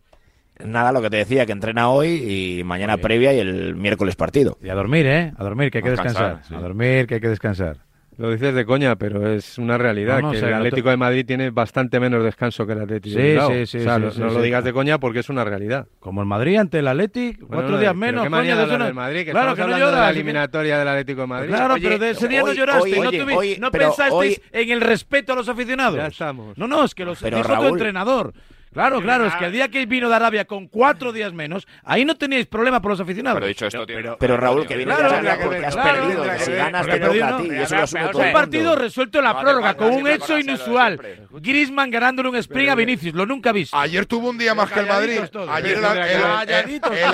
Nada, 0.64 0.92
lo 0.92 1.00
que 1.02 1.08
te 1.10 1.16
decía, 1.18 1.46
que 1.46 1.52
entrena 1.52 1.88
hoy 1.88 2.58
y 2.58 2.64
mañana 2.64 2.96
previa 2.96 3.32
y 3.32 3.38
el 3.40 3.74
miércoles 3.74 4.16
partido. 4.16 4.58
Y 4.62 4.68
a 4.68 4.74
dormir, 4.74 5.06
¿eh? 5.06 5.32
A 5.36 5.42
dormir, 5.44 5.70
que 5.70 5.78
hay 5.78 5.82
que 5.82 5.88
A 5.88 5.92
descansar. 5.92 6.22
descansar, 6.26 6.48
sí. 6.48 6.54
A 6.54 6.58
dormir, 6.60 7.06
que 7.06 7.14
hay 7.14 7.20
que 7.20 7.28
descansar. 7.28 7.78
Lo 8.16 8.30
dices 8.30 8.54
de 8.54 8.64
coña, 8.64 8.94
pero 8.96 9.28
es 9.28 9.58
una 9.58 9.76
realidad 9.76 10.16
No, 10.20 10.26
no, 10.26 10.30
que 10.30 10.36
o 10.36 10.40
sea, 10.40 10.48
el 10.50 10.54
no 10.54 10.60
te- 10.62 10.68
Atlético 10.68 10.90
de 10.90 10.96
Madrid 10.96 11.26
tiene 11.26 11.50
bastante 11.50 11.98
menos 11.98 12.22
descanso 12.22 12.64
que 12.66 12.72
el 12.74 12.82
Atlético 12.82 13.16
Sí, 13.16 13.22
de 13.22 13.28
Bilbao. 13.30 13.50
sí, 13.50 13.66
sí, 13.66 13.78
O 13.78 13.80
sea, 13.82 13.96
sí, 13.96 14.02
no, 14.02 14.10
sí, 14.12 14.20
no 14.20 14.28
sí. 14.28 14.34
lo 14.36 14.42
digas 14.42 14.62
de 14.64 14.72
coña 14.72 14.98
porque 14.98 15.18
es 15.18 15.28
una 15.30 15.42
realidad. 15.44 15.88
Como 15.98 16.20
el 16.20 16.26
Madrid 16.28 16.56
ante 16.58 16.78
el 16.78 16.86
Atleti, 16.86 17.34
cuatro 17.34 17.48
Bueno, 17.48 17.78
días 17.78 17.90
pero 17.92 17.94
menos. 17.94 18.24
¿qué 18.24 18.30
coño, 18.30 18.42
de 18.42 18.54
de 18.56 18.62
eso 18.64 18.78
no- 18.78 18.84
del 18.84 18.94
Madrid, 18.94 19.24
que 19.24 19.30
claro, 19.32 19.54
que 19.54 19.58
no 19.58 19.64
hablando 19.64 19.86
de 19.86 19.92
la 19.92 19.98
lloras. 19.98 20.14
eliminatoria 20.14 20.78
del 20.78 20.88
Atlético 20.88 21.20
de 21.22 21.26
Madrid. 21.26 21.48
Claro, 21.48 21.74
Oye, 21.74 21.82
pero 21.88 21.98
de 21.98 22.10
ese 22.10 22.28
día 22.28 22.42
no 22.42 22.52
lloraste, 22.52 22.82
hoy- 23.00 23.00
no, 23.00 23.36
hoy- 23.36 23.58
pensasteis 23.72 24.12
hoy- 24.12 24.42
en 24.52 24.70
el 24.70 24.80
respeto 24.80 25.32
a 25.32 25.36
los 25.36 25.48
aficionados. 25.48 25.96
Ya 25.96 26.06
estamos. 26.06 26.56
No, 26.56 26.68
no, 26.68 26.84
es 26.84 26.94
que 26.94 27.04
los 27.04 27.20
Pero, 27.20 27.38
dijo 27.38 27.48
tu 27.48 27.54
Raúl- 27.54 27.68
entrenador. 27.72 28.32
Claro, 28.74 29.00
claro, 29.00 29.26
es 29.26 29.34
que 29.36 29.46
el 29.46 29.52
día 29.52 29.68
que 29.68 29.86
vino 29.86 30.08
de 30.08 30.16
Arabia 30.16 30.44
con 30.44 30.66
cuatro 30.68 31.12
días 31.12 31.32
menos, 31.32 31.66
ahí 31.84 32.04
no 32.04 32.16
teníais 32.16 32.46
problema 32.46 32.82
por 32.82 32.90
los 32.90 33.00
aficionados. 33.00 33.36
Pero 33.38 33.46
dicho 33.46 33.66
esto, 33.66 33.86
tiene- 33.86 34.16
Pero 34.18 34.36
Raúl, 34.36 34.66
que 34.66 34.76
viene 34.76 34.92
Claro, 34.94 35.10
de 35.10 35.16
Arabia 35.16 35.38
porque 35.44 35.64
has 35.66 35.74
claro, 35.76 36.00
perdido. 36.02 36.22
que 36.24 36.38
si 36.40 36.52
ganas 36.52 36.86
te 36.86 36.98
toca 37.00 37.28
a 37.28 37.36
ti. 37.38 37.48
y 37.50 37.54
eso 37.54 37.76
lo 37.76 37.82
asume 37.84 38.08
todo 38.08 38.22
un 38.22 38.32
partido 38.32 38.76
resuelto 38.76 39.18
en 39.18 39.24
la 39.24 39.40
prórroga 39.40 39.74
con 39.74 39.92
un 39.92 40.06
hecho 40.08 40.38
inusual. 40.38 41.00
Griezmann 41.30 41.90
ganándole 41.90 42.28
un 42.28 42.36
sprint 42.36 42.70
a 42.70 42.74
Vinicius, 42.74 43.14
lo 43.14 43.24
nunca 43.26 43.52
visto. 43.52 43.76
Ayer 43.76 44.06
tuvo 44.06 44.28
un 44.30 44.38
día 44.38 44.54
más 44.54 44.70
que 44.72 44.80
el 44.80 44.86
Madrid. 44.86 45.20
Ayer 45.48 45.78
el. 45.78 45.84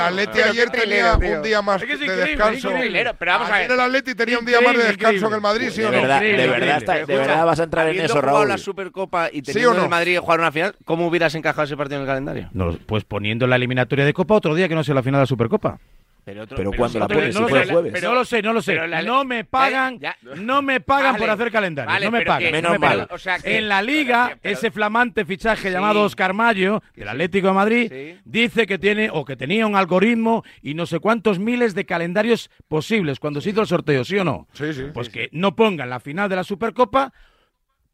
Atleti 0.01 0.41
ayer 0.41 0.71
tenía 0.71 1.15
un 1.17 1.43
día 1.43 1.61
más 1.63 1.83
Es 1.83 1.87
que 1.89 1.93
es 1.95 2.01
de 2.01 2.07
increíble, 2.07 2.31
descanso. 2.33 2.71
increíble. 2.71 3.15
Pero 3.19 3.33
vamos 3.33 3.51
a 3.51 3.55
Ayer 3.57 3.69
ver. 3.69 3.79
el 3.79 3.85
Atleti 3.85 4.15
tenía 4.15 4.39
un 4.39 4.45
día 4.47 4.61
más 4.61 4.77
de 4.77 4.83
descanso 4.85 5.29
que 5.29 5.35
el. 5.35 5.41
Madrid, 5.41 5.71
¿sí 5.71 5.83
o 5.83 5.91
De 5.91 5.97
no? 5.97 6.03
verdad, 6.03 6.21
de 6.21 7.05
verdad, 7.07 7.45
vas 7.47 7.61
a 7.61 7.65
entrar 7.65 7.89
en 7.89 8.01
eso, 8.01 8.21
Raúl. 8.21 8.49
la 8.49 8.57
Supercopa 8.59 9.29
y 9.31 9.37
¿Sí 9.39 9.53
teniendo 9.53 9.83
el 9.83 9.89
Madrid 9.89 10.19
jugar 10.19 10.41
una 10.41 10.51
final, 10.53 10.75
¿cómo 10.85 11.07
hubieras 11.07 11.35
encajado 11.35 11.50
ese 11.59 11.77
partido 11.77 11.97
en 11.97 12.03
el 12.03 12.07
calendario? 12.09 12.49
No, 12.53 12.77
pues 12.87 13.05
poniendo 13.05 13.47
la 13.47 13.57
eliminatoria 13.57 14.05
de 14.05 14.13
Copa 14.13 14.35
otro 14.35 14.55
día 14.55 14.69
que 14.69 14.75
no 14.75 14.85
sea 14.85 14.95
la 14.95 15.03
final 15.03 15.19
de 15.19 15.23
la 15.23 15.27
Supercopa. 15.27 15.79
Pero, 16.23 16.43
otro- 16.43 16.59
Pero 16.59 16.71
cuando 16.73 16.99
la 16.99 17.09
pones, 17.09 17.35
no, 17.35 17.39
si 17.39 17.41
lo 17.41 17.49
fue 17.49 17.59
sé, 17.61 17.65
el 17.65 17.71
jueves. 17.73 17.93
pero 17.95 18.09
no 18.11 18.15
lo 18.15 18.25
sé, 18.27 18.43
no 18.43 18.53
lo 18.53 18.61
sé. 18.63 18.75
la- 18.87 19.03
no 19.03 19.25
me 19.25 19.45
pagan, 19.45 19.99
Ya- 19.99 20.17
no 20.37 20.61
me 20.61 20.79
pagan 20.81 21.13
Vale, 21.15 21.19
por 21.19 21.31
hacer 21.31 21.51
calendario. 21.51 21.91
vale, 21.91 22.05
no 22.07 22.13
me 22.13 22.23
pagan. 22.25 22.43
que- 22.43 22.53
Menos 22.53 22.63
no 22.73 22.73
me 22.75 22.79
mal. 22.79 22.91
pagan. 22.99 23.09
o 23.11 23.19
sea, 23.19 23.39
que- 23.39 23.57
en 23.57 23.69
la 23.69 23.81
Liga, 23.81 24.25
pero 24.27 24.35
que- 24.37 24.41
pero- 24.43 24.53
ese 24.59 24.71
flamante 24.71 25.25
fichaje 25.25 25.69
Sí. 25.69 25.73
llamado 25.75 26.03
Oscar 26.03 26.35
Mayo, 26.35 26.83
del 26.95 27.09
Atlético 27.09 27.49
de 27.49 27.53
Madrid, 27.55 27.91
Sí. 27.91 28.21
dice 28.27 28.67
que 28.67 28.79
tiene 28.79 29.09
o 29.11 29.25
que 29.25 29.35
tenía 29.35 29.67
un 29.67 29.75
algoritmo 29.77 30.45
y 30.63 30.75
no 30.75 30.85
sé 30.85 31.01
cuántos 31.01 31.39
miles 31.39 31.75
de 31.75 31.87
calendarios 31.87 32.51
posibles 32.69 33.19
cuando 33.19 33.41
se 33.41 33.51
hizo 33.51 33.63
el 33.63 33.67
sorteo, 33.67 34.05
¿sí 34.05 34.19
o 34.19 34.23
no? 34.25 34.47
Sí, 34.53 34.75
sí. 34.75 34.83
Pues 34.93 35.09
que 35.09 35.31
no 35.33 35.57
pongan 35.57 35.89
la 35.89 36.01
final 36.01 36.29
de 36.29 36.37
la 36.37 36.45
Supercopa 36.45 37.13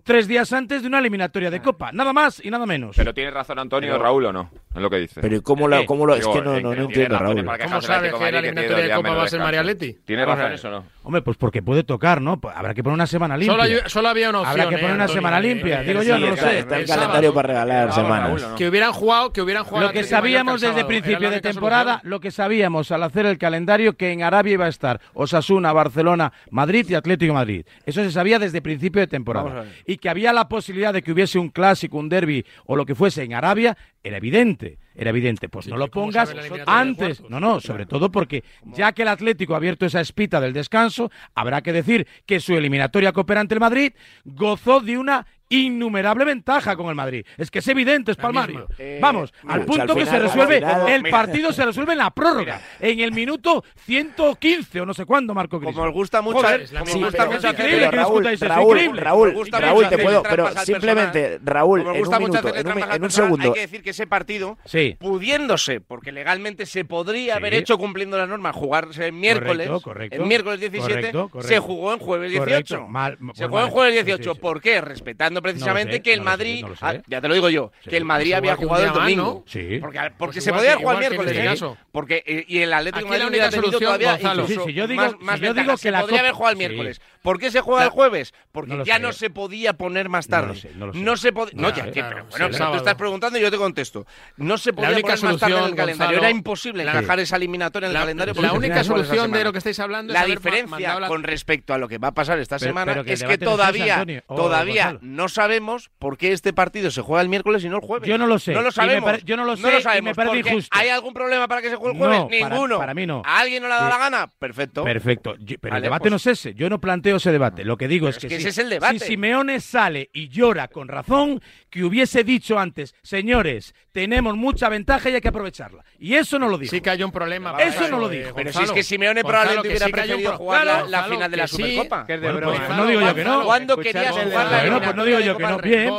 tres 0.07 0.29
días 0.29 0.51
antes 0.53 0.81
de 0.83 0.89
una 0.89 1.01
eliminatoria 1.01 1.51
de 1.51 1.61
Copa. 1.61 1.91
Nada 1.93 2.13
más 2.13 2.43
y 2.45 2.49
nada 2.51 2.65
menos. 2.65 2.97
Pero 2.97 3.13
tiene 3.13 3.31
razón 3.33 3.59
Antonio 3.59 3.99
Raúl 3.99 4.25
o 4.27 4.33
no, 4.33 4.51
es 4.75 4.81
lo 4.81 4.89
que 4.89 4.97
dice. 4.99 5.21
Pero 5.21 5.37
¿y 5.37 5.41
cómo 5.43 5.67
lo, 5.69 5.85
cómo 5.85 6.07
lo 6.07 6.15
es 6.15 6.21
Digo, 6.21 6.33
que 6.33 6.41
no, 6.41 6.53
no, 6.55 6.61
no 6.61 6.69
tiene 6.71 6.85
entiendo, 6.85 7.19
razón 7.19 7.37
Raúl. 7.37 7.45
para 7.45 7.59
¿Cómo 7.59 7.69
quejarse 7.81 7.87
sabes 7.87 8.03
del 8.03 8.15
Atlético 8.15 8.19
que 8.19 8.25
la 8.25 8.31
tiene 8.31 8.39
eliminatoria 8.39 8.85
de 8.85 8.95
Copa 8.95 9.09
va 9.09 9.23
a 9.25 9.29
ser 9.29 9.41
descanso. 9.41 9.63
Leti? 9.65 9.93
¿Tiene 10.07 10.25
Vamos 10.25 10.39
a 10.39 10.49
razón 10.49 10.51
ver. 10.51 10.59
eso 10.59 10.69
o 10.69 10.71
no? 10.71 10.85
Hombre, 11.07 11.23
pues 11.23 11.37
porque 11.37 11.63
puede 11.63 11.85
tocar, 11.85 12.21
¿no? 12.21 12.41
Pues 12.41 12.53
Habrá 12.57 12.75
que 12.75 12.83
poner 12.83 12.95
una 12.95 13.07
semana 13.07 13.37
limpia. 13.37 13.53
Solo, 13.53 13.63
hay- 13.63 13.79
solo 13.89 14.09
había 14.09 14.29
una 14.29 14.41
opción. 14.41 14.61
Habrá 14.61 14.69
que 14.69 14.75
eh, 14.75 14.79
poner 14.79 14.95
una 14.97 15.05
Antonio, 15.05 15.21
semana 15.23 15.39
eh, 15.39 15.43
limpia, 15.43 15.83
eh, 15.83 15.85
digo 15.85 16.03
sí, 16.03 16.09
yo, 16.09 16.19
no 16.19 16.27
lo 16.27 16.37
sé. 16.37 16.59
Está 16.59 16.79
el 16.81 16.87
calendario 16.87 17.33
para 17.33 17.47
regalar 17.47 17.93
semanas. 17.93 18.43
Que 18.57 18.69
hubieran 18.69 18.93
jugado, 18.93 19.33
que 19.33 19.41
hubieran 19.41 19.63
jugado 19.63 19.87
Lo 19.87 19.93
que 19.93 20.03
sabíamos 20.03 20.61
desde 20.61 20.85
principio 20.85 21.31
de 21.31 21.41
temporada, 21.41 22.01
lo 22.03 22.19
que 22.19 22.33
sabíamos 22.33 22.91
al 22.91 23.05
hacer 23.05 23.25
el 23.27 23.39
calendario, 23.39 23.97
que 23.97 24.11
en 24.11 24.25
Arabia 24.25 24.55
iba 24.55 24.65
a 24.65 24.69
estar 24.69 25.01
Osasuna, 25.15 25.73
Barcelona, 25.73 26.33
Madrid 26.51 26.85
y 26.89 26.95
Atlético 26.97 27.31
de 27.31 27.35
Madrid. 27.35 27.67
Eso 27.85 28.03
se 28.03 28.11
sabía 28.11 28.41
desde 28.41 28.61
principio 28.61 29.01
de 29.01 29.07
temporada. 29.07 29.65
Y 29.87 29.99
que 29.99 30.09
había 30.09 30.33
la 30.33 30.49
posibilidad 30.49 30.93
de 30.93 31.03
que 31.03 31.13
hubiese 31.13 31.39
un 31.39 31.51
clásico, 31.51 31.99
un 31.99 32.09
derby 32.09 32.45
o 32.65 32.75
lo 32.75 32.85
que 32.85 32.97
fuese 32.97 33.23
en 33.23 33.33
Arabia, 33.33 33.77
era 34.07 34.19
evidente. 34.19 34.79
Era 34.95 35.11
evidente. 35.11 35.49
Pues 35.49 35.65
Sí, 35.65 35.71
no 35.71 35.77
lo 35.77 35.89
pongas 35.89 36.33
antes. 36.67 37.23
No, 37.29 37.41
no, 37.41 37.61
sobre 37.61 37.87
todo 37.87 38.11
porque 38.11 38.45
ya 38.65 38.93
que 38.93 39.03
el 39.03 39.09
Atlético 39.09 39.55
ha 39.55 39.57
abierto 39.57 39.85
esa 39.85 40.01
espita 40.01 40.41
del 40.41 40.53
descanso, 40.53 41.11
habrá 41.35 41.61
que 41.61 41.73
decir 41.73 42.07
que 42.25 42.39
su 42.39 42.55
eliminatoria 42.55 43.13
cooperante 43.13 43.55
el 43.55 43.61
Madrid 43.61 43.93
gozó 44.25 44.81
de 44.81 44.97
una 44.97 45.27
innumerable 45.49 46.25
ventaja 46.25 46.77
con 46.77 46.89
el 46.89 46.95
Madrid. 46.95 47.25
Es 47.37 47.51
que 47.51 47.61
es 47.61 47.69
evidente, 47.69 48.11
es 48.13 48.19
La 48.19 48.23
palmario. 48.23 48.67
Eh, 48.79 48.99
Vamos, 49.01 49.33
mira, 49.43 49.55
al 49.55 49.65
punto 49.65 49.83
al 49.83 49.89
que 49.95 50.05
se 50.05 50.07
final- 50.07 50.23
resuelve, 50.23 50.57
al 50.57 50.63
final- 50.63 50.89
el 50.89 51.03
mira. 51.03 51.17
partido 51.17 51.53
se 51.53 51.65
resuelve 51.65 51.93
en 51.93 51.99
la 51.99 52.11
prórroga, 52.11 52.61
en 52.81 53.01
el 53.01 53.13
minuto 53.13 53.65
115 53.85 54.81
o 54.81 54.87
no 54.87 54.95
sé 54.95 55.05
cuándo, 55.05 55.35
Marco 55.35 55.57
Como 55.59 55.67
Griezmann. 55.69 55.89
os 55.89 55.95
gusta 55.95 56.21
mucho, 56.23 56.39
Joder, 56.39 56.61
es 56.63 56.73
la 56.73 56.81
como 56.81 56.93
Sí, 56.93 56.99
gusta 56.99 57.19
pero- 57.19 57.31
mucho 57.31 57.41
pero 57.43 57.57
que 57.57 57.91
Raúl, 57.91 58.27
eso, 58.27 58.47
Raúl. 58.47 58.97
Raúl, 58.97 59.33
gusta 59.35 59.61
Raúl, 59.61 59.85
mucho 59.85 59.97
te 59.97 60.03
puedo, 60.03 60.23
pero 60.23 60.49
simplemente. 60.65 61.39
Raúl, 61.45 61.81
Como 61.85 61.95
en 61.95 62.03
un 62.07 62.19
minuto, 62.19 62.55
en 62.55 62.67
un, 62.69 62.83
en 62.93 63.05
un 63.05 63.11
segundo. 63.11 63.45
Hay 63.49 63.53
que 63.53 63.61
decir 63.61 63.83
que 63.83 63.91
ese 63.91 64.07
partido, 64.07 64.59
Sí. 64.65 64.97
pudiéndose, 64.99 65.81
porque 65.81 66.13
legalmente 66.13 66.67
se 66.67 66.85
podría 66.85 67.35
Sí. 67.35 67.39
haber 67.39 67.55
hecho 67.55 67.79
cumpliendo 67.79 68.19
las 68.19 68.29
normas, 68.29 68.55
jugarse 68.55 69.07
el 69.07 69.13
miércoles, 69.13 69.69
Correcto, 69.69 69.81
correcto. 69.83 70.17
el 70.17 70.27
miércoles 70.27 70.61
17, 70.61 71.13
Correcto, 71.13 71.43
se 71.43 71.59
jugó 71.59 71.93
en 71.93 71.99
jueves 71.99 72.31
18. 72.31 72.75
Correcto, 72.77 72.89
mal- 72.89 73.17
se 73.17 73.23
pues 73.25 73.49
jugó 73.49 73.61
en 73.63 73.71
jueves 73.71 73.95
Sí, 73.95 73.99
sí, 74.01 74.05
18. 74.07 74.35
sí. 74.35 74.41
¿Por 74.41 74.61
qué? 74.61 74.81
Respetando 74.81 75.36
precisamente 75.43 75.95
sé, 75.95 76.03
que 76.03 76.12
el 76.12 76.18
no 76.20 76.24
sé, 76.24 76.30
Madrid, 76.30 76.64
no 76.66 76.74
ah, 76.80 76.95
ya 77.07 77.20
te 77.20 77.28
lo 77.28 77.34
digo 77.34 77.49
yo, 77.51 77.72
Sí. 77.84 77.91
que 77.91 77.97
el 77.97 78.05
Madrid 78.05 78.30
Pues 78.30 78.39
había 78.39 78.57
jugado 78.57 78.82
el 78.84 78.89
más, 78.91 78.95
domingo. 78.99 79.22
¿no? 79.22 79.45
Sí. 79.47 79.78
Porque, 79.80 79.99
porque 80.18 80.34
Pues 80.34 80.45
se 80.45 80.51
igual 80.51 80.61
podía 80.61 80.72
que- 80.76 80.82
jugar 80.82 80.99
miércoles, 80.99 81.32
este 81.32 81.43
¿eh? 81.43 81.47
caso. 81.47 81.76
Porque 81.93 82.22
eh, 82.26 82.45
y 82.49 82.59
el 82.59 82.72
Atlético 82.72 83.07
Madrid 83.07 83.20
la 83.22 83.28
hubiera 83.28 83.47
única 83.47 83.51
tenido 83.51 83.66
solución, 83.72 83.89
todavía 83.89 84.12
Gonzalo. 84.12 84.43
incluso 84.43 84.61
Sí, 84.62 84.66
sí, 84.68 84.74
yo 84.74 84.87
digo- 84.87 85.03
más, 85.03 85.11
si 85.12 85.24
más 85.24 85.41
yo 85.41 85.55
digo 85.55 85.70
que 85.72 85.78
Se 85.78 85.91
la 85.91 86.01
podría 86.03 86.20
haber 86.20 86.32
jugado 86.32 86.51
el 86.53 86.57
Sí. 86.57 86.59
miércoles. 86.68 87.01
¿Por 87.22 87.39
qué 87.41 87.51
se 87.51 87.61
juega 87.61 87.84
el 87.84 87.91
jueves? 87.91 88.34
Porque 88.53 88.74
No 88.74 88.84
ya 88.84 88.95
sé. 88.97 89.01
no 89.01 89.12
se 89.12 89.30
podía 89.30 89.72
poner 89.72 90.09
más 90.09 90.28
No 90.28 90.37
tarde. 90.37 90.49
lo 90.49 90.55
sé, 90.55 90.70
no 90.76 90.87
lo 90.87 90.93
sé. 90.93 90.99
se 91.22 91.34
pod- 91.34 91.53
No, 91.55 91.62
No, 91.62 91.68
ya, 91.74 91.91
Claro, 91.91 92.26
pero 92.32 92.49
bueno, 92.51 92.70
tú 92.70 92.76
estás 92.76 92.95
preguntando 92.95 93.39
y 93.39 93.43
yo 93.43 93.51
te 93.51 93.57
contesto. 93.57 94.07
No 94.37 94.59
se 94.59 94.72
podía 94.72 94.91
única 94.91 95.16
poner 95.16 95.24
más 95.24 95.41
tarde 95.41 95.53
en 95.55 95.59
solución, 95.59 95.70
el 95.70 95.74
calendario. 95.76 96.18
Era 96.18 96.30
imposible 96.30 96.82
encajar 96.84 97.18
esa 97.20 97.37
eliminatoria 97.37 97.89
en 97.89 97.97
el 97.97 98.01
calendario. 98.01 98.34
la 98.34 98.41
porque 98.41 98.57
única 98.59 98.84
solución 98.84 99.32
de 99.32 99.45
lo 99.45 99.53
que 99.53 99.59
estáis 99.59 99.80
hablando 99.80 100.12
es 100.12 100.18
La 100.20 100.26
diferencia 100.26 101.09
con 101.09 101.22
respecto 101.24 101.74
a 101.74 101.78
lo 101.78 101.89
que 101.89 101.99
va 101.99 102.09
a 102.09 102.12
pasar 102.14 102.39
esta 102.39 102.59
Pero- 102.59 102.70
semana 102.70 102.93
pero 102.93 103.05
que 103.05 103.11
el 103.11 103.14
es 103.14 103.24
que 103.24 103.39
no 103.39 103.51
todavía, 103.51 103.95
Antonio. 103.95 104.22
Oh, 104.26 104.37
todavía 104.37 104.84
Gonzalo. 104.93 104.99
No 105.27 105.29
sabemos 105.29 105.91
por 105.99 106.16
qué 106.16 106.33
este 106.33 106.53
partido 106.53 106.91
se 106.91 107.03
juega 107.03 107.20
el 107.22 107.29
miércoles 107.29 107.64
y 107.64 107.68
no 107.68 107.77
el 107.77 107.83
jueves. 107.83 108.09
Yo 108.09 108.16
no 108.16 108.27
lo 108.29 108.39
sé. 108.39 108.53
No 108.53 108.62
lo 108.62 108.70
sabemos. 108.70 109.11
pare- 109.11 109.22
yo 109.24 109.37
no 109.37 109.45
lo 109.45 109.57
sé 109.57 109.68
y 109.68 109.72
me 109.72 109.83
sabemos. 109.83 110.16
parece 110.16 110.39
injusto. 110.39 110.68
¿Hay 110.79 110.89
algún 110.89 111.12
problema 111.14 111.49
para 111.49 111.61
que 111.62 111.70
se 111.70 111.77
juegue 111.77 111.93
el 111.95 111.99
jueves? 111.99 112.18
No, 112.20 112.29
para- 112.29 112.55
Ninguno. 112.55 112.79
para 112.79 112.95
mí 112.95 113.07
no. 113.07 113.22
¿A 113.24 113.41
alguien 113.41 113.62
no 113.62 113.68
le 113.68 113.74
ha 113.74 113.79
dado 113.79 113.91
Sí. 113.91 113.99
la 113.99 114.05
gana? 114.05 114.33
Perfecto. 114.39 114.85
Perfecto. 114.85 115.35
Yo- 115.39 115.57
pero 115.61 115.72
Vale, 115.72 115.79
el 115.79 115.83
debate 115.85 116.01
pues- 116.03 116.11
no 116.12 116.16
es 116.16 116.27
ese. 116.27 116.55
Yo 116.55 116.70
no 116.70 116.81
planteo 116.81 117.16
ese 117.16 117.33
debate. 117.33 117.64
Lo 117.64 117.77
que 117.77 117.89
digo 117.89 118.09
es 118.09 118.16
es 118.16 118.22
que, 118.22 118.29
que 118.29 118.37
si, 118.37 118.41
ese 118.43 118.49
es 118.51 118.59
el 118.59 118.70
debate. 118.70 118.99
si 119.01 119.07
Simeone 119.07 119.61
sale 119.61 120.11
y 120.12 120.29
llora 120.29 120.68
con 120.68 120.89
razón, 120.89 121.41
que 121.70 121.85
hubiese 121.85 122.22
dicho 122.24 122.59
antes, 122.59 122.95
señores, 123.03 123.74
tenemos 123.93 124.37
mucha 124.37 124.68
ventaja 124.68 125.11
y 125.11 125.14
hay 125.14 125.20
que 125.20 125.29
aprovecharla. 125.29 125.85
Y 125.99 126.14
eso 126.14 126.39
no 126.39 126.49
lo 126.49 126.59
dijo. 126.59 126.70
Sí 126.70 126.81
que 126.81 126.91
hay 126.91 127.03
un 127.03 127.11
problema. 127.12 127.57
Eso 127.59 127.89
no 127.89 127.99
lo 127.99 128.09
dijo. 128.09 128.35
Pero 128.35 128.53
si 128.53 128.62
es 128.62 128.70
que 128.72 128.83
Simeone 128.83 129.22
Gonzalo, 129.22 129.43
probablemente 129.43 129.68
hubiera 129.68 129.89
preferido 130.07 130.37
jugar 130.37 130.66
la- 130.89 131.05
final 131.05 131.31
de 131.31 131.37
la 131.37 131.47
Supercopa. 131.47 132.07
que 132.07 132.14
es 132.14 132.20
de 132.20 132.27
Bueno, 132.33 132.49
broma. 132.51 132.66
pues 132.66 132.77
no 132.79 132.87
digo 132.87 133.01
yo 133.01 133.14
que 133.14 133.24
no. 133.24 133.45
¿Cuándo 133.45 133.77
querías 133.77 134.11
jugar 134.16 134.47
la 134.51 134.61
Bueno, 134.61 134.81
pues 134.83 134.95
no 134.97 135.05
digo 135.19 135.33
yo 135.33 135.37
que 135.39 135.43
no. 135.45 135.59
Bien. 135.59 135.93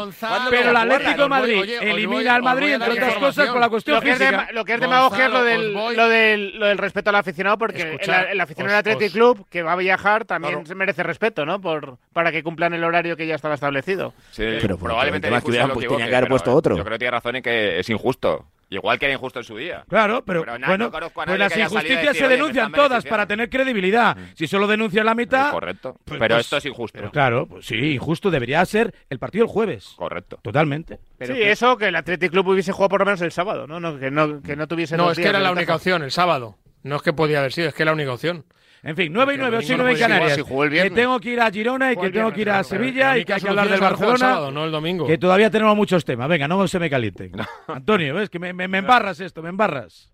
Pero 0.50 0.70
el 0.72 0.76
Atlético 0.76 1.22
de 1.24 1.30
Madrid 1.30 1.70
elimina 1.82 2.36
al 2.36 2.44
Madrid, 2.44 2.74
entre 2.74 2.92
otras 2.92 3.16
cosas, 3.16 3.50
con 3.50 3.62
la 3.62 3.70
cuestión 3.70 3.96
Lo 3.96 4.02
que, 4.02 4.12
es 4.12 4.20
de- 4.20 4.26
física. 4.28 4.50
lo 4.52 4.66
que 4.66 4.74
es 4.74 4.80
demagogia 4.80 5.26
es 5.26 5.32
lo 5.32 6.08
del, 6.08 6.78
respeto 6.78 7.10
al 7.10 7.16
aficionado, 7.16 7.58
porque 7.58 7.82
el, 8.00 8.40
aficionado 8.42 8.76
del 8.76 8.80
Athletic 8.80 9.08
os- 9.08 9.14
Club, 9.14 9.48
que 9.50 9.64
va 9.64 9.74
a 9.74 9.76
viajar, 9.76 10.26
también 10.26 10.66
se 10.66 10.76
merece 10.76 11.04
respeto, 11.04 11.46
¿no? 11.46 11.60
Por, 11.62 11.98
para 12.14 12.32
que 12.32 12.44
cumplan 12.44 12.74
el 12.74 12.84
horario 12.84 13.16
que 13.18 13.28
ya 13.28 13.36
estaba 13.36 13.56
establecido. 13.56 14.14
Sí, 14.32 14.44
Pero 14.62 14.78
por- 14.78 14.90
probablemente 14.90 15.28
es 15.28 15.44
que 15.44 15.50
hubieran 15.50 15.72
tenían 15.78 16.10
que 16.10 16.16
haber 16.16 16.30
puesto 16.30 16.54
otro. 16.54 16.76
Yo 16.78 16.84
creo 16.84 16.96
que 16.96 17.00
tiene 17.00 17.12
razón 17.12 17.36
en 17.38 17.44
que 17.44 17.80
es 17.80 17.90
injusto. 17.90 18.46
Igual 18.70 19.00
que 19.00 19.06
era 19.06 19.14
injusto 19.14 19.40
en 19.40 19.46
su 19.46 19.56
día. 19.56 19.86
Claro, 19.88 20.26
pero, 20.26 20.44
bueno, 20.44 20.78
no 20.78 20.92
conozco 20.92 21.22
a 21.22 21.26
pues 21.26 21.40
las 21.40 21.56
injusticias 21.58 22.02
decir, 22.02 22.16
se 22.16 22.26
"Oye, 22.26 22.28
me 22.28 22.36
denuncian 22.36 22.72
todas 22.72 22.90
beneficiando". 22.90 23.10
para 23.10 23.28
tener 23.28 23.50
credibilidad. 23.50 24.18
Si 24.36 24.46
solo 24.46 24.68
denuncias 24.68 25.06
la 25.06 25.16
mitad, 25.16 25.52
Correcto. 25.52 25.96
pues- 26.04 26.20
pero 26.20 26.36
pues- 26.36 26.46
esto 26.46 26.58
es 26.58 26.66
injusto. 26.66 26.98
Pero 27.00 27.12
claro, 27.12 27.46
pues 27.48 27.66
sí, 27.66 27.94
injusto 27.94 28.30
debería 28.30 28.66
ser 28.66 28.94
el 29.10 29.20
partido 29.20 29.46
el 29.46 29.50
jueves. 29.50 29.94
Correcto. 29.96 30.40
Totalmente. 30.42 31.00
sí, 31.22 31.34
eso, 31.42 31.78
que 31.78 31.88
el 31.88 31.96
Athletic 31.96 32.30
Club 32.32 32.48
hubiese 32.50 32.72
jugado 32.74 32.90
por 32.90 33.00
lo 33.00 33.06
menos 33.06 33.22
el 33.22 33.32
sábado, 33.32 33.68
¿no? 33.68 33.80
no 33.80 33.98
que 34.00 34.12
no, 34.12 34.42
que 34.42 34.56
no 34.58 34.68
tuviese 34.68 34.98
No, 34.98 35.12
es 35.12 35.18
que 35.18 35.28
era 35.28 35.40
la 35.40 35.52
única 35.52 35.76
opción, 35.76 36.04
el 36.04 36.12
sábado. 36.12 36.58
No 36.84 36.98
es 36.98 37.02
que 37.02 37.14
podía 37.14 37.40
haber 37.40 37.54
sido, 37.54 37.70
es 37.70 37.74
que 37.74 37.84
era 37.84 37.92
la 37.92 37.96
única 37.96 38.14
opción. 38.14 38.46
En 38.84 38.96
fin, 38.96 39.12
9 39.12 39.34
y 39.34 39.38
9, 39.38 39.58
8 39.58 39.66
y 39.66 39.68
Bueno, 39.70 39.84
9 39.84 39.92
en 39.92 39.98
pues 39.98 40.08
Canarias. 40.08 40.36
si 40.36 40.42
jugó 40.44 40.64
el 40.64 40.70
que 40.72 40.90
tengo 40.92 41.20
que 41.20 41.30
ir 41.32 41.42
a 41.42 41.52
Girona 41.52 41.92
y 41.94 41.98
que 41.98 42.10
tengo 42.10 42.32
que 42.32 42.42
ir 42.42 42.50
a 42.50 42.64
Sevilla 42.64 43.10
La 43.10 43.18
y 43.18 43.26
que 43.26 43.34
hay 43.34 43.42
que 43.42 43.50
hablar 43.50 43.70
del 43.70 43.80
Barcelona. 43.80 44.18
sábado, 44.18 44.52
no 44.52 44.66
el 44.66 44.72
domingo. 44.72 45.08
Que 45.08 45.18
todavía 45.18 45.50
tenemos 45.50 45.76
muchos 45.76 46.06
temas. 46.06 46.30
Venga, 46.30 46.48
no 46.48 46.68
se 46.68 46.80
me 46.80 46.90
calienten. 46.90 47.32
Antonio, 47.68 48.14
¿ves? 48.16 48.30
Que 48.30 48.40
me, 48.40 48.54
me- 48.54 48.68
me 48.68 48.78
embarras 48.80 49.20
esto, 49.20 49.42
me 49.42 49.50
embarras. 49.50 50.12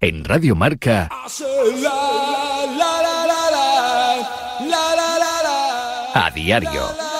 En 0.00 0.24
Radio 0.24 0.56
Marca, 0.56 1.08
a 6.14 6.30
diario. 6.34 7.19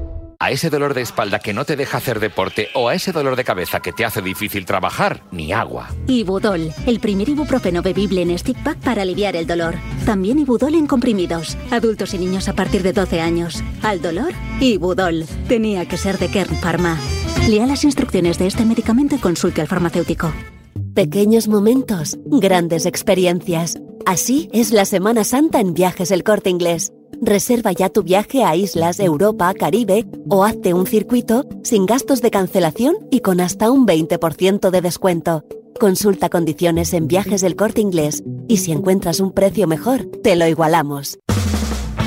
A 0.41 0.49
ese 0.49 0.71
dolor 0.71 0.95
de 0.95 1.01
espalda 1.01 1.37
que 1.37 1.53
no 1.53 1.65
te 1.65 1.75
deja 1.75 1.99
hacer 1.99 2.19
deporte 2.19 2.69
o 2.73 2.89
a 2.89 2.95
ese 2.95 3.11
dolor 3.11 3.35
de 3.35 3.43
cabeza 3.43 3.79
que 3.79 3.93
te 3.93 4.05
hace 4.05 4.23
difícil 4.23 4.65
trabajar, 4.65 5.21
ni 5.29 5.53
agua. 5.53 5.89
Ibudol, 6.07 6.73
el 6.87 6.99
primer 6.99 7.29
ibuprofeno 7.29 7.83
bebible 7.83 8.23
en 8.23 8.35
stick 8.39 8.57
pack 8.63 8.79
para 8.79 9.03
aliviar 9.03 9.35
el 9.35 9.45
dolor. 9.45 9.75
También 10.03 10.39
Ibudol 10.39 10.73
en 10.73 10.87
comprimidos. 10.87 11.55
Adultos 11.69 12.15
y 12.15 12.17
niños 12.17 12.49
a 12.49 12.53
partir 12.53 12.81
de 12.81 12.91
12 12.91 13.21
años. 13.21 13.63
Al 13.83 14.01
dolor, 14.01 14.33
Ibudol. 14.59 15.25
Tenía 15.47 15.87
que 15.87 15.97
ser 15.97 16.17
de 16.17 16.29
Kern 16.29 16.55
Pharma. 16.55 16.97
Lea 17.47 17.67
las 17.67 17.83
instrucciones 17.83 18.39
de 18.39 18.47
este 18.47 18.65
medicamento 18.65 19.13
y 19.13 19.19
consulte 19.19 19.61
al 19.61 19.67
farmacéutico. 19.67 20.33
Pequeños 20.95 21.49
momentos, 21.49 22.17
grandes 22.25 22.87
experiencias. 22.87 23.77
Así 24.07 24.49
es 24.53 24.71
la 24.71 24.85
Semana 24.85 25.23
Santa 25.23 25.59
en 25.59 25.75
Viajes 25.75 26.09
El 26.09 26.23
Corte 26.23 26.49
Inglés. 26.49 26.91
Reserva 27.23 27.71
ya 27.71 27.89
tu 27.89 28.01
viaje 28.01 28.43
a 28.43 28.55
islas, 28.55 28.99
Europa, 28.99 29.53
Caribe 29.53 30.07
o 30.27 30.43
hazte 30.43 30.73
un 30.73 30.87
circuito 30.87 31.45
sin 31.63 31.85
gastos 31.85 32.19
de 32.23 32.31
cancelación 32.31 32.95
y 33.11 33.19
con 33.19 33.39
hasta 33.39 33.69
un 33.69 33.85
20% 33.85 34.71
de 34.71 34.81
descuento. 34.81 35.45
Consulta 35.79 36.29
condiciones 36.29 36.93
en 36.93 37.07
Viajes 37.07 37.41
del 37.41 37.55
Corte 37.55 37.79
Inglés 37.79 38.23
y 38.47 38.57
si 38.57 38.71
encuentras 38.71 39.19
un 39.19 39.33
precio 39.33 39.67
mejor, 39.67 40.07
te 40.23 40.35
lo 40.35 40.47
igualamos. 40.47 41.19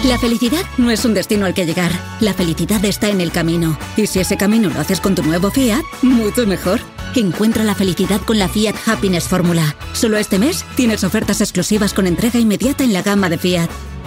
La 0.04 0.18
felicidad 0.18 0.62
no 0.78 0.90
es 0.90 1.04
un 1.04 1.14
destino 1.14 1.46
al 1.46 1.54
que 1.54 1.64
llegar. 1.64 1.92
La 2.18 2.34
felicidad 2.34 2.84
está 2.84 3.08
en 3.08 3.20
el 3.20 3.30
camino. 3.30 3.78
Y 3.96 4.08
si 4.08 4.18
ese 4.18 4.36
camino 4.36 4.68
lo 4.68 4.80
haces 4.80 5.00
con 5.00 5.14
tu 5.14 5.22
nuevo 5.22 5.50
Fiat, 5.50 5.82
mucho 6.02 6.44
mejor. 6.44 6.80
Encuentra 7.14 7.62
la 7.62 7.76
felicidad 7.76 8.20
con 8.20 8.40
la 8.40 8.48
Fiat 8.48 8.74
Happiness 8.84 9.28
Fórmula. 9.28 9.76
Solo 9.92 10.18
este 10.18 10.40
mes 10.40 10.64
tienes 10.74 11.04
ofertas 11.04 11.40
exclusivas 11.40 11.94
con 11.94 12.08
entrega 12.08 12.40
inmediata 12.40 12.82
en 12.82 12.92
la 12.92 13.02
gama 13.02 13.30
de 13.30 13.38
Fiat. 13.38 13.70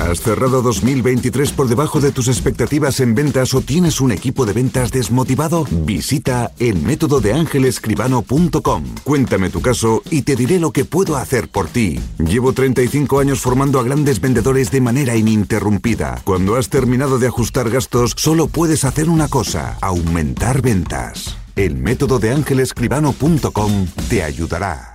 ¿Has 0.00 0.20
cerrado 0.20 0.62
2023 0.62 1.50
por 1.52 1.68
debajo 1.68 2.00
de 2.00 2.12
tus 2.12 2.28
expectativas 2.28 3.00
en 3.00 3.16
ventas 3.16 3.52
o 3.52 3.60
tienes 3.60 4.00
un 4.00 4.12
equipo 4.12 4.46
de 4.46 4.52
ventas 4.52 4.92
desmotivado? 4.92 5.66
Visita 5.70 6.52
elmétododeangelescribano.com. 6.58 8.84
Cuéntame 9.02 9.50
tu 9.50 9.60
caso 9.60 10.04
y 10.10 10.22
te 10.22 10.36
diré 10.36 10.60
lo 10.60 10.70
que 10.70 10.84
puedo 10.84 11.16
hacer 11.16 11.48
por 11.48 11.66
ti. 11.66 11.98
Llevo 12.18 12.52
35 12.52 13.18
años 13.18 13.40
formando 13.40 13.80
a 13.80 13.82
grandes 13.82 14.20
vendedores 14.20 14.70
de 14.70 14.80
manera 14.80 15.16
ininterrumpida. 15.16 16.20
Cuando 16.22 16.54
has 16.54 16.68
terminado 16.68 17.18
de 17.18 17.26
ajustar 17.26 17.68
gastos, 17.68 18.14
solo 18.16 18.46
puedes 18.46 18.84
hacer 18.84 19.10
una 19.10 19.26
cosa, 19.26 19.78
aumentar 19.80 20.62
ventas. 20.62 21.36
El 21.58 21.74
método 21.74 22.20
de 22.20 22.30
ángelescribano.com 22.30 23.88
te 24.08 24.22
ayudará. 24.22 24.94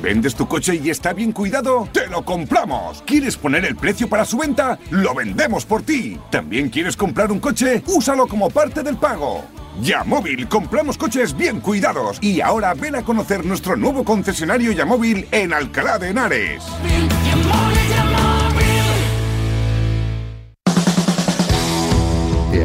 ¿Vendes 0.00 0.36
tu 0.36 0.46
coche 0.46 0.80
y 0.80 0.90
está 0.90 1.12
bien 1.12 1.32
cuidado? 1.32 1.88
¡Te 1.92 2.06
lo 2.06 2.24
compramos! 2.24 3.02
¿Quieres 3.04 3.36
poner 3.36 3.64
el 3.64 3.74
precio 3.74 4.08
para 4.08 4.24
su 4.24 4.38
venta? 4.38 4.78
¡Lo 4.90 5.16
vendemos 5.16 5.66
por 5.66 5.82
ti! 5.82 6.16
¿También 6.30 6.68
quieres 6.68 6.96
comprar 6.96 7.32
un 7.32 7.40
coche? 7.40 7.82
¡Úsalo 7.88 8.28
como 8.28 8.50
parte 8.50 8.84
del 8.84 8.96
pago! 8.96 9.42
Yamóvil, 9.82 10.46
compramos 10.46 10.96
coches 10.96 11.36
bien 11.36 11.58
cuidados. 11.58 12.18
Y 12.20 12.40
ahora 12.40 12.72
ven 12.74 12.94
a 12.94 13.02
conocer 13.02 13.44
nuestro 13.44 13.76
nuevo 13.76 14.04
concesionario 14.04 14.70
Yamóvil 14.70 15.26
en 15.32 15.54
Alcalá 15.54 15.98
de 15.98 16.10
Henares. 16.10 16.62
¿Te 16.84 18.47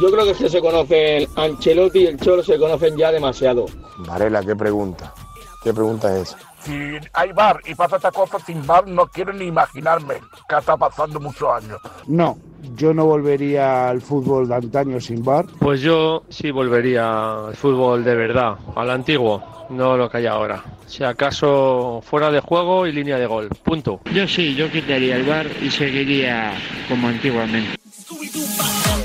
Yo 0.00 0.12
creo 0.12 0.24
que 0.24 0.30
es 0.30 0.38
que 0.38 0.48
se 0.48 0.60
conocen, 0.60 1.28
Ancelotti 1.34 2.00
y 2.00 2.06
el 2.06 2.20
Cholo 2.20 2.42
se 2.42 2.56
conocen 2.58 2.96
ya 2.96 3.10
demasiado. 3.10 3.66
Varela, 3.98 4.42
qué 4.44 4.54
pregunta. 4.54 5.12
¿Qué 5.62 5.74
pregunta 5.74 6.16
es? 6.16 6.36
Si 6.60 6.72
hay 7.12 7.32
bar 7.32 7.60
y 7.66 7.74
pasa 7.74 7.96
esta 7.96 8.12
cosa 8.12 8.38
sin 8.38 8.64
bar, 8.64 8.86
no 8.86 9.06
quiero 9.08 9.32
ni 9.32 9.46
imaginarme 9.46 10.14
que 10.48 10.56
está 10.56 10.76
pasando 10.76 11.18
muchos 11.18 11.48
años. 11.50 11.80
No, 12.06 12.38
yo 12.76 12.94
no 12.94 13.06
volvería 13.06 13.88
al 13.88 14.00
fútbol 14.00 14.48
de 14.48 14.54
antaño 14.54 15.00
sin 15.00 15.24
bar. 15.24 15.46
Pues 15.58 15.80
yo 15.80 16.22
sí 16.28 16.52
volvería 16.52 17.46
al 17.48 17.56
fútbol 17.56 18.04
de 18.04 18.14
verdad, 18.14 18.56
al 18.76 18.90
antiguo, 18.90 19.42
no 19.70 19.96
lo 19.96 20.08
que 20.08 20.18
hay 20.18 20.26
ahora. 20.26 20.62
Si 20.86 21.02
acaso 21.02 22.00
fuera 22.04 22.30
de 22.30 22.40
juego 22.40 22.86
y 22.86 22.92
línea 22.92 23.18
de 23.18 23.26
gol. 23.26 23.48
Punto. 23.64 24.00
Yo 24.12 24.28
sí, 24.28 24.54
yo 24.54 24.70
quitaría 24.70 25.16
el 25.16 25.24
bar 25.24 25.46
y 25.60 25.70
seguiría 25.70 26.52
como 26.88 27.08
antiguamente. 27.08 27.78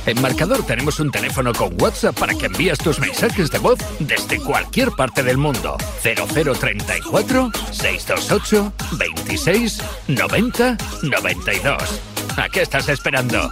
En 0.05 0.21
Marcador 0.21 0.65
tenemos 0.65 0.99
un 0.99 1.11
teléfono 1.11 1.53
con 1.53 1.81
WhatsApp 1.81 2.19
para 2.19 2.33
que 2.35 2.47
envíes 2.47 2.77
tus 2.77 2.99
mensajes 2.99 3.49
de 3.49 3.57
voz 3.57 3.79
desde 3.99 4.37
cualquier 4.37 4.91
parte 4.91 5.23
del 5.23 5.37
mundo. 5.37 5.77
0034 6.01 7.51
628 7.71 8.73
26 8.97 9.81
90 10.09 10.77
92. 11.03 12.01
¿A 12.35 12.49
qué 12.49 12.63
estás 12.63 12.89
esperando? 12.89 13.49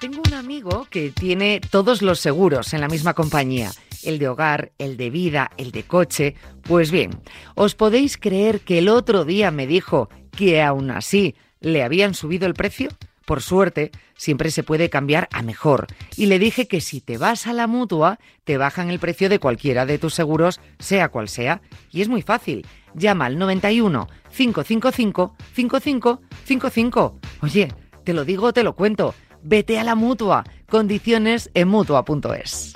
Tengo 0.00 0.22
un 0.26 0.34
amigo 0.34 0.86
que 0.90 1.10
tiene 1.10 1.60
todos 1.60 2.00
los 2.00 2.20
seguros 2.20 2.72
en 2.72 2.80
la 2.80 2.88
misma 2.88 3.14
compañía, 3.14 3.72
el 4.04 4.18
de 4.18 4.28
hogar, 4.28 4.72
el 4.78 4.96
de 4.96 5.10
vida, 5.10 5.50
el 5.56 5.70
de 5.70 5.82
coche. 5.82 6.34
Pues 6.62 6.90
bien, 6.90 7.10
¿os 7.54 7.74
podéis 7.74 8.16
creer 8.16 8.60
que 8.60 8.78
el 8.78 8.88
otro 8.88 9.24
día 9.24 9.50
me 9.50 9.66
dijo 9.66 10.08
que 10.36 10.62
aún 10.62 10.90
así 10.90 11.34
le 11.60 11.82
habían 11.82 12.14
subido 12.14 12.46
el 12.46 12.54
precio? 12.54 12.88
Por 13.24 13.40
suerte, 13.40 13.90
siempre 14.16 14.50
se 14.50 14.62
puede 14.62 14.90
cambiar 14.90 15.28
a 15.32 15.42
mejor. 15.42 15.86
Y 16.16 16.26
le 16.26 16.38
dije 16.38 16.68
que 16.68 16.82
si 16.82 17.00
te 17.00 17.16
vas 17.16 17.46
a 17.46 17.54
la 17.54 17.66
mutua, 17.66 18.18
te 18.44 18.58
bajan 18.58 18.90
el 18.90 18.98
precio 18.98 19.28
de 19.28 19.38
cualquiera 19.38 19.86
de 19.86 19.98
tus 19.98 20.14
seguros, 20.14 20.60
sea 20.78 21.08
cual 21.08 21.28
sea. 21.28 21.62
Y 21.90 22.02
es 22.02 22.08
muy 22.08 22.20
fácil. 22.22 22.66
Llama 22.94 23.26
al 23.26 23.38
91 23.38 24.08
555 24.36 25.36
5555. 25.54 27.20
Oye, 27.40 27.68
te 28.04 28.12
lo 28.12 28.24
digo, 28.24 28.52
te 28.52 28.62
lo 28.62 28.74
cuento. 28.74 29.14
Vete 29.42 29.78
a 29.78 29.84
la 29.84 29.94
mutua. 29.94 30.44
Condiciones 30.68 31.50
en 31.54 31.68
mutua.es. 31.68 32.72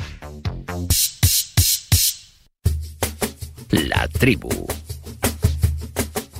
La 3.71 4.09
tribu. 4.09 4.49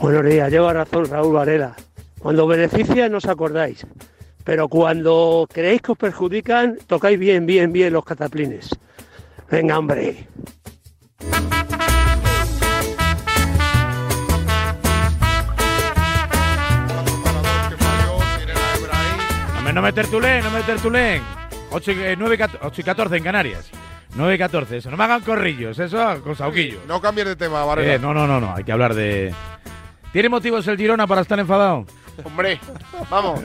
Buenos 0.01 0.25
días, 0.25 0.51
lleva 0.51 0.73
razón 0.73 1.07
Raúl 1.07 1.35
Varela. 1.35 1.75
Cuando 2.19 2.47
beneficia 2.47 3.09
no 3.09 3.19
os 3.19 3.27
acordáis, 3.27 3.87
pero 4.45 4.69
cuando 4.69 5.47
creéis 5.53 5.83
que 5.83 5.93
os 5.93 5.99
perjudican, 5.99 6.79
tocáis 6.87 7.19
bien, 7.19 7.47
bien, 7.47 7.73
bien 7.73 7.93
los 7.93 8.05
cataplines. 8.05 8.71
Venga, 9.51 9.79
hombre. 9.79 10.27
No 19.75 19.83
me 19.83 19.93
tertulén, 19.93 20.43
no 20.43 20.51
me 20.51 20.63
tertulén. 20.63 21.23
8 21.71 21.93
y, 21.93 22.03
eh, 22.03 22.17
9 22.19 22.35
y 22.35 22.39
cat- 22.39 22.59
8 22.63 22.81
y 22.81 22.85
14 22.85 23.17
en 23.19 23.23
Canarias. 23.23 23.71
9 24.15 24.35
y 24.35 24.39
14, 24.39 24.77
eso. 24.79 24.91
No 24.91 24.97
me 24.97 25.05
hagan 25.05 25.21
corrillos, 25.23 25.79
eso 25.79 26.21
con 26.23 26.35
Sauquillo. 26.35 26.81
No 26.89 27.01
cambies 27.01 27.27
de 27.29 27.37
tema, 27.37 27.65
Varela. 27.65 27.95
Eh, 27.95 27.99
no, 27.99 28.13
no, 28.15 28.27
no, 28.27 28.41
no, 28.41 28.55
hay 28.55 28.65
que 28.65 28.73
hablar 28.73 28.95
de... 28.95 29.33
¿Tiene 30.13 30.29
motivos 30.29 30.67
el 30.69 30.77
Girona 30.79 31.07
para 31.07 31.21
estar 31.21 31.39
enfadado? 31.39 31.85
Hombre, 32.25 32.59
vamos. 33.11 33.41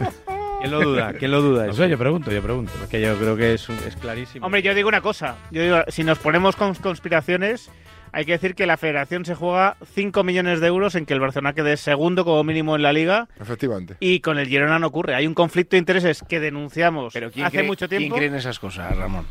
¿Quién 0.60 0.72
lo 0.72 0.82
duda? 0.82 1.14
¿Quién 1.14 1.30
lo 1.32 1.42
duda? 1.42 1.68
No 1.68 1.74
sé, 1.74 1.90
yo 1.90 1.98
pregunto, 1.98 2.32
yo 2.32 2.42
pregunto. 2.42 2.72
Es 2.82 2.90
que 2.90 3.02
yo 3.02 3.16
creo 3.18 3.36
que 3.36 3.54
es, 3.56 3.68
un- 3.68 3.78
es 3.86 3.96
clarísimo. 3.98 4.46
Hombre, 4.46 4.62
yo 4.62 4.74
digo 4.74 4.88
una 4.88 5.02
cosa. 5.02 5.36
Yo 5.52 5.62
digo, 5.62 5.80
si 5.90 6.04
nos 6.06 6.18
ponemos 6.20 6.56
con 6.56 6.74
conspiraciones, 6.76 7.70
hay 8.14 8.24
que 8.26 8.32
decir 8.32 8.56
que 8.56 8.66
la 8.66 8.78
federación 8.78 9.26
se 9.26 9.36
juega 9.36 9.76
5 9.94 10.24
millones 10.24 10.62
de 10.62 10.68
euros 10.68 10.96
en 10.96 11.06
que 11.06 11.14
el 11.14 11.20
Barcelona 11.20 11.54
quede 11.54 11.76
segundo 11.76 12.24
como 12.24 12.44
mínimo 12.46 12.78
en 12.78 12.82
la 12.82 12.94
liga. 12.94 13.28
Efectivamente. 13.40 13.98
Y 14.00 14.22
con 14.22 14.40
el 14.40 14.48
Girona 14.48 14.80
no 14.80 14.88
ocurre. 14.88 15.16
Hay 15.16 15.28
un 15.28 15.34
conflicto 15.34 15.72
de 15.76 15.80
intereses 15.80 16.24
que 16.28 16.40
denunciamos 16.40 17.12
Pero 17.14 17.30
¿quién 17.30 17.46
hace 17.46 17.58
cree- 17.60 17.68
mucho 17.68 17.90
¿Quién 17.90 18.00
tiempo. 18.04 18.16
cree 18.16 18.30
en 18.30 18.36
esas 18.36 18.58
cosas, 18.58 18.96
Ramón? 18.96 19.28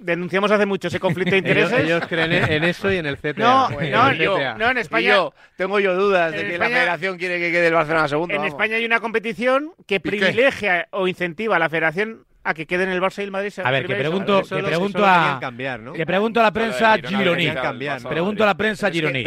Denunciamos 0.00 0.50
hace 0.50 0.66
mucho 0.66 0.88
ese 0.88 0.98
conflicto 0.98 1.32
de 1.32 1.38
intereses. 1.38 1.72
Ellos, 1.80 1.84
ellos 1.88 2.06
creen 2.08 2.32
en 2.32 2.64
eso 2.64 2.90
y 2.92 2.96
en 2.96 3.06
el 3.06 3.16
CTA. 3.18 3.32
No, 3.36 3.80
En 3.80 3.90
no, 3.92 4.12
yo- 4.14 4.54
no, 4.56 4.70
en 4.70 4.78
España. 4.78 5.08
yo 5.14 5.34
tengo 5.56 5.78
yo 5.80 5.94
dudas 5.94 6.32
de 6.32 6.38
que 6.46 6.52
España- 6.54 6.68
la 6.70 6.76
federación 6.80 7.18
quiere 7.18 7.38
que 7.38 7.50
quede 7.52 7.66
el 7.68 7.74
Barcelona 7.74 8.08
segundo. 8.08 8.32
En 8.34 8.38
vamos. 8.40 8.52
España 8.54 8.76
hay 8.76 8.84
una 8.84 9.00
competición 9.00 9.72
que 9.86 10.00
privilegia 10.00 10.88
o 10.90 11.06
incentiva 11.06 11.56
a 11.56 11.58
la 11.58 11.68
federación 11.68 12.24
a 12.42 12.54
que 12.54 12.66
queden 12.66 12.88
el 12.88 13.00
Barça 13.00 13.18
y 13.20 13.24
el 13.24 13.30
Madrid. 13.30 13.52
A 13.62 13.70
ver, 13.70 13.82
que 13.86 13.94
pregunto, 13.96 14.40
que 14.56 14.62
pregunto 14.62 14.98
a 15.06 15.38
que 15.92 16.06
pregunto 16.06 16.40
a 16.40 16.42
la 16.44 16.52
prensa 16.52 16.96
gironí. 17.06 17.50
Pregunto 18.08 18.42
a 18.42 18.46
la 18.46 18.56
prensa 18.56 18.90
gironí. 18.90 19.24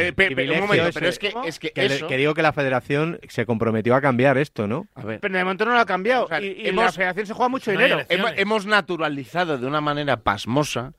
Pero 0.93 1.07
es 1.09 1.19
que- 1.19 1.33
es 1.45 1.59
que 1.59 1.71
le- 1.75 1.85
eso- 1.95 2.07
que 2.07 2.17
digo 2.17 2.33
que 2.33 2.41
la 2.41 2.53
federación 2.53 3.19
se 3.27 3.45
comprometió 3.45 3.93
a 3.95 4.01
cambiar 4.01 4.37
esto, 4.37 4.67
¿no? 4.67 4.87
A 4.95 5.03
ver. 5.03 5.19
Pero 5.19 5.37
de 5.37 5.43
momento 5.43 5.65
no 5.65 5.73
lo 5.73 5.79
ha 5.79 5.85
cambiado. 5.85 6.27
y 6.41 6.45
y 6.69 6.71
la 6.71 6.91
federación 6.95 7.25
se 7.27 7.33
juega 7.33 7.49
mucho 7.49 7.71
dinero. 7.71 7.97
Hemos, 8.09 8.31
hemos 8.37 8.65
naturalizado 8.65 9.57
de 9.59 9.67
una 9.67 9.81
manera 9.81 10.17
pasmosa 10.17 10.93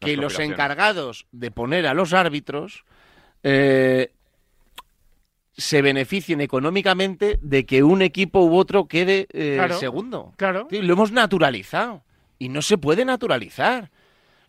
que 0.00 0.16
los 0.16 0.32
encargados 0.54 1.26
de 1.30 1.50
poner 1.50 1.86
a 1.86 1.94
los 1.94 2.12
árbitros 2.14 2.84
eh, 3.42 4.10
se 5.60 5.82
beneficien 5.82 6.40
económicamente 6.40 7.38
de 7.42 7.66
que 7.66 7.82
un 7.82 8.02
equipo 8.02 8.40
u 8.40 8.56
otro 8.56 8.86
quede 8.86 9.26
eh, 9.32 9.54
Claro, 9.56 9.78
segundo. 9.78 10.32
Claro. 10.36 10.66
Lo 10.70 10.92
hemos 10.92 11.12
naturalizado. 11.12 12.02
Y 12.38 12.48
no 12.48 12.62
se 12.62 12.78
puede 12.78 13.04
naturalizar. 13.04 13.90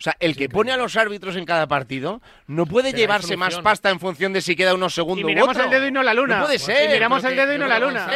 O 0.02 0.04
sea, 0.04 0.16
el 0.18 0.34
que 0.34 0.48
pone 0.48 0.72
a 0.72 0.76
los 0.76 0.96
árbitros 0.96 1.36
en 1.36 1.44
cada 1.44 1.68
partido 1.68 2.20
no 2.48 2.66
puede 2.66 2.92
llevarse 2.92 3.36
más 3.36 3.56
pasta 3.60 3.88
en 3.88 4.00
función 4.00 4.32
de 4.32 4.40
si 4.40 4.56
queda 4.56 4.74
uno 4.74 4.90
segundo 4.90 5.20
Y 5.20 5.24
u 5.24 5.26
miramos 5.28 5.50
otro. 5.50 5.62
el 5.66 5.70
dedo 5.70 5.86
y 5.86 5.92
no 5.92 6.02
la 6.02 6.12
luna. 6.12 6.38
No 6.38 6.42
puede 6.46 6.58
Pues 6.58 6.62
ser. 6.62 6.88
sí, 6.88 6.92
miramos 6.94 7.22
el 7.22 7.36
dedo 7.36 7.54
y 7.54 7.58
no 7.58 7.68
la 7.68 7.78
luna. 7.78 8.08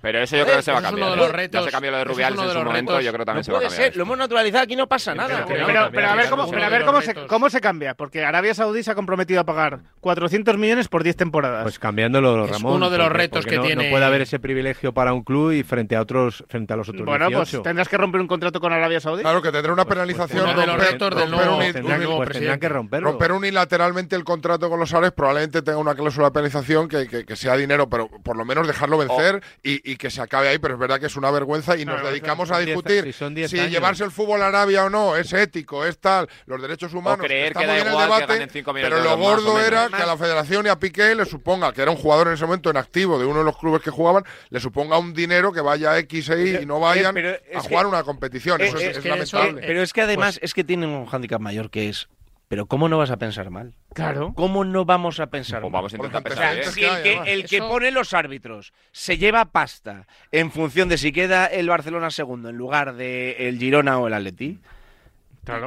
Pero 0.00 0.20
eso 0.22 0.38
yo 0.38 0.44
creo 0.44 0.56
que 0.56 0.62
se 0.62 0.72
va 0.72 0.78
a 0.78 0.80
es 0.80 0.86
cambiar. 0.86 1.06
uno 1.08 1.10
de 1.10 1.16
los 1.18 1.26
¿eh? 1.26 1.30
Ya 1.32 1.36
retos. 1.36 1.64
se 1.66 1.70
cambió 1.70 1.90
lo 1.90 1.96
de 1.98 2.02
es 2.04 2.08
Rubiales 2.08 2.40
en 2.40 2.48
su 2.50 2.58
momento, 2.64 2.92
retos. 2.92 3.04
yo 3.04 3.12
creo 3.12 3.18
que 3.20 3.26
también 3.26 3.40
No 3.40 3.44
se 3.44 3.52
va 3.52 3.58
a 3.58 3.60
puede 3.60 3.68
cambiar. 3.68 3.88
ser, 3.92 3.96
lo 3.98 4.02
hemos 4.04 4.18
naturalizado, 4.18 4.64
aquí 4.64 4.76
no 4.76 4.86
pasa 4.88 5.14
nada. 5.14 5.44
Pero, 5.46 5.66
pero, 5.66 5.90
pero 5.92 6.08
a 6.08 6.14
ver 6.14 6.30
cómo, 6.30 6.50
pero 6.50 6.64
a 6.64 6.68
ver 6.70 6.84
cómo 6.86 7.02
se, 7.02 7.14
cómo 7.26 7.50
se 7.50 7.60
cambia, 7.60 7.92
porque 7.94 8.24
Arabia 8.24 8.54
Saudí 8.54 8.82
se 8.82 8.90
ha 8.90 8.94
comprometido 8.94 9.40
a 9.40 9.44
pagar 9.44 9.80
400 10.00 10.56
millones 10.56 10.88
por 10.88 11.02
10 11.02 11.14
temporadas. 11.16 11.62
Pues 11.64 11.78
cambiándolo, 11.78 12.46
Es 12.46 12.52
Ramón. 12.52 12.76
uno 12.76 12.88
de 12.88 12.96
los 12.96 13.08
porque- 13.08 13.18
retos 13.18 13.44
porque 13.44 13.50
que 13.50 13.56
no, 13.56 13.62
no 13.64 13.66
tiene- 13.66 13.90
puede 13.90 14.04
haber 14.06 14.22
ese 14.22 14.38
privilegio 14.38 14.94
para 14.94 15.12
un 15.12 15.22
club 15.22 15.52
y 15.52 15.62
frente 15.62 15.94
a 15.94 16.00
otros, 16.00 16.42
frente 16.48 16.72
a 16.72 16.76
los 16.76 16.88
otros 16.88 17.04
bueno, 17.04 17.28
18. 17.28 17.58
pues 17.58 17.62
tendrás 17.62 17.88
que 17.88 17.98
romper 17.98 18.22
un 18.22 18.28
contrato 18.28 18.60
con 18.60 18.72
Arabia 18.72 18.98
Saudí. 19.00 19.20
Claro 19.20 19.42
que 19.42 19.52
tendrá 19.52 19.74
una 19.74 19.84
penalización. 19.84 20.44
uno 20.48 20.58
de 20.58 20.66
los 20.66 20.76
retos 20.78 21.14
del 21.14 21.33
romper 21.42 21.72
tendrán 21.72 22.02
pues 22.16 22.28
tendrán 22.30 22.60
que 22.60 22.68
romperlo. 22.68 23.10
Romper 23.10 23.32
unilateralmente 23.32 24.16
el 24.16 24.24
contrato 24.24 24.68
con 24.68 24.78
los 24.80 24.92
Ares 24.94 25.12
probablemente 25.12 25.62
tenga 25.62 25.78
una 25.78 25.94
cláusula 25.94 26.26
de 26.28 26.32
penalización 26.32 26.88
que, 26.88 27.06
que- 27.08 27.24
que 27.24 27.36
sea 27.36 27.56
dinero, 27.56 27.88
pero 27.88 28.08
por 28.08 28.36
lo 28.36 28.44
menos 28.44 28.66
dejarlo 28.66 28.98
vencer 28.98 29.42
y, 29.62 29.80
y 29.90 29.96
que 29.96 30.10
se 30.10 30.20
acabe 30.20 30.48
ahí. 30.48 30.58
Pero 30.58 30.74
es 30.74 30.80
verdad 30.80 31.00
que 31.00 31.06
es 31.06 31.16
una 31.16 31.30
vergüenza 31.30 31.76
y 31.76 31.84
nos 31.84 32.02
dedicamos 32.02 32.48
son 32.48 32.56
a 32.56 32.60
diez- 32.60 32.66
discutir 32.66 33.04
si 33.04 33.12
son 33.12 33.34
diez 33.34 33.50
si 33.50 33.58
años. 33.58 33.72
llevarse 33.72 34.04
el 34.04 34.10
fútbol 34.10 34.42
a 34.42 34.48
Arabia 34.48 34.84
o 34.84 34.90
no 34.90 35.16
es 35.16 35.32
ético, 35.32 35.84
es 35.84 35.98
tal, 35.98 36.28
los 36.46 36.60
derechos 36.60 36.92
humanos. 36.94 37.24
creer 37.26 37.48
está 37.48 37.60
que 37.60 37.66
muy 37.66 37.68
da 37.68 37.74
bien 37.74 37.86
el 37.86 37.92
igual 37.92 38.08
que 38.08 38.14
debate, 38.14 38.32
ganen 38.34 38.50
cinco 38.50 38.72
millones 38.72 38.98
pero 38.98 39.10
lo 39.10 39.16
gordo 39.18 39.60
era 39.60 39.88
que 39.88 40.02
a 40.02 40.06
la 40.06 40.16
federación 40.16 40.66
y 40.66 40.68
a 40.68 40.78
Piqué 40.78 41.14
le 41.14 41.24
suponga, 41.24 41.72
que 41.72 41.82
era 41.82 41.90
un 41.90 41.96
jugador 41.96 42.28
en 42.28 42.34
ese 42.34 42.44
momento 42.44 42.70
en 42.70 42.76
activo 42.76 43.18
de 43.18 43.24
uno 43.26 43.38
de 43.40 43.44
los 43.44 43.56
clubes 43.58 43.82
que 43.82 43.90
jugaban, 43.90 44.24
le 44.50 44.60
suponga 44.60 44.98
un 44.98 45.12
dinero 45.14 45.52
que 45.52 45.60
vaya 45.60 45.92
a 45.92 45.98
X 45.98 46.28
e 46.30 46.42
Y 46.48 46.56
y 46.62 46.66
no 46.66 46.80
vayan 46.80 47.14
pero 47.14 47.36
a 47.54 47.60
jugar 47.60 47.84
que- 47.84 47.88
una 47.88 48.02
competición. 48.02 48.60
Eh, 48.60 48.66
Eso 48.66 48.76
es, 48.78 48.82
eh, 48.82 48.90
es 48.90 48.98
que 48.98 49.08
eso- 49.08 49.36
lamentable. 49.38 49.66
pero 49.66 49.82
es 49.82 49.92
que 49.92 50.00
Pues 50.02 50.08
además 50.08 50.38
es 50.42 50.54
que 50.54 50.64
tienen 50.64 50.90
un 50.90 51.06
hándicap 51.24 51.40
mayor 51.40 51.70
que 51.70 51.88
es. 51.88 52.08
Pero 52.48 52.66
¿cómo 52.66 52.88
no 52.90 52.98
vas 52.98 53.10
a 53.10 53.16
pensar 53.16 53.50
mal? 53.50 53.72
Claro. 53.94 54.32
¿Cómo 54.36 54.64
no 54.64 54.84
vamos 54.84 55.18
a 55.18 55.28
pensar 55.28 55.62
Pues 55.62 55.72
mal? 55.72 55.78
vamos 55.78 55.92
a 55.94 55.96
intentar 55.96 56.20
O 56.20 56.36
sea, 56.36 56.50
pensar 56.50 56.54
bien. 56.56 56.72
si 56.72 56.84
el 56.84 57.02
que, 57.02 57.32
el 57.32 57.44
que 57.46 57.58
pone 57.60 57.90
los 57.90 58.12
árbitros 58.12 58.72
se 58.92 59.16
lleva 59.16 59.46
pasta 59.46 60.06
en 60.30 60.52
función 60.52 60.88
de 60.90 60.98
si 60.98 61.10
queda 61.10 61.46
el 61.46 61.68
Barcelona 61.68 62.10
segundo 62.10 62.50
en 62.50 62.56
lugar 62.56 62.94
de 62.96 63.48
el 63.48 63.58
Girona 63.58 63.98
o 63.98 64.06
el 64.08 64.14
Atleti, 64.14 64.58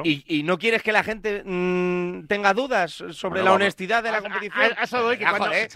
Y, 0.04 0.24
y 0.26 0.42
no 0.44 0.58
quieres 0.58 0.82
que 0.82 0.90
la 0.92 1.02
gente 1.04 1.42
mm, 1.44 2.26
tenga 2.26 2.52
dudas 2.54 2.92
sobre 2.92 3.12
Bueno, 3.12 3.44
la 3.44 3.50
vamos. 3.50 3.54
honestidad 3.62 4.02
de 4.02 4.10
la 4.12 4.20
competición. 4.22 4.72
A- 4.76 4.80
a 4.80 4.84
eso 4.84 5.02
voy, 5.04 5.18
que 5.18 5.24
cuando- 5.24 5.50
que 5.50 5.68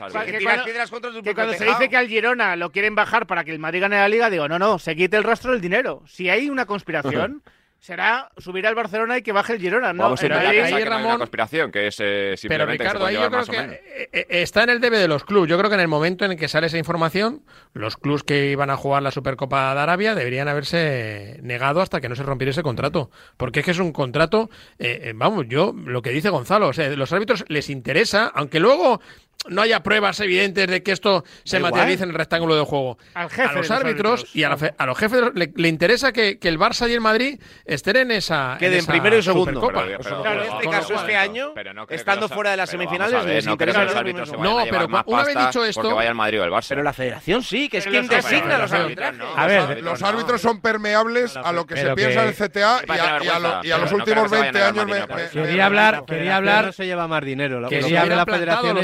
cuando- 0.43 0.65
piedras 0.65 0.91
contra 0.91 1.11
tu 1.11 1.17
que 1.19 1.23
propio 1.23 1.35
cuando 1.35 1.53
se 1.55 1.65
dice 1.65 1.89
que 1.89 1.97
al 1.97 2.09
Girona 2.09 2.57
lo 2.57 2.71
quieren 2.71 2.95
bajar 2.95 3.27
para 3.27 3.45
que 3.45 3.51
el 3.53 3.59
Madrid 3.61 3.81
gane 3.81 3.97
la 3.97 4.09
liga, 4.09 4.29
digo, 4.31 4.49
no, 4.49 4.59
no, 4.59 4.79
se 4.79 4.95
quite 4.97 5.17
el 5.17 5.25
rastro 5.25 5.51
del 5.53 5.61
dinero. 5.61 6.03
Si 6.07 6.29
hay 6.31 6.49
una 6.51 6.67
conspiración, 6.67 7.43
será 7.83 8.31
subir 8.39 8.65
al 8.69 8.77
Barcelona 8.77 9.19
y 9.19 9.23
que 9.23 9.33
baje 9.33 9.55
el 9.55 9.61
Girona. 9.61 9.93
No, 9.93 10.05
Vamos 10.05 10.21
a 10.21 10.23
que 10.23 10.29
no 10.29 10.39
hay 10.39 10.83
una 10.85 11.19
conspiración, 11.19 11.73
que 11.73 11.89
es 11.89 11.99
eh, 11.99 12.05
Pero 12.05 12.37
simplemente 12.37 12.79
que 12.79 12.85
se 12.85 12.95
Ricardo, 12.95 13.01
puede 13.01 13.17
ahí 13.17 13.23
yo 13.23 13.31
creo 13.31 13.45
que 13.45 13.83
eh, 13.85 14.09
eh, 14.13 14.27
está 14.43 14.63
en 14.63 14.71
el 14.71 14.81
debe 14.81 14.99
de 14.99 15.09
los 15.09 15.25
clubes. 15.25 15.51
Yo 15.51 15.59
creo 15.59 15.69
que 15.69 15.75
en 15.75 15.81
el 15.81 15.89
momento 15.89 16.25
en 16.25 16.31
el 16.31 16.39
que 16.39 16.47
sale 16.47 16.69
esa 16.69 16.79
información, 16.79 17.43
los 17.75 17.97
clubes 17.97 18.23
que 18.23 18.53
iban 18.53 18.71
a 18.71 18.77
jugar 18.77 19.03
la 19.03 19.11
Supercopa 19.11 19.75
de 19.75 19.81
Arabia 19.81 20.15
deberían 20.15 20.47
haberse 20.47 21.41
negado 21.43 21.81
hasta 21.81 22.01
que 22.01 22.09
no 22.09 22.15
se 22.15 22.23
rompiera 22.23 22.53
ese 22.53 22.63
contrato. 22.63 23.11
Porque 23.37 23.61
es 23.61 23.65
que 23.65 23.73
es 23.73 23.79
un 23.81 23.93
contrato, 23.93 24.49
eh, 24.79 25.01
eh, 25.03 25.13
vamos, 25.17 25.47
yo, 25.49 25.75
lo 25.75 26.03
que 26.03 26.11
dice 26.11 26.31
Gonzalo, 26.31 26.69
o 26.69 26.73
sea, 26.73 26.89
los 26.91 27.13
árbitros 27.13 27.45
les 27.49 27.69
interesa, 27.69 28.31
aunque 28.33 28.61
luego 28.61 29.01
no 29.49 29.63
haya 29.63 29.83
pruebas 29.83 30.19
evidentes 30.21 30.67
de 30.69 30.83
que 30.83 30.93
esto 30.93 31.25
se 31.45 31.57
Da 31.57 31.59
igual. 31.59 31.73
materialice 31.73 32.05
en 32.05 32.11
el 32.11 32.17
rectángulo 32.17 32.55
de 32.57 32.63
juego. 32.65 32.99
Al 33.15 33.29
jefe 33.31 33.43
a 33.43 33.49
de 33.49 33.55
los 33.57 33.71
árbitros 33.71 34.13
árbitros. 34.21 34.37
y 34.37 34.45
a, 34.45 34.49
la 34.51 34.57
fe- 34.57 34.75
a 34.79 34.87
los 34.87 34.99
jefes 34.99 35.21
le, 35.35 35.53
le 35.55 35.69
interesa 35.69 36.13
que, 36.13 36.39
que 36.39 36.49
el 36.49 36.59
Barça 36.59 36.89
y 36.89 36.93
el 36.95 37.01
Madrid 37.01 37.41
estén 37.65 37.97
en 37.97 38.11
esa 38.13 38.57
Queden 38.59 38.79
esa 38.79 38.93
primero 38.93 39.17
y 39.19 39.23
segundo. 39.23 39.61
Supercopa. 39.61 39.85
Pero- 39.87 39.99
pero- 40.03 40.23
Claro, 40.23 40.43
en 40.45 40.53
este 40.53 40.69
caso, 40.71 40.95
este 40.95 41.17
año, 41.17 41.53
Pero 41.55 41.75
no 41.75 41.87
que 41.87 41.95
estando 41.95 42.23
los- 42.27 42.33
fuera 42.33 42.51
de 42.53 42.57
las 42.57 42.71
semifinales, 42.71 43.15
a 43.15 43.23
ver, 43.23 43.35
les 43.37 43.47
interesa 43.47 43.81
que 43.81 43.87
los 43.87 43.97
árbitros 43.97 44.29
se 44.29 44.35
a 44.35 44.39
No, 44.39 44.59
pero 44.71 44.89
más 44.89 45.05
una 45.07 45.25
vez 45.25 45.37
dicho 45.37 45.65
esto- 45.65 45.83
porque 45.83 45.95
vaya 45.95 46.09
el 46.11 46.15
Madrid 46.15 46.41
o 46.41 46.45
el 46.45 46.51
Barça. 46.51 46.67
Pero 46.69 46.83
la 46.83 46.93
federación 46.93 47.43
sí, 47.43 47.69
que 47.69 47.79
es 47.79 47.85
Pero 47.85 47.93
quien 47.93 48.09
designa 48.09 48.43
pero 48.69 49.13
los. 49.13 49.37
A 49.37 49.47
ver, 49.47 49.83
Los 49.83 50.03
árbitros 50.03 50.41
son 50.41 50.61
permeables 50.61 51.37
a 51.37 51.53
lo 51.53 51.67
que 51.67 51.77
se 51.77 51.95
piensa 51.95 52.21
que- 52.21 52.23
en 52.23 52.29
el 52.29 52.35
CTA 52.35 52.81
y 52.87 52.91
a, 52.99 53.17
a 53.17 53.61
a 53.75 53.79
los 53.79 53.93
últimos 53.93 54.31
20 54.31 54.63
años 54.63 54.87
Quería 55.33 55.67
hablar, 55.67 55.95
La 56.01 56.05
quería 56.07 56.37
hablar. 56.37 56.67
No 56.67 56.73
se 56.73 56.87
lleva 56.87 57.09
más 57.09 57.25
dinero. 57.25 57.61
Que 57.69 57.81
Quería 57.81 58.01
quiere 58.03 58.17
la 58.17 58.23
hablar- 58.23 58.39
federación 58.39 58.79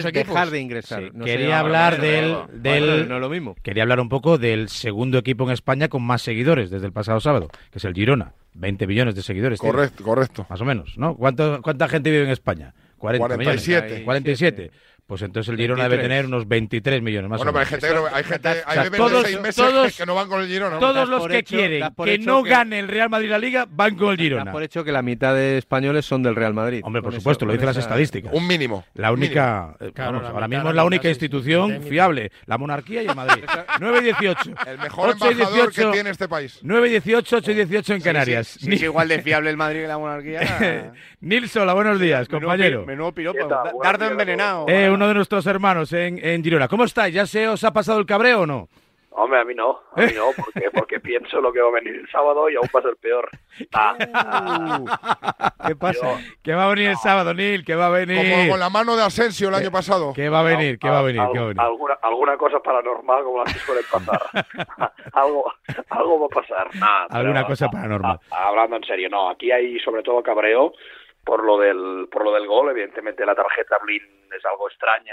de 0.51 0.61
ingresar. 0.61 1.03
Sí, 1.05 1.11
No 1.13 1.25
quería 1.25 1.61
hablar 1.61 2.01
del, 2.01 2.37
del 2.53 2.85
Bueno, 2.85 3.05
no 3.07 3.15
es 3.17 3.21
lo 3.21 3.29
mismo. 3.29 3.57
quería 3.63 3.83
hablar 3.83 4.01
un 4.01 4.09
poco 4.09 4.39
del 4.39 4.69
segundo 4.69 5.19
equipo 5.19 5.45
en 5.45 5.51
España 5.51 5.89
con 5.89 6.03
más 6.03 6.23
seguidores 6.23 6.71
desde 6.71 6.87
el 6.87 6.93
pasado 6.93 7.21
sábado, 7.21 7.49
que 7.71 7.79
es 7.79 7.85
el 7.85 7.95
Girona. 7.95 8.33
20 8.55 8.87
millones 8.87 9.15
de 9.15 9.23
seguidores. 9.23 9.61
tiene. 9.61 9.73
Correcto, 9.73 10.03
correcto. 10.05 10.47
Más 10.51 10.61
o 10.61 10.65
menos, 10.65 10.99
¿no? 10.99 11.15
¿Cuánto, 11.15 11.61
¿Cuánta 11.63 11.89
gente 11.89 12.11
vive 12.11 12.25
en 12.25 12.31
España? 12.31 12.75
40 12.99 13.25
47. 13.27 13.83
millones. 13.87 14.05
47. 14.05 14.71
Pues 15.09 15.23
entonces 15.23 15.49
el 15.51 15.57
Girona 15.57 15.85
debe 15.85 15.97
23. 15.97 16.09
tener 16.19 16.27
unos 16.27 16.47
23 16.47 17.01
millones 17.01 17.31
más 17.31 17.39
Bueno, 17.39 17.51
o 17.51 17.55
pero 17.55 17.61
hay 17.61 17.67
gente, 17.67 17.89
que 17.89 17.95
no- 17.95 18.07
hay 18.15 18.25
gente, 18.25 18.49
hay 18.49 18.75
sea, 18.75 18.83
bebés 18.83 18.99
todos- 18.99 19.23
de 19.23 19.29
seis 19.31 19.41
meses 19.41 19.57
todos- 19.57 19.97
que 19.97 20.05
no 20.05 20.15
van 20.15 20.29
con 20.29 20.41
el 20.43 20.49
Girona. 20.49 20.75
¿no? 20.75 20.81
Todos 20.81 21.09
los 21.09 21.27
que 21.27 21.39
hecho- 21.39 21.57
quieren 21.57 21.89
que 22.05 22.19
no 22.19 22.43
que- 22.43 22.51
gane 22.51 22.79
el 22.79 22.89
Real 22.89 23.09
Madrid 23.09 23.31
la 23.31 23.39
Liga 23.39 23.67
van 23.71 23.97
con 23.97 24.11
el 24.11 24.19
Girona. 24.19 24.53
por 24.53 24.63
hecho 24.63 24.85
que 24.85 24.93
la 24.93 25.01
mitad 25.01 25.35
de 25.35 25.57
españoles 25.57 26.05
son 26.05 26.23
del 26.23 26.37
Real 26.37 26.53
Madrid. 26.53 26.83
Hombre, 26.85 27.01
por 27.01 27.15
supuesto, 27.15 27.45
eso- 27.45 27.47
lo 27.47 27.53
dicen 27.55 27.65
las 27.65 27.79
estadísticas. 27.79 28.35
Un 28.35 28.47
mínimo. 28.47 28.85
La 28.93 29.11
única, 29.11 29.75
eh, 29.81 29.93
Claro, 29.95 30.11
vamos, 30.13 30.23
la 30.25 30.29
ahora 30.29 30.47
mismo 30.49 30.69
es 30.69 30.77
la 30.77 30.85
única 30.85 31.09
institución 31.09 31.83
fiable, 31.85 32.31
la 32.45 32.59
monarquía 32.59 33.03
y 33.03 33.07
el 33.07 33.17
Madrid. 33.17 33.45
9 33.81 34.01
y 34.01 34.05
18. 34.05 34.51
El 34.67 34.77
mejor 34.79 35.09
8 35.09 35.25
y 35.25 35.33
embajador 35.33 35.55
18, 35.71 35.89
que 35.91 35.95
tiene 35.95 36.11
este 36.11 36.29
país. 36.29 36.59
9 36.61 36.87
y 36.87 36.91
18, 36.91 37.37
8 37.39 37.51
y 37.53 37.55
18 37.55 37.95
en 37.95 38.03
Canarias. 38.03 38.47
Sí, 38.47 38.67
sí, 38.67 38.73
es 38.75 38.83
igual 38.83 39.09
de 39.09 39.23
fiable 39.23 39.49
el 39.49 39.57
Madrid 39.57 39.81
que 39.81 39.89
la 39.89 39.97
monarquía. 39.97 40.93
Nilson, 41.23 41.73
buenos 41.75 41.99
días, 41.99 42.29
compañero. 42.29 42.85
Menudo 42.85 43.13
piropo. 43.13 43.49
Dardo 43.83 44.05
envenenado. 44.05 44.67
Uno 44.99 45.07
de 45.07 45.15
nuestros 45.15 45.47
hermanos 45.47 45.93
en, 45.93 46.19
en 46.25 46.43
Girona. 46.43 46.67
¿Cómo 46.67 46.83
estáis? 46.83 47.15
¿Ya 47.15 47.25
se 47.25 47.47
os 47.47 47.63
ha 47.63 47.73
pasado 47.73 48.01
el 48.01 48.07
cabreo 48.07 48.41
o 48.41 48.47
no? 48.47 48.69
Hombre, 49.11 49.39
a 49.39 49.45
mí 49.45 49.55
no, 49.55 49.79
a 49.95 50.01
mí 50.01 50.13
no, 50.13 50.31
porque, 50.37 50.71
porque 50.73 50.99
pienso 50.99 51.41
lo 51.41 51.53
que 51.53 51.61
va 51.61 51.69
a 51.69 51.81
venir 51.81 51.95
el 51.95 52.11
sábado 52.11 52.51
y 52.51 52.57
aún 52.57 52.69
va 52.75 52.81
a 52.81 52.83
ser 52.83 52.97
peor. 52.97 53.29
Ah, 53.73 53.95
¿Qué 55.69 55.77
pasa? 55.77 56.19
Que 56.43 56.53
va 56.53 56.65
a 56.65 56.69
venir 56.71 56.89
el 56.91 56.97
sábado, 56.97 57.33
Nil, 57.33 57.65
que 57.65 57.77
va 57.77 57.87
a 57.87 57.91
Como 57.91 58.07
venir. 58.07 58.51
con 58.51 58.59
la 58.59 58.71
mano 58.71 58.97
de 58.97 59.05
Asensio 59.05 59.51
el 59.51 59.55
año 59.55 59.71
pasado. 59.71 60.13
Que 60.15 60.29
va 60.29 60.41
a 60.41 60.43
venir, 60.43 60.81
que 60.81 60.91
va 60.91 60.99
a 60.99 61.03
venir, 61.03 61.23
que 61.33 61.39
va 61.39 61.45
a 61.45 61.49
venir. 61.49 61.61
alguna, 61.61 61.95
alguna 62.03 62.37
cosa 62.37 62.59
paranormal 62.59 63.23
como 63.23 63.45
las 63.45 63.53
que 63.55 63.61
suelen 63.61 63.85
pasar. 63.89 64.21
algo, 65.13 65.53
algo 65.91 66.21
va 66.21 66.27
a 66.27 66.41
pasar. 66.43 66.75
Nah, 66.75 67.07
Alguna 67.11 67.43
pero, 67.43 67.47
cosa 67.47 67.65
no, 67.67 67.71
paranormal. 67.71 68.21
hablando 68.33 68.77
en 68.77 68.83
serio, 68.85 69.09
no, 69.09 69.31
aquí 69.31 69.53
hay 69.53 69.79
sobre 69.79 70.03
todo 70.03 70.25
cabreo 70.25 70.73
por 71.29 71.45
lo 71.45 71.59
del 71.59 72.09
por 72.11 72.25
lo 72.25 72.33
del 72.33 72.47
gol, 72.47 72.71
evidentemente 72.71 73.27
la 73.27 73.35
tarjeta 73.35 73.77
Blin 73.85 74.01
es 74.35 74.43
algo 74.47 74.67
extraña 74.67 75.13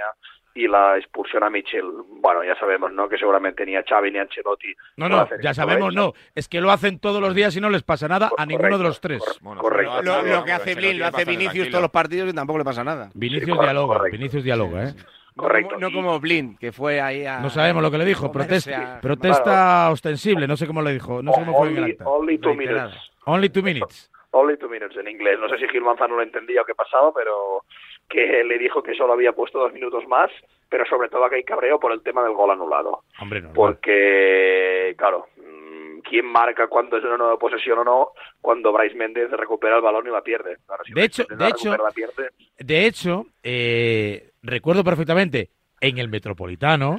y 0.54 0.66
la 0.70 0.98
expulsión 0.98 1.44
a 1.44 1.50
Michel, 1.50 1.84
bueno, 2.22 2.42
ya 2.42 2.58
sabemos, 2.58 2.90
¿no? 2.94 3.10
Que 3.10 3.18
seguramente 3.18 3.66
ni 3.66 3.76
a 3.76 3.84
Xavi 3.84 4.12
ni 4.12 4.20
a 4.20 4.22
Ancelotti 4.22 4.74
No, 4.96 5.10
no, 5.10 5.28
ya 5.44 5.54
sabemos, 5.54 5.94
no. 5.94 6.14
Es 6.34 6.48
que 6.48 6.62
lo 6.62 6.72
hacen 6.72 7.00
todos 7.00 7.20
los 7.20 7.36
días 7.36 7.54
y 7.58 7.60
no 7.60 7.70
les 7.70 7.84
pasa 7.84 8.08
nada 8.08 8.32
a 8.38 8.46
ninguno 8.46 8.78
de 8.78 8.84
los 8.86 9.02
tres. 9.02 9.22
Bueno, 9.42 9.60
Correcto. 9.60 10.02
Lo, 10.04 10.22
lo 10.22 10.46
que 10.46 10.54
hace 10.54 10.74
Blin, 10.76 10.98
lo 11.00 11.08
hace 11.08 11.26
Vinicius 11.26 11.52
tranquilo. 11.52 11.72
todos 11.72 11.82
los 11.82 11.92
partidos 11.92 12.30
y 12.30 12.34
tampoco 12.34 12.60
le 12.60 12.64
pasa 12.64 12.86
nada. 12.86 13.10
Vinicius 13.14 13.44
Sí, 13.44 13.50
correcto, 13.52 13.64
dialoga, 13.74 13.98
correcto. 13.98 14.18
Vinicius 14.18 14.44
dialoga, 14.46 14.84
¿eh? 14.88 14.94
Correcto. 15.36 15.76
No, 15.78 15.88
como- 15.90 16.02
no 16.04 16.08
como 16.08 16.20
Blin, 16.22 16.56
que 16.58 16.72
fue 16.72 17.02
ahí 17.02 17.26
a... 17.26 17.42
No 17.42 17.50
sabemos 17.50 17.84
lo 17.84 17.92
que 17.92 17.98
le 17.98 18.06
dijo. 18.06 18.32
Protesta, 18.32 19.00
protesta 19.02 19.92
ostensible, 19.92 20.48
no 20.48 20.56
sé 20.56 20.66
cómo 20.68 20.82
le 20.82 20.94
dijo. 20.94 21.22
No 21.22 21.34
sé 21.34 21.40
cómo 21.42 21.58
fue 21.58 21.68
en 21.68 21.74
el 21.76 21.80
only, 21.84 21.92
acta. 21.92 22.06
only 22.08 22.38
two 22.38 22.54
minutes. 22.54 22.96
Only 23.26 23.50
two 23.50 23.62
minutes. 23.62 24.10
Only 24.38 24.58
two 24.58 24.68
minutes 24.70 24.98
en 24.98 25.08
inglés. 25.08 25.40
No 25.40 25.48
sé 25.48 25.58
si 25.58 25.68
Gil 25.70 25.82
Manzano 25.82 26.16
lo 26.18 26.22
entendía 26.22 26.62
o 26.62 26.66
qué 26.66 26.76
pasaba, 26.76 27.14
pero 27.14 27.64
que 28.10 28.44
le 28.44 28.58
dijo 28.58 28.84
que 28.84 28.94
solo 28.94 29.14
había 29.14 29.32
puesto 29.32 29.60
dos 29.60 29.72
minutos 29.72 30.06
más, 30.08 30.30
pero 30.70 30.86
sobre 30.86 31.08
todo 31.10 31.30
que 31.30 31.38
hay 31.38 31.44
cabreo 31.44 31.80
por 31.80 31.94
el 31.94 32.04
tema 32.04 32.22
del 32.24 32.34
gol 32.34 32.52
anulado. 32.52 33.04
Hombre, 33.20 33.42
no. 33.42 33.54
Porque, 33.54 34.94
claro, 34.98 35.28
mm, 35.38 36.00
¿quién 36.02 36.26
marca 36.26 36.68
cuándo 36.68 36.98
es 36.98 37.04
una 37.06 37.18
nueva 37.18 37.38
posesión 37.40 37.80
o 37.80 37.84
no 37.86 38.10
cuando 38.42 38.74
Bryce 38.74 38.96
Méndez 38.96 39.32
recupera 39.32 39.78
el 39.78 39.82
balón 39.82 40.06
y 40.08 40.12
la 40.12 40.22
pierde? 40.22 40.58
Si 40.86 40.94
De 40.94 41.04
hecho- 41.06 41.24
de 41.30 41.36
la 41.38 41.48
hecho- 41.50 41.72
recupera, 41.72 41.84
la 41.84 41.92
pierde. 41.92 42.30
De 42.60 42.86
hecho, 42.86 43.26
eh, 43.42 44.32
recuerdo 44.44 44.84
perfectamente 44.84 45.50
en 45.88 45.98
el 45.98 46.10
Metropolitano. 46.10 46.98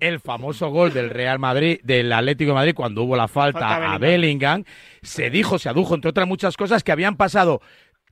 El 0.00 0.20
famoso 0.20 0.68
gol 0.68 0.92
del 0.92 1.10
Real 1.10 1.38
Madrid, 1.38 1.80
del 1.82 2.12
Atlético 2.12 2.50
de 2.50 2.54
Madrid, 2.54 2.74
cuando 2.74 3.02
hubo 3.02 3.16
la 3.16 3.28
falta, 3.28 3.60
Falta 3.60 3.86
a 3.86 3.94
a 3.94 3.98
Bellingham, 3.98 4.64
se 5.02 5.30
dijo, 5.30 5.58
se 5.58 5.68
adujo, 5.68 5.94
entre 5.94 6.10
otras 6.10 6.26
muchas 6.26 6.56
cosas, 6.56 6.82
que 6.82 6.92
habían 6.92 7.16
pasado 7.16 7.60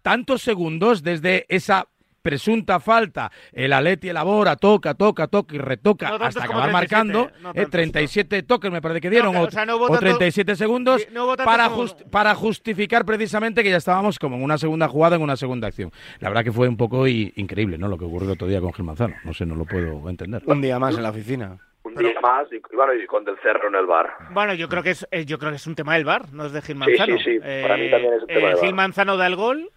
tantos 0.03 0.43
segundos 0.43 1.03
desde 1.03 1.47
esa 1.49 1.89
presunta 2.35 2.81
falta, 2.81 3.31
el 3.53 3.71
Atleti 3.75 4.09
elabora, 4.09 4.57
toca, 4.57 4.95
toca, 4.95 5.27
toca 5.29 5.55
y 5.55 5.59
retoca 5.59 6.09
No 6.09 6.25
hasta 6.25 6.43
acabar 6.43 6.71
37, 6.71 6.73
marcando, 6.73 7.31
no 7.43 7.51
eh, 7.51 7.53
tantos. 7.55 7.71
37 7.71 8.43
toques 8.45 8.73
me 8.73 8.81
parece 8.81 9.03
que 9.03 9.11
dieron, 9.11 9.35
No, 9.35 9.43
o, 9.43 9.47
o 9.47 9.51
sea, 9.51 9.67
no 9.67 9.77
hubo 9.77 9.85
o 9.85 9.89
tanto- 9.89 10.01
37 10.01 10.57
segundos, 10.57 11.07
para, 11.45 11.69
como- 11.69 11.83
just- 11.83 12.03
para 12.11 12.35
justificar 12.35 13.05
precisamente 13.05 13.63
que 13.63 13.69
ya 13.71 13.77
estábamos 13.77 14.19
como 14.19 14.37
en 14.37 14.43
una 14.43 14.57
segunda 14.57 14.89
jugada, 14.89 15.17
en 15.17 15.23
una 15.23 15.37
segunda 15.37 15.69
acción. 15.69 15.91
La 16.21 16.31
verdad 16.31 16.45
que 16.45 16.53
fue 16.53 16.67
un 16.67 16.79
poco 16.79 17.07
i- 17.07 17.31
increíble, 17.37 17.77
¿no? 17.77 17.89
Lo 17.89 17.99
que 17.99 18.07
ocurrió 18.07 18.29
el 18.29 18.33
otro 18.35 18.49
día 18.49 18.61
con 18.63 18.73
Gil 18.73 18.87
Manzano. 18.87 19.15
No 19.23 19.35
sé, 19.35 19.45
no 19.45 19.55
lo 19.55 19.67
puedo 19.67 20.09
entender. 20.09 20.43
Un 20.47 20.63
día 20.63 20.79
más 20.79 20.97
en 20.97 21.03
la 21.03 21.11
oficina. 21.11 21.59
Un 21.83 21.95
día 21.97 22.19
más 22.23 22.47
y, 22.51 22.59
bueno, 22.75 22.95
y 22.95 23.07
con 23.07 23.25
Del 23.27 23.37
Cerro 23.43 23.69
en 23.69 23.75
el 23.75 23.85
bar. 23.85 24.09
Bueno, 24.31 24.55
yo 24.55 24.71
creo 24.71 24.83
que 24.83 24.91
es 24.93 25.07
eh, 25.11 25.27
yo 25.27 25.39
creo 25.39 25.51
que 25.51 25.57
es 25.57 25.67
un 25.67 25.75
tema 25.75 25.93
del 25.95 26.07
bar, 26.07 26.33
no 26.33 26.47
es 26.47 26.53
de 26.53 26.63
Gil 26.63 26.75
Sí, 26.77 26.79
Manzano. 26.79 27.19
sí, 27.19 27.25
sí, 27.35 27.39
para 27.41 27.77
mí 27.77 27.91
también 27.91 28.15
es 28.15 28.23
un 28.23 28.27
tema 28.29 28.41
eh, 28.41 28.51
del 28.53 28.59
Gil. 28.61 28.75
Manzano 28.75 29.17
da 29.19 29.27
el 29.27 29.37
gol 29.37 29.71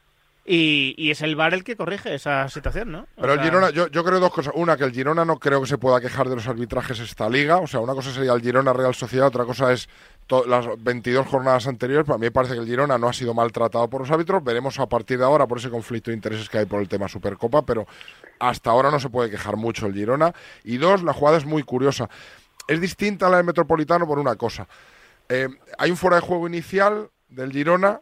y, 0.50 0.96
y 0.98 1.12
es 1.12 1.22
el 1.22 1.36
bar 1.36 1.54
el 1.54 1.66
que 1.66 1.76
corrige 1.76 2.16
esa 2.16 2.48
situación, 2.48 2.90
¿no? 2.90 3.00
O 3.18 3.22
Pero 3.22 3.34
el 3.34 3.40
sea, 3.40 3.46
Girona, 3.46 3.70
yo, 3.70 3.88
yo 3.88 4.02
creo 4.06 4.22
dos 4.22 4.32
cosas. 4.32 4.54
Una, 4.56 4.78
que 4.78 4.86
el 4.86 4.94
Girona 4.94 5.26
no 5.26 5.40
creo 5.40 5.60
que 5.60 5.68
se 5.68 5.78
pueda 5.78 6.00
quejar 6.00 6.30
de 6.30 6.36
los 6.36 6.48
arbitrajes 6.48 7.02
esta 7.02 7.30
liga. 7.30 7.58
O 7.58 7.68
sea, 7.68 7.82
una 7.82 7.94
cosa 7.94 8.14
sería 8.14 8.32
el 8.32 8.42
Girona 8.42 8.72
Real 8.72 8.96
Sociedad, 8.96 9.28
otra 9.28 9.44
cosa 9.44 9.74
es 9.74 9.90
las 10.48 10.66
22 10.80 11.28
jornadas 11.28 11.68
anteriores. 11.68 12.08
Para 12.08 12.18
mí 12.18 12.28
me 12.28 12.32
parece 12.32 12.54
que 12.54 12.62
el 12.62 12.66
Girona 12.66 12.98
no 12.98 13.10
ha 13.10 13.14
sido 13.14 13.34
maltratado 13.34 13.90
por 13.90 14.00
los 14.00 14.10
árbitros. 14.10 14.42
Veremos 14.42 14.80
a 14.80 14.88
partir 14.88 15.18
de 15.18 15.26
ahora 15.26 15.46
por 15.48 15.58
ese 15.58 15.70
conflicto 15.70 16.12
de 16.12 16.16
intereses 16.16 16.48
que 16.48 16.60
hay 16.60 16.66
por 16.66 16.80
el 16.80 16.88
tema 16.88 17.10
Supercopa, 17.10 17.66
pero 17.66 17.86
hasta 18.40 18.70
ahora 18.70 18.90
no 18.90 19.02
se 19.02 19.10
puede 19.10 19.30
quejar 19.30 19.58
mucho 19.58 19.86
el 19.86 19.94
Girona. 19.94 20.34
Y 20.64 20.78
dos, 20.78 21.04
la 21.04 21.12
jugada 21.12 21.38
es 21.38 21.46
muy 21.46 21.64
curiosa. 21.64 22.10
Es 22.70 22.80
distinta 22.80 23.28
a 23.28 23.30
la 23.30 23.38
del 23.38 23.46
Metropolitano 23.46 24.08
por 24.08 24.18
una 24.18 24.38
cosa. 24.38 24.66
Eh, 25.28 25.50
hay 25.78 25.92
un 25.92 25.98
fuera 25.98 26.16
de 26.16 26.22
juego 26.22 26.48
inicial 26.48 27.10
del 27.28 27.52
Girona 27.52 28.00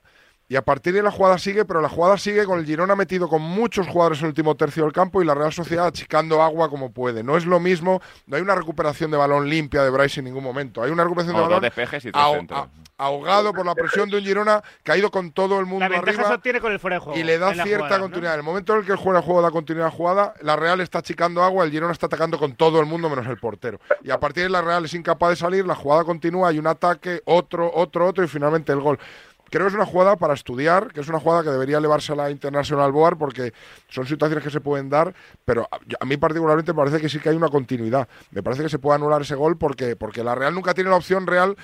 y 0.47 0.55
a 0.55 0.61
partir 0.63 0.93
de 0.93 0.99
ahí 0.99 1.03
la 1.05 1.11
jugada 1.11 1.37
sigue, 1.39 1.65
pero 1.65 1.81
la 1.81 1.89
jugada 1.89 2.17
sigue 2.17 2.45
con 2.45 2.59
el 2.59 2.65
Girona 2.65 2.95
metido 2.95 3.27
con 3.27 3.41
muchos 3.41 3.87
jugadores 3.87 4.19
en 4.19 4.25
el 4.25 4.29
último 4.29 4.55
tercio 4.55 4.83
del 4.83 4.93
campo 4.93 5.21
y 5.21 5.25
la 5.25 5.33
Real 5.33 5.51
Sociedad 5.51 5.87
achicando 5.87 6.41
agua 6.41 6.69
como 6.69 6.91
puede. 6.91 7.23
No 7.23 7.35
es 7.37 7.45
lo 7.45 7.59
mismo, 7.59 8.01
no 8.27 8.35
hay 8.35 8.41
una 8.43 8.55
recuperación 8.55 9.09
de 9.11 9.17
balón 9.17 9.49
limpia 9.49 9.83
de 9.83 9.89
Bryce 9.89 10.19
en 10.19 10.25
ningún 10.25 10.43
momento. 10.43 10.83
Hay 10.83 10.91
una 10.91 11.03
recuperación 11.03 11.35
O 11.35 11.39
de 11.39 11.43
dos 11.43 11.49
balón 11.49 11.61
despejes 11.63 12.05
y 12.05 12.11
tres 12.11 12.23
aho- 12.23 12.35
centros. 12.35 12.59
a- 12.59 12.69
ahogado 12.97 13.51
por 13.53 13.65
la 13.65 13.75
presión 13.75 14.09
de 14.09 14.17
un 14.19 14.23
Girona 14.23 14.63
que 14.81 14.91
ha 14.93 14.97
ido 14.97 15.11
con 15.11 15.31
todo 15.33 15.59
el 15.59 15.65
mundo 15.65 15.79
La 15.83 15.89
ventaja 15.89 16.13
se 16.13 16.21
arriba 16.21 16.35
obtiene 16.35 16.61
con 16.61 16.71
el 16.71 16.79
fuera 16.79 16.95
de 16.95 16.99
juego. 17.01 17.19
y 17.19 17.23
le 17.23 17.37
da 17.37 17.51
cierta 17.53 17.75
jugada, 17.75 17.97
¿no? 17.97 18.03
continuidad. 18.05 18.33
En 18.35 18.39
el 18.39 18.45
momento 18.45 18.73
en 18.73 18.79
el 18.79 18.85
que 18.85 18.91
el 18.93 18.97
juega 18.97 19.21
juego 19.21 19.41
da 19.41 19.51
continuidad 19.51 19.87
a 19.87 19.91
la 19.91 19.95
jugada, 19.97 20.33
la 20.41 20.55
Real 20.55 20.79
está 20.79 20.99
achicando 20.99 21.43
agua, 21.43 21.65
el 21.65 21.71
Girona 21.71 21.91
está 21.91 22.05
atacando 22.05 22.37
con 22.39 22.53
todo 22.55 22.79
el 22.79 22.85
mundo 22.85 23.09
menos 23.09 23.27
el 23.27 23.37
portero. 23.37 23.79
Y 24.03 24.11
a 24.11 24.19
partir 24.19 24.43
de 24.43 24.45
ahí 24.47 24.51
la 24.53 24.61
Real 24.61 24.85
es 24.85 24.93
incapaz 24.93 25.31
de 25.31 25.35
salir, 25.35 25.65
la 25.65 25.75
jugada 25.75 26.05
continúa, 26.05 26.49
hay 26.49 26.59
un 26.59 26.67
ataque, 26.67 27.21
otro, 27.25 27.69
otro, 27.73 28.07
otro 28.07 28.23
y 28.23 28.27
finalmente 28.29 28.71
el 28.71 28.79
gol. 28.79 28.97
Creo 29.49 29.63
que 29.65 29.69
es 29.69 29.73
una 29.75 29.85
jugada 29.85 30.15
para 30.17 30.33
estudiar, 30.33 30.91
que 30.91 31.01
es 31.01 31.07
una 31.07 31.19
jugada 31.19 31.43
que 31.43 31.49
debería 31.49 31.77
elevarse 31.77 32.11
a 32.13 32.15
la 32.15 32.29
International 32.31 32.91
Board 32.91 33.17
porque 33.17 33.53
son 33.89 34.05
situaciones 34.07 34.43
que 34.43 34.49
se 34.49 34.59
pueden 34.61 34.89
dar, 34.89 35.13
pero 35.45 35.67
a, 35.71 35.77
a 35.99 36.05
mí 36.05 36.17
particularmente 36.17 36.73
me 36.73 36.77
parece 36.77 36.99
que 36.99 37.09
sí 37.09 37.19
que 37.19 37.29
hay 37.29 37.35
una 37.35 37.49
continuidad. 37.49 38.07
Me 38.31 38.41
parece 38.43 38.63
que 38.63 38.69
se 38.69 38.79
puede 38.79 38.95
anular 38.95 39.21
ese 39.21 39.35
gol 39.35 39.57
porque, 39.57 39.95
porque 39.95 40.23
la 40.23 40.35
Real 40.35 40.53
nunca 40.53 40.73
tiene 40.73 40.89
la 40.89 40.95
opción 40.97 41.27
real 41.27 41.55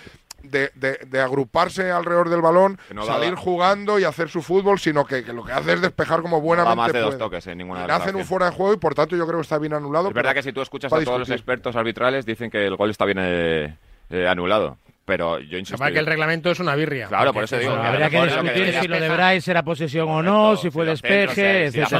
de, 0.43 0.71
de- 0.75 0.99
de 1.07 1.21
agruparse 1.21 1.91
alrededor 1.91 2.29
del 2.29 2.41
balón, 2.41 2.79
no 2.93 3.05
da- 3.05 3.13
salir 3.13 3.35
jugando 3.35 3.99
y 3.99 4.03
hacer 4.05 4.27
su 4.29 4.41
fútbol, 4.41 4.79
sino 4.79 5.05
que, 5.05 5.23
que 5.23 5.33
lo 5.33 5.43
que 5.43 5.51
hace 5.51 5.73
es 5.73 5.81
despejar 5.81 6.21
como 6.23 6.37
No 6.37 6.41
buenamente 6.41 6.75
más 6.77 6.93
de 6.93 6.99
dos 6.99 7.17
toques 7.17 7.45
en 7.47 7.57
ninguna 7.59 7.81
de 7.81 7.93
hacen 7.93 8.15
un 8.15 8.21
fuera 8.25 8.45
de 8.47 8.51
juego 8.53 8.73
y 8.73 8.77
por 8.77 8.95
tanto 8.95 9.15
yo 9.15 9.25
creo 9.27 9.37
que 9.39 9.43
está 9.43 9.57
bien 9.59 9.73
anulado. 9.73 10.07
Es 10.07 10.13
verdad 10.15 10.33
que 10.33 10.41
si 10.43 10.51
tú 10.51 10.61
escuchas 10.61 10.91
a 10.93 10.95
todos 11.05 11.19
los 11.19 11.27
expertos 11.35 11.75
arbitrales 11.75 12.25
dicen 12.25 12.49
que 12.49 12.65
el 12.65 12.75
gol 12.75 12.89
está 12.89 13.05
bien 13.05 13.19
eh, 13.21 13.77
eh, 14.09 14.27
anulado. 14.27 14.77
Pero 15.03 15.39
yo 15.39 15.57
insisto. 15.57 15.75
Además 15.81 15.93
que 15.93 15.99
el 15.99 16.05
reglamento 16.05 16.51
es 16.51 16.59
una 16.59 16.75
birria. 16.75 17.07
Claro, 17.07 17.33
por 17.33 17.43
eso 17.43 17.57
digo. 17.57 17.71
Bueno, 17.71 17.81
que 17.83 17.87
habría 17.89 18.09
que 18.09 18.19
mejor 18.19 18.37
lo 18.37 18.43
que 18.43 18.59
discutir 18.59 18.81
si 18.81 18.87
lo 18.87 18.99
de 18.99 19.09
Bryce 19.09 19.51
era 19.51 19.63
posesión 19.63 20.09
o 20.09 20.21
no, 20.21 20.55
si 20.55 20.69
fue 20.69 20.85
despeje, 20.85 21.71
despejes 21.71 21.91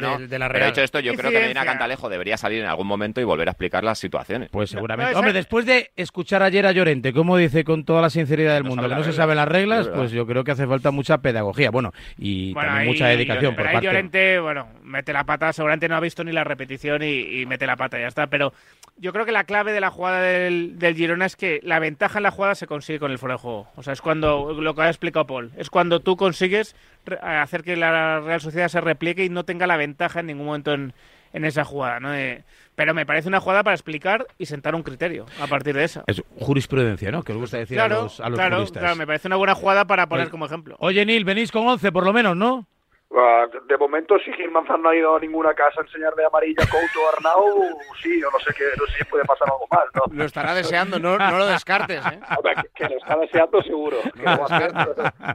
no. 0.00 0.18
de- 0.18 0.38
la 0.38 0.48
Pero 0.48 0.58
Real. 0.58 0.70
dicho 0.72 0.82
esto, 0.82 1.00
yo 1.00 1.14
creo 1.14 1.30
que 1.30 1.40
Medina. 1.40 1.64
Cantalejo 1.64 2.08
debería 2.08 2.36
salir 2.38 2.62
en 2.62 2.66
algún 2.66 2.86
momento 2.86 3.20
y 3.20 3.24
volver 3.24 3.48
a 3.48 3.50
explicar 3.50 3.84
las 3.84 3.98
situaciones. 3.98 4.48
Pues 4.50 4.70
seguramente. 4.70 5.14
Hombre, 5.16 5.32
después 5.34 5.66
de 5.66 5.90
escuchar 5.96 6.42
ayer 6.42 6.66
a 6.66 6.72
Llorente, 6.72 7.12
como 7.12 7.36
dice 7.36 7.62
con 7.62 7.84
toda 7.84 8.00
la 8.00 8.10
sinceridad 8.10 8.54
del 8.54 8.64
mundo, 8.64 8.88
que 8.88 8.94
no 8.94 9.04
se 9.04 9.12
saben 9.12 9.36
las 9.36 9.48
reglas, 9.48 9.88
pues 9.88 10.10
yo 10.10 10.26
creo 10.26 10.44
que 10.44 10.52
hace 10.52 10.66
falta 10.66 10.90
mucha 10.90 11.18
pedagogía. 11.18 11.70
Bueno, 11.70 11.92
y 12.16 12.54
también 12.54 12.86
mucha 12.86 13.08
dedicación 13.08 13.54
por 13.54 13.56
pero 13.64 13.68
ahí 13.68 13.74
parte. 13.74 13.86
Llorente, 13.86 14.38
bueno, 14.38 14.68
mete 14.82 15.12
la 15.12 15.24
pata, 15.24 15.52
seguramente 15.52 15.88
no 15.88 15.96
ha 15.96 16.00
visto 16.00 16.24
ni 16.24 16.32
la 16.32 16.44
repetición 16.44 17.02
y, 17.02 17.44
mete 17.46 17.66
la 17.66 17.76
pata, 17.76 17.98
ya 17.98 18.06
está. 18.08 18.28
Pero 18.28 18.52
yo 18.96 19.12
creo 19.12 19.26
que 19.26 19.32
la 19.32 19.44
clave 19.44 19.72
de 19.72 19.80
la 19.80 19.90
jugada 19.90 20.22
del, 20.22 20.78
del 20.78 20.94
Girona 20.94 21.26
es 21.26 21.36
que 21.36 21.60
la 21.62 21.78
ventaja 21.78 21.97
en 22.00 22.22
la 22.22 22.30
jugada 22.30 22.54
se 22.54 22.66
consigue 22.66 22.98
con 22.98 23.10
el 23.10 23.18
fuera 23.18 23.34
de 23.34 23.40
juego. 23.40 23.68
O 23.76 23.82
sea, 23.82 23.92
es 23.92 24.00
cuando, 24.00 24.52
lo 24.52 24.74
que 24.74 24.82
ha 24.82 24.88
explicado 24.88 25.26
Paul, 25.26 25.50
es 25.56 25.68
cuando 25.70 26.00
tú 26.00 26.16
consigues 26.16 26.74
hacer 27.22 27.62
que 27.62 27.76
la 27.76 28.20
Real 28.20 28.40
Sociedad 28.40 28.68
se 28.68 28.80
repliegue 28.80 29.24
y 29.24 29.28
no 29.28 29.44
tenga 29.44 29.66
la 29.66 29.76
ventaja 29.76 30.20
en 30.20 30.26
ningún 30.26 30.46
momento 30.46 30.72
en, 30.72 30.92
en 31.32 31.44
esa 31.44 31.64
jugada. 31.64 32.00
¿no? 32.00 32.14
Eh, 32.14 32.44
pero 32.74 32.94
me 32.94 33.04
parece 33.06 33.28
una 33.28 33.40
jugada 33.40 33.62
para 33.64 33.74
explicar 33.74 34.26
y 34.38 34.46
sentar 34.46 34.74
un 34.74 34.82
criterio 34.82 35.26
a 35.40 35.46
partir 35.46 35.74
de 35.74 35.84
esa. 35.84 36.04
Es 36.06 36.22
jurisprudencia, 36.38 37.10
¿no? 37.10 37.22
Que 37.22 37.32
os 37.32 37.38
gusta 37.38 37.58
decir 37.58 37.78
a 37.80 37.86
Claro, 37.86 38.02
los, 38.04 38.20
a 38.20 38.28
los 38.28 38.38
claro, 38.38 38.56
juristas. 38.58 38.80
claro, 38.80 38.96
me 38.96 39.06
parece 39.06 39.28
una 39.28 39.36
buena 39.36 39.54
jugada 39.54 39.84
para 39.86 40.08
poner 40.08 40.26
Oye- 40.26 40.30
como 40.30 40.46
ejemplo. 40.46 40.76
Oye, 40.78 41.04
Nil, 41.04 41.24
venís 41.24 41.50
con 41.50 41.66
11 41.66 41.90
por 41.92 42.04
lo 42.04 42.12
menos, 42.12 42.36
¿no? 42.36 42.66
Ah, 43.10 43.46
De 43.66 43.76
momento, 43.78 44.18
si 44.18 44.30
Gil 44.34 44.50
Manzano 44.50 44.78
no 44.82 44.88
ha 44.90 44.96
ido 44.96 45.16
a 45.16 45.18
ninguna 45.20 45.54
casa 45.54 45.80
a 45.80 45.82
enseñarle 45.84 46.24
amarilla 46.26 46.62
a 46.62 46.66
Couto 46.68 47.00
o 47.00 47.16
Arnau, 47.16 47.78
sí, 48.02 48.20
yo 48.20 48.28
no 48.30 48.38
sé 48.38 48.52
qué, 48.54 48.64
no 48.78 48.84
sé 48.86 48.98
si 48.98 49.04
puede 49.04 49.24
pasar 49.24 49.48
algo 49.48 49.66
más, 49.70 49.84
¿no? 49.94 50.02
Lo 50.14 50.24
estará 50.24 50.52
deseando, 50.54 50.98
no, 50.98 51.16
no 51.16 51.38
lo 51.38 51.46
descartes, 51.46 52.04
¿eh? 52.04 52.20
Hombre, 52.36 52.54
que, 52.56 52.68
que 52.74 52.88
lo 52.94 52.98
está 52.98 53.16
deseando 53.16 53.62
seguro. 53.62 53.96
Que 54.14 54.22
lo 54.22 54.26
va 54.38 54.46
a 54.50 54.56
hacer, 54.56 54.72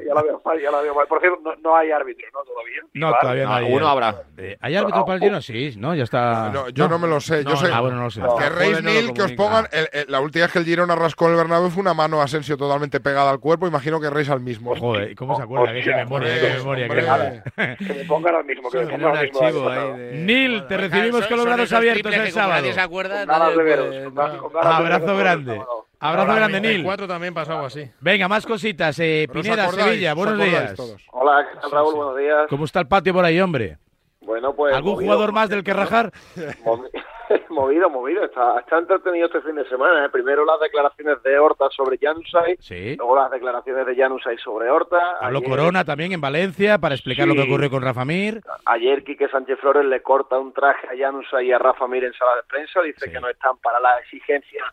ya 0.05 0.13
la 0.13 0.21
veo 0.21 0.41
mal, 0.45 0.61
ya 0.61 0.69
la 0.71 0.81
veo 0.81 0.93
mal. 0.93 1.07
Por 1.07 1.19
cierto, 1.19 1.39
no, 1.43 1.55
no 1.63 1.75
hay 1.75 1.89
árbitro, 1.89 2.27
¿no? 2.31 2.43
Todavía. 2.43 2.81
No, 2.93 3.07
Igual. 3.07 3.21
todavía 3.21 3.43
no 3.45 3.53
hay. 3.55 3.73
Uno 3.73 3.87
habrá. 3.87 4.15
Eh, 4.37 4.57
¿Hay 4.61 4.75
árbitro 4.75 5.05
para 5.05 5.15
el 5.15 5.19
Girona? 5.21 5.41
Sí, 5.41 5.73
¿no? 5.77 5.95
Ya 5.95 6.03
está. 6.03 6.49
No, 6.53 6.69
yo 6.69 6.87
no, 6.87 6.99
me 6.99 7.07
lo 7.07 7.19
sé. 7.19 7.43
yo 7.43 7.55
sé 7.55 7.69
Ah, 7.73 7.81
bueno, 7.81 7.97
no 7.97 8.03
lo 8.03 8.11
sé. 8.11 8.21
que 8.37 8.49
Reis 8.49 8.83
Nil, 8.83 9.13
que 9.13 9.23
os 9.23 9.31
pongan. 9.31 9.67
el- 9.71 9.89
el- 9.91 10.05
la 10.11 10.19
última 10.21 10.45
vez 10.45 10.53
que 10.53 10.59
el 10.59 10.65
Girona 10.65 10.95
rascó 10.95 11.27
el 11.27 11.35
Bernabéu 11.35 11.71
fue 11.71 11.81
una 11.81 11.95
mano 11.95 12.21
a 12.21 12.25
Asensio 12.25 12.55
totalmente 12.55 12.99
pegada 12.99 13.31
al 13.31 13.39
cuerpo. 13.39 13.65
Imagino 13.65 13.99
que 13.99 14.11
Reis 14.11 14.29
al 14.29 14.41
mismo. 14.41 14.75
Joder, 14.75 15.09
¿y 15.11 15.15
¿cómo 15.15 15.35
se 15.35 15.41
acuerda? 15.41 15.73
Qué 15.73 15.93
memoria, 15.95 16.39
qué 16.39 16.53
memoria. 16.57 16.87
qué 16.87 16.93
memoria. 16.95 17.43
Que 17.77 17.93
me 17.93 18.05
pongan 18.05 18.35
al 18.35 18.45
mismo, 18.45 18.69
que 18.69 18.77
me 18.79 18.85
pongan 18.87 19.17
al 19.17 19.29
mismo. 19.31 19.97
Nil, 20.13 20.67
te 20.67 20.77
recibimos 20.77 21.27
con 21.27 21.37
los 21.37 21.45
brazos 21.45 21.73
abiertos 21.73 22.13
el 22.13 22.31
sábado. 22.31 22.61
Nadie 22.61 22.73
se 22.73 22.81
acuerda. 22.81 23.19
Con 23.19 23.27
ganas 23.27 23.49
de 23.49 23.55
nadie 23.55 23.63
veros, 23.63 23.87
puede- 23.87 24.03
con 24.05 24.15
ganas- 24.15 24.37
con 24.37 24.53
ganas 24.53 24.69
de 24.69 24.75
Abrazo 24.75 25.17
grande. 25.17 25.61
Abrazo 25.99 26.35
grande, 26.35 26.59
Nil. 26.61 26.83
cuatro 26.83 27.07
también 27.07 27.33
pasó 27.33 27.53
algo 27.53 27.65
así. 27.67 27.89
Venga, 28.01 28.27
más 28.27 28.45
cositas. 28.45 28.97
Eh, 28.99 29.27
Pineda, 29.31 29.63
acordáis, 29.63 29.87
Sevilla, 29.91 30.11
os 30.11 30.17
buenos 30.17 30.37
días. 30.37 30.73
todos. 30.75 31.01
Hola, 31.11 31.47
¿qué 31.51 31.59
tal, 31.61 31.71
Raúl? 31.71 31.95
Buenos 31.95 32.17
días. 32.17 32.45
¿Cómo 32.49 32.65
está 32.65 32.81
el 32.81 32.87
patio 32.87 33.13
por 33.13 33.23
ahí, 33.23 33.39
hombre? 33.39 33.77
Bueno, 34.21 34.53
pues. 34.53 34.73
¿Algún 34.75 34.93
movido, 34.93 35.11
jugador 35.13 35.31
más 35.33 35.49
del 35.49 35.63
que 35.63 35.73
rajar? 35.73 36.11
movi- 37.33 37.45
movido, 37.49 37.89
movido. 37.89 38.23
Está, 38.25 38.59
está 38.59 38.77
entretenido 38.79 39.27
este 39.27 39.41
fin 39.41 39.55
de 39.55 39.67
semana. 39.69 40.05
¿eh? 40.05 40.09
Primero 40.09 40.45
las 40.45 40.59
declaraciones 40.59 41.21
de 41.23 41.37
Horta 41.39 41.69
sobre 41.71 41.97
Janusay, 41.97 42.57
Sí. 42.59 42.95
luego 42.97 43.15
las 43.15 43.31
declaraciones 43.31 43.85
de 43.85 43.95
Janusay 43.95 44.37
sobre 44.37 44.69
Horta. 44.69 45.17
Habló 45.21 45.39
Ayer- 45.39 45.49
Corona 45.49 45.83
también 45.85 46.11
en 46.11 46.21
Valencia 46.21 46.77
para 46.77 46.95
explicar 46.95 47.27
lo 47.27 47.33
que 47.35 47.43
ocurrió 47.43 47.69
con 47.69 47.81
Rafa 47.83 48.05
Mir. 48.05 48.41
Ayer 48.65 49.03
Quique 49.03 49.27
Sánchez 49.29 49.59
Flores 49.59 49.85
le 49.85 50.01
corta 50.01 50.37
un 50.39 50.53
traje 50.53 50.87
a 50.87 50.97
Janusay 50.97 51.47
y 51.47 51.51
a 51.51 51.57
Rafa 51.59 51.87
Mir 51.87 52.03
en 52.03 52.13
sala 52.13 52.35
de 52.37 52.43
prensa. 52.43 52.81
Dice 52.81 53.05
Sí. 53.07 53.11
que 53.11 53.19
no 53.19 53.27
están 53.29 53.57
para 53.57 53.79
la 53.79 53.99
exigencia 53.99 54.63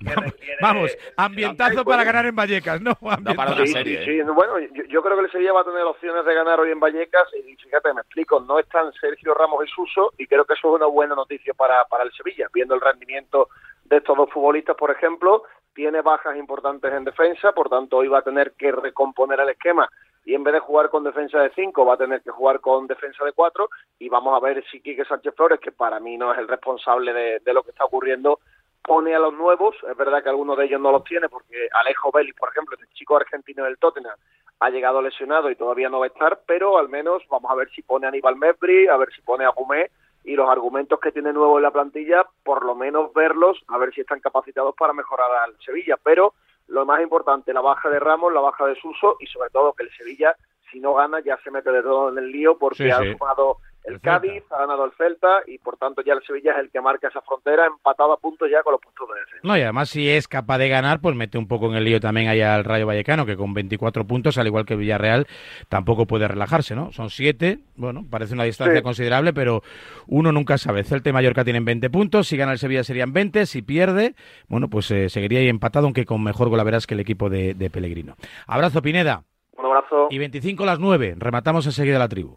requiere- 0.00 0.56
Vamos, 0.60 0.90
ambientazo 1.16 1.84
para 1.84 2.04
ganar 2.04 2.26
en 2.26 2.34
Vallecas, 2.36 2.80
¿no? 2.80 2.94
para 2.94 3.14
Ambientazo. 3.16 3.52
una 3.56 3.66
serie, 3.66 4.04
sí, 4.04 4.10
¿eh? 4.18 4.22
sí. 4.24 4.30
Bueno, 4.32 4.58
yo, 4.58 4.84
yo 4.84 5.02
creo 5.02 5.16
que 5.16 5.24
el 5.24 5.30
Sevilla 5.30 5.52
va 5.52 5.60
a 5.62 5.64
tener 5.64 5.82
opciones 5.82 6.24
de 6.24 6.34
ganar 6.34 6.60
hoy 6.60 6.70
en 6.70 6.80
Vallecas 6.80 7.28
y 7.46 7.56
fíjate, 7.56 7.92
me 7.94 8.00
explico, 8.00 8.40
no 8.40 8.58
están 8.58 8.92
Sergio 8.94 9.34
Ramos 9.34 9.64
y 9.66 9.70
Suso 9.70 10.12
y 10.18 10.26
creo 10.26 10.44
que 10.44 10.54
eso 10.54 10.68
es 10.68 10.74
una 10.76 10.86
buena 10.86 11.14
noticia 11.14 11.54
para, 11.54 11.84
para 11.86 12.04
el 12.04 12.12
Sevilla, 12.12 12.48
viendo 12.52 12.74
el 12.74 12.80
rendimiento 12.80 13.48
de 13.84 13.96
estos 13.98 14.16
dos 14.16 14.30
futbolistas, 14.30 14.76
por 14.76 14.90
ejemplo, 14.90 15.42
tiene 15.74 16.00
bajas 16.02 16.36
importantes 16.36 16.92
en 16.92 17.04
defensa, 17.04 17.52
por 17.52 17.68
tanto 17.68 17.98
hoy 17.98 18.08
va 18.08 18.18
a 18.18 18.22
tener 18.22 18.52
que 18.52 18.72
recomponer 18.72 19.40
el 19.40 19.50
esquema 19.50 19.88
y 20.24 20.34
en 20.34 20.44
vez 20.44 20.52
de 20.54 20.60
jugar 20.60 20.90
con 20.90 21.02
defensa 21.02 21.38
de 21.40 21.50
5 21.54 21.86
va 21.86 21.94
a 21.94 21.96
tener 21.96 22.20
que 22.22 22.30
jugar 22.30 22.60
con 22.60 22.86
defensa 22.86 23.24
de 23.24 23.32
4 23.32 23.68
y 23.98 24.08
vamos 24.08 24.36
a 24.36 24.44
ver 24.44 24.62
si 24.70 24.80
Quique 24.80 25.04
Sánchez 25.04 25.34
Flores, 25.34 25.58
que 25.60 25.72
para 25.72 25.98
mí 25.98 26.18
no 26.18 26.32
es 26.32 26.38
el 26.38 26.46
responsable 26.48 27.12
de, 27.12 27.38
de 27.40 27.54
lo 27.54 27.62
que 27.62 27.70
está 27.70 27.84
ocurriendo, 27.86 28.38
pone 28.82 29.14
a 29.14 29.18
los 29.18 29.32
nuevos, 29.34 29.76
es 29.88 29.96
verdad 29.96 30.22
que 30.22 30.28
algunos 30.28 30.56
de 30.56 30.64
ellos 30.64 30.80
no 30.80 30.90
los 30.92 31.04
tiene, 31.04 31.28
porque 31.28 31.68
Alejo 31.72 32.10
Vélez, 32.12 32.34
por 32.36 32.48
ejemplo, 32.50 32.76
este 32.78 32.92
chico 32.94 33.16
argentino 33.16 33.64
del 33.64 33.78
Tottenham, 33.78 34.16
ha 34.60 34.70
llegado 34.70 35.00
lesionado 35.00 35.50
y 35.50 35.56
todavía 35.56 35.88
no 35.88 36.00
va 36.00 36.06
a 36.06 36.08
estar, 36.08 36.40
pero 36.46 36.78
al 36.78 36.88
menos 36.88 37.22
vamos 37.30 37.50
a 37.50 37.54
ver 37.54 37.70
si 37.70 37.82
pone 37.82 38.06
a 38.06 38.08
Aníbal 38.10 38.36
Mebri, 38.36 38.88
a 38.88 38.96
ver 38.96 39.10
si 39.12 39.22
pone 39.22 39.44
a 39.44 39.50
Gumé, 39.50 39.90
y 40.22 40.34
los 40.34 40.50
argumentos 40.50 41.00
que 41.00 41.12
tiene 41.12 41.32
nuevo 41.32 41.56
en 41.56 41.62
la 41.62 41.70
plantilla, 41.70 42.26
por 42.44 42.64
lo 42.64 42.74
menos 42.74 43.12
verlos, 43.14 43.58
a 43.68 43.78
ver 43.78 43.92
si 43.94 44.02
están 44.02 44.20
capacitados 44.20 44.74
para 44.76 44.92
mejorar 44.92 45.30
al 45.44 45.56
Sevilla, 45.64 45.96
pero 46.02 46.34
lo 46.68 46.84
más 46.84 47.00
importante, 47.00 47.54
la 47.54 47.62
baja 47.62 47.88
de 47.88 47.98
Ramos, 47.98 48.32
la 48.32 48.40
baja 48.40 48.66
de 48.66 48.74
Suso, 48.76 49.16
y 49.18 49.26
sobre 49.26 49.48
todo 49.50 49.72
que 49.72 49.84
el 49.84 49.90
Sevilla, 49.96 50.36
si 50.70 50.78
no 50.78 50.94
gana, 50.94 51.20
ya 51.20 51.38
se 51.38 51.50
mete 51.50 51.72
de 51.72 51.82
todo 51.82 52.10
en 52.10 52.18
el 52.18 52.30
lío, 52.30 52.58
porque 52.58 52.84
Sí, 52.84 52.90
ha 52.90 52.98
sí. 53.00 53.12
sumado 53.12 53.56
el. 53.84 54.00
Cádiz, 54.00 54.42
ha 54.50 54.58
ganado 54.60 54.84
el 54.84 54.92
Celta, 54.92 55.40
y 55.46 55.58
por 55.58 55.76
tanto 55.76 56.02
ya 56.02 56.12
el 56.14 56.22
Sevilla 56.26 56.52
es 56.52 56.58
el 56.58 56.70
que 56.70 56.80
marca 56.80 57.08
esa 57.08 57.20
frontera, 57.22 57.66
empatado 57.66 58.12
a 58.12 58.16
puntos 58.18 58.48
ya 58.50 58.62
con 58.62 58.72
los 58.72 58.80
puntos 58.80 59.08
de 59.08 59.20
descenso. 59.20 59.46
No, 59.48 59.56
y 59.56 59.62
además 59.62 59.88
si 59.90 60.08
es 60.08 60.28
capaz 60.28 60.58
de 60.58 60.68
ganar, 60.68 61.00
pues 61.00 61.16
mete 61.16 61.38
un 61.38 61.48
poco 61.48 61.66
en 61.70 61.74
el 61.76 61.84
lío 61.84 62.00
también 62.00 62.28
ahí 62.28 62.40
al 62.40 62.64
Rayo 62.64 62.86
Vallecano, 62.86 63.24
que 63.26 63.36
con 63.36 63.54
24 63.54 64.06
puntos, 64.06 64.38
al 64.38 64.46
igual 64.46 64.64
que 64.66 64.76
Villarreal, 64.76 65.26
tampoco 65.68 66.06
puede 66.06 66.28
relajarse, 66.28 66.74
¿no? 66.74 66.92
Son 66.92 67.10
7, 67.10 67.58
bueno, 67.76 68.04
parece 68.10 68.34
una 68.34 68.44
distancia 68.44 68.76
Sí. 68.78 68.82
considerable, 68.82 69.32
pero 69.32 69.62
uno 70.06 70.30
nunca 70.32 70.58
sabe. 70.58 70.84
Celta 70.84 71.10
y 71.10 71.12
Mallorca 71.12 71.44
tienen 71.44 71.64
20 71.64 71.90
puntos, 71.90 72.28
si 72.28 72.36
gana 72.36 72.52
el 72.52 72.58
Sevilla 72.58 72.84
serían 72.84 73.12
20, 73.12 73.46
si 73.46 73.62
pierde, 73.62 74.14
bueno, 74.48 74.68
pues 74.68 74.90
eh, 74.90 75.08
seguiría 75.08 75.40
ahí 75.40 75.48
empatado, 75.48 75.86
aunque 75.86 76.04
con 76.04 76.22
mejor 76.22 76.48
golaveras 76.48 76.86
que 76.86 76.94
el 76.94 77.00
equipo 77.00 77.30
de, 77.30 77.54
de 77.54 77.70
Pellegrino. 77.70 78.16
Abrazo, 78.46 78.82
Pineda. 78.82 79.24
Un 79.56 79.66
abrazo. 79.66 80.08
Y 80.10 80.18
25 80.18 80.62
a 80.62 80.66
las 80.66 80.78
9, 80.78 81.14
rematamos 81.18 81.66
enseguida 81.66 81.98
la 81.98 82.08
tribu. 82.08 82.36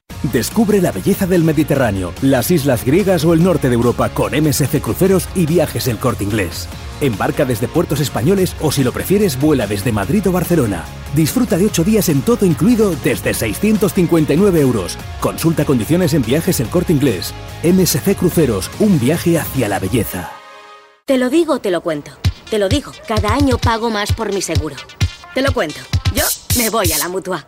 Descubre 0.23 0.79
la 0.81 0.91
belleza 0.91 1.25
del 1.25 1.43
Mediterráneo, 1.43 2.13
las 2.21 2.51
islas 2.51 2.85
griegas 2.85 3.25
o 3.25 3.33
el 3.33 3.43
norte 3.43 3.69
de 3.69 3.73
Europa 3.73 4.09
con 4.09 4.33
MSC 4.33 4.79
Cruceros 4.79 5.27
y 5.33 5.47
Viajes 5.47 5.87
El 5.87 5.97
Corte 5.97 6.23
Inglés. 6.23 6.67
Embarca 7.01 7.43
desde 7.43 7.67
puertos 7.67 7.99
españoles 7.99 8.55
o 8.61 8.71
si 8.71 8.83
lo 8.83 8.91
prefieres 8.91 9.39
vuela 9.41 9.65
desde 9.65 9.91
Madrid 9.91 10.27
o 10.27 10.31
Barcelona. 10.31 10.85
Disfruta 11.15 11.57
de 11.57 11.65
8 11.65 11.83
días 11.83 12.07
en 12.09 12.21
todo 12.21 12.45
incluido 12.45 12.95
desde 13.03 13.33
659 13.33 14.61
euros. 14.61 14.95
Consulta 15.19 15.65
condiciones 15.65 16.13
en 16.13 16.21
Viajes 16.21 16.59
El 16.59 16.69
Corte 16.69 16.93
Inglés. 16.93 17.33
MSC 17.63 18.15
Cruceros, 18.15 18.69
un 18.79 18.99
viaje 18.99 19.39
hacia 19.39 19.67
la 19.67 19.79
belleza. 19.79 20.29
Te 21.05 21.17
lo 21.17 21.31
digo, 21.31 21.59
te 21.59 21.71
lo 21.71 21.81
cuento. 21.81 22.11
Te 22.47 22.59
lo 22.59 22.69
digo, 22.69 22.91
cada 23.07 23.33
año 23.33 23.57
pago 23.57 23.89
más 23.89 24.13
por 24.13 24.31
mi 24.31 24.43
seguro. 24.43 24.75
Te 25.33 25.41
lo 25.41 25.51
cuento. 25.51 25.79
Yo 26.13 26.25
me 26.57 26.69
voy 26.69 26.91
a 26.91 26.99
la 26.99 27.09
mutua. 27.09 27.47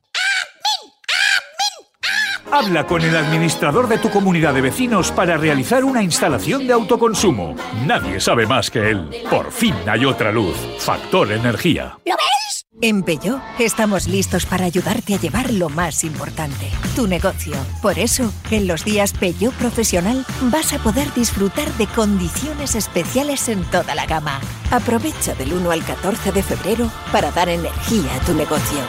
Habla 2.51 2.85
con 2.85 3.01
el 3.01 3.15
administrador 3.15 3.87
de 3.87 3.97
tu 3.97 4.09
comunidad 4.09 4.53
de 4.53 4.61
vecinos 4.61 5.09
para 5.11 5.37
realizar 5.37 5.85
una 5.85 6.03
instalación 6.03 6.67
de 6.67 6.73
autoconsumo. 6.73 7.55
Nadie 7.85 8.19
sabe 8.19 8.45
más 8.45 8.69
que 8.69 8.89
él. 8.89 9.09
Por 9.29 9.51
fin 9.51 9.73
hay 9.87 10.05
otra 10.05 10.33
luz. 10.33 10.57
Factor 10.79 11.31
Energía. 11.31 11.97
¿Lo 12.05 12.13
ves? 12.13 12.65
En 12.81 13.03
Peugeot 13.03 13.39
estamos 13.59 14.07
listos 14.07 14.45
para 14.45 14.65
ayudarte 14.65 15.13
a 15.13 15.19
llevar 15.19 15.53
lo 15.53 15.69
más 15.69 16.03
importante, 16.03 16.67
tu 16.95 17.07
negocio. 17.07 17.53
Por 17.81 17.99
eso, 17.99 18.33
en 18.49 18.67
los 18.67 18.83
días 18.83 19.13
Peugeot 19.13 19.53
Profesional 19.53 20.25
vas 20.51 20.73
a 20.73 20.79
poder 20.79 21.13
disfrutar 21.13 21.71
de 21.73 21.87
condiciones 21.87 22.75
especiales 22.75 23.47
en 23.49 23.63
toda 23.65 23.95
la 23.95 24.07
gama. 24.07 24.41
Aprovecha 24.71 25.35
del 25.35 25.53
1 25.53 25.71
al 25.71 25.85
14 25.85 26.31
de 26.31 26.43
febrero 26.43 26.91
para 27.11 27.31
dar 27.31 27.49
energía 27.49 28.15
a 28.15 28.25
tu 28.25 28.33
negocio. 28.33 28.79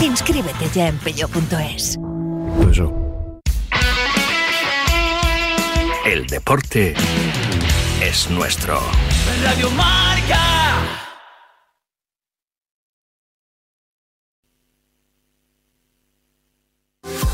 Inscríbete 0.00 0.68
ya 0.74 0.88
en 0.88 0.96
peugeot.es. 0.98 1.98
El 6.04 6.26
deporte 6.26 6.94
es 8.02 8.28
nuestro. 8.28 8.80
Radio 9.44 9.70
Marca. 9.70 11.11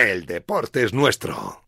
El 0.00 0.24
deporte 0.24 0.82
es 0.82 0.94
nuestro. 0.94 1.60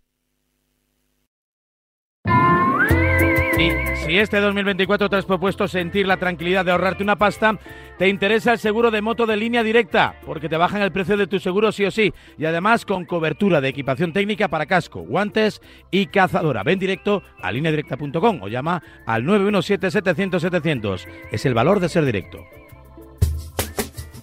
Y 2.24 3.70
si 4.06 4.18
este 4.18 4.40
2024 4.40 5.10
te 5.10 5.16
has 5.16 5.26
propuesto 5.26 5.68
sentir 5.68 6.06
la 6.06 6.16
tranquilidad 6.16 6.64
de 6.64 6.72
ahorrarte 6.72 7.02
una 7.02 7.16
pasta, 7.16 7.58
te 7.98 8.08
interesa 8.08 8.52
el 8.52 8.58
seguro 8.58 8.90
de 8.90 9.02
moto 9.02 9.26
de 9.26 9.36
línea 9.36 9.62
directa, 9.62 10.18
porque 10.24 10.48
te 10.48 10.56
bajan 10.56 10.80
el 10.80 10.92
precio 10.92 11.18
de 11.18 11.26
tu 11.26 11.38
seguro 11.40 11.72
sí 11.72 11.84
o 11.84 11.90
sí, 11.90 12.14
y 12.38 12.46
además 12.46 12.86
con 12.86 13.04
cobertura 13.04 13.60
de 13.60 13.68
equipación 13.68 14.14
técnica 14.14 14.48
para 14.48 14.64
casco, 14.64 15.00
guantes 15.02 15.60
y 15.90 16.06
cazadora. 16.06 16.62
Ven 16.62 16.78
directo 16.78 17.22
a 17.42 17.52
lineadirecta.com 17.52 18.40
o 18.40 18.48
llama 18.48 18.82
al 19.04 19.24
917-700-700. 19.24 21.06
Es 21.30 21.44
el 21.44 21.52
valor 21.52 21.80
de 21.80 21.90
ser 21.90 22.06
directo. 22.06 22.38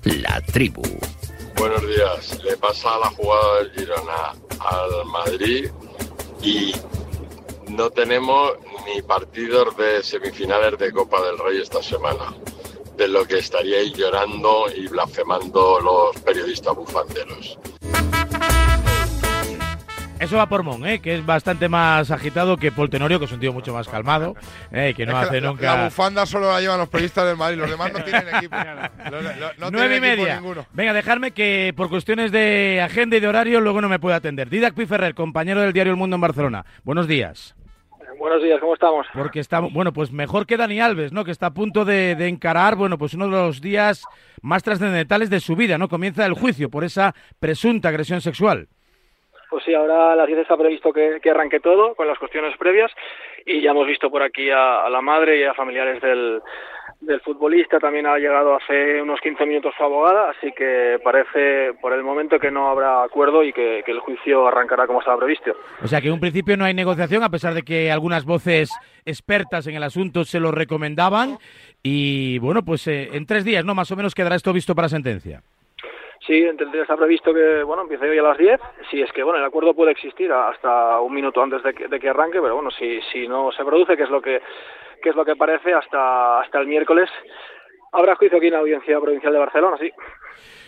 La 0.04 0.42
tribu. 0.42 0.82
Buenos 1.60 1.86
días. 1.86 2.42
Le 2.42 2.56
pasa 2.56 2.98
la 3.00 3.08
jugada 3.08 3.58
del 3.58 3.72
Girona 3.74 4.34
al 4.62 5.06
Madrid 5.08 5.70
y 6.42 6.72
no 7.68 7.90
tenemos 7.90 8.54
ni 8.86 9.02
partidos 9.02 9.76
de 9.76 10.02
semifinales 10.02 10.80
de 10.80 10.94
Copa 10.94 11.22
del 11.22 11.38
Rey 11.38 11.62
esta 11.62 11.84
semana, 11.84 12.34
de 12.96 13.10
lo 13.10 13.26
que 13.26 13.40
estaríais 13.40 13.92
llorando 13.92 14.68
y 14.74 14.88
blasfemando 14.88 15.82
los 15.82 16.16
periodistas 16.22 16.74
bufanderos. 16.74 17.60
Eso 20.20 20.36
va 20.36 20.48
por 20.50 20.64
Mon, 20.64 20.86
¿eh? 20.86 21.00
que 21.00 21.16
es 21.16 21.26
bastante 21.26 21.70
más 21.70 22.12
agitado 22.12 22.58
que 22.58 22.74
Paul 22.74 22.90
Tenorio, 22.90 23.20
que 23.20 23.26
es 23.26 23.32
un 23.32 23.40
tío 23.40 23.54
mucho 23.54 23.74
más 23.74 23.88
calmado, 23.88 24.36
¿eh? 24.70 24.94
que 24.96 25.06
no 25.06 25.14
Es 25.14 25.18
que 25.20 25.26
hace 25.30 25.42
la, 25.42 25.48
nunca... 25.48 25.76
La 25.78 25.84
bufanda 25.86 26.26
solo 26.26 26.52
la 26.52 26.60
llevan 26.60 26.78
los 26.78 26.90
periodistas 26.90 27.26
del 27.26 27.38
Madrid, 27.38 27.58
los 27.58 27.70
demás 27.70 27.94
no 27.94 28.04
tienen 28.04 28.28
equipo. 28.36 28.56
Lo- 29.10 29.54
no 29.58 29.72
Nueve 29.72 29.96
y 29.96 30.02
media. 30.02 30.36
ninguno. 30.36 30.66
Venga, 30.74 30.92
dejarme 30.92 31.32
que 31.32 31.74
por 31.76 31.90
cuestiones 31.90 32.34
de 32.34 32.82
agenda 32.84 33.16
y 33.16 33.22
de 33.22 33.28
horario 33.30 33.62
luego 33.62 33.80
no 33.80 33.88
me 33.88 33.98
puede 34.00 34.18
atender. 34.18 34.50
Didac 34.50 34.74
Piferrer, 34.74 35.14
compañero 35.16 35.62
del 35.62 35.72
diario 35.72 35.92
El 35.94 35.98
Mundo 35.98 36.16
en 36.16 36.22
Barcelona. 36.22 36.66
Buenos 36.84 37.08
días. 37.08 37.56
Buenos 38.20 38.44
días, 38.44 38.60
¿cómo 38.60 38.74
estamos? 38.74 39.08
Porque 39.14 39.40
estamos, 39.40 39.72
bueno, 39.72 39.94
pues 39.94 40.12
mejor 40.12 40.46
que 40.46 40.58
Dani 40.58 40.82
Alves, 40.82 41.14
¿no? 41.14 41.24
Que 41.24 41.32
está 41.32 41.46
a 41.46 41.54
punto 41.54 41.86
de, 41.86 42.16
de 42.16 42.28
encarar, 42.28 42.76
bueno, 42.76 42.98
pues 42.98 43.14
uno 43.14 43.26
de 43.26 43.32
los 43.32 43.62
días 43.62 44.04
más 44.42 44.64
trascendentales 44.64 45.30
de 45.30 45.40
su 45.40 45.56
vida, 45.56 45.78
¿no? 45.78 45.88
Comienza 45.88 46.26
el 46.26 46.34
juicio 46.34 46.70
por 46.70 46.84
esa 46.84 47.16
presunta 47.40 47.88
agresión 47.88 48.20
sexual. 48.20 48.68
Pues 49.50 49.64
sí, 49.64 49.74
ahora 49.74 50.14
a 50.14 50.16
las 50.16 50.28
10 50.28 50.40
está 50.40 50.56
previsto 50.56 50.94
que, 50.94 51.20
que 51.22 51.32
arranque 51.32 51.60
todo 51.60 51.96
con 51.96 52.08
las 52.08 52.20
cuestiones 52.20 52.56
previas 52.58 52.92
y 53.46 53.62
ya 53.62 53.72
hemos 53.72 53.88
visto 53.88 54.12
por 54.12 54.22
aquí 54.22 54.50
a, 54.52 54.88
la 54.90 55.02
madre 55.02 55.40
y 55.40 55.44
a 55.44 55.56
familiares 55.56 56.00
del, 56.04 56.40
del 57.02 57.20
futbolista. 57.22 57.80
También 57.80 58.06
ha 58.06 58.20
llegado 58.20 58.56
hace 58.56 59.02
unos 59.02 59.20
15 59.22 59.48
minutos 59.48 59.74
su 59.76 59.84
abogada, 59.84 60.30
así 60.30 60.52
que 60.52 61.00
parece 61.04 61.74
por 61.82 61.94
el 61.94 62.04
momento 62.04 62.38
que 62.38 62.52
no 62.52 62.70
habrá 62.70 63.04
acuerdo 63.04 63.44
y 63.44 63.52
que, 63.52 63.82
que 63.84 63.92
el 63.92 64.02
juicio 64.02 64.48
arrancará 64.48 64.86
como 64.86 65.00
estaba 65.00 65.18
previsto. 65.18 65.56
O 65.82 65.88
sea 65.88 66.00
que 66.00 66.10
en 66.10 66.14
un 66.14 66.20
principio 66.20 66.56
no 66.56 66.66
hay 66.66 66.76
negociación, 66.76 67.24
a 67.24 67.30
pesar 67.30 67.56
de 67.56 67.64
que 67.64 67.92
algunas 67.92 68.26
voces 68.26 68.70
expertas 69.04 69.66
en 69.66 69.76
el 69.76 69.82
asunto 69.82 70.26
se 70.26 70.40
lo 70.40 70.52
recomendaban. 70.52 71.40
Y 71.82 72.38
bueno, 72.38 72.64
pues 72.64 72.86
eh, 72.88 73.10
en 73.14 73.26
tres 73.26 73.46
días, 73.46 73.66
¿no? 73.66 73.74
Más 73.74 73.92
o 73.92 73.96
menos 73.96 74.14
quedará 74.14 74.36
esto 74.36 74.54
visto 74.54 74.76
para 74.76 74.90
sentencia. 74.90 75.42
Sí, 76.30 76.46
está 76.46 76.96
previsto 76.96 77.34
que, 77.34 77.64
bueno, 77.64 77.82
empiece 77.82 78.08
hoy 78.08 78.20
a 78.20 78.22
las 78.22 78.38
10. 78.38 78.62
Si 78.92 79.02
es 79.02 79.12
que, 79.14 79.24
bueno, 79.24 79.40
el 79.40 79.46
acuerdo 79.46 79.74
puede 79.74 79.94
existir 79.94 80.32
hasta 80.32 81.00
un 81.00 81.12
minuto 81.12 81.42
antes 81.42 81.64
de 81.64 81.74
que, 81.74 81.88
de 81.88 82.00
que 82.00 82.08
arranque, 82.08 82.40
pero 82.40 82.54
bueno, 82.54 82.70
si, 82.70 83.02
si 83.12 83.28
no 83.28 83.52
se 83.52 83.66
produce, 83.66 83.98
que 83.98 84.04
es 84.04 84.12
lo 84.12 84.22
que, 84.22 84.40
que 85.02 85.10
es 85.10 85.16
lo 85.16 85.26
que 85.26 85.36
parece, 85.36 85.74
hasta, 85.74 86.42
hasta 86.42 86.60
el 86.60 86.68
miércoles 86.68 87.10
habrá 87.92 88.16
juicio 88.16 88.38
aquí 88.38 88.46
en 88.46 88.54
la 88.54 88.60
Audiencia 88.60 89.00
Provincial 89.00 89.34
de 89.34 89.40
Barcelona, 89.40 89.78
sí. 89.80 89.92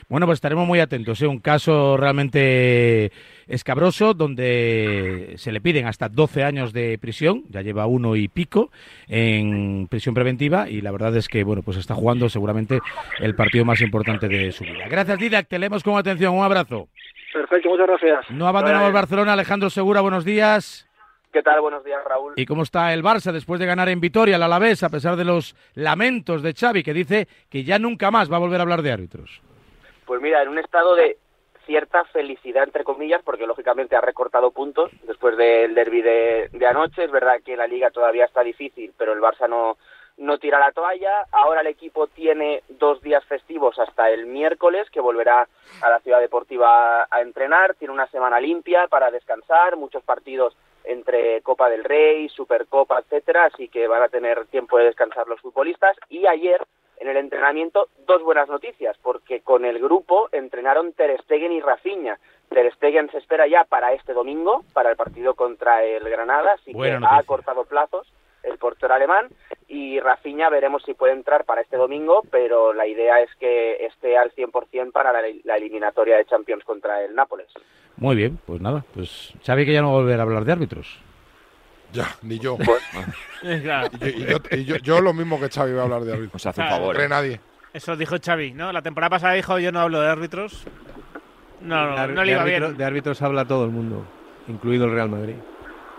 Bueno, 0.09 0.25
pues 0.25 0.37
estaremos 0.37 0.67
muy 0.67 0.79
atentos. 0.79 1.21
¿eh? 1.21 1.27
Un 1.27 1.39
caso 1.39 1.95
realmente 1.95 3.11
escabroso 3.51 4.13
donde 4.13 5.33
se 5.37 5.51
le 5.51 5.61
piden 5.61 5.85
hasta 5.85 6.09
12 6.09 6.43
años 6.43 6.73
de 6.73 6.97
prisión, 6.99 7.43
ya 7.49 7.61
lleva 7.61 7.85
uno 7.85 8.15
y 8.15 8.27
pico 8.27 8.71
en 9.07 9.87
prisión 9.89 10.15
preventiva 10.15 10.69
y 10.69 10.81
la 10.81 10.91
verdad 10.91 11.15
es 11.17 11.27
que 11.27 11.43
bueno, 11.43 11.61
pues 11.61 11.77
está 11.77 11.93
jugando 11.93 12.29
seguramente 12.29 12.79
el 13.19 13.35
partido 13.35 13.65
más 13.65 13.81
importante 13.81 14.27
de 14.27 14.51
su 14.51 14.63
vida. 14.63 14.87
Gracias 14.89 15.19
Didac, 15.19 15.47
te 15.47 15.59
leemos 15.59 15.83
con 15.83 15.97
atención, 15.97 16.33
un 16.35 16.43
abrazo. 16.43 16.87
Perfecto, 17.33 17.69
muchas 17.69 17.87
gracias. 17.87 18.31
No 18.31 18.47
abandonamos 18.47 18.91
Barcelona, 18.93 19.33
Alejandro 19.33 19.69
Segura, 19.69 20.01
buenos 20.01 20.25
días. 20.25 20.87
¿Qué 21.31 21.41
tal? 21.41 21.61
Buenos 21.61 21.83
días, 21.85 22.01
Raúl. 22.05 22.33
¿Y 22.35 22.45
cómo 22.45 22.63
está 22.63 22.93
el 22.93 23.03
Barça 23.03 23.31
después 23.31 23.59
de 23.59 23.65
ganar 23.65 23.87
en 23.87 24.01
Vitoria 24.01 24.35
al 24.35 24.43
Alavés, 24.43 24.83
a 24.83 24.89
pesar 24.89 25.15
de 25.15 25.23
los 25.23 25.55
lamentos 25.75 26.43
de 26.43 26.53
Xavi, 26.53 26.83
que 26.83 26.93
dice 26.93 27.27
que 27.49 27.63
ya 27.63 27.79
nunca 27.79 28.11
más 28.11 28.29
va 28.29 28.35
a 28.35 28.39
volver 28.39 28.59
a 28.59 28.63
hablar 28.63 28.81
de 28.81 28.91
árbitros? 28.91 29.41
Pues 30.05 30.21
mira, 30.21 30.43
en 30.43 30.49
un 30.49 30.59
estado 30.59 30.93
de 30.95 31.17
cierta 31.65 32.03
felicidad, 32.05 32.63
entre 32.63 32.83
comillas, 32.83 33.21
porque 33.23 33.47
lógicamente 33.47 33.95
ha 33.95 34.01
recortado 34.01 34.51
puntos 34.51 34.91
después 35.03 35.37
del 35.37 35.73
derby 35.75 36.01
de, 36.01 36.49
de 36.51 36.67
anoche. 36.67 37.03
Es 37.03 37.11
verdad 37.11 37.41
que 37.43 37.57
la 37.57 37.67
liga 37.67 37.91
todavía 37.91 38.25
está 38.25 38.41
difícil, 38.43 38.93
pero 38.97 39.13
el 39.13 39.21
Barça 39.21 39.47
no, 39.47 39.77
no 40.17 40.37
tira 40.37 40.59
la 40.59 40.71
toalla. 40.71 41.25
Ahora 41.31 41.61
el 41.61 41.67
equipo 41.67 42.07
tiene 42.07 42.63
dos 42.69 43.01
días 43.01 43.23
festivos 43.25 43.77
hasta 43.79 44.09
el 44.09 44.25
miércoles, 44.25 44.89
que 44.91 44.99
volverá 44.99 45.47
a 45.81 45.89
la 45.89 45.99
ciudad 45.99 46.19
deportiva 46.19 47.07
a 47.09 47.21
entrenar. 47.21 47.75
Tiene 47.75 47.93
una 47.93 48.07
semana 48.07 48.39
limpia 48.39 48.87
para 48.87 49.11
descansar, 49.11 49.75
muchos 49.77 50.03
partidos 50.03 50.55
entre 50.83 51.41
Copa 51.41 51.69
del 51.69 51.83
Rey, 51.83 52.27
Supercopa, 52.29 52.99
etcétera, 52.99 53.45
así 53.45 53.67
que 53.67 53.87
van 53.87 54.01
a 54.01 54.09
tener 54.09 54.45
tiempo 54.47 54.77
de 54.77 54.85
descansar 54.85 55.27
los 55.27 55.39
futbolistas. 55.39 55.95
Y 56.09 56.25
ayer, 56.25 56.65
en 57.01 57.09
el 57.09 57.17
entrenamiento, 57.17 57.89
dos 58.05 58.21
buenas 58.23 58.47
noticias, 58.47 58.95
porque 59.01 59.41
con 59.41 59.65
el 59.65 59.79
grupo 59.79 60.29
entrenaron 60.31 60.93
Ter 60.93 61.19
Stegen 61.23 61.51
y 61.51 61.59
Rafinha. 61.59 62.19
Ter 62.49 62.71
Stegen 62.75 63.09
se 63.09 63.17
espera 63.17 63.47
ya 63.47 63.63
para 63.63 63.93
este 63.93 64.13
domingo, 64.13 64.63
para 64.73 64.91
el 64.91 64.95
partido 64.95 65.33
contra 65.33 65.83
el 65.83 66.07
Granada, 66.07 66.53
así 66.53 66.73
Buena 66.73 66.95
que 66.95 66.99
noticia. 66.99 67.17
ha 67.17 67.23
cortado 67.23 67.65
plazos 67.65 68.07
el 68.43 68.57
portero 68.57 68.93
alemán 68.93 69.27
y 69.67 69.99
Rafinha 69.99 70.49
veremos 70.49 70.83
si 70.83 70.93
puede 70.93 71.13
entrar 71.13 71.43
para 71.45 71.61
este 71.61 71.77
domingo, 71.77 72.21
pero 72.29 72.73
la 72.73 72.87
idea 72.87 73.21
es 73.21 73.29
que 73.39 73.85
esté 73.85 74.17
al 74.17 74.31
100% 74.33 74.91
para 74.91 75.11
la, 75.11 75.27
la 75.43 75.57
eliminatoria 75.57 76.17
de 76.17 76.25
Champions 76.25 76.63
contra 76.63 77.03
el 77.03 77.15
Nápoles. 77.15 77.47
Muy 77.97 78.15
bien, 78.15 78.39
pues 78.45 78.61
nada, 78.61 78.83
pues 78.93 79.33
Xavi 79.45 79.65
que 79.65 79.73
ya 79.73 79.81
no 79.81 79.91
volver 79.91 80.19
a 80.19 80.23
hablar 80.23 80.45
de 80.45 80.51
árbitros. 80.51 81.01
Ya, 81.93 82.07
ni 82.21 82.39
yo. 82.39 82.57
Pues, 82.57 82.81
y 83.43 83.59
yo, 83.61 84.07
y 84.07 84.25
yo- 84.25 84.37
y 84.57 84.65
yo- 84.65 84.75
yo 84.77 85.01
lo 85.01 85.13
mismo 85.13 85.39
que 85.39 85.49
Xavi 85.49 85.73
va 85.73 85.81
a 85.81 85.83
hablar 85.83 86.01
de 86.03 86.13
árbitros. 86.13 86.35
O 86.35 86.39
sea, 86.39 86.51
hace 86.51 86.61
un 86.61 86.69
favor. 86.69 86.95
No 86.95 87.01
¿eh? 87.03 87.09
nadie. 87.09 87.41
Eso 87.73 87.95
dijo 87.95 88.15
Xavi, 88.23 88.53
¿no? 88.53 88.71
La 88.71 88.81
temporada 88.81 89.09
pasada 89.11 89.33
dijo 89.33 89.57
yo 89.59 89.71
no 89.71 89.79
hablo 89.81 90.01
de 90.01 90.07
árbitros. 90.09 90.63
No, 91.61 91.87
no, 91.95 92.07
de, 92.07 92.13
no 92.13 92.23
le 92.23 92.31
de 92.31 92.31
iba 92.31 92.41
árbitro- 92.43 92.67
bien. 92.67 92.77
de 92.77 92.85
árbitros 92.85 93.21
habla 93.21 93.45
todo 93.45 93.65
el 93.65 93.71
mundo, 93.71 94.05
incluido 94.47 94.85
el 94.85 94.91
Real 94.91 95.09
Madrid. 95.09 95.35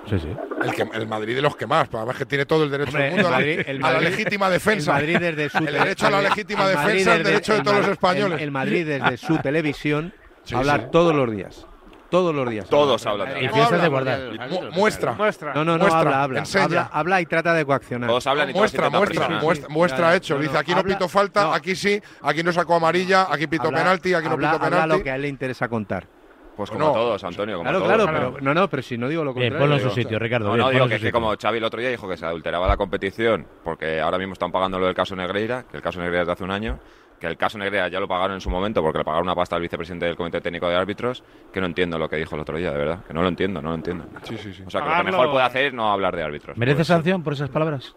Sí, 0.09 0.19
sí. 0.19 0.29
El, 0.65 0.73
que, 0.75 0.83
el 0.97 1.07
Madrid 1.07 1.37
de 1.37 1.43
los 1.43 1.55
que 1.57 1.67
más, 1.67 1.89
además 1.93 2.17
que 2.17 2.27
tiene 2.27 2.45
todo 2.45 2.65
el 2.65 2.71
derecho 2.71 2.89
Hombre, 2.91 3.05
del 3.05 3.13
mundo 3.13 3.29
el 3.29 3.35
a 3.35 3.39
la- 3.39 3.45
Madrid- 3.47 3.65
el 3.69 3.85
a 3.85 3.93
la 3.93 4.01
legítima 4.01 4.51
defensa. 4.51 4.91
El 4.99 5.03
Madrid 5.03 5.19
desde 5.21 5.49
su 5.51 5.59
El 5.59 5.65
derecho 5.67 6.07
a 6.07 6.11
la 6.11 6.23
legítima 6.23 6.63
el 6.65 6.69
defensa, 6.77 7.13
el 7.15 7.19
desde- 7.23 7.31
derecho 7.31 7.53
de 7.53 7.59
el 7.59 7.65
todos 7.65 7.79
los 7.79 7.89
españoles. 7.89 8.39
El, 8.39 8.45
el 8.45 8.51
Madrid 8.51 8.87
desde 8.87 9.17
su 9.17 9.39
televisión 9.43 10.13
Sí, 10.45 10.57
hablar 10.57 10.81
sí. 10.81 10.87
todos 10.91 11.15
los 11.15 11.31
días. 11.31 11.67
Todos 12.13 12.35
los 12.35 12.49
días. 12.49 12.69
Todos 12.69 13.05
habla. 13.07 13.25
hablan 13.25 13.41
de 13.41 13.45
Y 13.47 13.49
piensas 13.49 13.83
de 13.83 13.89
guardar. 13.89 14.21
Mu- 14.51 14.71
muestra. 14.73 15.13
Muestra. 15.15 15.55
No, 15.55 15.65
no, 15.65 15.73
no, 15.73 15.79
Muestra, 15.79 15.99
habla, 16.01 16.23
habla, 16.23 16.39
enseña. 16.41 16.65
habla. 16.65 16.91
Habla 16.93 17.21
y 17.23 17.27
trata 17.27 17.55
de 17.55 17.65
coaccionar. 17.65 18.09
Todos 18.11 18.27
hablan 18.27 18.51
y 18.51 18.53
todos 18.53 18.61
Muestra, 18.61 18.91
muestra, 18.91 19.29
muestra, 19.41 19.67
Sí, 19.69 19.73
muestra 19.73 20.15
hecho. 20.17 20.35
no, 20.37 20.43
Dice, 20.43 20.59
aquí 20.59 20.73
no 20.73 20.79
habla- 20.81 20.95
pito 20.95 21.09
falta, 21.09 21.43
no. 21.45 21.55
aquí 21.55 21.75
sí, 21.75 22.01
aquí 22.21 22.43
no 22.43 22.53
sacó 22.53 22.75
amarilla, 22.75 23.27
aquí 23.31 23.47
pito 23.47 23.65
Habla- 23.69 23.79
penalti, 23.79 24.15
aquí 24.15 24.27
no 24.29 24.35
habla- 24.35 24.53
pito 24.53 24.65
habla 24.65 24.77
penalti. 24.77 24.99
lo 24.99 25.03
que 25.05 25.11
a 25.11 25.17
él 25.17 25.23
le 25.23 25.29
interesa 25.29 25.69
contar. 25.69 26.07
Pues 26.55 26.71
como 26.71 26.85
No. 26.85 26.93
todos, 26.93 27.25
Antonio, 27.25 27.57
como 27.57 27.65
Claro, 27.71 27.79
todos. 27.79 27.95
claro, 28.07 28.13
pero 28.13 28.45
no, 28.45 28.53
no, 28.55 28.69
pero 28.69 28.83
si 28.83 28.99
no 28.99 29.09
digo 29.09 29.25
lo 29.25 29.33
contrario. 29.33 29.59
ponlo 29.59 29.77
en 29.77 29.81
su 29.81 29.89
sitio, 29.91 30.19
Ricardo. 30.19 30.49
No, 30.51 30.57
no, 30.59 30.69
digo 30.71 30.87
que, 30.87 30.99
su 30.99 31.05
que 31.05 31.11
como 31.13 31.35
Xavi 31.35 31.57
el 31.57 31.65
otro 31.65 31.81
día 31.81 31.89
dijo 31.89 32.07
que 32.07 32.19
se 32.19 32.27
adulteraba 32.27 32.69
la 32.69 32.77
competición, 32.77 33.47
porque 33.65 34.03
ahora 34.03 34.19
mismo 34.19 34.35
están 34.35 34.53
pagando 34.53 34.79
lo 34.79 34.85
del 34.85 34.95
caso 34.95 35.17
Negreira, 35.17 35.65
que 35.71 35.79
el 35.79 35.83
caso 35.83 35.99
Negreira 36.01 36.21
es 36.23 36.27
de 36.27 36.33
hace 36.35 36.45
un 36.45 36.51
año, 36.51 36.79
que 37.23 37.29
el 37.29 37.37
caso 37.37 37.57
Negreira 37.57 37.87
ya 37.87 38.01
lo 38.01 38.09
pagaron 38.09 38.35
en 38.35 38.41
su 38.41 38.51
momento 38.51 38.83
porque 38.83 38.99
le 38.99 39.05
pagaron 39.05 39.29
una 39.29 39.37
pasta 39.37 39.55
al 39.55 39.63
vicepresidente 39.63 40.07
del 40.07 40.17
Comité 40.17 40.41
Técnico 40.41 40.69
de 40.69 40.75
Árbitros, 40.75 41.23
que 41.53 41.61
no 41.61 41.67
entiendo 41.67 41.97
lo 41.97 42.09
que 42.09 42.17
dijo 42.17 42.35
el 42.35 42.41
otro 42.41 42.59
día, 42.59 42.73
de 42.73 42.79
verdad, 42.79 43.05
que 43.07 43.15
no 43.15 43.23
lo 43.23 43.29
entiendo, 43.29 43.63
no 43.63 43.69
lo 43.69 43.77
entiendo. 43.77 44.07
Sí, 44.25 44.37
sí, 44.39 44.53
sí. 44.53 44.65
O 44.67 44.71
sea, 44.71 44.81
que 44.83 44.89
lo 44.89 44.97
que 44.97 45.03
mejor 45.05 45.31
puede 45.31 45.45
hacer 45.45 45.67
es 45.67 45.73
no 45.73 45.93
hablar 45.93 46.17
de 46.17 46.25
árbitros. 46.25 46.57
¿Merece 46.59 46.79
Pues, 46.79 46.89
sanción 46.89 47.23
por 47.23 47.35
esas 47.35 47.49
palabras? 47.49 47.95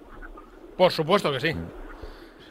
Por 0.78 0.92
supuesto 0.92 1.32
que 1.32 1.40
sí. 1.40 1.56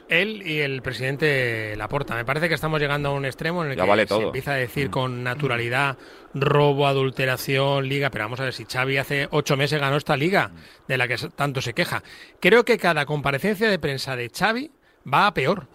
Él 0.08 0.42
y 0.46 0.58
el 0.60 0.82
presidente 0.82 1.74
Laporta. 1.76 2.14
Me 2.16 2.24
parece 2.24 2.48
que 2.48 2.54
estamos 2.54 2.78
llegando 2.80 3.08
a 3.10 3.12
un 3.12 3.24
extremo 3.24 3.64
en 3.64 3.70
el 3.70 3.76
Ya 3.76 3.84
que 3.84 3.88
vale 3.88 4.02
se 4.02 4.08
todo. 4.08 4.22
empieza 4.22 4.52
a 4.52 4.56
decir 4.56 4.90
con 4.90 5.22
naturalidad 5.24 5.96
robo, 6.34 6.86
adulteración, 6.88 7.88
liga. 7.88 8.10
Pero 8.10 8.24
vamos 8.24 8.40
a 8.40 8.44
ver 8.44 8.52
si 8.52 8.64
Xavi 8.66 8.98
hace 8.98 9.28
ocho 9.30 9.56
meses 9.56 9.80
ganó 9.80 9.96
esta 9.96 10.16
liga 10.16 10.50
de 10.88 10.98
la 10.98 11.06
que 11.08 11.16
tanto 11.36 11.62
se 11.62 11.72
queja. 11.72 12.02
Creo 12.40 12.64
que 12.64 12.76
cada 12.78 13.06
comparecencia 13.06 13.68
de 13.70 13.78
prensa 13.78 14.14
de 14.16 14.28
Xavi 14.28 14.70
va 15.12 15.26
a 15.28 15.34
peor. 15.34 15.68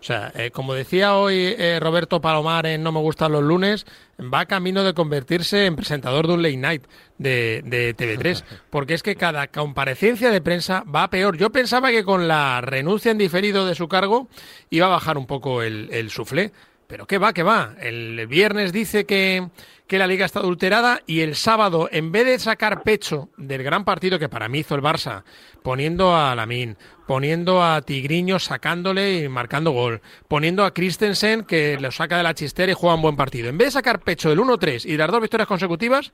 O 0.00 0.02
sea, 0.02 0.32
eh, 0.34 0.50
como 0.50 0.72
decía 0.72 1.16
hoy 1.16 1.54
eh, 1.58 1.78
Roberto 1.78 2.22
Palomar 2.22 2.64
en 2.64 2.82
No 2.82 2.90
me 2.90 3.00
gustan 3.00 3.32
los 3.32 3.42
lunes, 3.42 3.84
va 4.18 4.46
camino 4.46 4.82
de 4.82 4.94
convertirse 4.94 5.66
en 5.66 5.76
presentador 5.76 6.26
de 6.26 6.34
un 6.34 6.42
late 6.42 6.56
night 6.56 6.86
de, 7.18 7.62
de 7.66 7.94
TV3, 7.94 8.42
porque 8.70 8.94
es 8.94 9.02
que 9.02 9.16
cada 9.16 9.48
comparecencia 9.48 10.30
de 10.30 10.40
prensa 10.40 10.84
va 10.84 11.10
peor. 11.10 11.36
Yo 11.36 11.50
pensaba 11.50 11.90
que 11.90 12.02
con 12.02 12.28
la 12.28 12.62
renuncia 12.62 13.10
en 13.10 13.18
diferido 13.18 13.66
de 13.66 13.74
su 13.74 13.88
cargo 13.88 14.28
iba 14.70 14.86
a 14.86 14.90
bajar 14.90 15.18
un 15.18 15.26
poco 15.26 15.62
el, 15.62 15.90
el 15.92 16.10
suflé, 16.10 16.52
pero 16.90 17.06
qué 17.06 17.18
va, 17.18 17.32
qué 17.32 17.44
va. 17.44 17.74
El 17.80 18.26
viernes 18.26 18.72
dice 18.72 19.06
que, 19.06 19.48
que 19.86 19.96
la 19.96 20.08
liga 20.08 20.26
está 20.26 20.40
adulterada 20.40 21.02
y 21.06 21.20
el 21.20 21.36
sábado, 21.36 21.88
en 21.92 22.10
vez 22.10 22.26
de 22.26 22.38
sacar 22.40 22.82
pecho 22.82 23.28
del 23.36 23.62
gran 23.62 23.84
partido 23.84 24.18
que 24.18 24.28
para 24.28 24.48
mí 24.48 24.58
hizo 24.58 24.74
el 24.74 24.82
Barça, 24.82 25.22
poniendo 25.62 26.16
a 26.16 26.34
Lamín, 26.34 26.76
poniendo 27.06 27.62
a 27.62 27.80
Tigriño, 27.82 28.40
sacándole 28.40 29.20
y 29.20 29.28
marcando 29.28 29.70
gol, 29.70 30.02
poniendo 30.26 30.64
a 30.64 30.74
Christensen 30.74 31.44
que 31.44 31.78
lo 31.80 31.92
saca 31.92 32.16
de 32.16 32.24
la 32.24 32.34
chistera 32.34 32.72
y 32.72 32.74
juega 32.74 32.96
un 32.96 33.02
buen 33.02 33.16
partido. 33.16 33.48
En 33.48 33.56
vez 33.56 33.68
de 33.68 33.72
sacar 33.72 34.00
pecho 34.00 34.28
del 34.28 34.40
1-3 34.40 34.84
y 34.84 34.96
las 34.96 35.12
dos 35.12 35.20
victorias 35.20 35.46
consecutivas, 35.46 36.12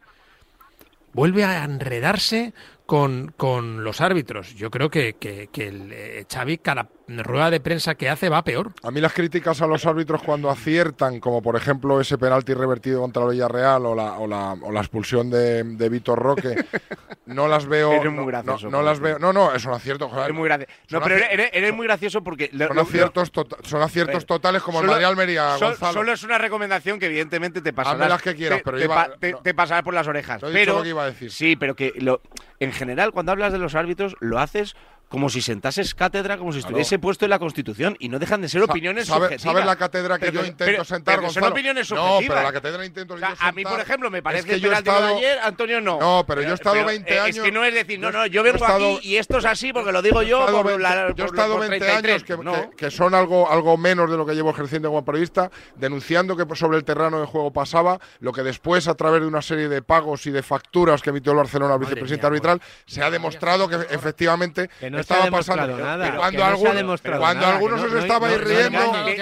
vuelve 1.15 1.45
a 1.45 1.65
enredarse 1.65 2.53
con, 2.87 3.33
con 3.37 3.83
los 3.85 4.01
árbitros. 4.01 4.55
Yo 4.55 4.71
creo 4.71 4.91
que, 4.91 5.15
que, 5.15 5.49
que 5.53 5.69
el, 5.69 5.91
eh, 5.93 6.25
Xavi, 6.33 6.59
cada 6.59 6.89
rueda 7.09 7.51
de 7.51 7.61
prensa 7.61 7.95
que 7.97 8.09
hace 8.09 8.29
va 8.29 8.43
peor. 8.43 8.73
A 8.83 8.91
mí 8.91 9.01
las 9.01 9.13
críticas 9.13 9.61
a 9.63 9.67
los 9.67 9.87
árbitros 9.87 10.23
cuando 10.23 10.51
aciertan, 10.51 11.21
como 11.21 11.41
por 11.43 11.57
ejemplo 11.57 12.01
ese 12.01 12.17
penalti 12.19 12.53
revertido 12.55 13.01
contra 13.01 13.25
el 13.25 13.31
Villarreal 13.31 13.87
o 13.87 13.95
la, 13.95 14.13
o 14.19 14.27
la, 14.27 14.53
o 14.55 14.73
la 14.73 14.81
expulsión 14.81 15.31
de, 15.31 15.63
de 15.65 15.89
Víctor 15.89 16.19
Roque, 16.21 16.57
no 17.27 17.47
las 17.49 17.67
veo. 17.67 17.93
Eres 17.93 18.07
muy 18.13 18.21
no- 18.21 18.27
gracioso, 18.27 18.67
No, 18.71 18.79
no 18.79 18.83
las 18.85 18.99
veo. 19.01 19.19
No, 19.19 19.33
no, 19.33 19.53
es 19.55 19.65
un 19.65 19.73
acierto. 19.73 20.09
joder. 20.09 20.31
Es 20.31 20.35
muy 20.37 20.45
gracioso. 20.49 20.73
No, 20.91 21.01
pero 21.03 21.17
eres, 21.17 21.51
eres 21.53 21.73
muy 21.75 21.87
gracioso 21.87 22.23
porque. 22.23 22.51
lo- 22.53 22.69
Son 22.69 22.77
lo- 22.77 22.83
aciertos, 22.83 23.31
tota- 23.33 23.57
son 23.63 23.83
aciertos 23.83 24.27
totales 24.27 24.63
como 24.63 24.79
el 24.79 24.83
solo- 24.85 24.93
Madrid 24.93 25.07
Almería, 25.07 25.57
Gonzalo. 25.59 25.93
Solo 25.93 26.13
es 26.13 26.23
una 26.25 26.39
recomendación 26.39 26.99
que 26.99 27.07
evidentemente 27.07 27.61
te 27.63 27.73
pasará. 27.73 27.97
Hazme 27.97 28.09
las 28.09 28.23
que 28.23 28.35
quieras, 28.35 28.61
pero 28.65 28.79
te, 28.79 28.85
iba- 28.85 28.95
pa- 28.95 29.17
te- 29.19 29.35
te 29.43 29.55
pasará 29.55 29.83
por 29.83 29.95
las 29.95 30.07
orejas. 30.07 30.41
Te 30.41 30.47
he 30.47 30.51
dicho 30.51 30.61
pero 30.61 30.77
lo 30.79 30.83
que 30.83 30.89
iba 30.89 31.03
a 31.05 31.07
decir. 31.07 31.31
Sí, 31.31 31.55
pero 31.57 31.75
que 31.77 31.93
lo, 31.97 32.21
en 32.61 32.73
general 32.73 33.13
cuando 33.13 33.33
hablas 33.33 33.53
de 33.53 33.59
los 33.59 33.75
árbitros 33.75 34.17
lo 34.21 34.39
haces 34.39 34.77
como 35.09 35.29
si 35.31 35.41
sentases 35.41 35.95
cátedra, 35.95 36.37
como 36.37 36.53
si 36.53 36.59
Claro. 36.59 36.69
estuviese 36.71 36.99
puesto 36.99 37.25
en 37.25 37.31
la 37.31 37.39
Constitución 37.39 37.97
y 38.01 38.09
no 38.09 38.19
dejan 38.19 38.43
de 38.43 38.49
ser 38.49 38.63
opiniones 38.63 39.07
sabe- 39.07 39.27
subjetivas. 39.27 39.53
¿Sabes 39.53 39.65
la 39.67 39.77
cátedra 39.77 40.19
que 40.19 40.27
Pero 40.27 40.41
yo 40.43 40.47
intento 40.47 40.85
sentar, 40.85 41.17
pero 41.21 41.31
son 41.33 41.45
opiniones 41.45 41.91
No, 41.91 41.97
subjetivas. 41.97 42.37
pero 42.37 42.43
la 42.49 42.53
cátedra 42.53 42.85
intento 42.85 43.15
O 43.15 43.19
sea, 43.19 43.31
yo 43.31 43.37
a 43.39 43.53
mí, 43.53 43.63
por 43.63 43.81
ejemplo, 43.81 44.11
me 44.11 44.23
parece 44.23 44.49
es 44.49 44.55
que, 44.55 44.61
yo 44.61 44.67
he 44.67 44.71
penalti 44.71 44.91
de 44.91 44.97
estado- 44.97 45.17
ayer, 45.17 45.39
Antonio 45.45 45.81
no. 45.81 46.01
No, 46.01 46.25
pero 46.27 46.43
yo 46.43 46.51
he 46.51 46.55
estado 46.55 46.85
20 46.85 47.15
eh, 47.15 47.21
años- 47.21 47.37
Es 47.37 47.43
que 47.43 47.53
no 47.53 47.65
es 47.65 47.75
decir, 47.75 48.01
no, 48.01 48.11
no, 48.11 48.27
yo 48.27 48.43
vengo 48.43 48.57
estado- 48.57 48.97
aquí 48.97 49.09
y 49.09 49.17
esto 49.17 49.39
es 49.39 49.45
así 49.45 49.73
porque 49.73 49.93
lo 49.93 50.03
digo 50.03 50.23
Yo 50.23 50.29
yo 50.29 50.41
estado 50.41 50.57
por 50.59 50.67
20 50.67 50.83
la- 50.83 51.15
yo 51.15 51.25
he 51.25 51.27
estado 51.27 51.53
por 51.53 51.61
20 51.69 51.79
33. 51.87 52.15
años 52.15 52.25
que, 52.25 52.45
No. 52.45 52.71
que- 52.71 52.77
que 52.77 52.91
son 52.91 53.15
algo, 53.15 53.51
algo 53.51 53.77
menos 53.77 54.11
de 54.11 54.17
lo 54.17 54.27
que 54.27 54.35
llevo 54.35 54.51
ejerciendo 54.51 54.89
como 54.89 55.05
periodista, 55.05 55.51
denunciando 55.77 56.37
que 56.37 56.45
sobre 56.57 56.79
el 56.79 56.85
terreno 56.85 57.21
de 57.21 57.27
juego 57.27 57.53
pasaba, 57.53 58.01
lo 58.21 58.33
que 58.33 58.43
después, 58.43 58.89
a 58.89 58.95
través 58.95 59.21
de 59.21 59.27
una 59.29 59.43
serie 59.43 59.69
de 59.69 59.83
pagos 59.83 60.27
y 60.27 60.31
de 60.31 60.43
facturas 60.43 61.01
que 61.03 61.11
emitió 61.11 61.33
el 61.33 61.39
Barcelona 61.39 61.75
al 61.75 61.81
vicepresidente 61.81 62.27
arbitral, 62.27 62.61
se 62.87 63.03
ha 63.03 63.11
demostrado 63.11 63.69
que 63.69 63.77
efectivamente 63.91 64.69
no 64.91 64.99
estaba 65.15 65.31
pasando. 65.31 65.79
nada, 65.79 66.17
cuando 66.17 66.23
no 66.23 66.29
se 66.39 66.43
ha 66.43 66.47
algunos, 66.49 66.75
demostrado 66.77 67.21
cuando 67.21 67.41
nada, 67.43 67.55
algunos 67.55 67.83
os 67.83 67.93
no- 67.93 67.99
estabais 67.99 68.33
no- 68.33 68.39
no 68.39 68.45
riendo, 68.45 68.79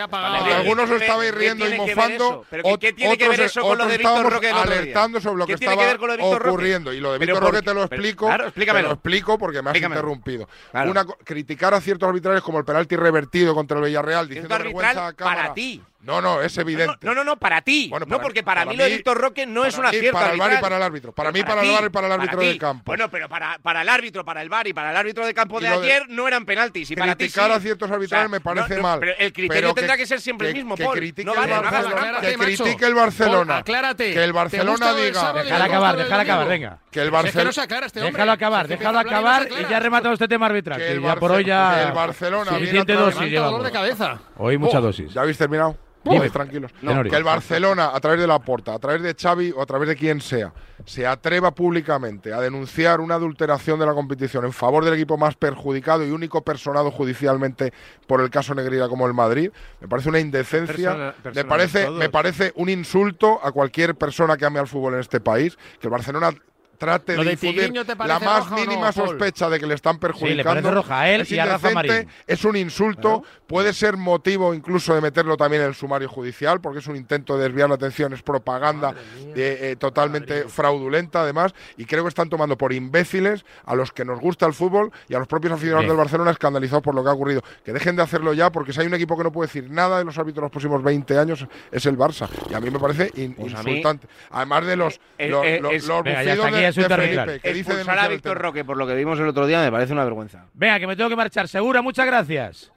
cuando 0.08 0.54
algunos 0.54 0.90
os 0.90 1.00
estabais 1.02 1.32
¿Qué 1.32 1.38
riendo 1.38 1.68
y 1.68 1.76
mofando, 1.76 2.44
otros- 2.64 3.38
eso 3.40 3.60
con 3.60 3.68
lo 3.68 3.74
otros 3.74 3.88
de 3.90 3.98
Víctor 3.98 4.32
estábamos 4.34 4.62
alertando 4.62 5.20
sobre 5.20 5.36
lo 5.38 5.46
que 5.46 5.52
¿Qué 5.54 5.58
tiene 5.58 5.76
que 5.76 5.82
estaba 5.90 6.24
ocurriendo. 6.48 6.92
Y 6.92 7.00
lo 7.00 7.12
de 7.12 7.18
Víctor 7.18 7.42
Roque 7.42 7.62
te 7.62 7.74
lo 7.74 7.84
explico. 7.84 8.28
Te 8.54 8.82
lo 8.82 8.92
explico 8.92 9.38
porque 9.38 9.62
me 9.62 9.70
has 9.70 9.76
interrumpido. 9.76 10.48
Una 10.72 11.04
co- 11.04 11.16
criticar 11.24 11.74
a 11.74 11.80
ciertos 11.80 12.08
arbitrarios 12.08 12.42
como 12.42 12.58
el 12.58 12.64
penalti 12.64 12.96
revertido 12.96 13.54
contra 13.54 13.78
el 13.78 13.84
Villarreal 13.84 14.28
diciendo 14.28 14.56
vergüenza 14.56 15.08
a 15.08 15.12
cámara. 15.12 15.42
para 15.42 15.54
ti. 15.54 15.82
No, 16.04 16.20
no, 16.20 16.42
es 16.42 16.56
evidente. 16.58 16.98
No, 17.00 17.14
no, 17.14 17.24
no, 17.24 17.36
para 17.36 17.62
ti. 17.62 17.88
Bueno, 17.88 18.04
no, 18.06 18.16
para- 18.16 18.22
porque 18.22 18.42
para, 18.42 18.60
para 18.62 18.70
mí 18.70 18.76
lo 18.76 18.84
de 18.84 18.90
Víctor 18.90 19.18
Roque 19.18 19.46
no 19.46 19.64
es 19.64 19.78
mí, 19.78 19.84
cierta 19.90 20.12
para 20.12 20.32
el 20.32 20.38
VAR 20.38 20.52
y 20.52 20.56
para 20.58 20.76
el 20.76 20.82
árbitro. 20.82 21.12
Para 21.12 21.32
Pero 21.32 21.42
mí, 21.44 21.48
para 21.48 21.62
el 21.62 21.70
VAR 21.72 21.84
y 21.84 21.88
para 21.88 22.06
el 22.08 22.12
árbitro 22.12 22.40
del 22.40 22.58
campo. 22.58 22.82
Bueno, 22.84 23.10
pero 23.10 23.28
para, 23.28 23.58
para 23.58 23.82
el 23.82 23.88
árbitro, 23.88 24.24
para 24.24 24.42
el 24.42 24.48
VAR 24.50 24.66
y 24.66 24.72
para 24.74 24.90
el 24.90 24.96
árbitro 24.96 25.24
de 25.24 25.32
campo 25.32 25.60
de 25.60 25.68
ayer 25.68 26.06
no 26.08 26.28
eran 26.28 26.44
penaltis. 26.44 26.90
Y 26.90 26.96
para 26.96 27.14
ti 27.16 27.24
criticar 27.24 27.50
a 27.50 27.58
ciertos 27.60 27.90
arbitrales 27.90 28.30
me 28.30 28.40
parece 28.40 28.70
no, 28.70 28.76
no, 28.76 28.82
mal. 28.82 29.00
Pero 29.00 29.12
el 29.18 29.32
criterio 29.32 29.60
Pero 29.62 29.74
tendrá 29.74 29.96
que, 29.96 30.06
ser 30.06 30.20
siempre 30.20 30.48
el 30.48 30.54
mismo, 30.54 30.76
que 30.76 30.84
Paul. 30.84 30.96
critique 30.98 31.24
no 31.24 31.32
el 31.32 31.38
vale, 31.38 31.54
no 31.54 31.62
Barcelona, 31.62 32.20
que 32.20 32.34
critique 32.34 32.84
el 32.86 32.94
Barcelona. 32.94 33.46
Paul, 33.54 33.60
aclárate. 33.60 34.12
Que 34.12 34.24
el 34.24 34.30
¿Te 34.30 34.32
Barcelona 34.32 34.94
diga. 34.94 35.32
Déjala 35.32 35.56
el 35.56 35.62
acabar, 35.62 35.96
déjala 35.96 36.22
acabar, 36.22 36.48
venga. 36.48 36.78
Que 36.90 37.00
el 37.00 37.10
Barcelona. 37.10 37.44
no 37.44 37.52
se 37.52 37.60
aclara 37.60 37.86
este. 37.86 38.00
Déjalo 38.00 38.32
acabar, 38.32 38.68
déjalo 38.68 38.98
acabar 38.98 39.48
y 39.50 39.70
ya 39.70 39.80
rematado 39.80 40.12
este 40.14 40.28
tema 40.28 40.46
arbitral. 40.46 40.78
Que 40.78 40.92
el 40.92 41.02
ya 41.02 41.16
por 41.16 41.32
hoy 41.32 41.44
ya. 41.44 41.76
que 41.76 41.88
el 41.88 41.92
Barcelona 41.92 42.50
viene 42.50 42.58
Suficiente 42.58 42.92
dosis 42.92 43.20
Levanta 43.20 43.36
dolor 43.36 43.50
llevamos. 43.50 43.64
de 43.64 43.72
cabeza. 43.72 44.18
Hoy 44.36 44.58
mucha 44.58 44.80
dosis. 44.80 45.12
¿Ya 45.12 45.22
habéis 45.22 45.38
terminado? 45.38 45.76
Dime. 46.04 46.18
Pues 46.18 46.32
tranquilos. 46.32 46.70
Que 47.10 47.16
el 47.16 47.24
Barcelona, 47.24 47.90
a 47.94 48.00
través 48.00 48.20
de 48.20 48.26
la 48.26 48.38
Porta, 48.38 48.74
a 48.74 48.78
través 48.78 49.02
de 49.02 49.14
Xavi 49.14 49.52
o 49.56 49.62
a 49.62 49.66
través 49.66 49.88
de 49.88 49.96
quien 49.96 50.20
sea, 50.20 50.52
se 50.84 51.06
atreva 51.06 51.54
públicamente 51.54 52.32
a 52.32 52.40
denunciar 52.40 53.00
una 53.00 53.14
adulteración 53.14 53.78
de 53.78 53.86
la 53.86 53.94
competición 53.94 54.44
en 54.44 54.52
favor 54.52 54.84
del 54.84 54.94
equipo 54.94 55.16
más 55.16 55.34
perjudicado 55.34 56.04
y 56.06 56.10
único 56.10 56.42
personado 56.42 56.90
judicialmente 56.90 57.72
por 58.06 58.20
el 58.20 58.28
caso 58.30 58.54
Negreira 58.54 58.88
como 58.88 59.06
el 59.06 59.14
Madrid, 59.14 59.50
me 59.80 59.88
parece 59.88 60.10
una 60.10 60.20
indecencia, 60.20 61.14
Persona- 61.22 61.34
me 61.34 61.44
parece, 61.44 61.90
me 61.90 62.10
parece 62.10 62.52
un 62.56 62.68
insulto 62.68 63.40
a 63.42 63.50
cualquier 63.52 63.94
persona 63.94 64.36
que 64.36 64.44
ame 64.44 64.58
al 64.58 64.68
fútbol 64.68 64.94
en 64.94 65.00
este 65.00 65.20
país, 65.20 65.56
que 65.80 65.86
el 65.86 65.90
Barcelona 65.90 66.30
trate 66.76 67.12
de 67.16 67.24
de 67.24 67.30
difundir 67.30 67.56
Tigriño, 67.60 67.84
¿te 67.84 67.94
la 67.94 68.18
más 68.18 68.44
roja 68.44 68.54
o 68.54 68.58
no, 68.58 68.66
mínima 68.66 68.92
sospecha 68.92 69.48
de 69.48 69.58
que 69.60 69.66
le 69.66 69.74
están 69.74 69.98
perjudicando. 69.98 70.36
le 70.36 70.44
parece 70.44 70.70
roja 70.70 71.00
a 71.00 71.10
él 71.10 71.20
es 71.22 71.30
y 71.32 71.38
a 71.38 71.46
Rafa 71.46 71.70
Marín. 71.70 72.08
es 72.26 72.44
un 72.44 72.56
insulto, 72.56 73.22
puede 73.46 73.72
ser 73.72 73.96
motivo 73.96 74.54
incluso 74.54 74.94
de 74.94 75.00
meterlo 75.00 75.36
también 75.36 75.62
en 75.62 75.68
el 75.68 75.74
sumario 75.74 76.08
judicial, 76.08 76.60
porque 76.60 76.78
es 76.80 76.86
un 76.86 76.96
intento 76.96 77.36
de 77.36 77.44
desviar 77.44 77.68
la 77.68 77.74
atención, 77.76 78.12
es 78.12 78.22
propaganda 78.22 78.94
eh, 79.34 79.58
eh, 79.72 79.76
totalmente 79.78 80.44
fraudulenta 80.48 81.22
además, 81.22 81.54
y 81.76 81.84
creo 81.84 82.02
que 82.04 82.08
están 82.08 82.28
tomando 82.28 82.56
por 82.58 82.72
imbéciles 82.72 83.44
a 83.64 83.74
los 83.74 83.92
que 83.92 84.04
nos 84.04 84.20
gusta 84.20 84.46
el 84.46 84.54
fútbol 84.54 84.90
y 85.08 85.14
a 85.14 85.18
los 85.18 85.28
propios 85.28 85.52
aficionados 85.52 85.82
Bien. 85.84 85.90
del 85.90 85.98
Barcelona 85.98 86.30
escandalizados 86.30 86.82
por 86.82 86.94
lo 86.94 87.02
que 87.02 87.10
ha 87.10 87.12
ocurrido. 87.12 87.42
Que 87.64 87.72
dejen 87.72 87.96
de 87.96 88.02
hacerlo 88.02 88.32
ya, 88.32 88.50
porque 88.50 88.72
si 88.72 88.80
hay 88.80 88.86
un 88.86 88.94
equipo 88.94 89.16
que 89.16 89.24
no 89.24 89.32
puede 89.32 89.48
decir 89.48 89.70
nada 89.70 89.98
de 89.98 90.04
los 90.04 90.16
árbitros 90.18 90.42
los 90.42 90.50
próximos 90.50 90.82
20 90.82 91.18
años, 91.18 91.46
es 91.70 91.86
el 91.86 91.96
Barça. 91.98 92.28
Y 92.50 92.54
a 92.54 92.60
mí 92.60 92.70
me 92.70 92.78
parece 92.78 93.10
in- 93.14 93.34
Pues 93.34 93.52
mí- 93.52 93.58
insultante. 93.70 94.06
Además 94.30 94.66
de 94.66 94.76
los, 94.76 95.00
Eh, 95.18 95.28
los, 95.28 95.44
eh, 95.44 95.58
los- 95.60 95.72
Venga, 96.04 96.20
bufidos 96.20 96.52
de, 96.52 96.63
Expulsar 96.68 97.00
denunciar 97.00 97.98
a 97.98 98.08
Víctor. 98.08 98.38
Roque 98.38 98.64
por 98.64 98.76
lo 98.76 98.86
que 98.86 98.94
vimos 98.94 99.18
el 99.20 99.28
otro 99.28 99.46
día 99.46 99.60
me 99.60 99.70
parece 99.70 99.92
una 99.92 100.04
vergüenza. 100.04 100.46
Venga, 100.54 100.78
que 100.78 100.86
me 100.86 100.96
tengo 100.96 101.10
que 101.10 101.16
marchar. 101.16 101.48
Segura, 101.48 101.82
muchas 101.82 102.06
gracias. 102.06 102.72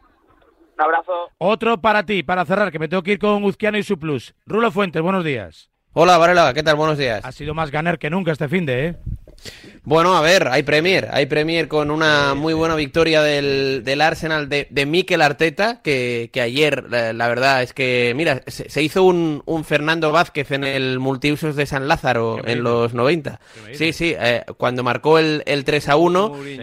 Un 0.78 0.84
abrazo. 0.84 1.32
Otro 1.40 1.82
para 1.82 2.04
ti, 2.04 2.24
para 2.24 2.46
cerrar, 2.46 2.72
que 2.72 2.80
me 2.80 2.88
tengo 2.88 3.02
que 3.04 3.14
ir 3.14 3.20
con 3.20 3.44
Uzquiano 3.44 3.78
y 3.78 3.84
su 3.84 3.98
plus. 3.98 4.36
Rulo 4.46 4.72
Fuentes, 4.72 5.02
buenos 5.02 5.24
días. 5.24 5.72
Hola, 5.94 6.18
Varela, 6.20 6.54
¿qué 6.54 6.62
tal? 6.62 6.76
Buenos 6.76 6.98
días. 7.00 7.26
Ha 7.26 7.32
sido 7.32 7.56
más 7.56 7.72
ganar 7.72 7.98
que 7.98 8.12
nunca 8.12 8.32
este 8.32 8.48
fin 8.48 8.66
de, 8.68 8.86
¿eh? 8.86 8.96
Bueno, 9.84 10.18
a 10.18 10.22
ver, 10.22 10.50
hay 10.50 10.64
Premier. 10.64 11.08
Hay 11.12 11.28
Premier 11.28 11.68
con 11.68 11.92
una 11.92 12.34
muy 12.34 12.54
buena 12.54 12.76
victoria 12.76 13.22
del, 13.22 13.84
del 13.86 14.02
Arsenal 14.02 14.50
de, 14.50 14.68
de 14.70 14.86
Mikel 14.86 15.22
Arteta, 15.22 15.82
que, 15.82 16.30
que 16.34 16.42
ayer, 16.42 16.86
la, 16.90 17.14
la 17.14 17.28
verdad 17.30 17.64
es 17.64 17.72
que, 17.74 18.12
mira, 18.16 18.42
se, 18.48 18.70
se 18.70 18.84
hizo 18.84 19.04
un, 19.04 19.44
un 19.46 19.64
Fernando 19.64 20.12
Vázquez 20.12 20.52
en 20.52 20.66
el 20.66 21.00
multiusos 21.00 21.56
de 21.56 21.66
San 21.66 21.88
Lázaro 21.88 22.46
en 22.46 22.64
los 22.64 22.94
90. 22.94 23.40
Sí, 23.74 23.94
sí, 23.94 24.14
eh, 24.20 24.44
cuando 24.58 24.84
marcó 24.84 25.20
el, 25.20 25.44
el 25.46 25.64
3 25.64 25.90
a 25.90 25.96
1. 25.96 26.36
Sí, 26.44 26.60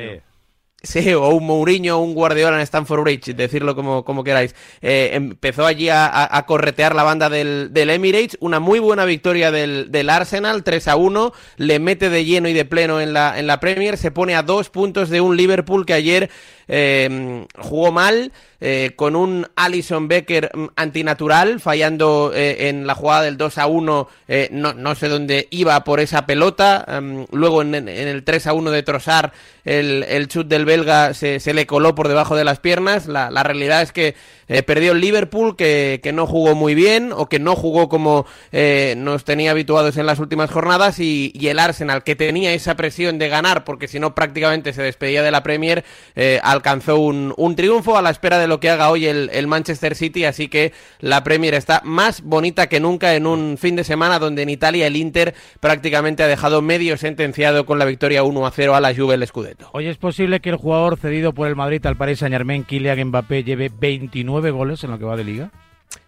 o 1.16 1.28
un 1.30 1.46
Mourinho 1.46 1.98
o 1.98 2.02
un 2.02 2.14
Guardiola 2.14 2.56
en 2.56 2.62
Stamford 2.62 3.02
Bridge, 3.02 3.34
decirlo 3.34 3.74
como, 3.74 4.04
como 4.04 4.22
queráis. 4.24 4.54
Eh, 4.82 5.10
empezó 5.14 5.66
allí 5.66 5.88
a, 5.88 6.06
a- 6.36 6.46
corretear 6.46 6.94
la 6.94 7.02
banda 7.02 7.30
del, 7.30 7.68
del 7.72 7.90
Emirates, 7.90 8.36
una 8.40 8.60
muy 8.60 8.78
buena 8.78 9.04
victoria 9.04 9.50
del, 9.50 9.90
del 9.90 10.10
Arsenal, 10.10 10.62
3 10.62 10.88
a 10.88 10.96
1, 10.96 11.32
le 11.56 11.78
mete 11.78 12.10
de 12.10 12.24
lleno 12.24 12.48
y 12.48 12.52
de 12.52 12.64
pleno 12.64 13.00
en 13.00 13.12
la, 13.12 13.38
en 13.38 13.46
la 13.46 13.60
Premier, 13.60 13.96
se 13.96 14.10
pone 14.10 14.34
a 14.34 14.42
dos 14.42 14.70
puntos 14.70 15.08
de 15.10 15.20
un 15.20 15.36
Liverpool 15.36 15.86
que 15.86 15.94
ayer 15.94 16.30
eh, 16.68 17.46
jugó 17.58 17.92
mal, 17.92 18.32
eh, 18.66 18.92
con 18.96 19.14
un 19.14 19.46
Alison 19.56 20.08
Becker 20.08 20.50
mm, 20.54 20.64
antinatural, 20.76 21.60
fallando 21.60 22.32
eh, 22.34 22.68
en 22.70 22.86
la 22.86 22.94
jugada 22.94 23.22
del 23.22 23.36
2 23.36 23.58
a 23.58 23.66
1, 23.66 24.08
eh, 24.28 24.48
no, 24.52 24.72
no 24.72 24.94
sé 24.94 25.08
dónde 25.08 25.48
iba 25.50 25.84
por 25.84 26.00
esa 26.00 26.24
pelota, 26.24 26.82
em, 26.88 27.26
luego 27.30 27.60
en- 27.60 27.74
en 27.74 27.88
el 28.08 28.24
3 28.24 28.46
a 28.46 28.54
1 28.54 28.70
de 28.70 28.82
Trossard, 28.82 29.32
el, 29.66 30.02
el 30.08 30.28
chut 30.28 30.46
del 30.48 30.64
belga 30.64 31.12
se, 31.12 31.40
se 31.40 31.52
le 31.52 31.66
coló 31.66 31.94
por 31.94 32.08
debajo 32.08 32.36
de 32.36 32.44
las 32.44 32.58
piernas, 32.58 33.06
la, 33.06 33.30
la 33.30 33.42
realidad 33.42 33.82
es 33.82 33.92
que 33.92 34.14
eh, 34.48 34.62
perdió 34.62 34.92
el 34.92 35.00
Liverpool, 35.00 35.56
que, 35.56 36.00
que 36.02 36.12
no 36.12 36.26
jugó 36.26 36.54
muy 36.54 36.74
bien, 36.74 37.12
o 37.12 37.28
que 37.28 37.38
no 37.38 37.56
jugó 37.56 37.88
como 37.88 38.26
eh, 38.52 38.94
nos 38.96 39.24
tenía 39.24 39.50
habituados 39.50 39.96
en 39.96 40.06
las 40.06 40.18
últimas 40.18 40.50
jornadas, 40.50 40.98
y, 40.98 41.32
y 41.34 41.48
el 41.48 41.58
Arsenal, 41.58 42.04
que 42.04 42.16
tenía 42.16 42.52
esa 42.52 42.76
presión 42.76 43.18
de 43.18 43.28
ganar, 43.28 43.64
porque 43.64 43.88
si 43.88 43.98
no 43.98 44.14
prácticamente 44.14 44.72
se 44.72 44.82
despedía 44.82 45.22
de 45.22 45.30
la 45.30 45.42
Premier, 45.42 45.84
eh, 46.14 46.40
alcanzó 46.42 46.98
un, 46.98 47.34
un 47.36 47.56
triunfo 47.56 47.96
a 47.96 48.02
la 48.02 48.10
espera 48.10 48.38
de 48.38 48.46
lo 48.46 48.60
que 48.60 48.70
haga 48.70 48.90
hoy 48.90 49.06
el, 49.06 49.30
el 49.32 49.46
Manchester 49.46 49.94
City, 49.94 50.24
así 50.24 50.48
que 50.48 50.72
la 51.00 51.24
Premier 51.24 51.54
está 51.54 51.80
más 51.84 52.22
bonita 52.22 52.68
que 52.68 52.80
nunca 52.80 53.14
en 53.14 53.26
un 53.26 53.56
fin 53.58 53.76
de 53.76 53.84
semana 53.84 54.18
donde 54.18 54.42
en 54.42 54.48
Italia 54.48 54.86
el 54.86 54.96
Inter 54.96 55.34
prácticamente 55.60 56.22
ha 56.22 56.26
dejado 56.26 56.62
medio 56.62 56.96
sentenciado 56.96 57.66
con 57.66 57.78
la 57.78 57.84
victoria 57.84 58.22
1 58.22 58.46
a 58.46 58.50
0 58.50 58.74
a 58.74 58.80
la 58.80 58.94
Juve 58.94 59.14
el 59.14 59.26
Scudetto. 59.26 59.70
Hoy 59.72 59.86
es 59.86 59.96
posible 59.96 60.40
que 60.40 60.50
el 60.50 60.56
jugador 60.56 60.98
cedido 60.98 61.32
por 61.32 61.48
el 61.48 61.56
Madrid 61.56 61.84
al 61.86 61.96
Paris 61.96 62.20
Saint 62.20 62.34
Germain, 62.34 62.64
Kylian 62.64 63.08
Mbappé, 63.08 63.44
lleve 63.44 63.70
29 63.72 64.33
goles 64.50 64.82
en 64.84 64.90
lo 64.90 64.98
que 64.98 65.04
va 65.04 65.16
de 65.16 65.24
liga. 65.24 65.50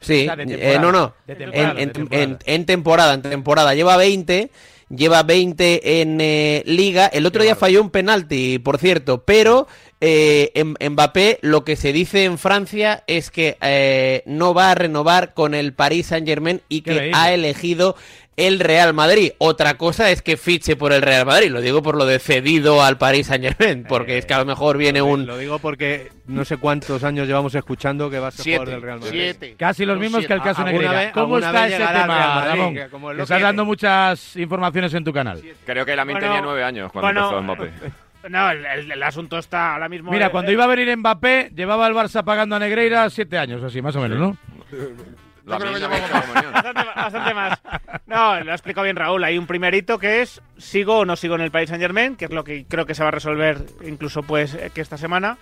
Sí, 0.00 0.22
O 0.22 0.34
sea, 0.34 0.36
de 0.36 0.44
eh, 0.74 0.78
no, 0.80 0.90
no, 0.92 1.14
de 1.26 1.32
en, 1.34 1.38
temporada, 1.38 1.80
en- 1.80 1.92
temporada. 1.92 2.22
en- 2.24 2.38
en 2.46 2.66
temporada, 2.66 3.14
en 3.14 3.22
temporada. 3.22 3.74
Lleva 3.74 3.96
20, 3.96 4.50
lleva 4.88 5.22
20 5.22 6.00
en 6.00 6.20
eh, 6.20 6.62
liga. 6.66 7.06
El 7.06 7.24
otro 7.26 7.42
día 7.42 7.54
falló 7.54 7.80
un 7.82 7.90
penalti, 7.90 8.58
por 8.58 8.78
cierto, 8.78 9.22
pero 9.24 9.68
eh, 10.00 10.50
em- 10.54 10.74
Mbappé, 10.90 11.38
lo 11.42 11.64
que 11.64 11.76
se 11.76 11.92
dice 11.92 12.24
en 12.24 12.36
Francia 12.38 13.04
es 13.06 13.30
que 13.30 13.56
eh, 13.62 14.22
no 14.26 14.54
va 14.54 14.72
a 14.72 14.74
renovar 14.74 15.34
con 15.34 15.54
el 15.54 15.72
Paris 15.72 16.06
Saint 16.08 16.26
Germain 16.26 16.60
y 16.68 16.82
que 16.82 17.12
ha 17.14 17.32
elegido 17.32 17.96
el 18.36 18.60
Real 18.60 18.92
Madrid. 18.94 19.32
Otra 19.38 19.74
cosa 19.78 20.10
es 20.10 20.20
que 20.22 20.36
fiche 20.36 20.76
por 20.76 20.92
el 20.92 21.00
Real 21.02 21.24
Madrid. 21.26 21.50
Lo 21.50 21.60
digo 21.60 21.82
por 21.82 21.96
lo 21.96 22.04
de 22.04 22.18
cedido 22.18 22.82
al 22.82 22.98
Paris 22.98 23.28
Saint 23.28 23.44
Germain, 23.44 23.84
porque 23.88 24.18
es 24.18 24.26
que 24.26 24.34
a 24.34 24.38
lo 24.38 24.44
mejor 24.44 24.76
viene 24.76 25.00
un... 25.02 25.26
Lo 25.26 25.38
digo 25.38 25.58
porque 25.58 26.12
no 26.26 26.44
sé 26.44 26.56
cuántos 26.58 27.02
años 27.04 27.26
llevamos 27.26 27.54
escuchando 27.54 28.10
que 28.10 28.18
va 28.18 28.28
a 28.28 28.30
ser 28.30 28.42
Siete, 28.44 28.58
jugador 28.58 28.74
del 28.74 28.82
Real 28.82 29.00
Madrid. 29.00 29.20
siete. 29.20 29.54
Casi 29.58 29.84
los 29.86 29.98
mismos 29.98 30.26
que 30.26 30.32
el 30.34 30.42
caso 30.42 30.64
Negreira. 30.64 31.12
¿Cómo 31.12 31.38
está 31.38 31.66
ese 31.66 31.78
tema, 31.78 32.44
Ramón? 32.46 32.74
que 32.74 32.88
como 32.88 33.12
lo 33.12 33.22
estás 33.22 33.38
que- 33.38 33.42
dando 33.44 33.64
muchas 33.64 34.36
informaciones 34.36 34.92
en 34.94 35.04
tu 35.04 35.12
canal. 35.12 35.42
Creo 35.64 35.86
que 35.86 35.96
Lamin 35.96 36.14
Bueno, 36.14 36.26
tenía 36.26 36.42
nueve 36.42 36.62
años 36.64 36.92
cuando 36.92 37.06
bueno, 37.06 37.38
empezó 37.38 37.42
Mbappé. 37.42 37.70
No, 38.28 38.50
el, 38.50 38.66
el- 38.66 38.90
el 38.90 39.02
asunto 39.04 39.38
está 39.38 39.74
ahora 39.74 39.88
mismo. 39.88 40.10
Mira, 40.10 40.26
eh, 40.26 40.30
cuando 40.30 40.50
iba 40.50 40.64
a 40.64 40.66
venir 40.66 40.96
Mbappé, 40.96 41.52
llevaba 41.54 41.86
el 41.86 41.94
Barça 41.94 42.24
pagando 42.24 42.56
a 42.56 42.58
Negreira 42.58 43.08
siete 43.08 43.38
años, 43.38 43.62
así, 43.62 43.80
más 43.80 43.94
o 43.94 44.00
menos, 44.00 44.18
¿no? 44.18 44.36
Creo 45.46 45.72
que 45.72 45.78
llevamos. 45.78 46.10
Bastante, 46.52 46.84
bastante 46.96 47.34
más. 47.34 47.62
No, 48.06 48.40
lo 48.40 48.50
ha 48.50 48.54
explicado 48.54 48.84
bien 48.84 48.96
Raúl. 48.96 49.22
Hay 49.22 49.38
un 49.38 49.46
primerito 49.46 49.98
que 49.98 50.22
es 50.22 50.42
sigo 50.58 50.98
o 50.98 51.04
no 51.04 51.16
sigo 51.16 51.36
en 51.36 51.42
el 51.42 51.50
Paris 51.50 51.68
Saint 51.68 51.82
Germain, 51.82 52.16
que 52.16 52.24
es 52.24 52.30
lo 52.32 52.42
que 52.42 52.66
creo 52.66 52.86
que 52.86 52.94
se 52.94 53.02
va 53.02 53.08
a 53.08 53.12
resolver 53.12 53.64
incluso 53.84 54.22
pues 54.22 54.54
eh, 54.54 54.70
que 54.74 54.80
esta 54.80 54.98
semana. 54.98 55.38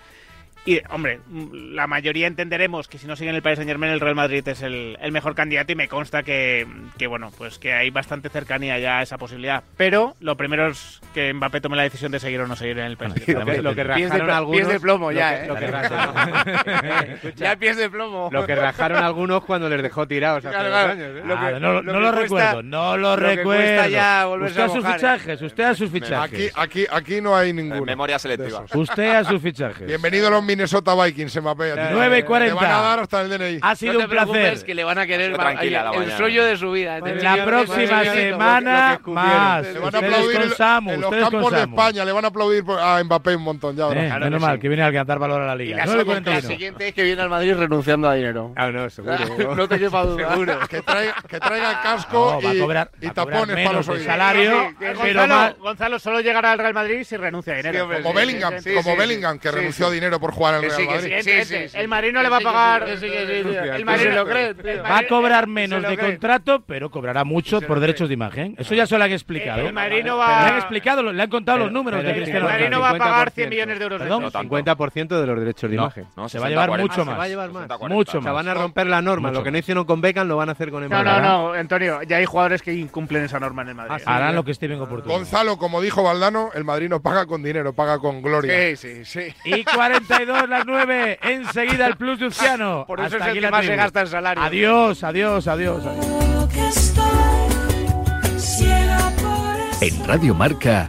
Y, 0.67 0.81
hombre, 0.89 1.19
la 1.53 1.85
mayoría 1.85 2.25
entenderemos 2.25 2.87
que 2.87 2.97
si 2.97 3.05
no 3.05 3.15
sigue 3.15 3.29
en 3.29 3.35
el 3.35 3.43
Paris 3.43 3.57
Saint 3.57 3.69
Germain, 3.69 3.91
el 3.93 3.99
Real 3.99 4.15
Madrid 4.15 4.47
es 4.47 4.63
el, 4.63 4.97
el 4.99 5.11
mejor 5.11 5.35
candidato 5.35 5.71
y 5.71 5.75
me 5.75 5.87
consta 5.87 6.23
que, 6.23 6.65
que, 6.97 7.05
bueno, 7.05 7.31
pues 7.37 7.59
que 7.59 7.71
hay 7.71 7.91
bastante 7.91 8.29
cercanía 8.29 8.79
ya 8.79 8.97
a 8.97 9.03
esa 9.03 9.19
posibilidad. 9.19 9.63
Pero 9.77 10.15
lo 10.21 10.35
primero 10.37 10.67
es 10.69 11.01
que 11.13 11.31
Mbappé 11.33 11.61
tome 11.61 11.77
la 11.77 11.83
decisión 11.83 12.11
de 12.11 12.19
seguir 12.19 12.41
o 12.41 12.47
no 12.47 12.55
seguir 12.55 12.79
en 12.79 12.85
el 12.85 12.97
Paris 12.97 13.13
Saint 13.13 13.27
Lo 13.27 13.45
que, 13.45 13.51
Germain. 13.51 13.63
lo 13.63 13.75
que 13.75 13.85
Pies 13.95 14.11
de, 14.11 14.21
algunos. 14.21 14.57
pies 14.57 14.67
de 14.67 14.79
plomo 14.79 15.11
lo 15.11 15.17
ya, 15.17 15.35
que- 15.39 15.43
¿eh? 15.43 15.47
Lo 15.47 15.55
que, 15.55 15.67
rajaron, 15.71 16.15
ya 17.35 17.55
pies 17.57 17.77
de 17.77 17.89
plomo. 17.91 18.29
lo 18.31 18.45
que 18.47 18.55
rajaron 18.55 19.03
algunos 19.03 19.43
cuando 19.45 19.69
les 19.69 19.83
dejó 19.83 20.07
tirados 20.07 20.43
hace 20.45 20.49
Claro, 20.55 20.69
dos 20.69 20.79
claro. 20.79 20.91
años. 20.93 21.07
¿eh? 21.17 21.21
Lo 21.27 21.35
que- 21.39 21.45
Ah, 21.45 21.59
no 21.59 21.73
lo 21.73 21.83
no 21.83 21.99
lo 21.99 22.11
cuesta- 22.11 22.21
recuerdo, 22.23 22.63
no 22.63 22.97
lo, 22.97 23.15
recuerdo. 23.15 23.87
ya 23.89 24.27
usted 24.27 24.61
a 24.61 24.65
a 24.65 24.67
sus 24.69 24.77
mojar, 24.77 24.95
¿eh? 24.95 24.99
fichajes, 24.99 25.41
usted 25.43 25.63
a 25.63 25.75
sus 25.75 25.89
Aquí, 25.91 25.99
fichajes. 25.99 26.53
aquí, 26.55 26.85
aquí 26.91 27.21
no 27.21 27.35
hay 27.37 27.53
ninguno. 27.53 27.85
Memoria 27.85 28.17
selectiva. 28.17 28.65
Usted 28.73 29.09
a 29.15 29.23
sus 29.23 29.39
fichajes. 29.41 29.85
Bienvenido 29.85 30.27
a 30.27 30.31
los 30.31 30.43
Minnesota 30.55 30.95
Vikings, 30.95 31.41
Mbappé. 31.41 31.71
a 31.71 31.75
ti. 31.75 31.81
9 31.93 32.17
y 32.17 32.21
Te 32.21 32.25
40. 32.25 32.55
van 32.55 32.71
a 32.71 32.81
dar 32.81 32.99
hasta 32.99 33.21
el 33.21 33.29
DNI. 33.29 33.59
Ha 33.61 33.75
sido 33.75 33.93
no 33.93 33.99
te 33.99 34.05
un 34.05 34.11
placer. 34.11 34.63
que 34.65 34.73
le 34.73 34.83
van 34.85 34.97
a 34.97 35.05
querer 35.05 35.35
tranquila 35.35 35.83
la 35.83 35.91
el 35.91 35.97
mañana. 35.99 36.17
sueño 36.17 36.45
de 36.45 36.57
su 36.57 36.71
vida. 36.71 36.97
Este 36.97 37.15
La 37.15 37.33
tío- 37.35 37.45
próxima 37.45 38.03
semana 38.05 38.91
lo 38.91 38.97
que- 38.97 38.99
lo 38.99 39.05
que 39.05 39.11
más. 39.11 39.63
Le 39.67 39.79
van 39.79 39.95
a 39.95 39.97
aplaudir 39.99 40.33
con 40.39 40.43
en- 40.43 40.55
Samu, 40.55 40.91
en 40.91 41.01
los 41.01 41.15
campos 41.15 41.51
de. 41.51 41.59
España. 41.61 42.05
Le 42.05 42.11
van 42.13 42.25
a 42.25 42.27
aplaudir 42.29 42.63
por- 42.63 42.79
a 42.79 43.03
Mbappé 43.03 43.35
un 43.35 43.43
montón. 43.43 43.75
Ya. 43.75 43.87
Eh, 43.89 44.19
menos 44.19 44.41
mal, 44.41 44.59
que 44.59 44.67
viene 44.69 44.83
a 44.83 44.91
dar 45.03 45.19
valor 45.19 45.41
a 45.41 45.45
la 45.55 45.61
Y 45.61 45.67
liga. 45.67 45.77
la, 45.77 45.85
9 45.85 46.01
y 46.01 46.05
siguiente- 46.05 46.29
la 46.29 46.35
41. 46.37 46.47
siguiente 46.55 46.87
es 46.87 46.93
que 46.93 47.03
viene 47.03 47.21
al 47.21 47.29
Madrid 47.29 47.53
renunciando 47.55 48.07
a 48.09 48.13
dinero. 48.15 48.53
Ah, 48.55 48.69
no, 48.71 48.89
seguro. 48.89 49.15
no 49.55 49.67
te 49.67 49.77
quepa 49.79 50.03
duda. 50.03 50.29
Seguro. 50.29 50.59
Que 50.69 50.81
traiga, 50.81 51.15
que 51.27 51.39
traiga 51.39 51.81
casco 51.81 52.39
No, 52.41 52.53
y, 52.53 52.59
cobrar- 52.59 52.91
y 53.01 53.09
tapones 53.09 53.55
para 53.65 53.77
los 53.77 53.89
oídos. 53.89 54.05
salario, 54.05 54.73
Gonzalo, 55.59 55.99
solo 55.99 56.21
llegará 56.21 56.51
al 56.53 56.59
Real 56.59 56.73
Madrid 56.73 57.03
si 57.03 57.17
renuncia 57.17 57.53
a 57.53 57.57
dinero. 57.57 57.87
Como 58.01 58.13
Bellingham, 58.13 58.59
sí, 58.61 58.73
como 58.73 58.91
sí, 58.91 58.97
Bellingham, 58.97 59.39
que 59.39 59.49
sí, 59.49 59.55
renunció 59.55 59.85
sí. 59.87 59.91
a 59.91 59.93
dinero 59.93 60.19
por 60.19 60.31
jugar 60.31 60.44
jugar 60.49 60.55
el 60.55 60.61
Que 60.61 60.67
Real 60.67 60.79
sí, 60.81 60.87
que 60.87 60.93
Madrid. 60.93 61.15
sí, 61.21 61.45
sí, 61.45 61.67
sí, 61.69 61.77
El 61.77 61.87
Madrid 61.87 62.11
no 62.13 62.23
le 62.23 62.29
va 62.29 62.37
a 62.37 62.41
pagar. 62.41 62.89
El 62.89 62.97
se 62.99 64.11
lo 64.11 64.25
cree, 64.25 64.53
tío. 64.53 64.83
Va 64.83 64.97
a 64.99 65.07
cobrar 65.07 65.43
se 65.45 65.49
menos 65.49 65.81
de 65.83 65.97
contrato, 65.97 66.63
pero 66.65 66.89
cobrará 66.89 67.23
mucho 67.23 67.61
por 67.61 67.79
derechos 67.79 68.07
de 68.07 68.13
imagen. 68.13 68.55
Eso 68.57 68.73
ya 68.75 68.85
se 68.87 68.97
lo 68.97 69.03
han 69.03 69.11
explicado. 69.11 69.61
El 69.67 69.73
Madrid 69.73 70.03
no 70.03 70.13
Le 70.13 70.19
va- 70.19 70.47
han 70.47 70.55
explicado, 70.57 71.03
le 71.11 71.21
han 71.21 71.29
contado 71.29 71.59
los 71.59 71.71
números 71.71 72.03
de 72.03 72.13
Cristiano 72.13 72.49
El 72.49 72.69
no 72.69 72.79
Ronaldo. 72.79 72.79
va 72.81 72.89
a 72.89 72.97
pagar 72.97 73.31
100 73.31 73.49
50%. 73.49 73.49
millones 73.49 73.79
de 73.79 73.83
euros 73.83 73.99
de 73.99 74.05
Perdón. 74.05 74.21
No 74.21 74.27
esto. 74.27 74.39
tanto. 74.39 74.55
50% 74.55 75.19
de 75.21 75.27
los 75.27 75.39
derechos 75.39 75.69
de 75.69 75.75
No, 75.75 75.83
imagen. 75.83 76.05
No, 76.15 76.29
se 76.29 76.39
va 76.39 76.45
a 76.47 76.49
llevar 76.49 76.69
60-40. 76.69 76.81
mucho 76.81 76.95
Se 76.95 77.05
más. 77.09 77.19
va 77.19 77.23
a 77.23 77.27
llevar 77.27 77.51
más. 77.51 77.63
60-40. 77.67 77.89
Mucho 77.95 78.21
más. 78.21 78.33
van 78.33 78.47
a 78.47 78.53
romper 78.53 78.87
la 78.87 79.01
norma. 79.01 79.31
Lo 79.31 79.43
que 79.43 79.51
no 79.51 79.57
hicieron 79.57 79.85
con 79.85 80.01
Beckham 80.01 80.27
lo 80.27 80.37
van 80.37 80.49
a 80.49 80.51
hacer 80.53 80.71
con 80.71 80.81
No, 80.83 80.89
Mbappé. 80.89 81.03
no, 81.05 81.19
no, 81.21 81.53
Antonio, 81.53 82.03
ya 82.03 82.17
hay 82.17 82.25
jugadores 82.25 82.61
que 82.61 82.73
incumplen 82.73 83.23
esa 83.23 83.39
norma 83.39 83.61
en 83.63 83.69
el 83.69 83.75
Madrid. 83.75 84.03
Harán 84.05 84.35
lo 84.35 84.43
que 84.43 84.51
estimen 84.51 84.79
oportuno. 84.81 85.13
Gonzalo, 85.15 85.57
como 85.57 85.81
dijo 85.81 86.03
Valdano, 86.03 86.49
el 86.53 86.63
Madrid 86.63 86.89
no 86.89 87.01
paga 87.01 87.25
con 87.25 87.43
dinero, 87.43 87.73
paga 87.73 87.99
con 87.99 88.21
gloria. 88.21 88.75
Sí, 88.75 88.75
sí, 88.75 89.05
sí. 89.05 89.33
Y 89.45 89.63
42 89.63 90.34
las 90.47 90.65
9. 90.65 91.19
Enseguida 91.21 91.87
el 91.87 91.95
plus 91.95 92.19
de 92.19 92.25
Luciano. 92.25 92.85
Por 92.87 92.99
eso 92.99 93.05
Hasta 93.05 93.17
es 93.17 93.23
el 93.23 93.29
aquí 93.29 93.37
que 93.37 93.41
la 93.41 93.51
más 93.51 93.65
se 93.65 93.75
gasta 93.75 94.01
en 94.01 94.07
salario. 94.07 94.43
Adiós, 94.43 95.03
adiós, 95.03 95.47
adiós. 95.47 95.85
adiós. 95.85 96.25
En 99.81 100.07
Radio 100.07 100.33
Marca, 100.33 100.87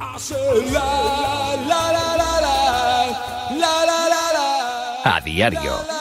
a 5.04 5.20
diario. 5.20 5.95